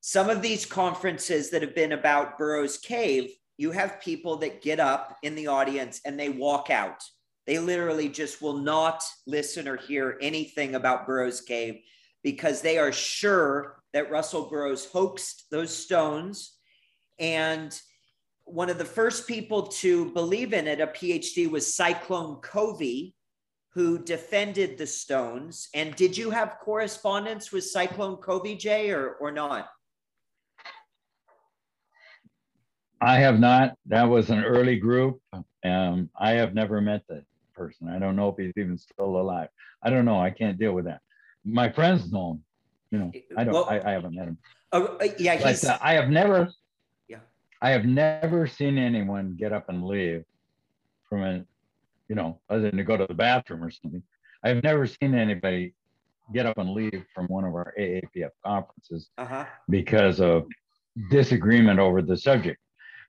some 0.00 0.30
of 0.30 0.42
these 0.42 0.66
conferences 0.66 1.50
that 1.50 1.62
have 1.62 1.74
been 1.74 1.92
about 1.92 2.38
Burrows 2.38 2.78
Cave, 2.78 3.30
you 3.56 3.70
have 3.72 4.00
people 4.00 4.36
that 4.36 4.62
get 4.62 4.78
up 4.78 5.16
in 5.22 5.34
the 5.34 5.48
audience 5.48 6.00
and 6.04 6.18
they 6.18 6.28
walk 6.28 6.70
out 6.70 7.02
they 7.48 7.58
literally 7.58 8.10
just 8.10 8.42
will 8.42 8.58
not 8.58 9.02
listen 9.26 9.66
or 9.66 9.78
hear 9.78 10.18
anything 10.20 10.74
about 10.74 11.06
Burrows 11.06 11.40
Cave 11.40 11.80
because 12.22 12.60
they 12.60 12.76
are 12.76 12.92
sure 12.92 13.82
that 13.94 14.10
Russell 14.10 14.50
Burrows 14.50 14.84
hoaxed 14.84 15.46
those 15.50 15.74
stones. 15.74 16.58
And 17.18 17.74
one 18.44 18.68
of 18.68 18.76
the 18.76 18.84
first 18.84 19.26
people 19.26 19.68
to 19.68 20.12
believe 20.12 20.52
in 20.52 20.66
it, 20.66 20.82
a 20.82 20.88
PhD, 20.88 21.50
was 21.50 21.74
Cyclone 21.74 22.36
Covey, 22.42 23.14
who 23.78 23.96
defended 23.96 24.76
the 24.76 24.84
stones. 24.88 25.68
And 25.72 25.94
did 25.94 26.18
you 26.18 26.30
have 26.30 26.56
correspondence 26.60 27.52
with 27.52 27.62
Cyclone 27.62 28.16
Covey, 28.16 28.56
J 28.56 28.90
or, 28.90 29.12
or 29.20 29.30
not? 29.30 29.68
I 33.00 33.20
have 33.20 33.38
not. 33.38 33.76
That 33.86 34.02
was 34.02 34.30
an 34.30 34.42
early 34.42 34.80
group. 34.80 35.20
Um, 35.64 36.10
I 36.18 36.32
have 36.32 36.54
never 36.54 36.80
met 36.80 37.04
the 37.08 37.22
person. 37.54 37.88
I 37.88 38.00
don't 38.00 38.16
know 38.16 38.30
if 38.30 38.34
he's 38.36 38.52
even 38.56 38.76
still 38.78 39.20
alive. 39.20 39.48
I 39.80 39.90
don't 39.90 40.04
know. 40.04 40.20
I 40.20 40.30
can't 40.30 40.58
deal 40.58 40.72
with 40.72 40.86
that. 40.86 41.00
My 41.44 41.70
friends 41.70 42.10
know 42.10 42.32
him. 42.32 42.44
You 42.90 42.98
know, 42.98 43.12
I 43.36 43.44
don't. 43.44 43.54
Well, 43.54 43.68
I, 43.70 43.78
I, 43.78 43.92
haven't 43.92 44.16
met 44.16 44.26
him. 44.26 44.38
Uh, 44.72 44.88
yeah, 45.20 45.36
he's. 45.36 45.62
But, 45.62 45.70
uh, 45.70 45.78
I 45.80 45.92
have 45.92 46.08
never. 46.08 46.48
Yeah. 47.06 47.18
I 47.62 47.70
have 47.70 47.84
never 47.84 48.48
seen 48.48 48.76
anyone 48.76 49.36
get 49.38 49.52
up 49.52 49.68
and 49.68 49.86
leave 49.86 50.24
from 51.08 51.22
a, 51.22 51.44
you 52.08 52.14
know, 52.14 52.40
other 52.48 52.62
than 52.62 52.76
to 52.76 52.84
go 52.84 52.96
to 52.96 53.06
the 53.06 53.14
bathroom 53.14 53.62
or 53.62 53.70
something. 53.70 54.02
I've 54.42 54.62
never 54.62 54.86
seen 54.86 55.14
anybody 55.14 55.74
get 56.32 56.46
up 56.46 56.58
and 56.58 56.70
leave 56.70 57.04
from 57.14 57.26
one 57.26 57.44
of 57.44 57.54
our 57.54 57.74
AAPS 57.78 58.30
conferences 58.44 59.10
uh-huh. 59.18 59.46
because 59.68 60.20
of 60.20 60.46
disagreement 61.10 61.80
over 61.80 62.02
the 62.02 62.16
subject, 62.16 62.60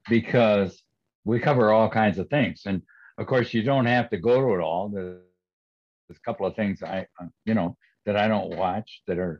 because 0.09 0.83
we 1.25 1.39
cover 1.39 1.71
all 1.71 1.89
kinds 1.89 2.17
of 2.17 2.29
things 2.29 2.63
and 2.65 2.81
of 3.19 3.27
course, 3.27 3.53
you 3.53 3.61
don't 3.61 3.85
have 3.85 4.09
to 4.11 4.17
go 4.17 4.39
to 4.39 4.55
it 4.55 4.63
all. 4.63 4.89
There's, 4.89 5.19
a 6.09 6.13
couple 6.25 6.47
of 6.47 6.55
things 6.55 6.81
I, 6.81 7.05
uh, 7.21 7.27
you 7.45 7.53
know, 7.53 7.77
that 8.07 8.15
I 8.15 8.27
don't 8.27 8.55
watch 8.57 9.03
that 9.05 9.19
are 9.19 9.39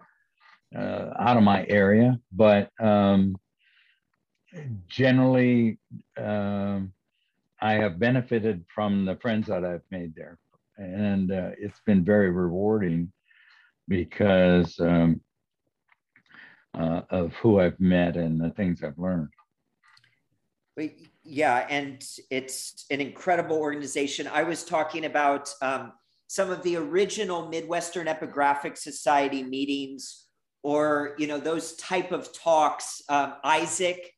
uh, 0.75 1.09
out 1.17 1.35
of 1.35 1.41
my 1.41 1.65
area, 1.67 2.19
but 2.31 2.69
um, 2.79 3.35
generally, 4.87 5.79
um, 6.15 6.93
I 7.61 7.73
have 7.73 7.99
benefited 7.99 8.65
from 8.73 9.05
the 9.05 9.17
friends 9.17 9.47
that 9.47 9.65
I've 9.65 9.83
made 9.91 10.15
there, 10.15 10.37
and 10.77 11.31
uh, 11.31 11.51
it's 11.59 11.81
been 11.85 12.05
very 12.05 12.31
rewarding 12.31 13.11
because 13.87 14.79
um, 14.79 15.21
uh, 16.77 17.01
of 17.09 17.33
who 17.35 17.59
I've 17.59 17.79
met 17.79 18.15
and 18.15 18.39
the 18.39 18.51
things 18.51 18.83
I've 18.83 18.97
learned. 18.97 19.29
Yeah, 21.23 21.67
and 21.69 22.01
it's 22.31 22.85
an 22.89 23.01
incredible 23.01 23.57
organization. 23.57 24.27
I 24.27 24.43
was 24.43 24.63
talking 24.63 25.05
about 25.05 25.53
um, 25.61 25.91
some 26.27 26.49
of 26.49 26.63
the 26.63 26.77
original 26.77 27.49
Midwestern 27.49 28.07
Epigraphic 28.07 28.77
Society 28.77 29.43
meetings, 29.43 30.27
or 30.63 31.15
you 31.17 31.27
know 31.27 31.39
those 31.39 31.75
type 31.75 32.11
of 32.11 32.31
talks. 32.31 33.01
Um, 33.09 33.33
Isaac, 33.43 34.13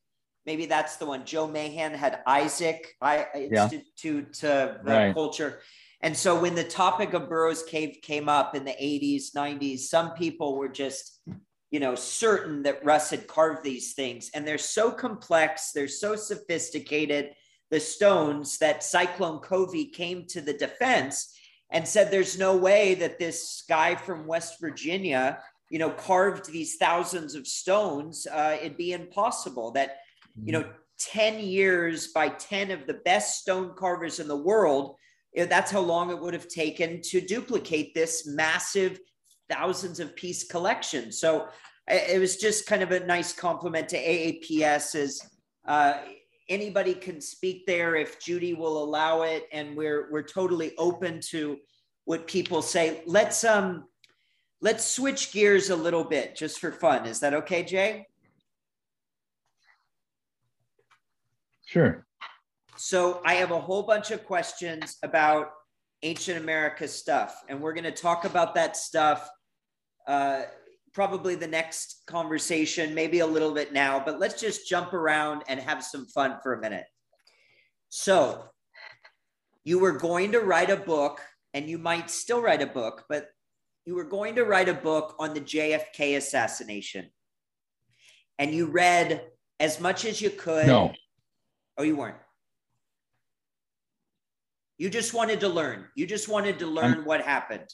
maybe 0.46 0.66
that's 0.66 0.96
the 0.96 1.06
one. 1.06 1.24
Joe 1.24 1.46
Mahan 1.46 1.94
had 1.94 2.20
Isaac 2.26 2.94
I, 3.00 3.26
Institute 3.34 4.32
to 4.34 4.80
right. 4.82 5.14
Culture. 5.14 5.60
And 6.00 6.16
so 6.16 6.40
when 6.40 6.54
the 6.54 6.64
topic 6.64 7.12
of 7.14 7.28
Burrows 7.28 7.62
Cave 7.62 7.98
came 8.02 8.28
up 8.28 8.56
in 8.56 8.64
the 8.64 8.72
80s, 8.72 9.34
90s, 9.36 9.80
some 9.80 10.14
people 10.14 10.56
were 10.56 10.68
just 10.68 11.20
you 11.72 11.80
know, 11.80 11.94
certain 11.94 12.62
that 12.62 12.84
Russ 12.84 13.10
had 13.10 13.26
carved 13.26 13.64
these 13.64 13.94
things. 13.94 14.30
And 14.34 14.46
they're 14.46 14.58
so 14.58 14.92
complex, 14.92 15.72
they're 15.72 15.88
so 15.88 16.14
sophisticated, 16.14 17.32
the 17.70 17.80
stones 17.80 18.58
that 18.58 18.84
Cyclone 18.84 19.38
Covey 19.38 19.86
came 19.86 20.26
to 20.26 20.42
the 20.42 20.52
defense 20.52 21.34
and 21.70 21.88
said 21.88 22.10
there's 22.10 22.38
no 22.38 22.54
way 22.54 22.94
that 22.96 23.18
this 23.18 23.64
guy 23.66 23.94
from 23.94 24.26
West 24.26 24.60
Virginia, 24.60 25.38
you 25.70 25.78
know, 25.78 25.88
carved 25.88 26.52
these 26.52 26.76
thousands 26.76 27.34
of 27.34 27.46
stones. 27.46 28.26
Uh, 28.26 28.58
it'd 28.60 28.76
be 28.76 28.92
impossible 28.92 29.72
that, 29.72 29.96
you 30.42 30.52
know, 30.52 30.64
10 30.98 31.40
years 31.40 32.08
by 32.08 32.28
10 32.28 32.70
of 32.70 32.86
the 32.86 32.94
best 33.04 33.40
stone 33.40 33.72
carvers 33.76 34.20
in 34.20 34.28
the 34.28 34.36
world, 34.36 34.96
that's 35.34 35.70
how 35.70 35.80
long 35.80 36.10
it 36.10 36.20
would 36.20 36.34
have 36.34 36.48
taken 36.48 37.00
to 37.02 37.20
duplicate 37.20 37.94
this 37.94 38.26
massive 38.26 39.00
thousands 39.48 40.00
of 40.00 40.14
piece 40.14 40.44
collection. 40.44 41.10
So 41.10 41.48
it 41.88 42.20
was 42.20 42.36
just 42.36 42.66
kind 42.66 42.82
of 42.82 42.92
a 42.92 43.00
nice 43.00 43.32
compliment 43.32 43.88
to 43.90 43.96
AAPS 43.98 44.94
as 44.94 45.20
uh, 45.66 45.94
anybody 46.48 46.94
can 46.94 47.20
speak 47.20 47.66
there 47.66 47.96
if 47.96 48.20
Judy 48.20 48.54
will 48.54 48.82
allow 48.82 49.22
it. 49.22 49.44
And 49.52 49.76
we're, 49.76 50.10
we're 50.10 50.22
totally 50.22 50.72
open 50.76 51.20
to 51.30 51.58
what 52.04 52.26
people 52.26 52.62
say. 52.62 53.02
Let's, 53.06 53.42
um, 53.44 53.84
let's 54.60 54.84
switch 54.84 55.32
gears 55.32 55.70
a 55.70 55.76
little 55.76 56.04
bit 56.04 56.36
just 56.36 56.60
for 56.60 56.70
fun. 56.70 57.06
Is 57.06 57.20
that 57.20 57.34
okay, 57.34 57.64
Jay? 57.64 58.06
Sure. 61.72 62.06
So 62.76 63.22
I 63.24 63.34
have 63.34 63.50
a 63.50 63.58
whole 63.58 63.82
bunch 63.82 64.10
of 64.10 64.26
questions 64.26 64.98
about 65.02 65.52
ancient 66.02 66.36
America 66.38 66.86
stuff, 66.86 67.42
and 67.48 67.62
we're 67.62 67.72
going 67.72 67.84
to 67.84 67.90
talk 67.90 68.26
about 68.26 68.54
that 68.56 68.76
stuff 68.76 69.26
uh, 70.06 70.42
probably 70.92 71.34
the 71.34 71.46
next 71.46 72.02
conversation, 72.06 72.94
maybe 72.94 73.20
a 73.20 73.26
little 73.26 73.54
bit 73.54 73.72
now, 73.72 74.02
but 74.04 74.20
let's 74.20 74.38
just 74.38 74.68
jump 74.68 74.92
around 74.92 75.42
and 75.48 75.58
have 75.58 75.82
some 75.82 76.04
fun 76.06 76.36
for 76.42 76.52
a 76.52 76.60
minute. 76.60 76.84
So, 77.88 78.44
you 79.64 79.78
were 79.78 79.92
going 79.92 80.32
to 80.32 80.40
write 80.40 80.68
a 80.68 80.76
book, 80.76 81.22
and 81.54 81.70
you 81.70 81.78
might 81.78 82.10
still 82.10 82.42
write 82.42 82.60
a 82.60 82.66
book, 82.66 83.04
but 83.08 83.28
you 83.86 83.94
were 83.94 84.04
going 84.04 84.34
to 84.34 84.44
write 84.44 84.68
a 84.68 84.74
book 84.74 85.14
on 85.18 85.32
the 85.32 85.40
JFK 85.40 86.18
assassination. 86.18 87.08
And 88.38 88.52
you 88.54 88.66
read 88.66 89.22
as 89.60 89.80
much 89.80 90.04
as 90.04 90.20
you 90.20 90.28
could. 90.28 90.66
No. 90.66 90.92
Oh, 91.78 91.82
you 91.82 91.96
weren't. 91.96 92.16
You 94.78 94.90
just 94.90 95.14
wanted 95.14 95.40
to 95.40 95.48
learn. 95.48 95.86
You 95.94 96.06
just 96.06 96.28
wanted 96.28 96.58
to 96.58 96.66
learn 96.66 96.94
I'm, 96.94 97.04
what 97.04 97.20
happened. 97.20 97.68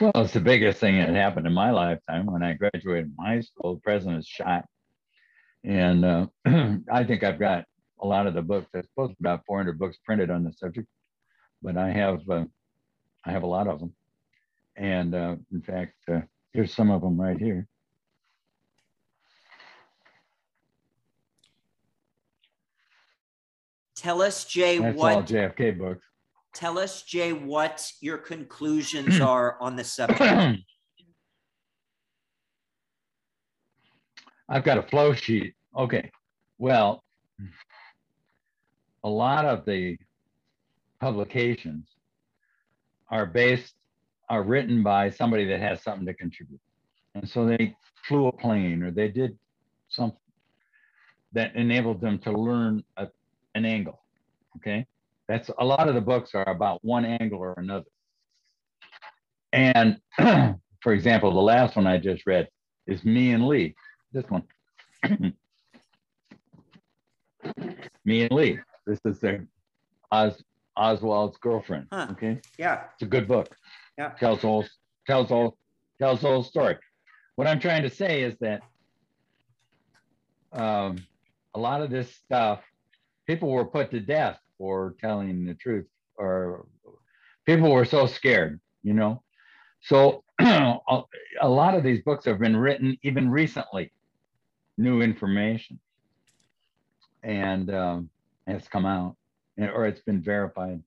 Well, 0.00 0.12
it's 0.16 0.32
the 0.32 0.40
biggest 0.40 0.80
thing 0.80 0.98
that 0.98 1.10
happened 1.10 1.46
in 1.46 1.52
my 1.52 1.70
lifetime. 1.70 2.26
When 2.26 2.42
I 2.42 2.54
graduated 2.54 3.12
from 3.14 3.24
high 3.24 3.40
school, 3.40 3.74
the 3.74 3.80
president 3.80 4.16
was 4.16 4.26
shot. 4.26 4.64
And 5.62 6.04
uh, 6.04 6.26
I 6.92 7.04
think 7.04 7.22
I've 7.22 7.38
got 7.38 7.64
a 8.00 8.06
lot 8.06 8.26
of 8.26 8.34
the 8.34 8.42
books. 8.42 8.66
There's 8.72 8.86
supposed 8.86 9.14
about 9.20 9.42
400 9.46 9.78
books 9.78 9.98
printed 10.04 10.30
on 10.30 10.42
the 10.44 10.52
subject, 10.52 10.88
but 11.62 11.76
I 11.76 11.90
have 11.90 12.20
uh, 12.28 12.44
I 13.24 13.32
have 13.32 13.42
a 13.42 13.46
lot 13.46 13.68
of 13.68 13.80
them. 13.80 13.94
And 14.76 15.14
uh, 15.14 15.36
in 15.52 15.62
fact, 15.62 15.94
uh, 16.10 16.20
here's 16.52 16.74
some 16.74 16.90
of 16.90 17.00
them 17.02 17.20
right 17.20 17.38
here. 17.38 17.68
Tell 24.04 24.22
us, 24.22 24.44
Jay, 24.44 24.78
That's 24.78 24.96
what 24.96 25.14
all 25.14 25.22
JFK 25.22 25.78
books 25.78 26.04
tell 26.54 26.78
us, 26.78 27.02
Jay, 27.02 27.32
what 27.32 27.92
your 28.00 28.16
conclusions 28.16 29.20
are 29.20 29.58
on 29.60 29.76
the 29.76 29.84
subject. 29.84 30.60
I've 34.48 34.64
got 34.64 34.78
a 34.78 34.82
flow 34.82 35.12
sheet. 35.12 35.54
Okay. 35.76 36.10
Well, 36.58 37.02
a 39.02 39.08
lot 39.08 39.44
of 39.44 39.64
the 39.66 39.98
publications 41.00 41.88
are 43.10 43.26
based, 43.26 43.74
are 44.28 44.42
written 44.42 44.82
by 44.82 45.10
somebody 45.10 45.44
that 45.46 45.60
has 45.60 45.82
something 45.82 46.06
to 46.06 46.14
contribute. 46.14 46.60
And 47.14 47.28
so 47.28 47.46
they 47.46 47.76
flew 48.06 48.26
a 48.28 48.32
plane 48.32 48.82
or 48.82 48.90
they 48.90 49.08
did 49.08 49.36
something 49.88 50.18
that 51.32 51.56
enabled 51.56 52.00
them 52.00 52.18
to 52.20 52.32
learn 52.32 52.84
a, 52.96 53.02
an 53.02 53.08
angle. 53.08 53.14
Okay. 53.14 53.23
That's 55.46 55.58
a 55.58 55.64
lot 55.64 55.88
of 55.88 55.94
the 55.94 56.00
books 56.00 56.34
are 56.34 56.48
about 56.48 56.82
one 56.82 57.04
angle 57.04 57.38
or 57.38 57.54
another. 57.58 57.84
And 59.52 60.00
for 60.80 60.92
example, 60.92 61.34
the 61.34 61.40
last 61.40 61.76
one 61.76 61.86
I 61.86 61.98
just 61.98 62.26
read 62.26 62.48
is 62.86 63.04
Me 63.04 63.32
and 63.32 63.46
Lee. 63.46 63.74
This 64.12 64.24
one. 64.30 64.44
Me 68.04 68.22
and 68.22 68.32
Lee. 68.32 68.58
This 68.86 69.00
is 69.04 69.20
their 69.20 69.46
Oz, 70.10 70.42
Oswald's 70.78 71.36
girlfriend. 71.38 71.88
Huh. 71.92 72.08
Okay. 72.12 72.40
Yeah. 72.58 72.84
It's 72.94 73.02
a 73.02 73.06
good 73.06 73.28
book. 73.28 73.54
Yeah. 73.98 74.10
Tells 74.10 74.40
whole 74.40 74.64
tells 75.06 75.28
whole 75.28 75.58
tells 75.98 76.22
whole 76.22 76.42
story. 76.42 76.78
What 77.36 77.46
I'm 77.46 77.60
trying 77.60 77.82
to 77.82 77.90
say 77.90 78.22
is 78.22 78.34
that 78.40 78.62
um, 80.52 80.96
a 81.54 81.58
lot 81.58 81.82
of 81.82 81.90
this 81.90 82.14
stuff, 82.14 82.60
people 83.26 83.50
were 83.50 83.66
put 83.66 83.90
to 83.90 84.00
death 84.00 84.38
for 84.64 84.94
telling 84.98 85.44
the 85.44 85.52
truth 85.52 85.84
or 86.16 86.64
people 87.44 87.70
were 87.70 87.84
so 87.84 88.06
scared 88.06 88.58
you 88.82 88.94
know? 88.94 89.22
So 89.80 90.22
a 90.40 91.02
lot 91.42 91.74
of 91.74 91.82
these 91.82 92.02
books 92.02 92.24
have 92.26 92.38
been 92.38 92.56
written 92.56 92.96
even 93.02 93.28
recently 93.28 93.92
new 94.78 95.02
information. 95.02 95.80
And 97.22 97.74
um, 97.74 98.10
has 98.46 98.68
come 98.68 98.86
out 98.86 99.16
or 99.58 99.86
it's 99.86 100.02
been 100.02 100.22
verified. 100.22 100.82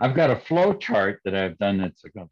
I've 0.00 0.16
got 0.16 0.30
a 0.30 0.36
flow 0.36 0.72
chart 0.72 1.20
that 1.24 1.34
i've 1.34 1.58
done 1.58 1.78
that's 1.78 2.02
a 2.04 2.28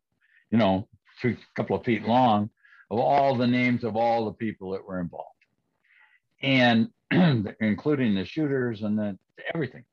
you 0.51 0.59
know 0.59 0.89
a 1.25 1.37
couple 1.55 1.77
of 1.77 1.85
feet 1.85 2.05
long 2.05 2.49
of 2.91 2.99
all 2.99 3.37
the 3.37 3.47
names 3.47 3.85
of 3.85 3.97
all 3.97 4.25
the 4.25 4.33
people 4.33 4.71
that 4.71 4.85
were 4.85 5.01
involved. 5.01 5.27
And 6.43 6.89
including 7.61 8.15
the 8.15 8.25
shooters 8.25 8.83
and 8.83 8.99
the 8.99 9.19
everything 9.55 9.85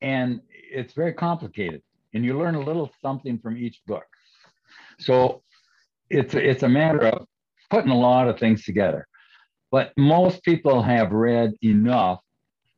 and 0.00 0.40
it's 0.50 0.92
very 0.94 1.12
complicated 1.12 1.82
and 2.14 2.24
you 2.24 2.38
learn 2.38 2.54
a 2.54 2.60
little 2.60 2.90
something 3.02 3.38
from 3.38 3.56
each 3.56 3.80
book. 3.86 4.06
So 4.98 5.42
it's 6.08 6.34
it's 6.34 6.62
a 6.62 6.68
matter 6.68 7.06
of 7.06 7.26
putting 7.70 7.90
a 7.90 7.98
lot 7.98 8.28
of 8.28 8.38
things 8.38 8.64
together. 8.64 9.06
But 9.70 9.92
most 9.96 10.42
people 10.42 10.82
have 10.82 11.12
read 11.12 11.52
enough 11.62 12.20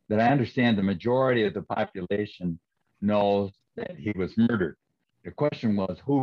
that 0.09 0.21
i 0.21 0.29
understand 0.29 0.79
the 0.79 0.83
majority 0.83 1.45
of 1.45 1.53
the 1.53 1.63
population 1.63 2.59
knows 3.03 3.53
that 3.77 3.95
he 3.97 4.13
was 4.17 4.37
murdered. 4.37 4.77
The 5.25 5.31
question 5.31 5.77
was 5.77 5.99
who 6.05 6.23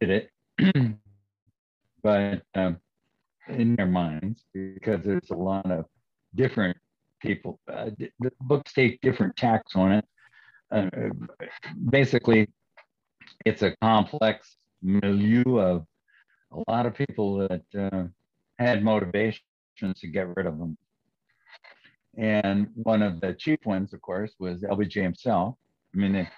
did 0.00 0.10
it? 0.10 0.30
But 2.02 2.42
um, 2.54 2.78
in 3.48 3.74
their 3.74 3.86
minds 3.86 4.44
because 4.52 5.04
there's 5.04 5.30
a 5.30 5.34
lot 5.34 5.68
of 5.68 5.86
different 6.36 6.76
people. 7.20 7.60
Uh, 7.70 7.90
the 7.98 8.32
books 8.40 8.72
take 8.72 9.00
different 9.00 9.36
tacks 9.36 9.72
on 9.74 9.92
it. 9.92 10.04
Uh, 10.70 10.88
basically, 11.90 12.48
it's 13.44 13.62
a 13.62 13.74
complex 13.82 14.56
milieu 14.82 15.58
of 15.58 15.86
a 16.52 16.70
lot 16.70 16.86
of 16.86 16.94
people 16.94 17.48
that 17.48 17.92
uh, 17.92 18.04
had 18.58 18.82
motivations 18.82 19.42
to 20.00 20.08
get 20.08 20.34
rid 20.36 20.46
of 20.46 20.58
them. 20.58 20.76
And 22.16 22.68
one 22.74 23.02
of 23.02 23.20
the 23.20 23.34
chief 23.34 23.58
ones, 23.64 23.92
of 23.92 24.00
course, 24.00 24.32
was 24.38 24.62
LBJ 24.62 25.02
himself. 25.02 25.56
I 25.94 25.98
mean, 25.98 26.14
it, 26.14 26.28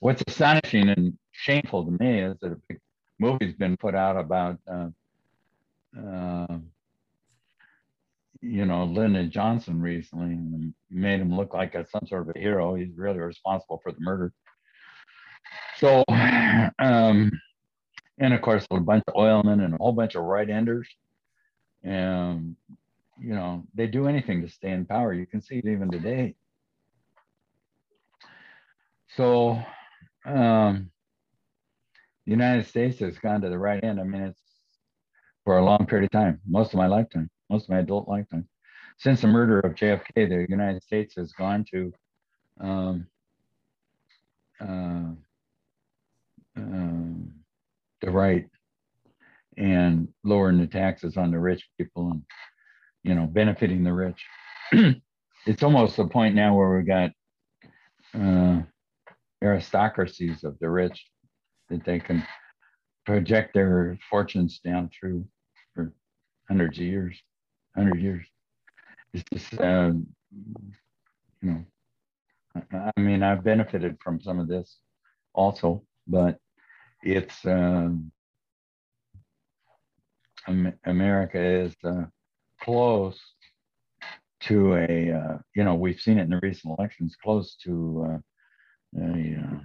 what's 0.00 0.22
astonishing 0.26 0.88
and 0.88 1.16
shameful 1.30 1.84
to 1.84 1.92
me 1.92 2.20
is 2.20 2.36
that 2.40 2.52
a 2.52 2.60
big 2.68 2.80
movie's 3.18 3.54
been 3.54 3.76
put 3.76 3.94
out 3.94 4.16
about 4.16 4.58
uh, 4.66 4.88
uh, 5.96 6.58
you 8.40 8.64
know, 8.64 8.84
Lyndon 8.84 9.30
Johnson 9.30 9.80
recently 9.80 10.32
and 10.32 10.74
made 10.90 11.20
him 11.20 11.36
look 11.36 11.52
like 11.54 11.74
a, 11.74 11.86
some 11.88 12.06
sort 12.06 12.28
of 12.28 12.34
a 12.34 12.38
hero. 12.38 12.74
He's 12.74 12.96
really 12.96 13.18
responsible 13.18 13.80
for 13.82 13.92
the 13.92 14.00
murder. 14.00 14.32
So, 15.78 16.04
um, 16.78 17.30
and 18.18 18.34
of 18.34 18.42
course 18.42 18.66
a 18.70 18.80
bunch 18.80 19.04
of 19.08 19.14
oilmen 19.14 19.64
and 19.64 19.74
a 19.74 19.76
whole 19.78 19.92
bunch 19.92 20.14
of 20.14 20.24
right-enders. 20.24 20.88
And 21.82 22.56
you 23.18 23.34
know 23.34 23.64
they 23.74 23.86
do 23.86 24.06
anything 24.06 24.42
to 24.42 24.48
stay 24.48 24.70
in 24.70 24.86
power. 24.86 25.12
You 25.12 25.26
can 25.26 25.40
see 25.40 25.56
it 25.56 25.66
even 25.66 25.90
today. 25.90 26.34
So 29.16 29.62
um, 30.24 30.90
the 32.26 32.30
United 32.30 32.66
States 32.66 33.00
has 33.00 33.18
gone 33.18 33.40
to 33.40 33.48
the 33.48 33.58
right 33.58 33.82
end. 33.82 33.98
I 34.00 34.04
mean, 34.04 34.22
it's 34.22 34.40
for 35.44 35.58
a 35.58 35.64
long 35.64 35.86
period 35.86 36.04
of 36.04 36.10
time, 36.12 36.40
most 36.46 36.72
of 36.72 36.78
my 36.78 36.86
lifetime, 36.86 37.30
most 37.50 37.64
of 37.64 37.70
my 37.70 37.80
adult 37.80 38.08
lifetime. 38.08 38.48
Since 38.98 39.22
the 39.22 39.26
murder 39.26 39.60
of 39.60 39.74
JFK, 39.74 40.28
the 40.28 40.46
United 40.48 40.82
States 40.82 41.14
has 41.16 41.32
gone 41.32 41.64
to 41.72 41.92
um, 42.60 43.06
uh, 44.60 45.12
um, 46.56 47.32
the 48.00 48.10
right 48.10 48.46
and 49.56 50.08
lowering 50.24 50.58
the 50.58 50.66
taxes 50.66 51.16
on 51.16 51.30
the 51.30 51.38
rich 51.38 51.66
people 51.76 52.10
and 52.10 52.22
you 53.02 53.14
know 53.14 53.26
benefiting 53.26 53.82
the 53.82 53.92
rich. 53.92 54.24
it's 55.46 55.62
almost 55.62 55.96
the 55.96 56.06
point 56.06 56.34
now 56.34 56.54
where 56.54 56.76
we've 56.76 56.86
got 56.86 57.10
uh, 58.14 58.60
aristocracies 59.42 60.44
of 60.44 60.58
the 60.60 60.68
rich 60.68 61.04
that 61.68 61.84
they 61.84 61.98
can 61.98 62.24
project 63.06 63.54
their 63.54 63.98
fortunes 64.08 64.60
down 64.64 64.90
through 64.98 65.24
for 65.74 65.92
hundreds 66.48 66.78
of 66.78 66.84
years, 66.84 67.20
hundred 67.80 68.02
years. 68.02 68.26
It's 69.12 69.24
just, 69.32 69.60
uh, 69.60 69.92
you 71.42 71.50
know, 71.50 71.64
I 72.72 73.00
mean, 73.00 73.22
I've 73.22 73.42
benefited 73.42 73.96
from 74.02 74.20
some 74.20 74.38
of 74.38 74.48
this 74.48 74.78
also, 75.34 75.82
but 76.06 76.38
it's 77.02 77.44
um, 77.46 78.12
America 80.84 81.40
is 81.40 81.74
uh, 81.84 82.04
close 82.60 83.18
to 84.40 84.74
a, 84.74 85.12
uh, 85.12 85.38
you 85.54 85.64
know, 85.64 85.74
we've 85.74 86.00
seen 86.00 86.18
it 86.18 86.22
in 86.22 86.30
the 86.30 86.40
recent 86.42 86.78
elections, 86.78 87.16
close 87.22 87.56
to 87.64 88.06
uh, 88.06 89.02
a 89.02 89.36
uh, 89.42 89.58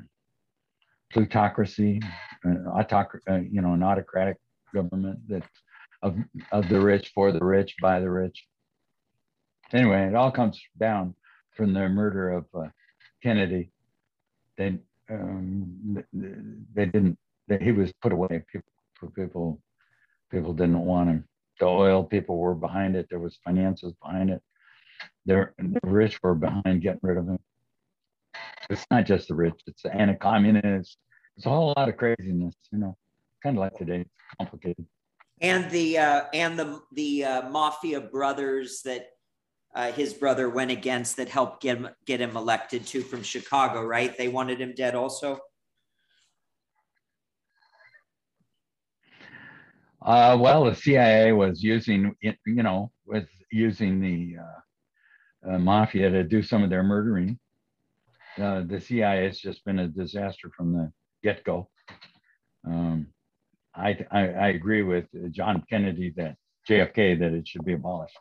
plutocracy, 1.11 2.01
an 2.43 2.65
autoc- 2.67 3.19
uh, 3.29 3.39
you 3.49 3.61
know, 3.61 3.73
an 3.73 3.83
autocratic 3.83 4.37
government 4.73 5.19
that's 5.27 5.47
of, 6.05 6.15
of 6.51 6.69
the 6.69 6.79
rich, 6.79 7.11
for 7.13 7.31
the 7.31 7.43
rich, 7.43 7.75
by 7.81 7.99
the 7.99 8.09
rich. 8.09 8.45
Anyway, 9.73 10.07
it 10.07 10.15
all 10.15 10.31
comes 10.31 10.61
down 10.79 11.15
from 11.55 11.73
the 11.73 11.89
murder 11.89 12.31
of 12.31 12.45
uh, 12.53 12.67
Kennedy. 13.23 13.71
They 14.57 14.79
um, 15.09 16.03
they 16.73 16.85
didn't. 16.85 17.17
They, 17.47 17.57
he 17.59 17.71
was 17.71 17.91
put 18.01 18.11
away. 18.11 18.43
People, 18.51 19.11
people 19.15 19.61
people 20.31 20.53
didn't 20.53 20.85
want 20.85 21.09
him. 21.09 21.25
The 21.59 21.65
oil 21.65 22.03
people 22.03 22.37
were 22.37 22.55
behind 22.55 22.95
it. 22.95 23.07
There 23.09 23.19
was 23.19 23.37
finances 23.43 23.93
behind 24.01 24.29
it. 24.29 24.41
The 25.25 25.49
rich 25.83 26.19
were 26.23 26.35
behind 26.35 26.81
getting 26.81 26.99
rid 27.01 27.17
of 27.17 27.27
him 27.27 27.39
it's 28.69 28.85
not 28.89 29.05
just 29.05 29.27
the 29.27 29.35
rich, 29.35 29.61
it's 29.67 29.83
the 29.83 29.93
anti-communists. 29.93 30.97
It's 31.37 31.45
a 31.45 31.49
whole 31.49 31.73
lot 31.75 31.89
of 31.89 31.97
craziness, 31.97 32.55
you 32.71 32.79
know, 32.79 32.97
kind 33.43 33.57
of 33.57 33.61
like 33.61 33.77
today. 33.77 34.01
It's 34.01 34.09
complicated. 34.39 34.85
And 35.41 35.69
the 35.69 35.97
uh, 35.97 36.23
and 36.33 36.57
the 36.57 36.81
the 36.93 37.25
uh, 37.25 37.49
mafia 37.49 37.99
brothers 37.99 38.81
that 38.83 39.07
uh, 39.75 39.91
his 39.91 40.13
brother 40.13 40.49
went 40.49 40.71
against 40.71 41.17
that 41.17 41.27
helped 41.27 41.61
get 41.61 41.77
him 41.77 41.89
get 42.05 42.21
him 42.21 42.37
elected 42.37 42.85
to 42.87 43.01
from 43.01 43.21
Chicago, 43.21 43.83
right? 43.83 44.17
They 44.17 44.29
wanted 44.29 44.61
him 44.61 44.73
dead 44.75 44.95
also. 44.95 45.39
Uh, 50.01 50.37
well, 50.39 50.65
the 50.65 50.75
CIA 50.75 51.31
was 51.31 51.63
using, 51.63 52.15
you 52.21 52.35
know, 52.45 52.91
was 53.05 53.23
using 53.51 53.99
the 53.99 54.37
uh, 54.39 55.53
uh, 55.53 55.57
mafia 55.57 56.11
to 56.11 56.23
do 56.23 56.43
some 56.43 56.63
of 56.63 56.69
their 56.69 56.83
murdering 56.83 57.39
uh, 58.41 58.63
the 58.65 58.79
CIA 58.79 59.25
has 59.25 59.39
just 59.39 59.63
been 59.65 59.79
a 59.79 59.87
disaster 59.87 60.49
from 60.55 60.73
the 60.73 60.91
get 61.23 61.43
go. 61.43 61.69
Um, 62.67 63.07
I, 63.75 63.97
I, 64.11 64.27
I 64.29 64.47
agree 64.49 64.83
with 64.83 65.05
John 65.31 65.63
Kennedy 65.69 66.13
that 66.17 66.37
JFK 66.69 67.19
that 67.19 67.33
it 67.33 67.47
should 67.47 67.65
be 67.65 67.73
abolished. 67.73 68.17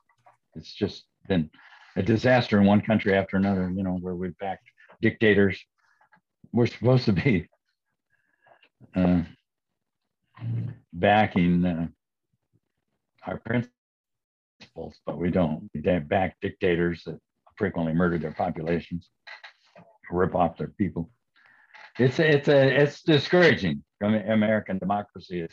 It's 0.55 0.73
just 0.73 1.05
been 1.29 1.51
a 1.97 2.03
disaster 2.03 2.59
in 2.59 2.67
one 2.67 2.81
country 2.81 3.15
after 3.15 3.37
another. 3.37 3.71
You 3.75 3.83
know 3.83 3.99
where 4.01 4.15
we've 4.15 4.37
backed 4.39 4.69
dictators. 5.01 5.61
We're 6.53 6.67
supposed 6.67 7.07
to 7.07 7.13
be 7.13 7.49
uh, 8.95 9.23
backing 10.93 11.65
uh, 11.65 11.87
our 13.27 13.39
principles, 13.39 14.95
but 15.07 15.19
we 15.19 15.31
don't. 15.31 15.71
We 15.75 15.81
back 15.81 16.37
dictators 16.41 17.03
that 17.05 17.19
frequently 17.57 17.95
murder 17.95 18.19
their 18.19 18.33
populations 18.33 19.09
rip 20.11 20.35
off 20.35 20.57
their 20.57 20.69
people. 20.69 21.11
It's 21.99 22.19
it's 22.19 22.49
a 22.49 22.83
it's 22.83 23.03
discouraging. 23.03 23.85
I 24.03 24.09
mean, 24.09 24.31
American 24.31 24.79
democracy 24.79 25.41
is 25.41 25.53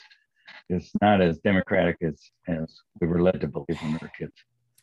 is 0.70 0.92
not 1.02 1.22
as 1.22 1.38
democratic 1.40 1.98
as 2.02 2.20
as 2.48 2.80
we 3.00 3.08
were 3.08 3.22
led 3.22 3.42
to 3.42 3.48
believe 3.48 3.82
when 3.82 3.94
we 3.94 4.00
were 4.02 4.12
kids. 4.18 4.34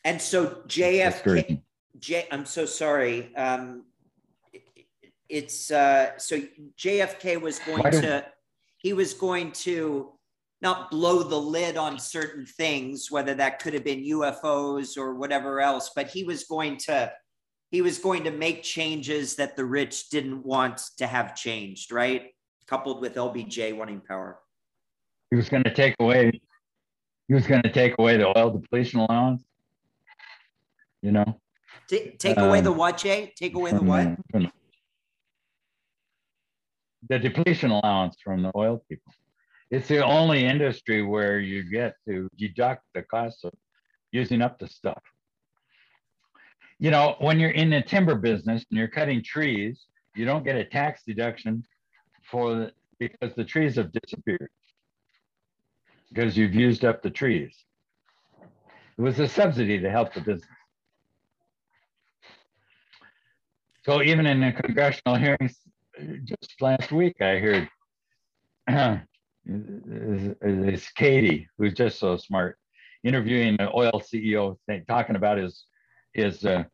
And 0.05 0.21
so 0.23 0.63
JFK, 0.69 1.61
J, 1.99 2.29
I'm 2.31 2.47
so 2.47 2.65
sorry. 2.65 3.35
Um, 3.37 3.85
it's 5.29 5.71
uh, 5.71 6.17
so 6.19 6.41
JFK 6.79 7.41
was 7.41 7.59
going 7.59 7.91
to 7.91 8.25
he 8.79 8.93
was 8.93 9.13
going 9.13 9.53
to 9.53 10.13
not 10.61 10.91
blow 10.91 11.23
the 11.23 11.41
lid 11.41 11.77
on 11.77 11.99
certain 11.99 12.47
things, 12.47 13.11
whether 13.11 13.35
that 13.35 13.61
could 13.61 13.75
have 13.75 13.85
been 13.85 14.05
UFOs 14.05 14.97
or 14.97 15.15
whatever 15.15 15.61
else, 15.61 15.91
but 15.95 16.09
he 16.09 16.25
was 16.25 16.45
going 16.45 16.77
to 16.79 17.13
he 17.71 17.83
was 17.83 17.99
going 17.99 18.25
to 18.25 18.31
make 18.31 18.63
changes 18.63 19.37
that 19.37 19.57
the 19.57 19.65
rich 19.65 20.09
didn't 20.09 20.45
want 20.45 20.81
to 20.99 21.07
have 21.07 21.35
changed, 21.35 21.93
right? 21.93 22.35
Coupled 22.67 23.01
with 23.01 23.15
LBJ 23.15 23.77
wanting 23.77 24.01
power. 24.01 24.39
He 25.31 25.37
was 25.37 25.49
going 25.49 25.65
to 25.65 25.75
take 25.75 25.95
away. 26.01 26.41
He 27.29 27.35
was 27.35 27.47
going 27.47 27.63
to 27.63 27.73
take 27.73 27.95
away 27.99 28.17
the 28.17 28.37
oil 28.39 28.51
depletion 28.51 29.01
allowance. 29.01 29.45
You 31.03 31.13
know. 31.13 31.41
T- 31.89 32.13
take 32.19 32.39
away 32.39 32.61
the 32.61 32.71
um, 32.71 32.79
what, 32.79 32.99
Jay? 32.99 33.33
Take 33.37 33.55
away 33.55 33.73
the 33.73 33.83
what? 33.83 34.17
The 37.09 37.19
depletion 37.19 37.71
allowance 37.71 38.17
from 38.23 38.43
the 38.43 38.51
oil 38.57 38.83
people. 38.89 39.13
It's 39.71 39.89
the 39.89 40.05
only 40.05 40.45
industry 40.45 41.03
where 41.03 41.39
you 41.39 41.63
get 41.63 41.95
to 42.07 42.29
deduct 42.37 42.83
the 42.95 43.03
cost 43.03 43.45
of 43.45 43.53
using 44.11 44.41
up 44.41 44.59
the 44.59 44.67
stuff 44.67 45.03
you 46.79 46.91
know, 46.91 47.17
when 47.19 47.41
you're 47.41 47.51
in 47.51 47.71
the 47.71 47.83
timber 47.83 48.15
business 48.15 48.65
and 48.71 48.79
you're 48.79 48.89
cutting 48.89 49.23
trees, 49.23 49.87
you 50.15 50.25
don't 50.25 50.45
get 50.45 50.57
a 50.57 50.65
tax 50.65 51.03
deduction 51.07 51.65
for 52.31 52.71
because 52.99 53.35
the 53.37 53.45
trees 53.45 53.77
have 53.77 53.93
disappeared 53.93 54.51
because 56.09 56.37
you've 56.37 56.55
used 56.55 56.85
up 56.85 57.03
the 57.03 57.11
trees. 57.11 57.55
It 58.97 59.03
was 59.03 59.19
a 59.21 59.29
subsidy 59.29 59.79
to 59.79 59.91
help 59.91 60.15
the 60.15 60.21
business. 60.21 60.49
So 63.85 64.03
even 64.03 64.27
in 64.27 64.41
the 64.41 64.53
congressional 64.53 65.17
hearings 65.17 65.57
just 66.25 66.61
last 66.61 66.93
week, 66.93 67.21
I 67.21 67.39
heard 67.39 67.69
this 69.47 70.91
Katie, 70.91 71.49
who's 71.57 71.75
just 71.75 71.99
so 71.99 72.17
smart, 72.17 72.59
interviewing 73.05 73.57
the 73.57 73.71
oil 73.75 74.03
CEO, 74.03 74.57
talking 74.89 75.17
about 75.17 75.39
his 75.39 75.65
is 76.19 76.45
uh, 76.45 76.65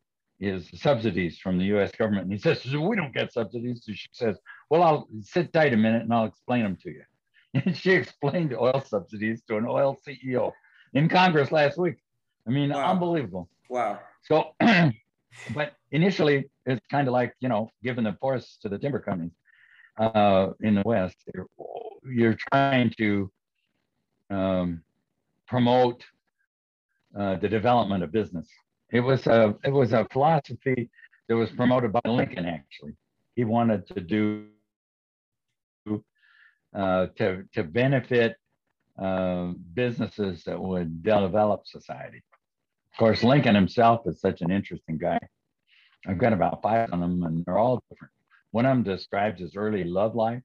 is 0.40 0.68
subsidies 0.74 1.38
from 1.38 1.58
the 1.58 1.64
U.S. 1.66 1.92
government. 1.92 2.24
And 2.24 2.32
he 2.32 2.38
says, 2.38 2.64
"We 2.64 2.96
don't 2.96 3.14
get 3.14 3.32
subsidies." 3.32 3.82
So 3.84 3.92
she 3.92 4.08
says, 4.12 4.38
"Well, 4.70 4.82
I'll 4.82 5.08
sit 5.20 5.52
tight 5.52 5.72
a 5.72 5.76
minute 5.76 6.02
and 6.02 6.12
I'll 6.12 6.26
explain 6.26 6.62
them 6.62 6.76
to 6.82 6.90
you." 6.90 7.02
And 7.64 7.76
she 7.76 7.92
explained 7.92 8.52
oil 8.52 8.82
subsidies 8.84 9.42
to 9.46 9.56
an 9.56 9.66
oil 9.68 9.96
CEO 10.04 10.50
in 10.92 11.08
Congress 11.08 11.52
last 11.52 11.78
week. 11.78 11.96
I 12.48 12.50
mean, 12.50 12.70
wow. 12.70 12.90
unbelievable. 12.90 13.48
Wow. 13.68 14.00
So, 14.22 14.56
but 15.54 15.74
initially, 15.92 16.50
it's 16.66 16.84
kind 16.90 17.06
of 17.06 17.12
like 17.12 17.32
you 17.38 17.48
know, 17.48 17.70
giving 17.82 18.04
the 18.04 18.16
forests 18.20 18.58
to 18.62 18.68
the 18.68 18.78
timber 18.78 18.98
companies 18.98 19.36
uh, 19.98 20.48
in 20.60 20.74
the 20.74 20.82
West. 20.84 21.16
You're, 21.32 21.46
you're 22.04 22.36
trying 22.50 22.92
to 22.98 23.30
um, 24.30 24.82
promote 25.46 26.04
uh, 27.16 27.36
the 27.36 27.48
development 27.48 28.02
of 28.02 28.10
business 28.10 28.48
it 28.94 29.00
was 29.00 29.26
a 29.26 29.54
it 29.64 29.72
was 29.72 29.92
a 29.92 30.06
philosophy 30.12 30.88
that 31.28 31.36
was 31.36 31.50
promoted 31.50 31.92
by 31.92 32.00
Lincoln. 32.06 32.46
Actually, 32.46 32.94
he 33.34 33.44
wanted 33.44 33.86
to 33.88 34.00
do 34.00 34.46
uh, 36.72 37.08
to 37.16 37.44
to 37.54 37.64
benefit 37.64 38.36
uh, 38.96 39.52
businesses 39.74 40.44
that 40.44 40.58
would 40.58 41.02
develop 41.02 41.66
society. 41.66 42.22
Of 42.92 42.98
course, 42.98 43.24
Lincoln 43.24 43.56
himself 43.56 44.02
is 44.06 44.20
such 44.20 44.40
an 44.42 44.52
interesting 44.52 44.96
guy. 44.96 45.18
I've 46.06 46.18
got 46.18 46.32
about 46.32 46.62
five 46.62 46.92
of 46.92 47.00
them, 47.00 47.24
and 47.24 47.44
they're 47.44 47.58
all 47.58 47.82
different. 47.90 48.12
One 48.52 48.64
of 48.64 48.76
them 48.76 48.84
describes 48.84 49.40
his 49.40 49.56
early 49.56 49.82
love 49.82 50.14
life, 50.14 50.44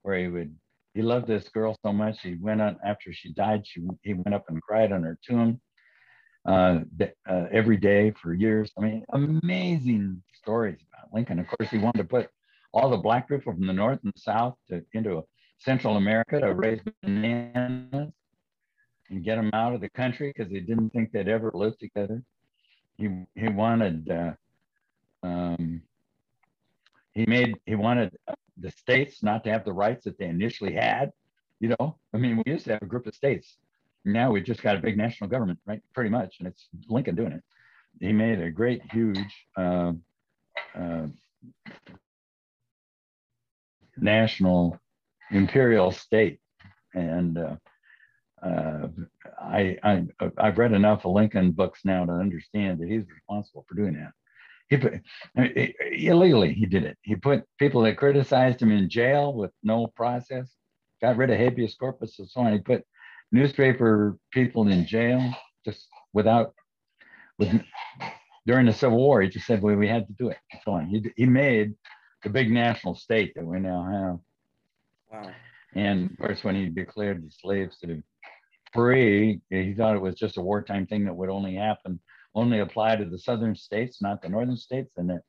where 0.00 0.18
he 0.18 0.28
would 0.28 0.56
he 0.94 1.02
loved 1.02 1.26
this 1.26 1.50
girl 1.50 1.76
so 1.84 1.92
much. 1.92 2.22
He 2.22 2.36
went 2.36 2.62
on 2.62 2.78
after 2.82 3.12
she 3.12 3.34
died. 3.34 3.66
She 3.66 3.82
he 4.00 4.14
went 4.14 4.32
up 4.32 4.46
and 4.48 4.62
cried 4.62 4.90
on 4.90 5.02
her 5.02 5.18
tomb 5.22 5.60
uh, 6.46 6.80
uh, 7.28 7.46
every 7.50 7.76
day 7.76 8.12
for 8.12 8.34
years. 8.34 8.70
I 8.78 8.82
mean, 8.82 9.04
amazing 9.12 10.22
stories 10.32 10.78
about 10.92 11.12
Lincoln. 11.12 11.38
Of 11.38 11.46
course, 11.48 11.70
he 11.70 11.78
wanted 11.78 11.98
to 11.98 12.04
put 12.04 12.30
all 12.72 12.90
the 12.90 12.96
black 12.96 13.28
people 13.28 13.52
from 13.52 13.66
the 13.66 13.72
north 13.72 13.98
and 14.04 14.12
south 14.16 14.56
to, 14.68 14.82
into 14.94 15.24
Central 15.58 15.96
America 15.96 16.40
to 16.40 16.54
raise 16.54 16.80
bananas 17.02 18.12
and 19.10 19.24
get 19.24 19.36
them 19.36 19.50
out 19.52 19.74
of 19.74 19.80
the 19.80 19.90
country 19.90 20.32
because 20.34 20.50
he 20.50 20.60
didn't 20.60 20.90
think 20.90 21.12
they'd 21.12 21.28
ever 21.28 21.50
live 21.52 21.76
together. 21.78 22.22
He 22.96 23.08
he 23.34 23.48
wanted 23.48 24.10
uh, 24.10 24.32
um, 25.22 25.82
he 27.12 27.26
made 27.26 27.56
he 27.66 27.74
wanted 27.74 28.16
the 28.56 28.70
states 28.70 29.22
not 29.22 29.44
to 29.44 29.50
have 29.50 29.64
the 29.64 29.72
rights 29.72 30.04
that 30.04 30.18
they 30.18 30.26
initially 30.26 30.74
had. 30.74 31.12
You 31.58 31.74
know, 31.78 31.98
I 32.14 32.18
mean, 32.18 32.42
we 32.44 32.52
used 32.52 32.64
to 32.66 32.72
have 32.72 32.82
a 32.82 32.86
group 32.86 33.06
of 33.06 33.14
states. 33.14 33.58
Now 34.04 34.30
we've 34.30 34.44
just 34.44 34.62
got 34.62 34.76
a 34.76 34.80
big 34.80 34.96
national 34.96 35.30
government, 35.30 35.58
right? 35.66 35.82
Pretty 35.94 36.10
much, 36.10 36.36
and 36.38 36.48
it's 36.48 36.68
Lincoln 36.88 37.14
doing 37.14 37.32
it. 37.32 37.42
He 38.00 38.12
made 38.12 38.40
a 38.40 38.50
great, 38.50 38.82
huge 38.90 39.18
uh, 39.56 39.92
uh, 40.74 41.06
national 43.96 44.78
imperial 45.30 45.92
state, 45.92 46.40
and 46.94 47.36
uh, 47.38 47.56
uh, 48.42 48.88
I, 49.40 49.76
I 49.82 50.06
I've 50.38 50.58
read 50.58 50.72
enough 50.72 51.04
of 51.04 51.12
Lincoln 51.12 51.52
books 51.52 51.80
now 51.84 52.04
to 52.06 52.12
understand 52.12 52.80
that 52.80 52.88
he's 52.88 53.04
responsible 53.08 53.66
for 53.68 53.74
doing 53.74 53.94
that. 53.94 54.12
He 54.70 54.76
put, 54.76 55.00
illegally 55.36 56.54
he 56.54 56.64
did 56.64 56.84
it. 56.84 56.96
He 57.02 57.16
put 57.16 57.44
people 57.58 57.82
that 57.82 57.96
criticized 57.96 58.62
him 58.62 58.70
in 58.70 58.88
jail 58.88 59.34
with 59.34 59.50
no 59.62 59.88
process, 59.88 60.48
got 61.02 61.16
rid 61.16 61.30
of 61.30 61.38
habeas 61.38 61.74
corpus 61.74 62.18
and 62.18 62.28
so 62.30 62.42
on. 62.42 62.52
He 62.52 62.60
put 62.60 62.84
newspaper 63.32 64.18
people 64.32 64.68
in 64.68 64.86
jail 64.86 65.34
just 65.64 65.86
without 66.12 66.54
with 67.38 67.60
during 68.46 68.66
the 68.66 68.72
Civil 68.72 68.98
War. 68.98 69.22
He 69.22 69.28
just 69.28 69.46
said, 69.46 69.62
"Well, 69.62 69.76
we 69.76 69.88
had 69.88 70.06
to 70.06 70.12
do 70.14 70.28
it." 70.28 70.38
So 70.64 70.72
on. 70.72 70.86
He 70.86 71.10
he 71.16 71.26
made 71.26 71.74
the 72.22 72.30
big 72.30 72.50
national 72.50 72.94
state 72.94 73.32
that 73.34 73.44
we 73.44 73.60
now 73.60 74.20
have. 75.10 75.22
Wow. 75.24 75.32
And 75.74 76.10
of 76.10 76.18
course, 76.18 76.44
when 76.44 76.54
he 76.56 76.68
declared 76.68 77.22
the 77.24 77.30
slaves 77.30 77.78
to 77.78 77.86
be 77.86 78.02
free, 78.72 79.40
he 79.50 79.74
thought 79.74 79.96
it 79.96 80.02
was 80.02 80.16
just 80.16 80.36
a 80.36 80.42
wartime 80.42 80.86
thing 80.86 81.04
that 81.04 81.14
would 81.14 81.30
only 81.30 81.54
happen 81.54 82.00
only 82.34 82.60
apply 82.60 82.96
to 82.96 83.04
the 83.04 83.18
southern 83.18 83.56
states, 83.56 84.00
not 84.00 84.22
the 84.22 84.28
northern 84.28 84.56
states, 84.56 84.92
and 84.96 85.10
that 85.10 85.22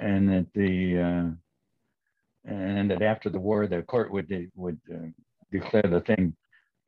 and 0.00 0.28
that 0.28 0.46
the 0.54 0.98
uh, 0.98 2.50
and 2.50 2.90
that 2.90 3.02
after 3.02 3.28
the 3.28 3.38
war, 3.38 3.66
the 3.66 3.82
court 3.82 4.10
would 4.12 4.32
would 4.54 4.80
uh, 4.92 5.08
declare 5.50 5.82
the 5.82 6.00
thing. 6.00 6.34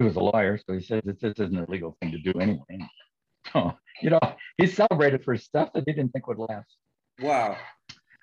He 0.01 0.07
was 0.07 0.17
a 0.17 0.21
lawyer, 0.21 0.59
so 0.67 0.73
he 0.73 0.81
said 0.81 1.03
that 1.05 1.21
this 1.21 1.35
isn't 1.39 1.59
a 1.59 1.71
legal 1.71 1.95
thing 2.01 2.11
to 2.11 2.19
do 2.19 2.33
anyway. 2.41 2.89
So 3.53 3.75
you 4.01 4.09
know, 4.09 4.21
he 4.57 4.67
celebrated 4.67 5.23
for 5.23 5.37
stuff 5.37 5.75
that 5.75 5.85
he 5.87 5.93
didn't 5.93 6.13
think 6.13 6.27
would 6.27 6.39
last. 6.39 6.75
Wow. 7.21 7.59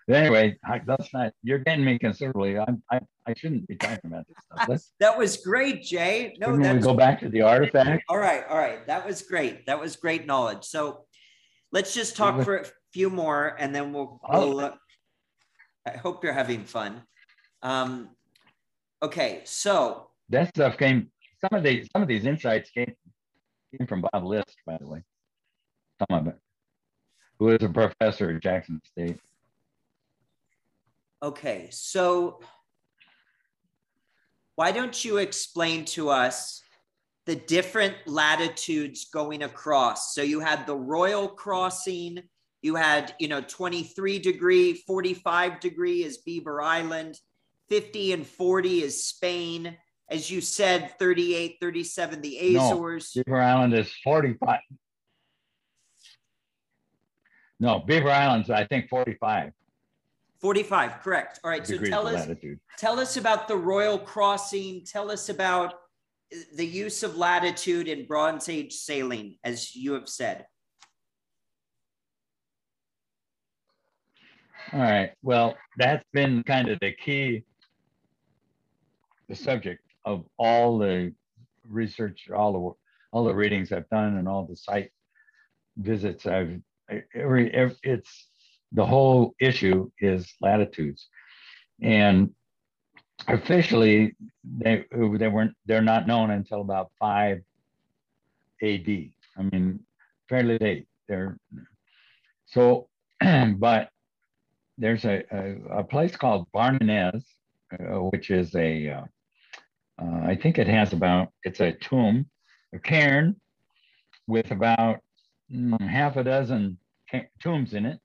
Anyway, 0.10 0.58
I, 0.66 0.82
that's 0.88 1.14
not. 1.14 1.34
You're 1.44 1.60
getting 1.60 1.86
me 1.86 2.00
considerably. 2.00 2.58
I 2.58 2.66
I, 2.92 3.00
I 3.28 3.34
shouldn't 3.36 3.68
be 3.68 3.76
talking 3.76 4.00
about 4.06 4.26
this 4.28 4.38
stuff. 4.46 4.68
Let's, 4.68 4.94
that 5.00 5.16
was 5.16 5.38
great, 5.38 5.84
Jay. 5.84 6.36
No, 6.40 6.54
we 6.54 6.80
go 6.80 6.96
back 6.96 7.20
to 7.20 7.30
the 7.30 7.42
artifact. 7.42 8.06
All 8.10 8.18
right, 8.18 8.44
all 8.50 8.58
right. 8.58 8.88
That 8.88 9.06
was 9.06 9.22
great. 9.22 9.68
That 9.68 9.80
was 9.80 9.98
great 9.98 10.26
knowledge. 10.26 10.64
So 10.64 11.06
let's 11.72 11.94
just 11.94 12.16
talk 12.16 12.42
for 12.44 12.58
a 12.58 12.66
few 12.92 13.12
more, 13.12 13.56
and 13.60 13.76
then 13.76 13.94
we'll. 13.94 14.20
We'll 14.28 14.60
uh, 14.62 14.72
I 15.86 15.92
hope 15.92 16.24
you're 16.24 16.34
having 16.34 16.64
fun. 16.64 17.04
Um, 17.62 18.10
okay, 19.04 19.42
so 19.44 20.10
that 20.30 20.50
stuff 20.50 20.78
came. 20.78 21.12
Some 21.42 21.58
of 21.58 21.64
these 21.64 21.88
some 21.94 22.02
of 22.02 22.08
these 22.08 22.26
insights 22.26 22.70
came 22.72 22.94
came 23.76 23.88
from 23.88 24.02
Bob 24.02 24.26
List, 24.26 24.56
by 24.66 24.78
the 24.78 24.88
way. 24.88 25.04
Some 26.00 26.20
of 26.20 26.28
it, 26.28 26.40
who 27.40 27.50
is 27.50 27.64
a 27.64 27.70
professor 27.70 28.32
at 28.32 28.42
Jackson 28.42 28.82
State. 28.86 29.20
Okay, 31.24 31.70
so 31.72 32.40
why 34.56 34.72
don't 34.72 35.06
you 35.06 35.18
explain 35.18 35.86
to 35.86 36.10
us 36.10 36.62
the 37.26 37.36
different 37.36 37.96
latitudes 38.06 39.06
going 39.06 39.44
across? 39.44 40.16
So 40.16 40.22
you 40.22 40.40
had 40.40 40.66
the 40.66 40.76
Royal 40.76 41.28
Crossing, 41.28 42.24
you 42.62 42.76
had, 42.76 43.14
you 43.20 43.28
know, 43.28 43.42
23 43.42 44.20
degree, 44.20 44.74
45 44.74 45.60
degree 45.60 46.04
is 46.04 46.18
Beaver 46.18 46.62
Island, 46.62 47.20
50 47.70 48.14
and 48.14 48.26
40 48.26 48.84
is 48.84 49.06
Spain. 49.06 49.78
As 50.10 50.32
you 50.32 50.40
said, 50.40 50.98
38, 51.00 51.58
37, 51.60 52.22
the 52.22 52.56
Azores. 52.56 53.14
No, 53.16 53.24
Beaver 53.24 53.42
Island 53.42 53.74
is 53.74 53.92
45. 54.04 54.60
No, 57.60 57.80
Beaver 57.80 58.10
Island's, 58.10 58.50
I 58.50 58.66
think, 58.66 58.88
45. 58.90 59.52
45, 60.40 61.02
correct. 61.02 61.40
All 61.44 61.50
right. 61.50 61.66
So 61.66 61.78
tell 61.80 62.08
us, 62.08 62.28
latitude. 62.28 62.60
tell 62.78 63.00
us 63.00 63.18
about 63.18 63.48
the 63.48 63.56
Royal 63.56 63.98
Crossing. 63.98 64.86
Tell 64.86 65.12
us 65.12 65.30
about 65.30 65.74
uh, 65.74 66.38
the 66.56 66.66
use 66.66 67.04
of 67.04 67.18
latitude 67.18 67.88
in 67.88 68.06
Bronze 68.06 68.48
Age 68.48 68.74
sailing, 68.74 69.38
as 69.44 69.76
you 69.76 69.94
have 69.94 70.08
said. 70.08 70.46
All 74.72 74.80
right. 74.80 75.12
Well, 75.24 75.58
that's 75.78 76.06
been 76.14 76.44
kind 76.44 76.70
of 76.70 76.80
the 76.80 76.92
key, 76.92 77.44
the 79.28 79.36
subject 79.36 79.82
of 80.08 80.26
all 80.38 80.78
the 80.80 81.14
research, 81.68 82.30
all 82.34 82.54
the 82.54 83.16
all 83.16 83.24
the 83.26 83.36
readings 83.36 83.72
I've 83.72 83.90
done, 83.90 84.18
and 84.18 84.28
all 84.28 84.46
the 84.46 84.56
site 84.56 84.92
visits 85.78 86.26
I've 86.26 86.62
every, 87.14 87.54
every 87.54 87.78
it's 87.84 88.28
the 88.72 88.86
whole 88.86 89.36
issue 89.40 89.90
is 90.00 90.34
latitudes. 90.42 91.08
And 91.82 92.32
officially, 93.28 94.16
they, 94.44 94.86
they 94.92 95.28
weren't, 95.28 95.56
they're 95.66 95.82
not 95.82 96.08
known 96.08 96.32
until 96.32 96.62
about 96.62 96.92
5 97.00 97.42
AD. 98.62 98.88
I 98.88 99.42
mean, 99.52 99.80
fairly 100.28 100.58
late. 100.60 100.88
They're, 101.08 101.38
so, 102.46 102.88
but 103.58 103.90
there's 104.78 105.06
a, 105.06 105.24
a, 105.32 105.80
a, 105.80 105.84
place 105.84 106.16
called 106.16 106.48
Barnenez, 106.54 107.24
uh, 107.74 108.02
which 108.12 108.30
is 108.30 108.54
a, 108.56 108.90
uh, 108.90 109.04
uh, 110.02 110.22
I 110.24 110.36
think 110.36 110.58
it 110.58 110.68
has 110.68 110.94
about, 110.94 111.32
it's 111.44 111.60
a 111.60 111.72
tomb, 111.72 112.28
a 112.74 112.80
cairn 112.80 113.36
with 114.28 114.52
about 114.52 115.00
mm, 115.52 115.80
half 115.88 116.18
a 116.18 116.24
dozen 116.24 116.78
tombs 117.42 117.74
in 117.74 117.86
it 117.86 118.00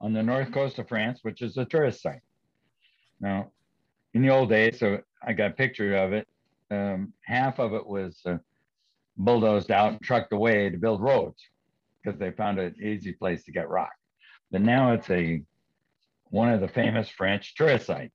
on 0.00 0.12
the 0.12 0.22
north 0.22 0.52
coast 0.52 0.78
of 0.78 0.88
France, 0.88 1.20
which 1.22 1.42
is 1.42 1.56
a 1.56 1.64
tourist 1.64 2.02
site. 2.02 2.22
Now, 3.20 3.50
in 4.14 4.22
the 4.22 4.30
old 4.30 4.48
days, 4.48 4.78
so 4.78 5.00
I 5.22 5.32
got 5.34 5.50
a 5.50 5.54
picture 5.54 5.94
of 5.96 6.12
it. 6.12 6.26
Um, 6.70 7.12
half 7.24 7.58
of 7.58 7.74
it 7.74 7.86
was 7.86 8.20
uh, 8.24 8.38
bulldozed 9.16 9.70
out 9.70 9.92
and 9.92 10.02
trucked 10.02 10.32
away 10.32 10.70
to 10.70 10.78
build 10.78 11.02
roads 11.02 11.42
because 12.02 12.18
they 12.18 12.30
found 12.30 12.58
an 12.58 12.74
easy 12.82 13.12
place 13.12 13.44
to 13.44 13.52
get 13.52 13.68
rock. 13.68 13.92
But 14.50 14.62
now 14.62 14.92
it's 14.92 15.10
a 15.10 15.42
one 16.30 16.52
of 16.52 16.60
the 16.60 16.68
famous 16.68 17.08
French 17.08 17.54
tourist 17.54 17.86
sites, 17.86 18.14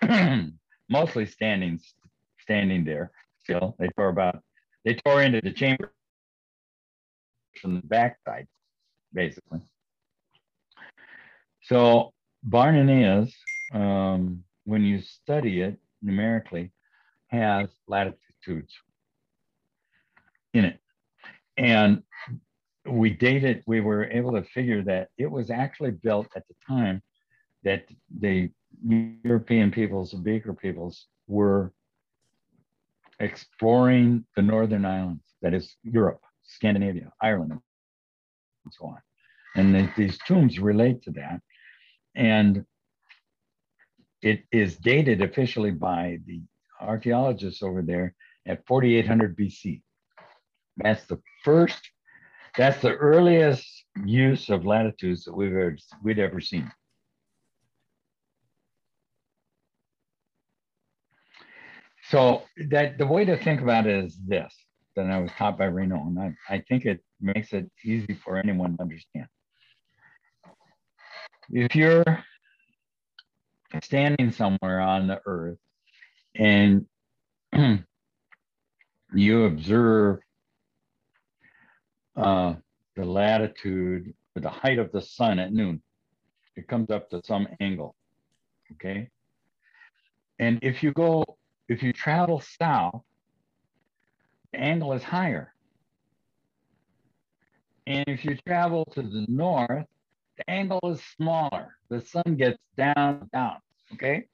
mostly 0.88 1.26
standing 1.26 1.80
standing 2.46 2.84
there. 2.84 3.10
Still, 3.42 3.76
they 3.78 3.88
tore 3.96 4.08
about 4.08 4.40
they 4.84 4.94
tore 4.94 5.22
into 5.22 5.40
the 5.40 5.52
chamber 5.52 5.92
from 7.60 7.76
the 7.76 7.86
backside, 7.86 8.46
basically. 9.12 9.60
So 11.62 12.12
Barnenez, 12.48 13.32
um, 13.72 14.44
when 14.64 14.84
you 14.84 15.00
study 15.00 15.60
it 15.60 15.78
numerically, 16.02 16.70
has 17.28 17.68
latitudes 17.88 18.72
in 20.54 20.66
it. 20.66 20.78
And 21.56 22.02
we 22.88 23.10
dated, 23.10 23.64
we 23.66 23.80
were 23.80 24.04
able 24.04 24.32
to 24.32 24.42
figure 24.42 24.82
that 24.84 25.08
it 25.18 25.28
was 25.28 25.50
actually 25.50 25.90
built 25.90 26.28
at 26.36 26.46
the 26.46 26.54
time 26.66 27.02
that 27.64 27.86
the 28.20 28.50
European 29.24 29.72
peoples, 29.72 30.12
the 30.12 30.18
Beaker 30.18 30.52
peoples, 30.52 31.06
were 31.26 31.72
exploring 33.18 34.24
the 34.36 34.42
northern 34.42 34.84
islands, 34.84 35.24
that 35.42 35.54
is 35.54 35.76
Europe, 35.82 36.20
Scandinavia, 36.44 37.12
Ireland, 37.20 37.52
and 37.52 37.60
so 38.72 38.86
on. 38.86 38.98
And 39.54 39.74
the, 39.74 39.90
these 39.96 40.18
tombs 40.26 40.58
relate 40.58 41.02
to 41.02 41.10
that. 41.12 41.40
And 42.14 42.64
it 44.22 44.42
is 44.52 44.76
dated 44.76 45.22
officially 45.22 45.70
by 45.70 46.18
the 46.26 46.42
archaeologists 46.80 47.62
over 47.62 47.82
there 47.82 48.14
at 48.46 48.66
4800 48.66 49.36
BC. 49.36 49.82
That's 50.76 51.04
the 51.06 51.20
first, 51.44 51.80
that's 52.56 52.80
the 52.82 52.94
earliest 52.94 53.66
use 54.04 54.50
of 54.50 54.66
latitudes 54.66 55.24
that 55.24 55.34
we've 55.34 55.52
ever, 55.52 55.76
we'd 56.02 56.18
ever 56.18 56.40
seen. 56.40 56.70
So 62.10 62.42
that 62.68 62.98
the 62.98 63.06
way 63.06 63.24
to 63.24 63.36
think 63.36 63.60
about 63.60 63.86
it 63.86 64.04
is 64.04 64.16
this 64.26 64.54
that 64.94 65.06
I 65.06 65.18
was 65.18 65.30
taught 65.36 65.58
by 65.58 65.66
Reinoud, 65.66 66.06
and 66.06 66.18
I, 66.18 66.34
I 66.48 66.64
think 66.68 66.86
it 66.86 67.02
makes 67.20 67.52
it 67.52 67.70
easy 67.84 68.14
for 68.14 68.38
anyone 68.38 68.76
to 68.76 68.82
understand. 68.82 69.26
If 71.50 71.76
you're 71.76 72.24
standing 73.82 74.32
somewhere 74.32 74.80
on 74.80 75.06
the 75.06 75.20
earth 75.26 75.58
and 76.34 76.86
you 79.14 79.44
observe 79.44 80.20
uh, 82.16 82.54
the 82.94 83.04
latitude 83.04 84.14
or 84.34 84.42
the 84.42 84.50
height 84.50 84.78
of 84.78 84.92
the 84.92 85.02
sun 85.02 85.38
at 85.38 85.52
noon, 85.52 85.82
it 86.56 86.68
comes 86.68 86.90
up 86.90 87.10
to 87.10 87.20
some 87.24 87.46
angle. 87.60 87.94
Okay. 88.72 89.10
And 90.38 90.58
if 90.62 90.82
you 90.82 90.92
go, 90.92 91.24
if 91.68 91.82
you 91.82 91.92
travel 91.92 92.42
south, 92.58 93.02
the 94.52 94.60
angle 94.60 94.92
is 94.92 95.02
higher. 95.02 95.52
And 97.86 98.04
if 98.08 98.24
you 98.24 98.36
travel 98.46 98.84
to 98.92 99.02
the 99.02 99.26
north, 99.28 99.86
the 100.38 100.50
angle 100.50 100.80
is 100.84 101.02
smaller. 101.16 101.76
The 101.88 102.00
sun 102.00 102.36
gets 102.36 102.58
down, 102.76 103.28
down. 103.32 103.56
Okay. 103.94 104.26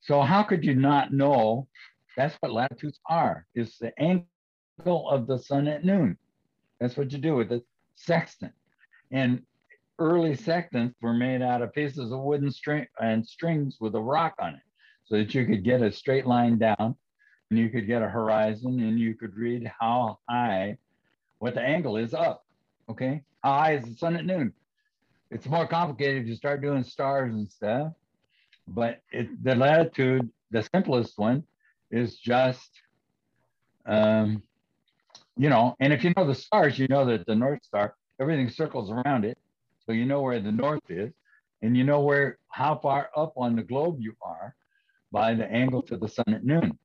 So 0.00 0.20
how 0.20 0.42
could 0.42 0.64
you 0.64 0.74
not 0.74 1.12
know 1.12 1.66
that's 2.16 2.36
what 2.40 2.52
latitudes 2.52 3.00
are, 3.08 3.46
is 3.54 3.76
the 3.78 3.92
angle 3.98 5.08
of 5.08 5.26
the 5.26 5.38
sun 5.38 5.66
at 5.66 5.84
noon. 5.84 6.16
That's 6.78 6.96
what 6.96 7.10
you 7.10 7.18
do 7.18 7.34
with 7.36 7.48
the 7.48 7.62
sextant. 7.96 8.52
And 9.10 9.42
early 9.98 10.36
sextants 10.36 10.96
were 11.00 11.14
made 11.14 11.42
out 11.42 11.62
of 11.62 11.72
pieces 11.72 12.12
of 12.12 12.20
wooden 12.20 12.50
string 12.50 12.86
and 13.00 13.26
strings 13.26 13.78
with 13.80 13.94
a 13.94 14.00
rock 14.00 14.34
on 14.38 14.54
it 14.54 14.60
so 15.04 15.16
that 15.16 15.34
you 15.34 15.44
could 15.46 15.64
get 15.64 15.82
a 15.82 15.92
straight 15.92 16.26
line 16.26 16.58
down 16.58 16.96
and 17.50 17.58
you 17.58 17.68
could 17.68 17.86
get 17.86 18.02
a 18.02 18.08
horizon 18.08 18.80
and 18.80 18.98
you 18.98 19.14
could 19.14 19.36
read 19.36 19.70
how 19.78 20.18
high, 20.28 20.78
what 21.38 21.54
the 21.54 21.60
angle 21.60 21.96
is 21.96 22.14
up. 22.14 22.44
Okay. 22.88 23.22
How 23.42 23.52
high 23.52 23.74
is 23.76 23.84
the 23.84 23.94
sun 23.94 24.16
at 24.16 24.24
noon? 24.24 24.52
It's 25.30 25.46
more 25.46 25.66
complicated 25.66 26.22
if 26.22 26.28
you 26.28 26.36
start 26.36 26.62
doing 26.62 26.84
stars 26.84 27.34
and 27.34 27.48
stuff, 27.48 27.92
but 28.68 29.02
it, 29.10 29.42
the 29.42 29.54
latitude, 29.54 30.30
the 30.50 30.66
simplest 30.72 31.18
one 31.18 31.44
is 31.90 32.16
just, 32.16 32.70
um, 33.86 34.42
you 35.36 35.50
know, 35.50 35.74
and 35.80 35.92
if 35.92 36.04
you 36.04 36.12
know 36.16 36.26
the 36.26 36.34
stars, 36.34 36.78
you 36.78 36.86
know 36.88 37.04
that 37.06 37.26
the 37.26 37.34
North 37.34 37.62
Star, 37.64 37.94
everything 38.20 38.48
circles 38.48 38.90
around 38.90 39.24
it. 39.24 39.36
So 39.84 39.92
you 39.92 40.06
know 40.06 40.22
where 40.22 40.40
the 40.40 40.52
North 40.52 40.88
is, 40.88 41.12
and 41.60 41.76
you 41.76 41.84
know 41.84 42.00
where, 42.00 42.38
how 42.48 42.78
far 42.78 43.10
up 43.16 43.34
on 43.36 43.56
the 43.56 43.62
globe 43.62 43.96
you 44.00 44.14
are 44.22 44.54
by 45.14 45.32
the 45.32 45.48
angle 45.50 45.80
to 45.80 45.96
the 45.96 46.08
sun 46.08 46.24
at 46.34 46.44
noon. 46.44 46.76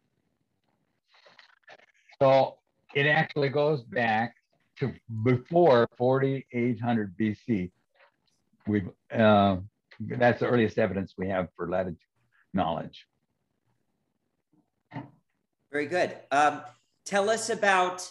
So 2.22 2.60
it 2.94 3.08
actually 3.08 3.50
goes 3.50 3.82
back 3.82 4.36
to 4.78 4.94
before 5.24 5.90
4800 5.98 7.18
BC. 7.18 7.72
We've, 8.68 8.88
uh, 9.12 9.58
that's 10.00 10.42
the 10.42 10.48
earliest 10.48 10.78
evidence 10.78 11.16
we 11.18 11.28
have 11.28 11.48
for 11.56 11.68
latitude 11.68 11.98
knowledge. 12.54 13.08
Very 15.72 15.88
good. 15.88 16.16
Um, 16.32 16.62
tell 17.06 17.30
us 17.32 17.50
about 17.50 18.10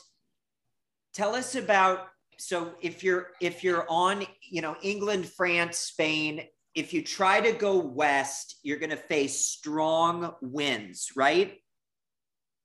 tell 1.13 1.35
us 1.35 1.55
about 1.57 2.09
so 2.37 2.75
if 2.81 3.03
you're 3.03 3.29
if 3.41 3.65
you're 3.65 3.85
on 3.89 4.25
you 4.49 4.63
know 4.63 4.77
England, 4.83 5.27
France, 5.27 5.79
Spain, 5.79 6.43
if 6.79 6.93
you 6.93 7.03
try 7.03 7.41
to 7.41 7.51
go 7.51 7.77
west, 7.77 8.61
you're 8.63 8.79
going 8.79 8.91
to 8.91 8.97
face 8.97 9.45
strong 9.45 10.33
winds, 10.41 11.11
right? 11.17 11.61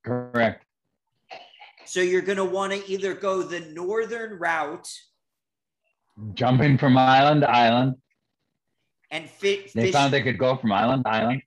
Correct. 0.05 0.63
So 1.85 1.99
you're 1.99 2.21
going 2.21 2.37
to 2.37 2.45
want 2.45 2.73
to 2.73 2.89
either 2.89 3.15
go 3.15 3.41
the 3.41 3.61
northern 3.61 4.37
route, 4.37 4.87
jumping 6.35 6.77
from 6.77 6.95
island 6.95 7.41
to 7.41 7.49
island, 7.49 7.95
and 9.09 9.27
fi- 9.27 9.67
they 9.73 9.85
fish- 9.85 9.93
found 9.93 10.13
they 10.13 10.21
could 10.21 10.37
go 10.37 10.57
from 10.57 10.71
island 10.71 11.05
to 11.05 11.11
island 11.11 11.41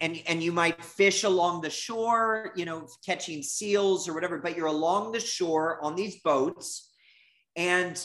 and 0.00 0.20
and 0.26 0.42
you 0.42 0.50
might 0.50 0.82
fish 0.84 1.22
along 1.22 1.60
the 1.60 1.70
shore 1.70 2.50
you 2.56 2.64
know 2.64 2.88
catching 3.04 3.40
seals 3.40 4.08
or 4.08 4.14
whatever 4.14 4.38
but 4.38 4.56
you're 4.56 4.66
along 4.66 5.12
the 5.12 5.20
shore 5.20 5.78
on 5.80 5.94
these 5.94 6.16
boats 6.22 6.90
and 7.54 8.04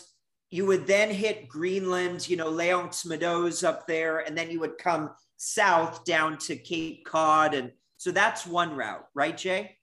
you 0.51 0.65
would 0.65 0.85
then 0.85 1.09
hit 1.09 1.47
greenland 1.47 2.27
you 2.29 2.37
know 2.37 2.49
l'Anse 2.49 3.05
Meadows 3.05 3.63
up 3.63 3.87
there 3.87 4.19
and 4.19 4.37
then 4.37 4.51
you 4.51 4.59
would 4.59 4.77
come 4.77 5.09
south 5.37 6.05
down 6.05 6.37
to 6.37 6.55
cape 6.55 7.03
cod 7.05 7.53
and 7.53 7.71
so 7.97 8.11
that's 8.11 8.45
one 8.45 8.75
route 8.75 9.07
right 9.13 9.37
jay? 9.37 9.77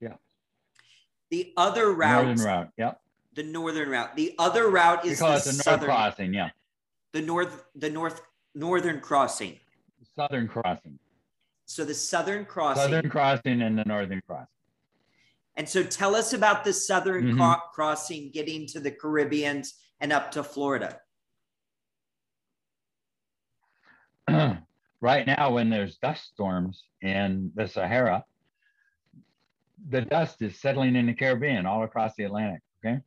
Yeah. 0.00 0.14
The 1.30 1.52
other 1.56 1.92
route 1.92 2.26
northern 2.26 2.44
route 2.44 2.68
yep 2.78 3.02
the 3.34 3.42
northern 3.42 3.88
route. 3.88 4.14
The 4.16 4.34
other 4.38 4.68
route 4.68 5.04
is 5.04 5.18
because 5.18 5.44
the, 5.44 5.50
the 5.50 5.56
north 5.56 5.64
southern 5.64 5.86
crossing 5.86 6.34
yeah. 6.34 6.50
The 7.12 7.22
north 7.22 7.64
the 7.74 7.90
north 7.90 8.22
northern 8.54 9.00
crossing. 9.00 9.58
Southern 10.16 10.48
crossing. 10.48 10.98
So 11.66 11.84
the 11.84 11.94
southern 11.94 12.44
crossing 12.44 12.82
southern 12.82 13.10
crossing 13.10 13.62
and 13.62 13.78
the 13.78 13.84
northern 13.84 14.22
crossing 14.26 14.46
And 15.56 15.68
so 15.68 15.82
tell 15.82 16.14
us 16.16 16.32
about 16.32 16.64
the 16.64 16.72
southern 16.72 17.32
Mhm. 17.32 17.36
cro- 17.36 17.60
crossing 17.72 18.30
getting 18.30 18.66
to 18.68 18.80
the 18.80 18.90
Caribbeans 18.90 19.74
and 20.00 20.12
up 20.12 20.30
to 20.32 20.42
Florida. 20.42 21.00
right 25.00 25.26
now 25.26 25.52
when 25.52 25.68
there's 25.68 25.98
dust 25.98 26.24
storms 26.28 26.84
in 27.02 27.52
the 27.54 27.68
Sahara, 27.68 28.24
the 29.88 30.00
dust 30.02 30.40
is 30.42 30.58
settling 30.60 30.96
in 30.96 31.06
the 31.06 31.14
Caribbean 31.14 31.66
all 31.66 31.82
across 31.82 32.14
the 32.14 32.24
Atlantic. 32.24 32.62
Okay. 32.84 33.00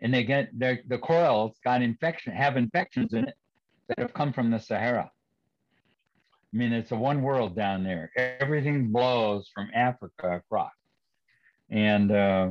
And 0.00 0.12
they 0.12 0.24
get 0.24 0.56
their 0.58 0.80
the 0.88 0.98
corals 0.98 1.58
got 1.64 1.80
infection, 1.80 2.32
have 2.34 2.56
infections 2.56 3.14
in 3.14 3.28
it 3.28 3.36
that 3.88 3.98
have 3.98 4.12
come 4.12 4.32
from 4.32 4.50
the 4.50 4.58
Sahara. 4.58 5.10
I 6.52 6.56
mean, 6.56 6.72
it's 6.72 6.90
a 6.92 6.96
one 6.96 7.22
world 7.22 7.56
down 7.56 7.82
there. 7.82 8.10
Everything 8.16 8.92
blows 8.92 9.48
from 9.54 9.70
Africa 9.74 10.36
across. 10.36 10.72
And 11.72 12.12
uh, 12.12 12.50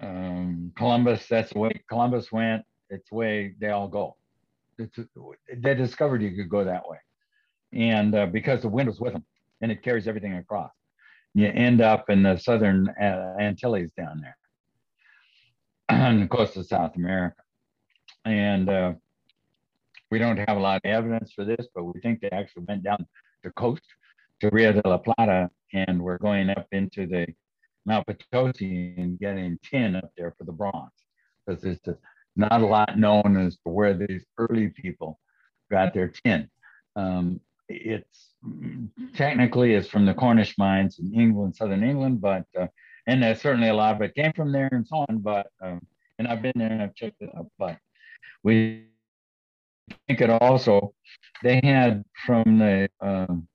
um, 0.00 0.72
Columbus, 0.76 1.26
that's 1.26 1.52
the 1.52 1.58
way 1.58 1.82
Columbus 1.88 2.30
went. 2.30 2.62
It's 2.90 3.08
the 3.10 3.16
way 3.16 3.54
they 3.58 3.70
all 3.70 3.88
go 3.88 4.16
it's, 4.78 4.98
they 5.56 5.74
discovered 5.74 6.22
you 6.22 6.34
could 6.34 6.48
go 6.48 6.64
that 6.64 6.88
way. 6.88 6.98
And 7.72 8.14
uh, 8.14 8.26
because 8.26 8.62
the 8.62 8.68
wind 8.68 8.88
was 8.88 9.00
with 9.00 9.12
them 9.12 9.24
and 9.60 9.72
it 9.72 9.82
carries 9.82 10.06
everything 10.06 10.34
across, 10.34 10.70
you 11.34 11.46
end 11.46 11.80
up 11.80 12.10
in 12.10 12.22
the 12.22 12.36
southern 12.36 12.88
uh, 13.00 13.34
Antilles 13.40 13.90
down 13.96 14.20
there 14.20 14.36
on 15.88 16.20
the 16.20 16.28
coast 16.28 16.56
of 16.56 16.66
South 16.66 16.96
America. 16.96 17.36
And 18.24 18.68
uh, 18.68 18.92
we 20.10 20.18
don't 20.18 20.36
have 20.36 20.56
a 20.56 20.60
lot 20.60 20.80
of 20.84 20.90
evidence 20.90 21.32
for 21.32 21.44
this, 21.44 21.66
but 21.74 21.84
we 21.84 22.00
think 22.00 22.20
they 22.20 22.30
actually 22.30 22.64
went 22.68 22.84
down 22.84 23.06
the 23.42 23.50
coast 23.50 23.82
to 24.40 24.50
Rio 24.50 24.72
de 24.72 24.88
la 24.88 24.98
Plata 24.98 25.50
and 25.72 26.00
we're 26.00 26.18
going 26.18 26.50
up 26.50 26.66
into 26.72 27.06
the 27.06 27.26
Mount 27.86 28.06
Potosi 28.06 28.94
and 28.96 29.18
getting 29.18 29.58
tin 29.62 29.96
up 29.96 30.10
there 30.16 30.34
for 30.36 30.44
the 30.44 30.52
bronze 30.52 30.90
because 31.46 31.64
a 31.64 31.96
not 32.36 32.60
a 32.60 32.66
lot 32.66 32.98
known 32.98 33.36
as 33.36 33.56
to 33.58 33.68
where 33.70 33.94
these 33.94 34.24
early 34.38 34.68
people 34.68 35.20
got 35.70 35.94
their 35.94 36.08
tin. 36.08 36.48
Um, 36.96 37.40
it's 37.68 38.34
technically 39.14 39.74
it's 39.74 39.88
from 39.88 40.04
the 40.06 40.14
Cornish 40.14 40.56
mines 40.58 40.98
in 40.98 41.14
England, 41.14 41.56
southern 41.56 41.84
England, 41.84 42.20
but 42.20 42.44
uh, 42.58 42.66
and 43.06 43.22
there's 43.22 43.40
certainly 43.40 43.68
a 43.68 43.74
lot 43.74 43.94
of 43.94 44.02
it 44.02 44.14
came 44.14 44.32
from 44.32 44.52
there 44.52 44.68
and 44.72 44.86
so 44.86 45.04
on. 45.08 45.18
But 45.18 45.46
um, 45.62 45.80
and 46.18 46.28
I've 46.28 46.42
been 46.42 46.52
there 46.56 46.70
and 46.70 46.82
I've 46.82 46.94
checked 46.94 47.20
it 47.20 47.30
out. 47.36 47.46
But 47.58 47.78
we 48.42 48.86
think 50.06 50.20
it 50.20 50.30
also 50.30 50.94
they 51.42 51.60
had 51.62 52.04
from 52.26 52.58
the 52.58 52.88
um, 53.00 53.48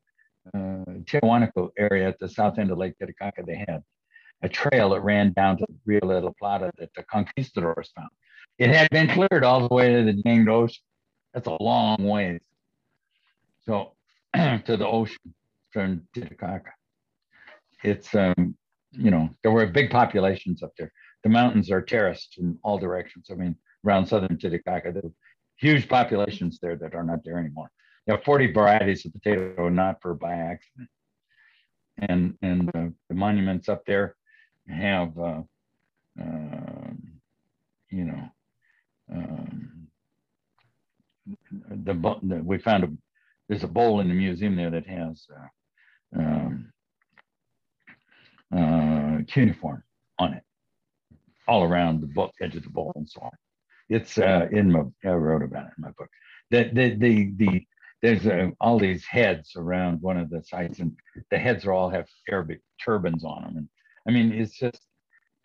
uh, 0.53 1.03
Tiahuanaco 1.05 1.69
area 1.77 2.07
at 2.07 2.19
the 2.19 2.29
south 2.29 2.57
end 2.59 2.71
of 2.71 2.77
Lake 2.77 2.97
Titicaca, 2.97 3.43
they 3.45 3.63
had 3.67 3.83
a 4.41 4.49
trail 4.49 4.89
that 4.91 5.01
ran 5.01 5.33
down 5.33 5.57
to 5.57 5.65
Rio 5.85 5.99
de 5.99 6.19
la 6.19 6.31
Plata 6.39 6.71
that 6.77 6.89
the 6.95 7.03
conquistadors 7.03 7.91
found. 7.95 8.09
It 8.57 8.69
had 8.69 8.89
been 8.89 9.07
cleared 9.07 9.43
all 9.43 9.67
the 9.67 9.73
way 9.73 9.93
to 9.93 10.03
the 10.03 10.13
danged 10.13 10.49
ocean. 10.49 10.81
That's 11.33 11.47
a 11.47 11.57
long 11.61 12.03
ways. 12.03 12.41
So 13.65 13.93
to 14.35 14.77
the 14.77 14.87
ocean 14.87 15.33
from 15.71 16.07
Titicaca. 16.13 16.71
It's 17.83 18.13
um, 18.15 18.55
you 18.91 19.11
know, 19.11 19.29
there 19.43 19.51
were 19.51 19.65
big 19.67 19.91
populations 19.91 20.63
up 20.63 20.71
there. 20.77 20.91
The 21.23 21.29
mountains 21.29 21.71
are 21.71 21.81
terraced 21.81 22.37
in 22.37 22.57
all 22.63 22.77
directions. 22.77 23.27
I 23.31 23.35
mean, 23.35 23.55
around 23.85 24.07
southern 24.07 24.37
Titicaca, 24.37 24.91
there 24.91 25.03
are 25.05 25.13
huge 25.57 25.87
populations 25.87 26.59
there 26.61 26.75
that 26.77 26.95
are 26.95 27.03
not 27.03 27.19
there 27.23 27.37
anymore. 27.37 27.69
There 28.07 28.15
are 28.15 28.21
40 28.23 28.51
varieties 28.51 29.05
of 29.05 29.13
potato, 29.13 29.69
not 29.69 30.01
for 30.01 30.15
by 30.15 30.33
accident. 30.33 30.89
And 31.99 32.35
and 32.41 32.69
uh, 32.75 32.87
the 33.09 33.15
monuments 33.15 33.69
up 33.69 33.85
there 33.85 34.15
have 34.69 35.17
uh, 35.17 35.41
uh, 36.21 36.91
you 37.89 38.05
know 38.05 38.29
um, 39.11 39.87
the, 41.69 41.93
the 42.23 42.41
we 42.43 42.57
found 42.57 42.83
a 42.83 42.89
there's 43.47 43.63
a 43.63 43.67
bowl 43.67 43.99
in 43.99 44.07
the 44.07 44.13
museum 44.13 44.55
there 44.55 44.69
that 44.69 44.85
has 44.85 45.25
uh, 45.35 46.19
um, 46.19 46.71
uh, 48.55 49.17
cuneiform 49.27 49.83
on 50.19 50.33
it, 50.33 50.43
all 51.47 51.63
around 51.63 52.01
the 52.01 52.07
book, 52.07 52.31
edge 52.41 52.55
of 52.55 52.63
the 52.63 52.69
bowl, 52.69 52.91
and 52.95 53.09
so 53.09 53.21
on. 53.21 53.31
It's 53.89 54.17
uh, 54.17 54.47
in 54.51 54.71
my 54.71 54.83
I 55.03 55.13
wrote 55.13 55.43
about 55.43 55.65
it 55.67 55.73
in 55.77 55.83
my 55.83 55.91
book. 55.97 56.09
The 56.51 56.69
the 56.73 56.95
the, 56.95 57.33
the 57.37 57.65
there's 58.01 58.25
uh, 58.27 58.49
all 58.61 58.79
these 58.79 59.05
heads 59.05 59.53
around 59.57 60.01
one 60.01 60.17
of 60.17 60.29
the 60.29 60.43
sites, 60.43 60.79
and 60.79 60.95
the 61.31 61.37
heads 61.37 61.65
are 61.65 61.73
all 61.73 61.89
have 61.89 62.07
Arabic 62.29 62.61
turbans 62.83 63.23
on 63.23 63.43
them, 63.43 63.57
and 63.57 63.69
I 64.07 64.11
mean 64.11 64.31
it's 64.31 64.57
just 64.57 64.81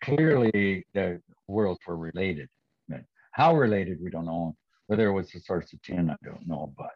clearly 0.03 0.85
the 0.93 1.21
worlds 1.47 1.81
were 1.87 1.97
related. 1.97 2.49
How 3.31 3.53
related 3.53 3.97
we 4.01 4.09
don't 4.09 4.25
know. 4.25 4.55
Whether 4.87 5.09
it 5.09 5.11
was 5.11 5.29
the 5.29 5.41
source 5.41 5.73
of 5.73 5.81
tin, 5.81 6.09
I 6.09 6.15
don't 6.23 6.47
know, 6.47 6.73
but 6.77 6.91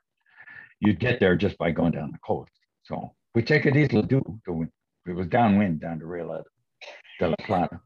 you'd 0.79 0.99
get 0.99 1.19
there 1.19 1.35
just 1.35 1.57
by 1.57 1.71
going 1.71 1.91
down 1.91 2.11
the 2.13 2.19
coast. 2.25 2.51
So 2.83 3.13
we 3.35 3.41
take 3.41 3.65
it 3.65 3.75
easily 3.75 4.03
do. 4.03 4.21
It 5.05 5.11
was 5.11 5.27
downwind 5.27 5.81
down 5.81 5.99
to 5.99 6.05
Rio 6.05 6.43
de 7.19 7.27
la 7.27 7.35
Plata. 7.45 7.81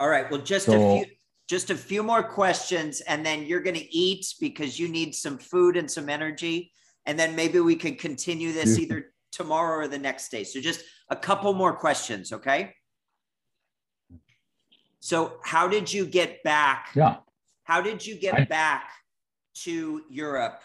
All 0.00 0.08
right. 0.08 0.28
Well, 0.30 0.40
just 0.40 0.66
so, 0.66 0.72
a 0.72 1.04
few 1.04 1.14
just 1.48 1.70
a 1.70 1.76
few 1.76 2.02
more 2.02 2.22
questions 2.22 3.02
and 3.02 3.24
then 3.24 3.44
you're 3.44 3.60
going 3.60 3.76
to 3.76 3.94
eat 3.94 4.34
because 4.40 4.80
you 4.80 4.88
need 4.88 5.14
some 5.14 5.38
food 5.38 5.76
and 5.76 5.90
some 5.90 6.08
energy 6.08 6.72
and 7.06 7.18
then 7.18 7.36
maybe 7.36 7.60
we 7.60 7.76
could 7.76 7.98
continue 7.98 8.52
this 8.52 8.78
either 8.78 9.12
tomorrow 9.32 9.84
or 9.84 9.88
the 9.88 9.98
next 9.98 10.30
day 10.30 10.44
so 10.44 10.60
just 10.60 10.82
a 11.10 11.16
couple 11.16 11.52
more 11.52 11.74
questions 11.74 12.32
okay 12.32 12.72
so 15.02 15.32
how 15.42 15.66
did 15.66 15.92
you 15.92 16.06
get 16.06 16.42
back 16.44 16.90
yeah. 16.94 17.16
how 17.64 17.80
did 17.80 18.06
you 18.06 18.14
get 18.14 18.34
I, 18.34 18.44
back 18.44 18.88
to 19.54 20.02
europe? 20.08 20.62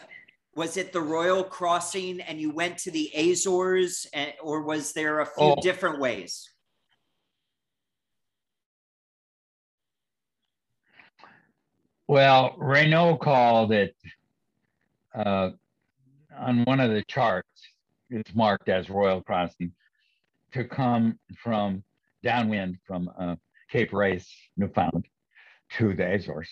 Was 0.54 0.76
it 0.76 0.92
the 0.92 1.00
royal 1.00 1.44
crossing 1.44 2.20
and 2.20 2.40
you 2.40 2.50
went 2.50 2.78
to 2.78 2.90
the 2.90 3.12
azores 3.14 4.06
and, 4.12 4.32
or 4.42 4.62
was 4.62 4.92
there 4.92 5.20
a 5.20 5.26
few 5.26 5.44
oh. 5.44 5.56
different 5.60 6.00
ways? 6.00 6.50
Well, 12.08 12.56
Reinoud 12.58 13.20
called 13.20 13.70
it 13.70 13.94
uh, 15.14 15.50
on 16.38 16.64
one 16.64 16.80
of 16.80 16.90
the 16.90 17.04
charts, 17.04 17.48
it's 18.08 18.34
marked 18.34 18.68
as 18.68 18.88
Royal 18.88 19.20
Crossing, 19.20 19.72
to 20.52 20.64
come 20.64 21.18
from 21.36 21.84
downwind 22.22 22.78
from 22.86 23.10
uh, 23.18 23.36
Cape 23.70 23.92
Race, 23.92 24.28
Newfoundland, 24.56 25.06
to 25.76 25.94
the 25.94 26.14
Azores. 26.14 26.50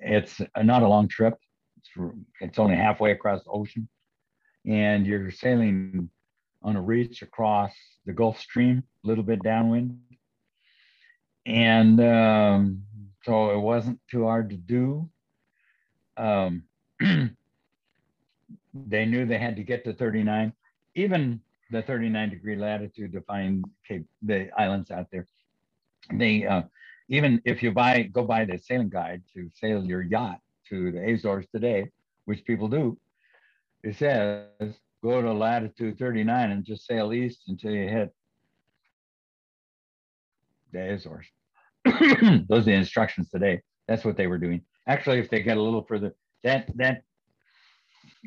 It's 0.00 0.40
not 0.56 0.82
a 0.82 0.88
long 0.88 1.08
trip. 1.08 1.34
It's, 1.76 1.90
it's 2.40 2.58
only 2.58 2.76
halfway 2.76 3.12
across 3.12 3.44
the 3.44 3.50
ocean. 3.50 3.88
And 4.66 5.06
you're 5.06 5.30
sailing 5.30 6.10
on 6.62 6.76
a 6.76 6.82
reach 6.82 7.22
across 7.22 7.72
the 8.06 8.12
Gulf 8.12 8.40
Stream, 8.40 8.82
a 9.04 9.08
little 9.08 9.24
bit 9.24 9.42
downwind. 9.42 9.98
And 11.46 12.00
um, 12.00 12.82
so 13.24 13.50
it 13.50 13.60
wasn't 13.60 14.00
too 14.10 14.24
hard 14.24 14.50
to 14.50 14.56
do. 14.56 15.08
Um, 16.16 16.64
they 17.00 17.30
knew 19.06 19.24
they 19.24 19.38
had 19.38 19.56
to 19.56 19.62
get 19.62 19.84
to 19.84 19.92
39, 19.92 20.52
even 20.94 21.40
the 21.70 21.82
39 21.82 22.30
degree 22.30 22.56
latitude 22.56 23.12
to 23.12 23.20
find 23.22 23.64
Cape, 23.86 24.06
the 24.22 24.50
islands 24.58 24.90
out 24.90 25.06
there. 25.12 25.26
They 26.12 26.46
uh, 26.46 26.62
even 27.08 27.40
if 27.44 27.62
you 27.62 27.72
buy 27.72 28.02
go 28.02 28.24
buy 28.24 28.44
the 28.44 28.58
sailing 28.58 28.88
guide 28.88 29.22
to 29.34 29.50
sail 29.54 29.84
your 29.84 30.02
yacht 30.02 30.40
to 30.68 30.92
the 30.92 31.12
Azores 31.12 31.46
today, 31.54 31.90
which 32.24 32.44
people 32.44 32.68
do, 32.68 32.98
it 33.82 33.96
says 33.96 34.46
go 35.02 35.22
to 35.22 35.32
latitude 35.32 35.98
39 35.98 36.50
and 36.50 36.64
just 36.64 36.86
sail 36.86 37.12
east 37.12 37.42
until 37.48 37.70
you 37.70 37.88
hit 37.88 38.12
the 40.72 40.94
Azores. 40.94 41.26
Those 41.84 42.62
are 42.62 42.62
the 42.62 42.72
instructions 42.72 43.30
today. 43.30 43.62
That's 43.86 44.04
what 44.04 44.16
they 44.16 44.26
were 44.26 44.38
doing. 44.38 44.62
Actually, 44.86 45.18
if 45.18 45.30
they 45.30 45.42
get 45.42 45.56
a 45.56 45.62
little 45.62 45.84
further, 45.84 46.14
that 46.44 46.70
that 46.76 47.02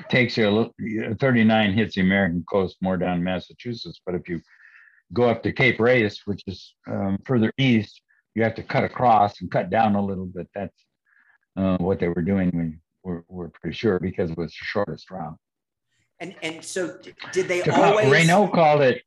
takes 0.09 0.37
you 0.37 0.47
a 0.47 0.49
little. 0.49 1.15
39 1.19 1.73
hits 1.73 1.95
the 1.95 2.01
American 2.01 2.43
coast 2.49 2.77
more 2.81 2.97
down 2.97 3.23
Massachusetts, 3.23 4.01
but 4.05 4.15
if 4.15 4.27
you 4.27 4.41
go 5.13 5.29
up 5.29 5.43
to 5.43 5.51
Cape 5.51 5.79
Race, 5.79 6.21
which 6.25 6.41
is 6.47 6.73
um, 6.87 7.17
further 7.25 7.51
east, 7.57 8.01
you 8.35 8.43
have 8.43 8.55
to 8.55 8.63
cut 8.63 8.83
across 8.83 9.41
and 9.41 9.51
cut 9.51 9.69
down 9.69 9.95
a 9.95 10.03
little 10.03 10.25
bit. 10.25 10.47
That's 10.55 10.85
uh, 11.57 11.77
what 11.77 11.99
they 11.99 12.07
were 12.07 12.21
doing. 12.21 12.51
We 12.53 12.79
were, 13.03 13.25
we're 13.27 13.49
pretty 13.49 13.75
sure 13.75 13.99
because 13.99 14.31
it 14.31 14.37
was 14.37 14.51
the 14.51 14.65
shortest 14.65 15.11
route. 15.11 15.37
And 16.19 16.35
and 16.43 16.63
so 16.63 16.97
did 17.33 17.47
they 17.47 17.63
always? 17.63 18.07
Reinoud 18.11 18.53
called 18.53 18.81
it 18.81 19.01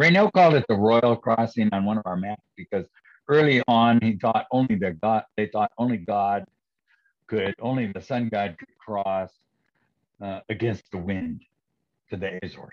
Reinoud 0.00 0.32
called 0.32 0.54
it 0.54 0.64
the 0.68 0.76
Royal 0.76 1.16
Crossing 1.16 1.68
on 1.72 1.84
one 1.84 1.98
of 1.98 2.06
our 2.06 2.16
maps 2.16 2.44
because 2.56 2.86
early 3.26 3.62
on 3.66 3.98
he 4.00 4.16
thought 4.16 4.46
only 4.52 4.76
the 4.76 4.92
God 4.92 5.24
they 5.36 5.46
thought 5.46 5.72
only 5.76 5.96
God 5.96 6.44
could 7.26 7.54
only 7.60 7.90
the 7.92 8.00
sun 8.00 8.28
god 8.28 8.56
could 8.58 8.68
cross 8.78 9.30
uh, 10.22 10.40
against 10.48 10.84
the 10.92 10.98
wind 10.98 11.42
to 12.10 12.16
the 12.16 12.38
Azores. 12.44 12.70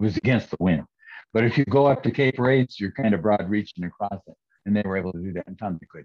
It 0.00 0.02
was 0.02 0.16
against 0.16 0.50
the 0.50 0.56
wind. 0.58 0.84
But 1.32 1.44
if 1.44 1.58
you 1.58 1.64
go 1.64 1.86
up 1.86 2.02
to 2.04 2.10
Cape 2.10 2.38
Race, 2.38 2.76
you're 2.78 2.92
kind 2.92 3.14
of 3.14 3.22
broad 3.22 3.48
reaching 3.48 3.84
across 3.84 4.20
it, 4.26 4.34
and 4.64 4.76
they 4.76 4.82
were 4.82 4.96
able 4.96 5.12
to 5.12 5.18
do 5.18 5.32
that, 5.34 5.46
and 5.46 5.58
Tom 5.58 5.78
they 5.80 5.86
could. 5.90 6.04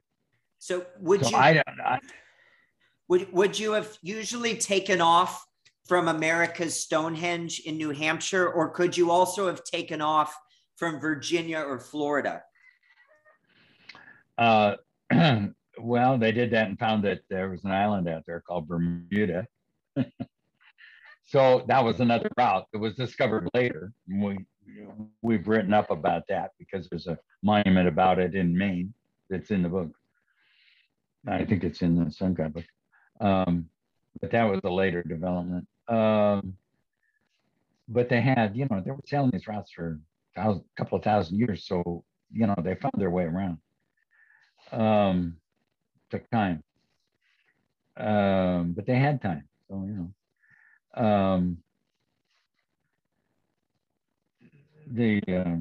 So 0.59 0.85
would 0.99 1.23
so 1.23 1.31
you? 1.31 1.37
I, 1.37 1.63
I, 1.83 1.99
would 3.07 3.31
would 3.31 3.57
you 3.57 3.73
have 3.73 3.97
usually 4.01 4.57
taken 4.57 5.01
off 5.01 5.45
from 5.87 6.07
America's 6.07 6.79
Stonehenge 6.79 7.61
in 7.61 7.77
New 7.77 7.91
Hampshire, 7.91 8.49
or 8.49 8.69
could 8.69 8.95
you 8.95 9.11
also 9.11 9.47
have 9.47 9.63
taken 9.63 10.01
off 10.01 10.35
from 10.75 10.99
Virginia 10.99 11.59
or 11.59 11.79
Florida? 11.79 12.43
Uh, 14.37 14.75
well, 15.79 16.17
they 16.17 16.31
did 16.31 16.51
that 16.51 16.67
and 16.67 16.79
found 16.79 17.03
that 17.03 17.21
there 17.29 17.49
was 17.49 17.63
an 17.63 17.71
island 17.71 18.07
out 18.07 18.23
there 18.25 18.41
called 18.41 18.67
Bermuda. 18.67 19.45
so 21.25 21.65
that 21.67 21.83
was 21.83 21.99
another 21.99 22.29
route 22.37 22.65
that 22.71 22.79
was 22.79 22.95
discovered 22.95 23.49
later. 23.53 23.91
We 24.07 24.37
we've 25.21 25.47
written 25.47 25.73
up 25.73 25.91
about 25.91 26.23
that 26.29 26.51
because 26.59 26.87
there's 26.89 27.07
a 27.07 27.17
monument 27.43 27.87
about 27.87 28.19
it 28.19 28.35
in 28.35 28.57
Maine 28.57 28.93
that's 29.29 29.51
in 29.51 29.63
the 29.63 29.69
book. 29.69 29.91
I 31.27 31.45
think 31.45 31.63
it's 31.63 31.81
in 31.81 32.03
the 32.03 32.11
Sun 32.11 32.33
God 32.33 32.53
book. 32.53 32.65
Um, 33.19 33.69
but 34.19 34.31
that 34.31 34.43
was 34.43 34.59
a 34.63 34.69
later 34.69 35.03
development. 35.03 35.67
Um, 35.87 36.55
but 37.87 38.09
they 38.09 38.21
had, 38.21 38.55
you 38.55 38.67
know, 38.69 38.81
they 38.83 38.91
were 38.91 38.99
sailing 39.05 39.31
these 39.31 39.47
routes 39.47 39.71
for 39.71 39.99
a 40.35 40.55
couple 40.77 40.97
of 40.97 41.03
thousand 41.03 41.37
years. 41.37 41.65
So, 41.65 42.03
you 42.31 42.47
know, 42.47 42.55
they 42.63 42.75
found 42.75 42.93
their 42.97 43.09
way 43.09 43.23
around. 43.23 43.57
Um, 44.71 45.37
took 46.09 46.29
time. 46.29 46.63
Um, 47.97 48.73
but 48.73 48.85
they 48.85 48.95
had 48.95 49.21
time. 49.21 49.47
So, 49.67 49.83
you 49.85 50.11
know. 50.95 51.03
Um, 51.03 51.57
the 54.93 55.21
uh, 55.27 55.55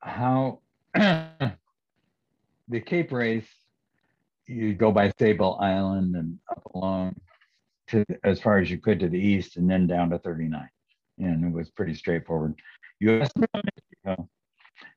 how 0.00 0.60
the 0.94 2.80
Cape 2.84 3.12
Race, 3.12 3.48
you 4.46 4.74
go 4.74 4.90
by 4.90 5.12
Sable 5.18 5.58
Island 5.60 6.16
and 6.16 6.38
up 6.50 6.64
along 6.74 7.16
to 7.88 8.04
as 8.24 8.40
far 8.40 8.58
as 8.58 8.70
you 8.70 8.78
could 8.78 9.00
to 9.00 9.08
the 9.08 9.18
east 9.18 9.56
and 9.56 9.70
then 9.70 9.86
down 9.86 10.10
to 10.10 10.18
39. 10.18 10.68
And 11.18 11.44
it 11.44 11.52
was 11.52 11.70
pretty 11.70 11.94
straightforward. 11.94 12.54
US 13.00 13.30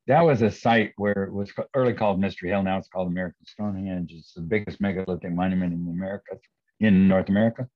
that 0.07 0.21
was 0.21 0.41
a 0.41 0.49
site 0.49 0.93
where 0.97 1.23
it 1.23 1.33
was 1.33 1.51
early 1.75 1.93
called 1.93 2.19
Mystery 2.19 2.49
Hill. 2.49 2.63
Now 2.63 2.77
it's 2.77 2.87
called 2.87 3.07
American 3.07 3.45
Stonehenge. 3.45 4.11
It's 4.11 4.33
the 4.33 4.41
biggest 4.41 4.81
megalithic 4.81 5.31
monument 5.31 5.73
in 5.73 5.87
America, 5.87 6.37
in 6.79 7.07
North 7.07 7.29
America. 7.29 7.67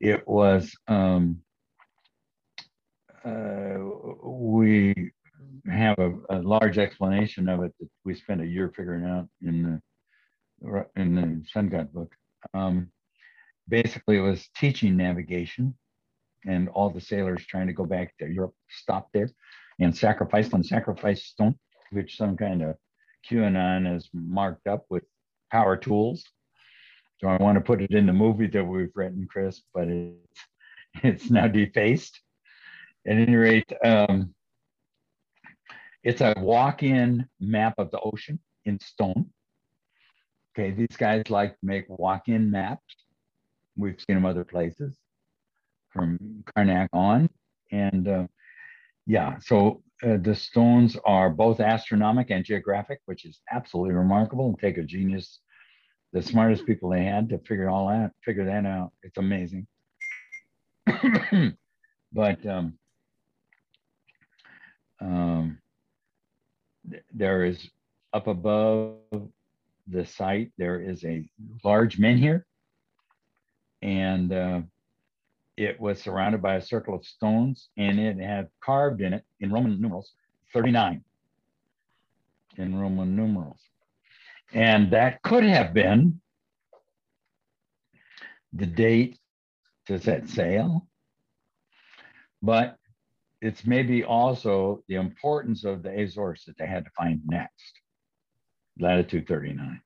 It 0.00 0.26
was, 0.26 0.74
um, 0.88 1.40
uh, 3.24 3.78
we 4.22 5.12
have 5.70 5.98
a, 5.98 6.12
a, 6.30 6.38
large 6.42 6.78
explanation 6.78 7.48
of 7.48 7.62
it 7.64 7.74
that 7.80 7.88
we 8.04 8.14
spent 8.14 8.40
a 8.40 8.46
year 8.46 8.72
figuring 8.76 9.04
out 9.04 9.28
in 9.42 9.80
the, 10.62 10.86
in 10.96 11.14
the 11.14 11.42
Sun 11.52 11.68
God 11.70 11.92
book. 11.92 12.14
Um, 12.54 12.92
basically 13.68 14.18
it 14.18 14.20
was 14.20 14.48
teaching 14.56 14.96
navigation 14.96 15.74
and 16.46 16.68
all 16.68 16.90
the 16.90 17.00
sailors 17.00 17.44
trying 17.46 17.66
to 17.66 17.72
go 17.72 17.84
back 17.84 18.16
to 18.18 18.32
Europe 18.32 18.54
stopped 18.68 19.12
there 19.12 19.28
and 19.80 19.96
sacrificed 19.96 20.54
on 20.54 20.62
sacrifice 20.62 21.24
stone, 21.24 21.56
which 21.90 22.16
some 22.16 22.36
kind 22.36 22.62
of 22.62 22.76
QAnon 23.28 23.86
has 23.92 24.08
marked 24.12 24.66
up 24.66 24.84
with 24.88 25.02
power 25.50 25.76
tools. 25.76 26.24
So 27.18 27.28
I 27.28 27.36
want 27.36 27.56
to 27.56 27.62
put 27.62 27.80
it 27.80 27.92
in 27.92 28.06
the 28.06 28.12
movie 28.12 28.46
that 28.48 28.64
we've 28.64 28.92
written, 28.94 29.26
Chris, 29.30 29.62
but 29.74 29.88
it's 29.88 30.40
it's 31.02 31.30
now 31.30 31.46
defaced. 31.46 32.20
At 33.06 33.16
any 33.16 33.36
rate, 33.36 33.70
um, 33.84 34.34
it's 36.02 36.20
a 36.20 36.34
walk-in 36.38 37.28
map 37.40 37.74
of 37.78 37.90
the 37.90 38.00
ocean 38.00 38.40
in 38.64 38.80
stone 38.80 39.30
Okay, 40.58 40.70
these 40.70 40.96
guys 40.96 41.28
like 41.28 41.52
to 41.52 41.66
make 41.66 41.84
walk-in 41.88 42.50
maps. 42.50 42.94
We've 43.76 44.00
seen 44.00 44.16
them 44.16 44.24
other 44.24 44.44
places 44.44 44.96
from 45.90 46.44
Carnac 46.54 46.88
on. 46.94 47.28
And 47.70 48.08
uh, 48.08 48.26
yeah, 49.06 49.36
so 49.38 49.82
uh, 50.02 50.16
the 50.16 50.34
stones 50.34 50.96
are 51.04 51.28
both 51.28 51.60
astronomic 51.60 52.30
and 52.30 52.42
geographic, 52.42 53.00
which 53.04 53.26
is 53.26 53.40
absolutely 53.52 53.92
remarkable 53.92 54.48
and 54.48 54.58
take 54.58 54.78
a 54.78 54.82
genius, 54.82 55.40
the 56.12 56.22
smartest 56.22 56.66
people 56.66 56.90
they 56.90 57.04
had 57.04 57.28
to 57.28 57.38
figure 57.38 57.68
all 57.68 57.88
that, 57.88 58.12
figure 58.24 58.44
that 58.44 58.66
out. 58.66 58.92
It's 59.02 59.18
amazing. 59.18 59.66
but 62.12 62.46
um, 62.46 62.78
um, 65.00 65.58
th- 66.90 67.02
there 67.12 67.44
is 67.44 67.70
up 68.12 68.26
above 68.28 68.96
the 69.88 70.04
site, 70.06 70.52
there 70.56 70.80
is 70.80 71.04
a 71.04 71.28
large 71.64 71.98
menhir 71.98 72.44
and 73.82 74.32
uh, 74.32 74.60
it 75.56 75.78
was 75.80 76.00
surrounded 76.00 76.42
by 76.42 76.56
a 76.56 76.62
circle 76.62 76.94
of 76.94 77.04
stones 77.04 77.68
and 77.76 77.98
it 77.98 78.18
had 78.18 78.48
carved 78.60 79.00
in 79.00 79.12
it 79.12 79.24
in 79.40 79.52
Roman 79.52 79.80
numerals 79.80 80.12
39 80.52 81.02
in 82.56 82.78
Roman 82.78 83.14
numerals. 83.14 83.60
And 84.52 84.92
that 84.92 85.22
could 85.22 85.44
have 85.44 85.74
been 85.74 86.20
the 88.52 88.66
date 88.66 89.18
to 89.86 89.98
set 89.98 90.28
sail, 90.28 90.86
but 92.42 92.76
it's 93.40 93.66
maybe 93.66 94.02
also 94.02 94.82
the 94.88 94.96
importance 94.96 95.64
of 95.64 95.82
the 95.82 95.90
Azores 95.90 96.44
that 96.46 96.56
they 96.58 96.66
had 96.66 96.84
to 96.84 96.90
find 96.96 97.20
next, 97.26 97.80
latitude 98.78 99.28
39. 99.28 99.80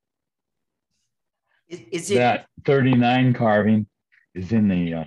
Is, 1.68 1.80
is 1.92 2.10
it 2.10 2.14
That 2.14 2.46
39 2.64 3.34
carving 3.34 3.86
is 4.34 4.52
in 4.52 4.68
the 4.68 4.94
uh, 4.94 5.04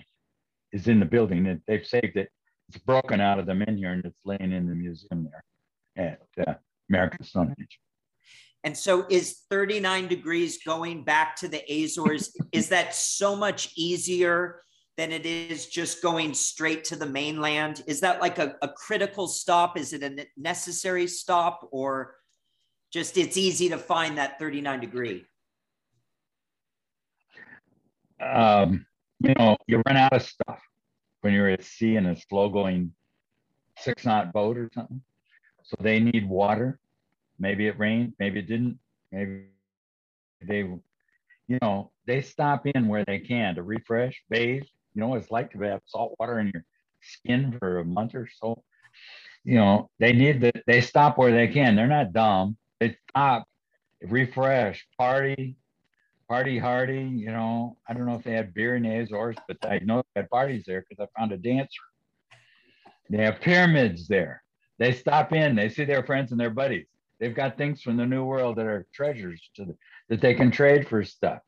is 0.71 0.88
in 0.88 0.99
the 0.99 1.05
building. 1.05 1.45
It, 1.45 1.61
they've 1.67 1.85
saved 1.85 2.17
it. 2.17 2.30
It's 2.69 2.77
broken 2.77 3.19
out 3.21 3.39
of 3.39 3.45
the 3.45 3.53
menhir 3.53 3.93
and 3.93 4.05
it's 4.05 4.19
laying 4.25 4.51
in 4.51 4.67
the 4.67 4.75
museum 4.75 5.30
there 5.30 6.17
at 6.38 6.47
uh, 6.47 6.53
American 6.89 7.23
Stonehenge. 7.23 7.80
And 8.64 8.77
so 8.77 9.06
is 9.10 9.41
39 9.49 10.07
degrees 10.07 10.60
going 10.65 11.03
back 11.03 11.35
to 11.38 11.48
the 11.48 11.61
Azores, 11.69 12.35
is 12.52 12.69
that 12.69 12.95
so 12.95 13.35
much 13.35 13.73
easier 13.76 14.61
than 14.95 15.11
it 15.11 15.26
is 15.26 15.68
just 15.68 16.02
going 16.02 16.34
straight 16.34 16.84
to 16.85 16.95
the 16.95 17.06
mainland? 17.06 17.84
Is 17.88 17.99
that 18.02 18.22
like 18.22 18.40
a, 18.40 18.56
a 18.61 18.69
critical 18.69 19.27
stop? 19.27 19.77
Is 19.77 19.91
it 19.91 20.03
a 20.03 20.26
necessary 20.38 21.07
stop 21.07 21.68
or 21.72 22.15
just 22.91 23.18
it's 23.18 23.38
easy 23.38 23.69
to 23.69 23.77
find 23.77 24.18
that 24.18 24.40
39 24.40 24.80
degree? 24.80 25.26
Um, 28.22 28.85
you 29.19 29.34
know, 29.38 29.57
you 29.68 29.81
run 29.85 29.98
out 29.98 30.14
of 30.14 30.22
stuff 30.22 30.61
when 31.22 31.34
you're 31.34 31.49
at 31.49 31.64
sea 31.64 31.95
in 31.98 32.06
a 32.06 32.15
slow 32.15 32.49
going 32.49 32.94
six 33.77 34.06
knot 34.06 34.31
boat 34.31 34.57
or 34.57 34.69
something. 34.73 35.02
So 35.64 35.76
they 35.81 35.99
need 35.99 36.30
water. 36.30 36.80
Maybe 37.39 37.68
it 37.68 37.80
rained, 37.80 38.14
maybe 38.19 38.39
it 38.39 38.47
didn't. 38.47 38.80
Maybe 39.11 39.43
they, 40.41 40.60
you 41.47 41.60
know, 41.61 41.91
they 42.05 42.22
stop 42.22 42.65
in 42.68 42.88
where 42.88 43.05
they 43.05 43.19
can 43.19 43.55
to 43.55 43.64
refresh, 43.64 44.22
bathe. 44.30 44.64
You 44.95 45.01
know 45.01 45.15
it's 45.15 45.31
like 45.31 45.51
to 45.51 45.60
have 45.61 45.81
salt 45.85 46.15
water 46.19 46.39
in 46.39 46.51
your 46.53 46.64
skin 47.01 47.55
for 47.60 47.80
a 47.80 47.85
month 47.85 48.15
or 48.15 48.30
so. 48.39 48.64
You 49.43 49.55
know, 49.55 49.89
they 49.99 50.14
need 50.14 50.41
the, 50.41 50.51
they 50.68 50.81
stop 50.81 51.18
where 51.18 51.31
they 51.31 51.47
can. 51.47 51.76
They're 51.76 51.88
not 51.88 52.14
dumb. 52.14 52.57
They 52.80 52.95
stop, 53.10 53.45
refresh, 54.01 54.85
party, 54.97 55.57
party 56.30 56.57
hardy. 56.57 57.01
You 57.01 57.31
know, 57.31 57.77
I 57.88 57.93
don't 57.93 58.05
know 58.05 58.15
if 58.15 58.23
they 58.23 58.34
had 58.34 58.53
beer 58.53 58.76
in 58.76 58.84
the 58.84 58.99
Azores, 58.99 59.35
but 59.47 59.57
I 59.64 59.80
know 59.80 60.03
they 60.15 60.22
had 60.22 60.30
parties 60.30 60.64
there 60.65 60.85
because 60.88 61.03
I 61.03 61.19
found 61.19 61.31
a 61.31 61.38
dancer. 61.38 61.81
They 63.10 63.23
have 63.23 63.41
pyramids 63.41 64.07
there. 64.07 64.43
They 64.80 64.93
stop 64.93 65.34
in, 65.34 65.55
they 65.55 65.69
see 65.69 65.85
their 65.85 66.03
friends 66.03 66.31
and 66.31 66.39
their 66.39 66.49
buddies. 66.49 66.88
They've 67.23 67.33
got 67.33 67.57
things 67.57 67.81
from 67.81 67.95
the 67.95 68.05
new 68.05 68.25
world 68.25 68.57
that 68.57 68.65
are 68.65 68.85
treasures 68.93 69.49
the, 69.57 69.77
that 70.09 70.19
they 70.19 70.33
can 70.33 70.51
trade 70.51 70.89
for 70.89 71.05
stuff. 71.05 71.39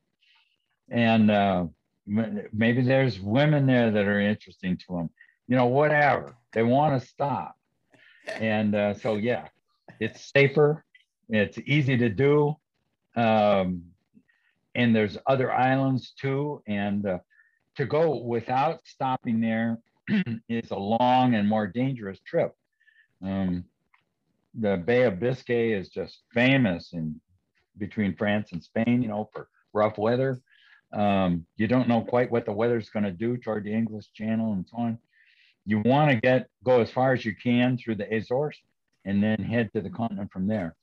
And 0.89 1.29
uh, 1.29 1.65
maybe 2.07 2.81
there's 2.81 3.19
women 3.19 3.67
there 3.67 3.91
that 3.91 4.05
are 4.05 4.21
interesting 4.21 4.77
to 4.77 4.95
them. 4.95 5.09
You 5.49 5.57
know, 5.57 5.65
whatever. 5.65 6.37
They 6.53 6.63
want 6.63 6.97
to 6.97 7.05
stop. 7.05 7.57
And 8.39 8.73
uh, 8.73 8.93
so, 8.93 9.15
yeah, 9.15 9.49
it's 9.99 10.31
safer. 10.33 10.85
It's 11.27 11.57
easy 11.65 11.97
to 11.97 12.07
do. 12.07 12.55
Um, 13.17 13.83
and 14.75 14.95
there's 14.95 15.17
other 15.27 15.51
islands 15.51 16.13
too. 16.17 16.63
And 16.67 17.05
uh, 17.05 17.17
to 17.75 17.85
go 17.85 18.23
without 18.23 18.79
stopping 18.85 19.41
there 19.41 19.79
is 20.47 20.71
a 20.71 20.77
long 20.77 21.35
and 21.35 21.49
more 21.49 21.67
dangerous 21.67 22.21
trip. 22.25 22.53
Um, 23.21 23.65
the 24.59 24.77
Bay 24.77 25.03
of 25.03 25.19
Biscay 25.19 25.73
is 25.73 25.89
just 25.89 26.21
famous 26.33 26.93
in 26.93 27.19
between 27.77 28.15
France 28.15 28.51
and 28.51 28.63
Spain, 28.63 29.01
you 29.01 29.09
know, 29.09 29.29
for 29.33 29.49
rough 29.73 29.97
weather. 29.97 30.41
Um, 30.93 31.45
you 31.57 31.67
don't 31.67 31.89
know 31.89 32.01
quite 32.01 32.31
what 32.31 32.45
the 32.45 32.53
weather's 32.53 32.89
going 32.89 33.03
to 33.03 33.11
do 33.11 33.37
toward 33.37 33.65
the 33.65 33.73
English 33.73 34.11
Channel 34.13 34.53
and 34.53 34.65
so 34.67 34.77
on. 34.77 34.97
You 35.65 35.79
want 35.79 36.11
to 36.11 36.15
get 36.17 36.47
go 36.63 36.79
as 36.79 36.91
far 36.91 37.13
as 37.13 37.25
you 37.25 37.35
can 37.35 37.77
through 37.77 37.95
the 37.95 38.15
Azores 38.15 38.57
and 39.03 39.21
then 39.21 39.39
head 39.39 39.71
to 39.73 39.81
the 39.81 39.89
continent 39.89 40.31
from 40.31 40.47
there. 40.47 40.75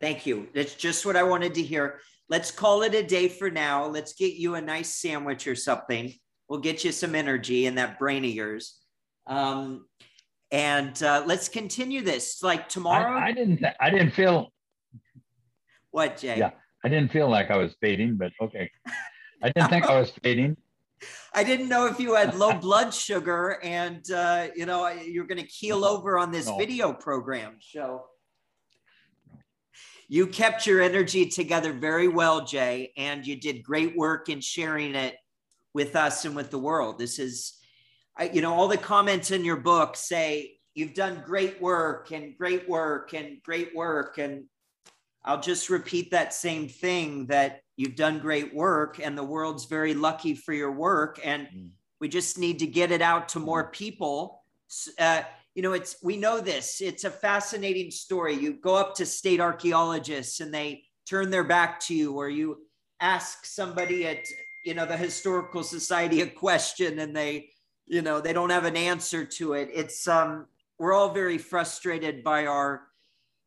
Thank 0.00 0.26
you. 0.26 0.48
That's 0.54 0.74
just 0.74 1.06
what 1.06 1.16
I 1.16 1.22
wanted 1.22 1.54
to 1.54 1.62
hear. 1.62 2.00
Let's 2.28 2.50
call 2.50 2.82
it 2.82 2.94
a 2.94 3.02
day 3.02 3.28
for 3.28 3.50
now. 3.50 3.86
Let's 3.86 4.14
get 4.14 4.34
you 4.34 4.54
a 4.54 4.60
nice 4.60 4.94
sandwich 4.94 5.46
or 5.46 5.54
something. 5.54 6.12
We'll 6.48 6.60
get 6.60 6.84
you 6.84 6.92
some 6.92 7.14
energy 7.14 7.66
in 7.66 7.76
that 7.76 7.98
brain 7.98 8.24
of 8.24 8.30
yours. 8.30 8.78
Um, 9.26 9.86
and 10.52 11.00
uh, 11.02 11.22
let's 11.26 11.48
continue 11.48 12.02
this. 12.02 12.42
Like 12.42 12.68
tomorrow, 12.68 13.18
I, 13.18 13.26
I 13.26 13.32
didn't. 13.32 13.64
I 13.80 13.90
didn't 13.90 14.12
feel. 14.12 14.52
What, 15.90 16.18
Jay? 16.18 16.38
Yeah, 16.38 16.50
I 16.84 16.88
didn't 16.88 17.12
feel 17.12 17.28
like 17.28 17.50
I 17.50 17.56
was 17.56 17.74
fading, 17.80 18.16
but 18.16 18.32
okay. 18.40 18.70
I 19.42 19.50
didn't 19.50 19.70
think 19.70 19.86
I 19.86 19.98
was 19.98 20.10
fading. 20.22 20.56
I 21.34 21.44
didn't 21.44 21.68
know 21.68 21.86
if 21.86 21.98
you 21.98 22.14
had 22.14 22.34
low 22.34 22.52
blood 22.52 22.92
sugar 22.92 23.58
and 23.62 24.04
uh, 24.10 24.48
you 24.54 24.66
know 24.66 24.86
you're 24.88 25.26
going 25.26 25.40
to 25.40 25.46
keel 25.46 25.84
over 25.84 26.18
on 26.18 26.30
this 26.30 26.46
No. 26.46 26.58
video 26.58 26.92
program. 26.92 27.56
So 27.60 28.04
you 30.08 30.26
kept 30.26 30.66
your 30.66 30.82
energy 30.82 31.26
together 31.26 31.72
very 31.72 32.08
well, 32.08 32.44
Jay, 32.44 32.92
and 32.96 33.24
you 33.24 33.36
did 33.36 33.62
great 33.62 33.96
work 33.96 34.28
in 34.28 34.40
sharing 34.40 34.96
it 34.96 35.14
with 35.72 35.94
us 35.94 36.24
and 36.24 36.34
with 36.34 36.50
the 36.50 36.58
world. 36.58 36.98
This 36.98 37.20
is, 37.20 37.59
you 38.24 38.42
know, 38.42 38.54
all 38.54 38.68
the 38.68 38.76
comments 38.76 39.30
in 39.30 39.44
your 39.44 39.56
book 39.56 39.96
say 39.96 40.58
you've 40.74 40.94
done 40.94 41.22
great 41.24 41.60
work 41.60 42.12
and 42.12 42.36
great 42.36 42.68
work 42.68 43.14
and 43.14 43.42
great 43.42 43.74
work. 43.74 44.18
And 44.18 44.44
I'll 45.24 45.40
just 45.40 45.70
repeat 45.70 46.10
that 46.10 46.32
same 46.32 46.68
thing 46.68 47.26
that 47.26 47.60
you've 47.76 47.96
done 47.96 48.18
great 48.18 48.54
work 48.54 49.00
and 49.02 49.16
the 49.16 49.24
world's 49.24 49.66
very 49.66 49.94
lucky 49.94 50.34
for 50.34 50.52
your 50.52 50.72
work. 50.72 51.20
And 51.22 51.48
Mm. 51.48 51.70
we 52.00 52.08
just 52.08 52.38
need 52.38 52.58
to 52.60 52.66
get 52.66 52.90
it 52.90 53.02
out 53.02 53.28
to 53.30 53.38
more 53.38 53.70
people. 53.70 54.44
Uh, 54.98 55.22
you 55.54 55.62
know, 55.62 55.72
it's 55.72 55.96
we 56.02 56.16
know 56.16 56.40
this. 56.40 56.80
It's 56.80 57.04
a 57.04 57.10
fascinating 57.10 57.90
story. 57.90 58.34
You 58.34 58.52
go 58.54 58.76
up 58.76 58.94
to 58.96 59.06
state 59.06 59.40
archaeologists 59.40 60.40
and 60.40 60.54
they 60.54 60.84
turn 61.08 61.30
their 61.30 61.44
back 61.44 61.80
to 61.80 61.94
you, 61.94 62.14
or 62.14 62.28
you 62.28 62.58
ask 63.00 63.44
somebody 63.44 64.06
at 64.06 64.24
you 64.64 64.74
know 64.74 64.86
the 64.86 64.96
historical 64.96 65.64
society 65.64 66.20
a 66.20 66.26
question 66.26 66.98
and 66.98 67.16
they 67.16 67.50
you 67.90 68.02
know 68.02 68.20
they 68.20 68.32
don't 68.32 68.50
have 68.50 68.64
an 68.64 68.76
answer 68.76 69.24
to 69.24 69.54
it. 69.54 69.68
It's 69.74 70.06
um 70.06 70.46
we're 70.78 70.94
all 70.94 71.12
very 71.12 71.38
frustrated 71.38 72.22
by 72.22 72.46
our 72.46 72.82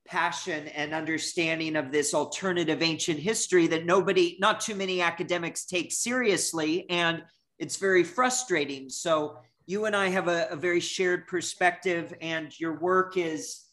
passion 0.06 0.68
and 0.68 0.94
understanding 0.94 1.78
of 1.78 1.92
this 1.92 2.14
alternative 2.14 2.82
ancient 2.82 3.20
history 3.20 3.68
that 3.68 3.86
nobody 3.86 4.38
not 4.40 4.60
too 4.60 4.76
many 4.76 5.02
academics 5.02 5.66
take 5.66 5.94
seriously 5.94 6.88
and 6.90 7.24
it's 7.58 7.78
very 7.78 8.04
frustrating. 8.04 8.90
So 8.90 9.38
you 9.66 9.86
and 9.86 9.96
i 9.96 10.10
have 10.10 10.28
a, 10.28 10.48
a 10.52 10.58
very 10.58 10.82
shared 10.82 11.26
perspective 11.26 12.14
and 12.20 12.60
your 12.60 12.78
work 12.82 13.16
is 13.16 13.64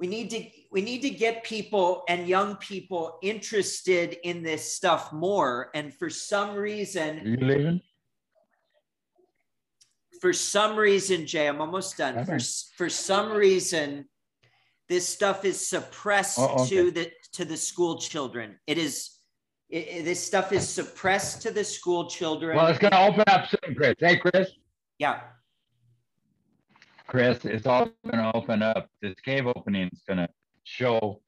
we 0.00 0.08
need 0.08 0.30
to 0.30 0.44
we 0.72 0.80
need 0.82 1.02
to 1.02 1.10
get 1.10 1.44
people 1.44 2.02
and 2.08 2.26
young 2.28 2.56
people 2.56 3.18
interested 3.22 4.16
in 4.24 4.42
this 4.42 4.72
stuff 4.72 5.12
more. 5.12 5.70
And 5.74 5.94
for 5.94 6.10
some 6.10 6.54
reason 6.54 7.20
Are 7.20 7.28
you 7.28 7.36
leaving? 7.36 7.80
For 10.20 10.32
some 10.32 10.76
reason, 10.76 11.26
Jay, 11.26 11.46
I'm 11.46 11.60
almost 11.60 11.96
done. 11.96 12.14
For, 12.14 12.20
Okay. 12.20 12.34
s- 12.34 12.70
for 12.76 12.88
some 12.88 13.32
reason, 13.32 14.08
this 14.88 15.08
stuff 15.08 15.44
is 15.44 15.66
suppressed 15.66 16.38
Oh, 16.38 16.56
okay. 16.62 16.68
to 16.68 16.90
the 16.90 17.12
to 17.32 17.44
the 17.44 17.56
school 17.56 17.98
children. 17.98 18.58
It 18.66 18.78
is 18.78 19.10
it, 19.68 19.86
it- 19.88 20.04
this 20.04 20.24
stuff 20.24 20.50
is 20.52 20.66
suppressed 20.68 21.42
to 21.42 21.50
the 21.50 21.62
school 21.64 22.08
children. 22.08 22.56
Well, 22.56 22.68
it's 22.68 22.78
going 22.78 22.92
to 22.92 23.02
open 23.06 23.24
up 23.26 23.48
soon, 23.48 23.74
Chris. 23.74 23.94
Hey, 23.98 24.16
Chris. 24.16 24.50
yeah, 24.98 25.20
Chris, 27.06 27.44
it's 27.44 27.66
all 27.66 27.86
going 28.04 28.16
to 28.24 28.32
open 28.34 28.62
up. 28.62 28.88
This 29.02 29.14
cave 29.24 29.46
opening 29.46 29.88
is 29.92 30.02
going 30.06 30.18
to 30.18 30.28
show 30.64 31.20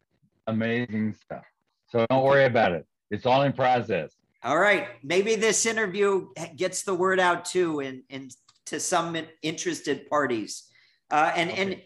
amazing 0.46 1.14
stuff. 1.14 1.44
So 1.88 2.06
don't 2.10 2.24
worry 2.24 2.44
about 2.44 2.72
it. 2.72 2.86
It's 3.10 3.26
all 3.26 3.42
in 3.42 3.52
process. 3.52 4.16
All 4.42 4.58
right. 4.58 4.88
Maybe 5.02 5.36
this 5.36 5.66
interview 5.66 6.28
gets 6.56 6.82
the 6.82 6.94
word 6.94 7.20
out 7.20 7.44
too, 7.44 7.80
and 7.80 8.02
and 8.08 8.30
to 8.70 8.80
some 8.80 9.16
interested 9.42 10.08
parties. 10.08 10.64
Uh, 11.10 11.32
and 11.36 11.50
okay. 11.50 11.62
and 11.62 11.82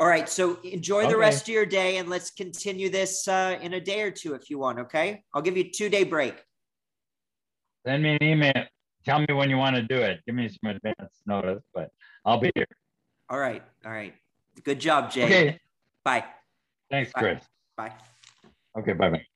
all 0.00 0.06
right. 0.06 0.28
So 0.28 0.58
enjoy 0.62 1.08
the 1.08 1.16
rest 1.16 1.42
of 1.42 1.48
your 1.48 1.66
day, 1.66 1.98
and 1.98 2.08
let's 2.08 2.30
continue 2.30 2.88
this 2.88 3.28
uh, 3.28 3.58
in 3.60 3.74
a 3.74 3.80
day 3.80 4.02
or 4.02 4.10
two 4.10 4.34
if 4.34 4.48
you 4.48 4.58
want. 4.58 4.78
Okay. 4.78 5.22
I'll 5.34 5.42
give 5.42 5.56
you 5.56 5.64
a 5.64 5.70
two 5.70 5.88
day 5.88 6.04
break. 6.04 6.34
Send 7.86 8.02
me 8.02 8.16
an 8.16 8.22
email. 8.22 8.64
Tell 9.04 9.18
me 9.18 9.26
when 9.34 9.50
you 9.50 9.58
want 9.58 9.74
to 9.76 9.82
do 9.82 9.96
it. 9.96 10.20
Give 10.24 10.36
me 10.36 10.48
some 10.48 10.70
advance 10.70 11.22
notice, 11.26 11.64
but 11.74 11.90
I'll 12.24 12.38
be 12.38 12.52
here. 12.54 12.66
All 13.28 13.38
right. 13.38 13.62
All 13.84 13.90
right. 13.90 14.14
Good 14.62 14.78
job, 14.78 15.10
Jay. 15.10 15.24
Okay. 15.24 15.58
Bye. 16.04 16.24
Thanks, 16.90 17.10
Chris. 17.12 17.42
Bye. 17.76 17.92
Okay. 18.78 18.92
Bye 18.92 19.10
bye. 19.10 19.26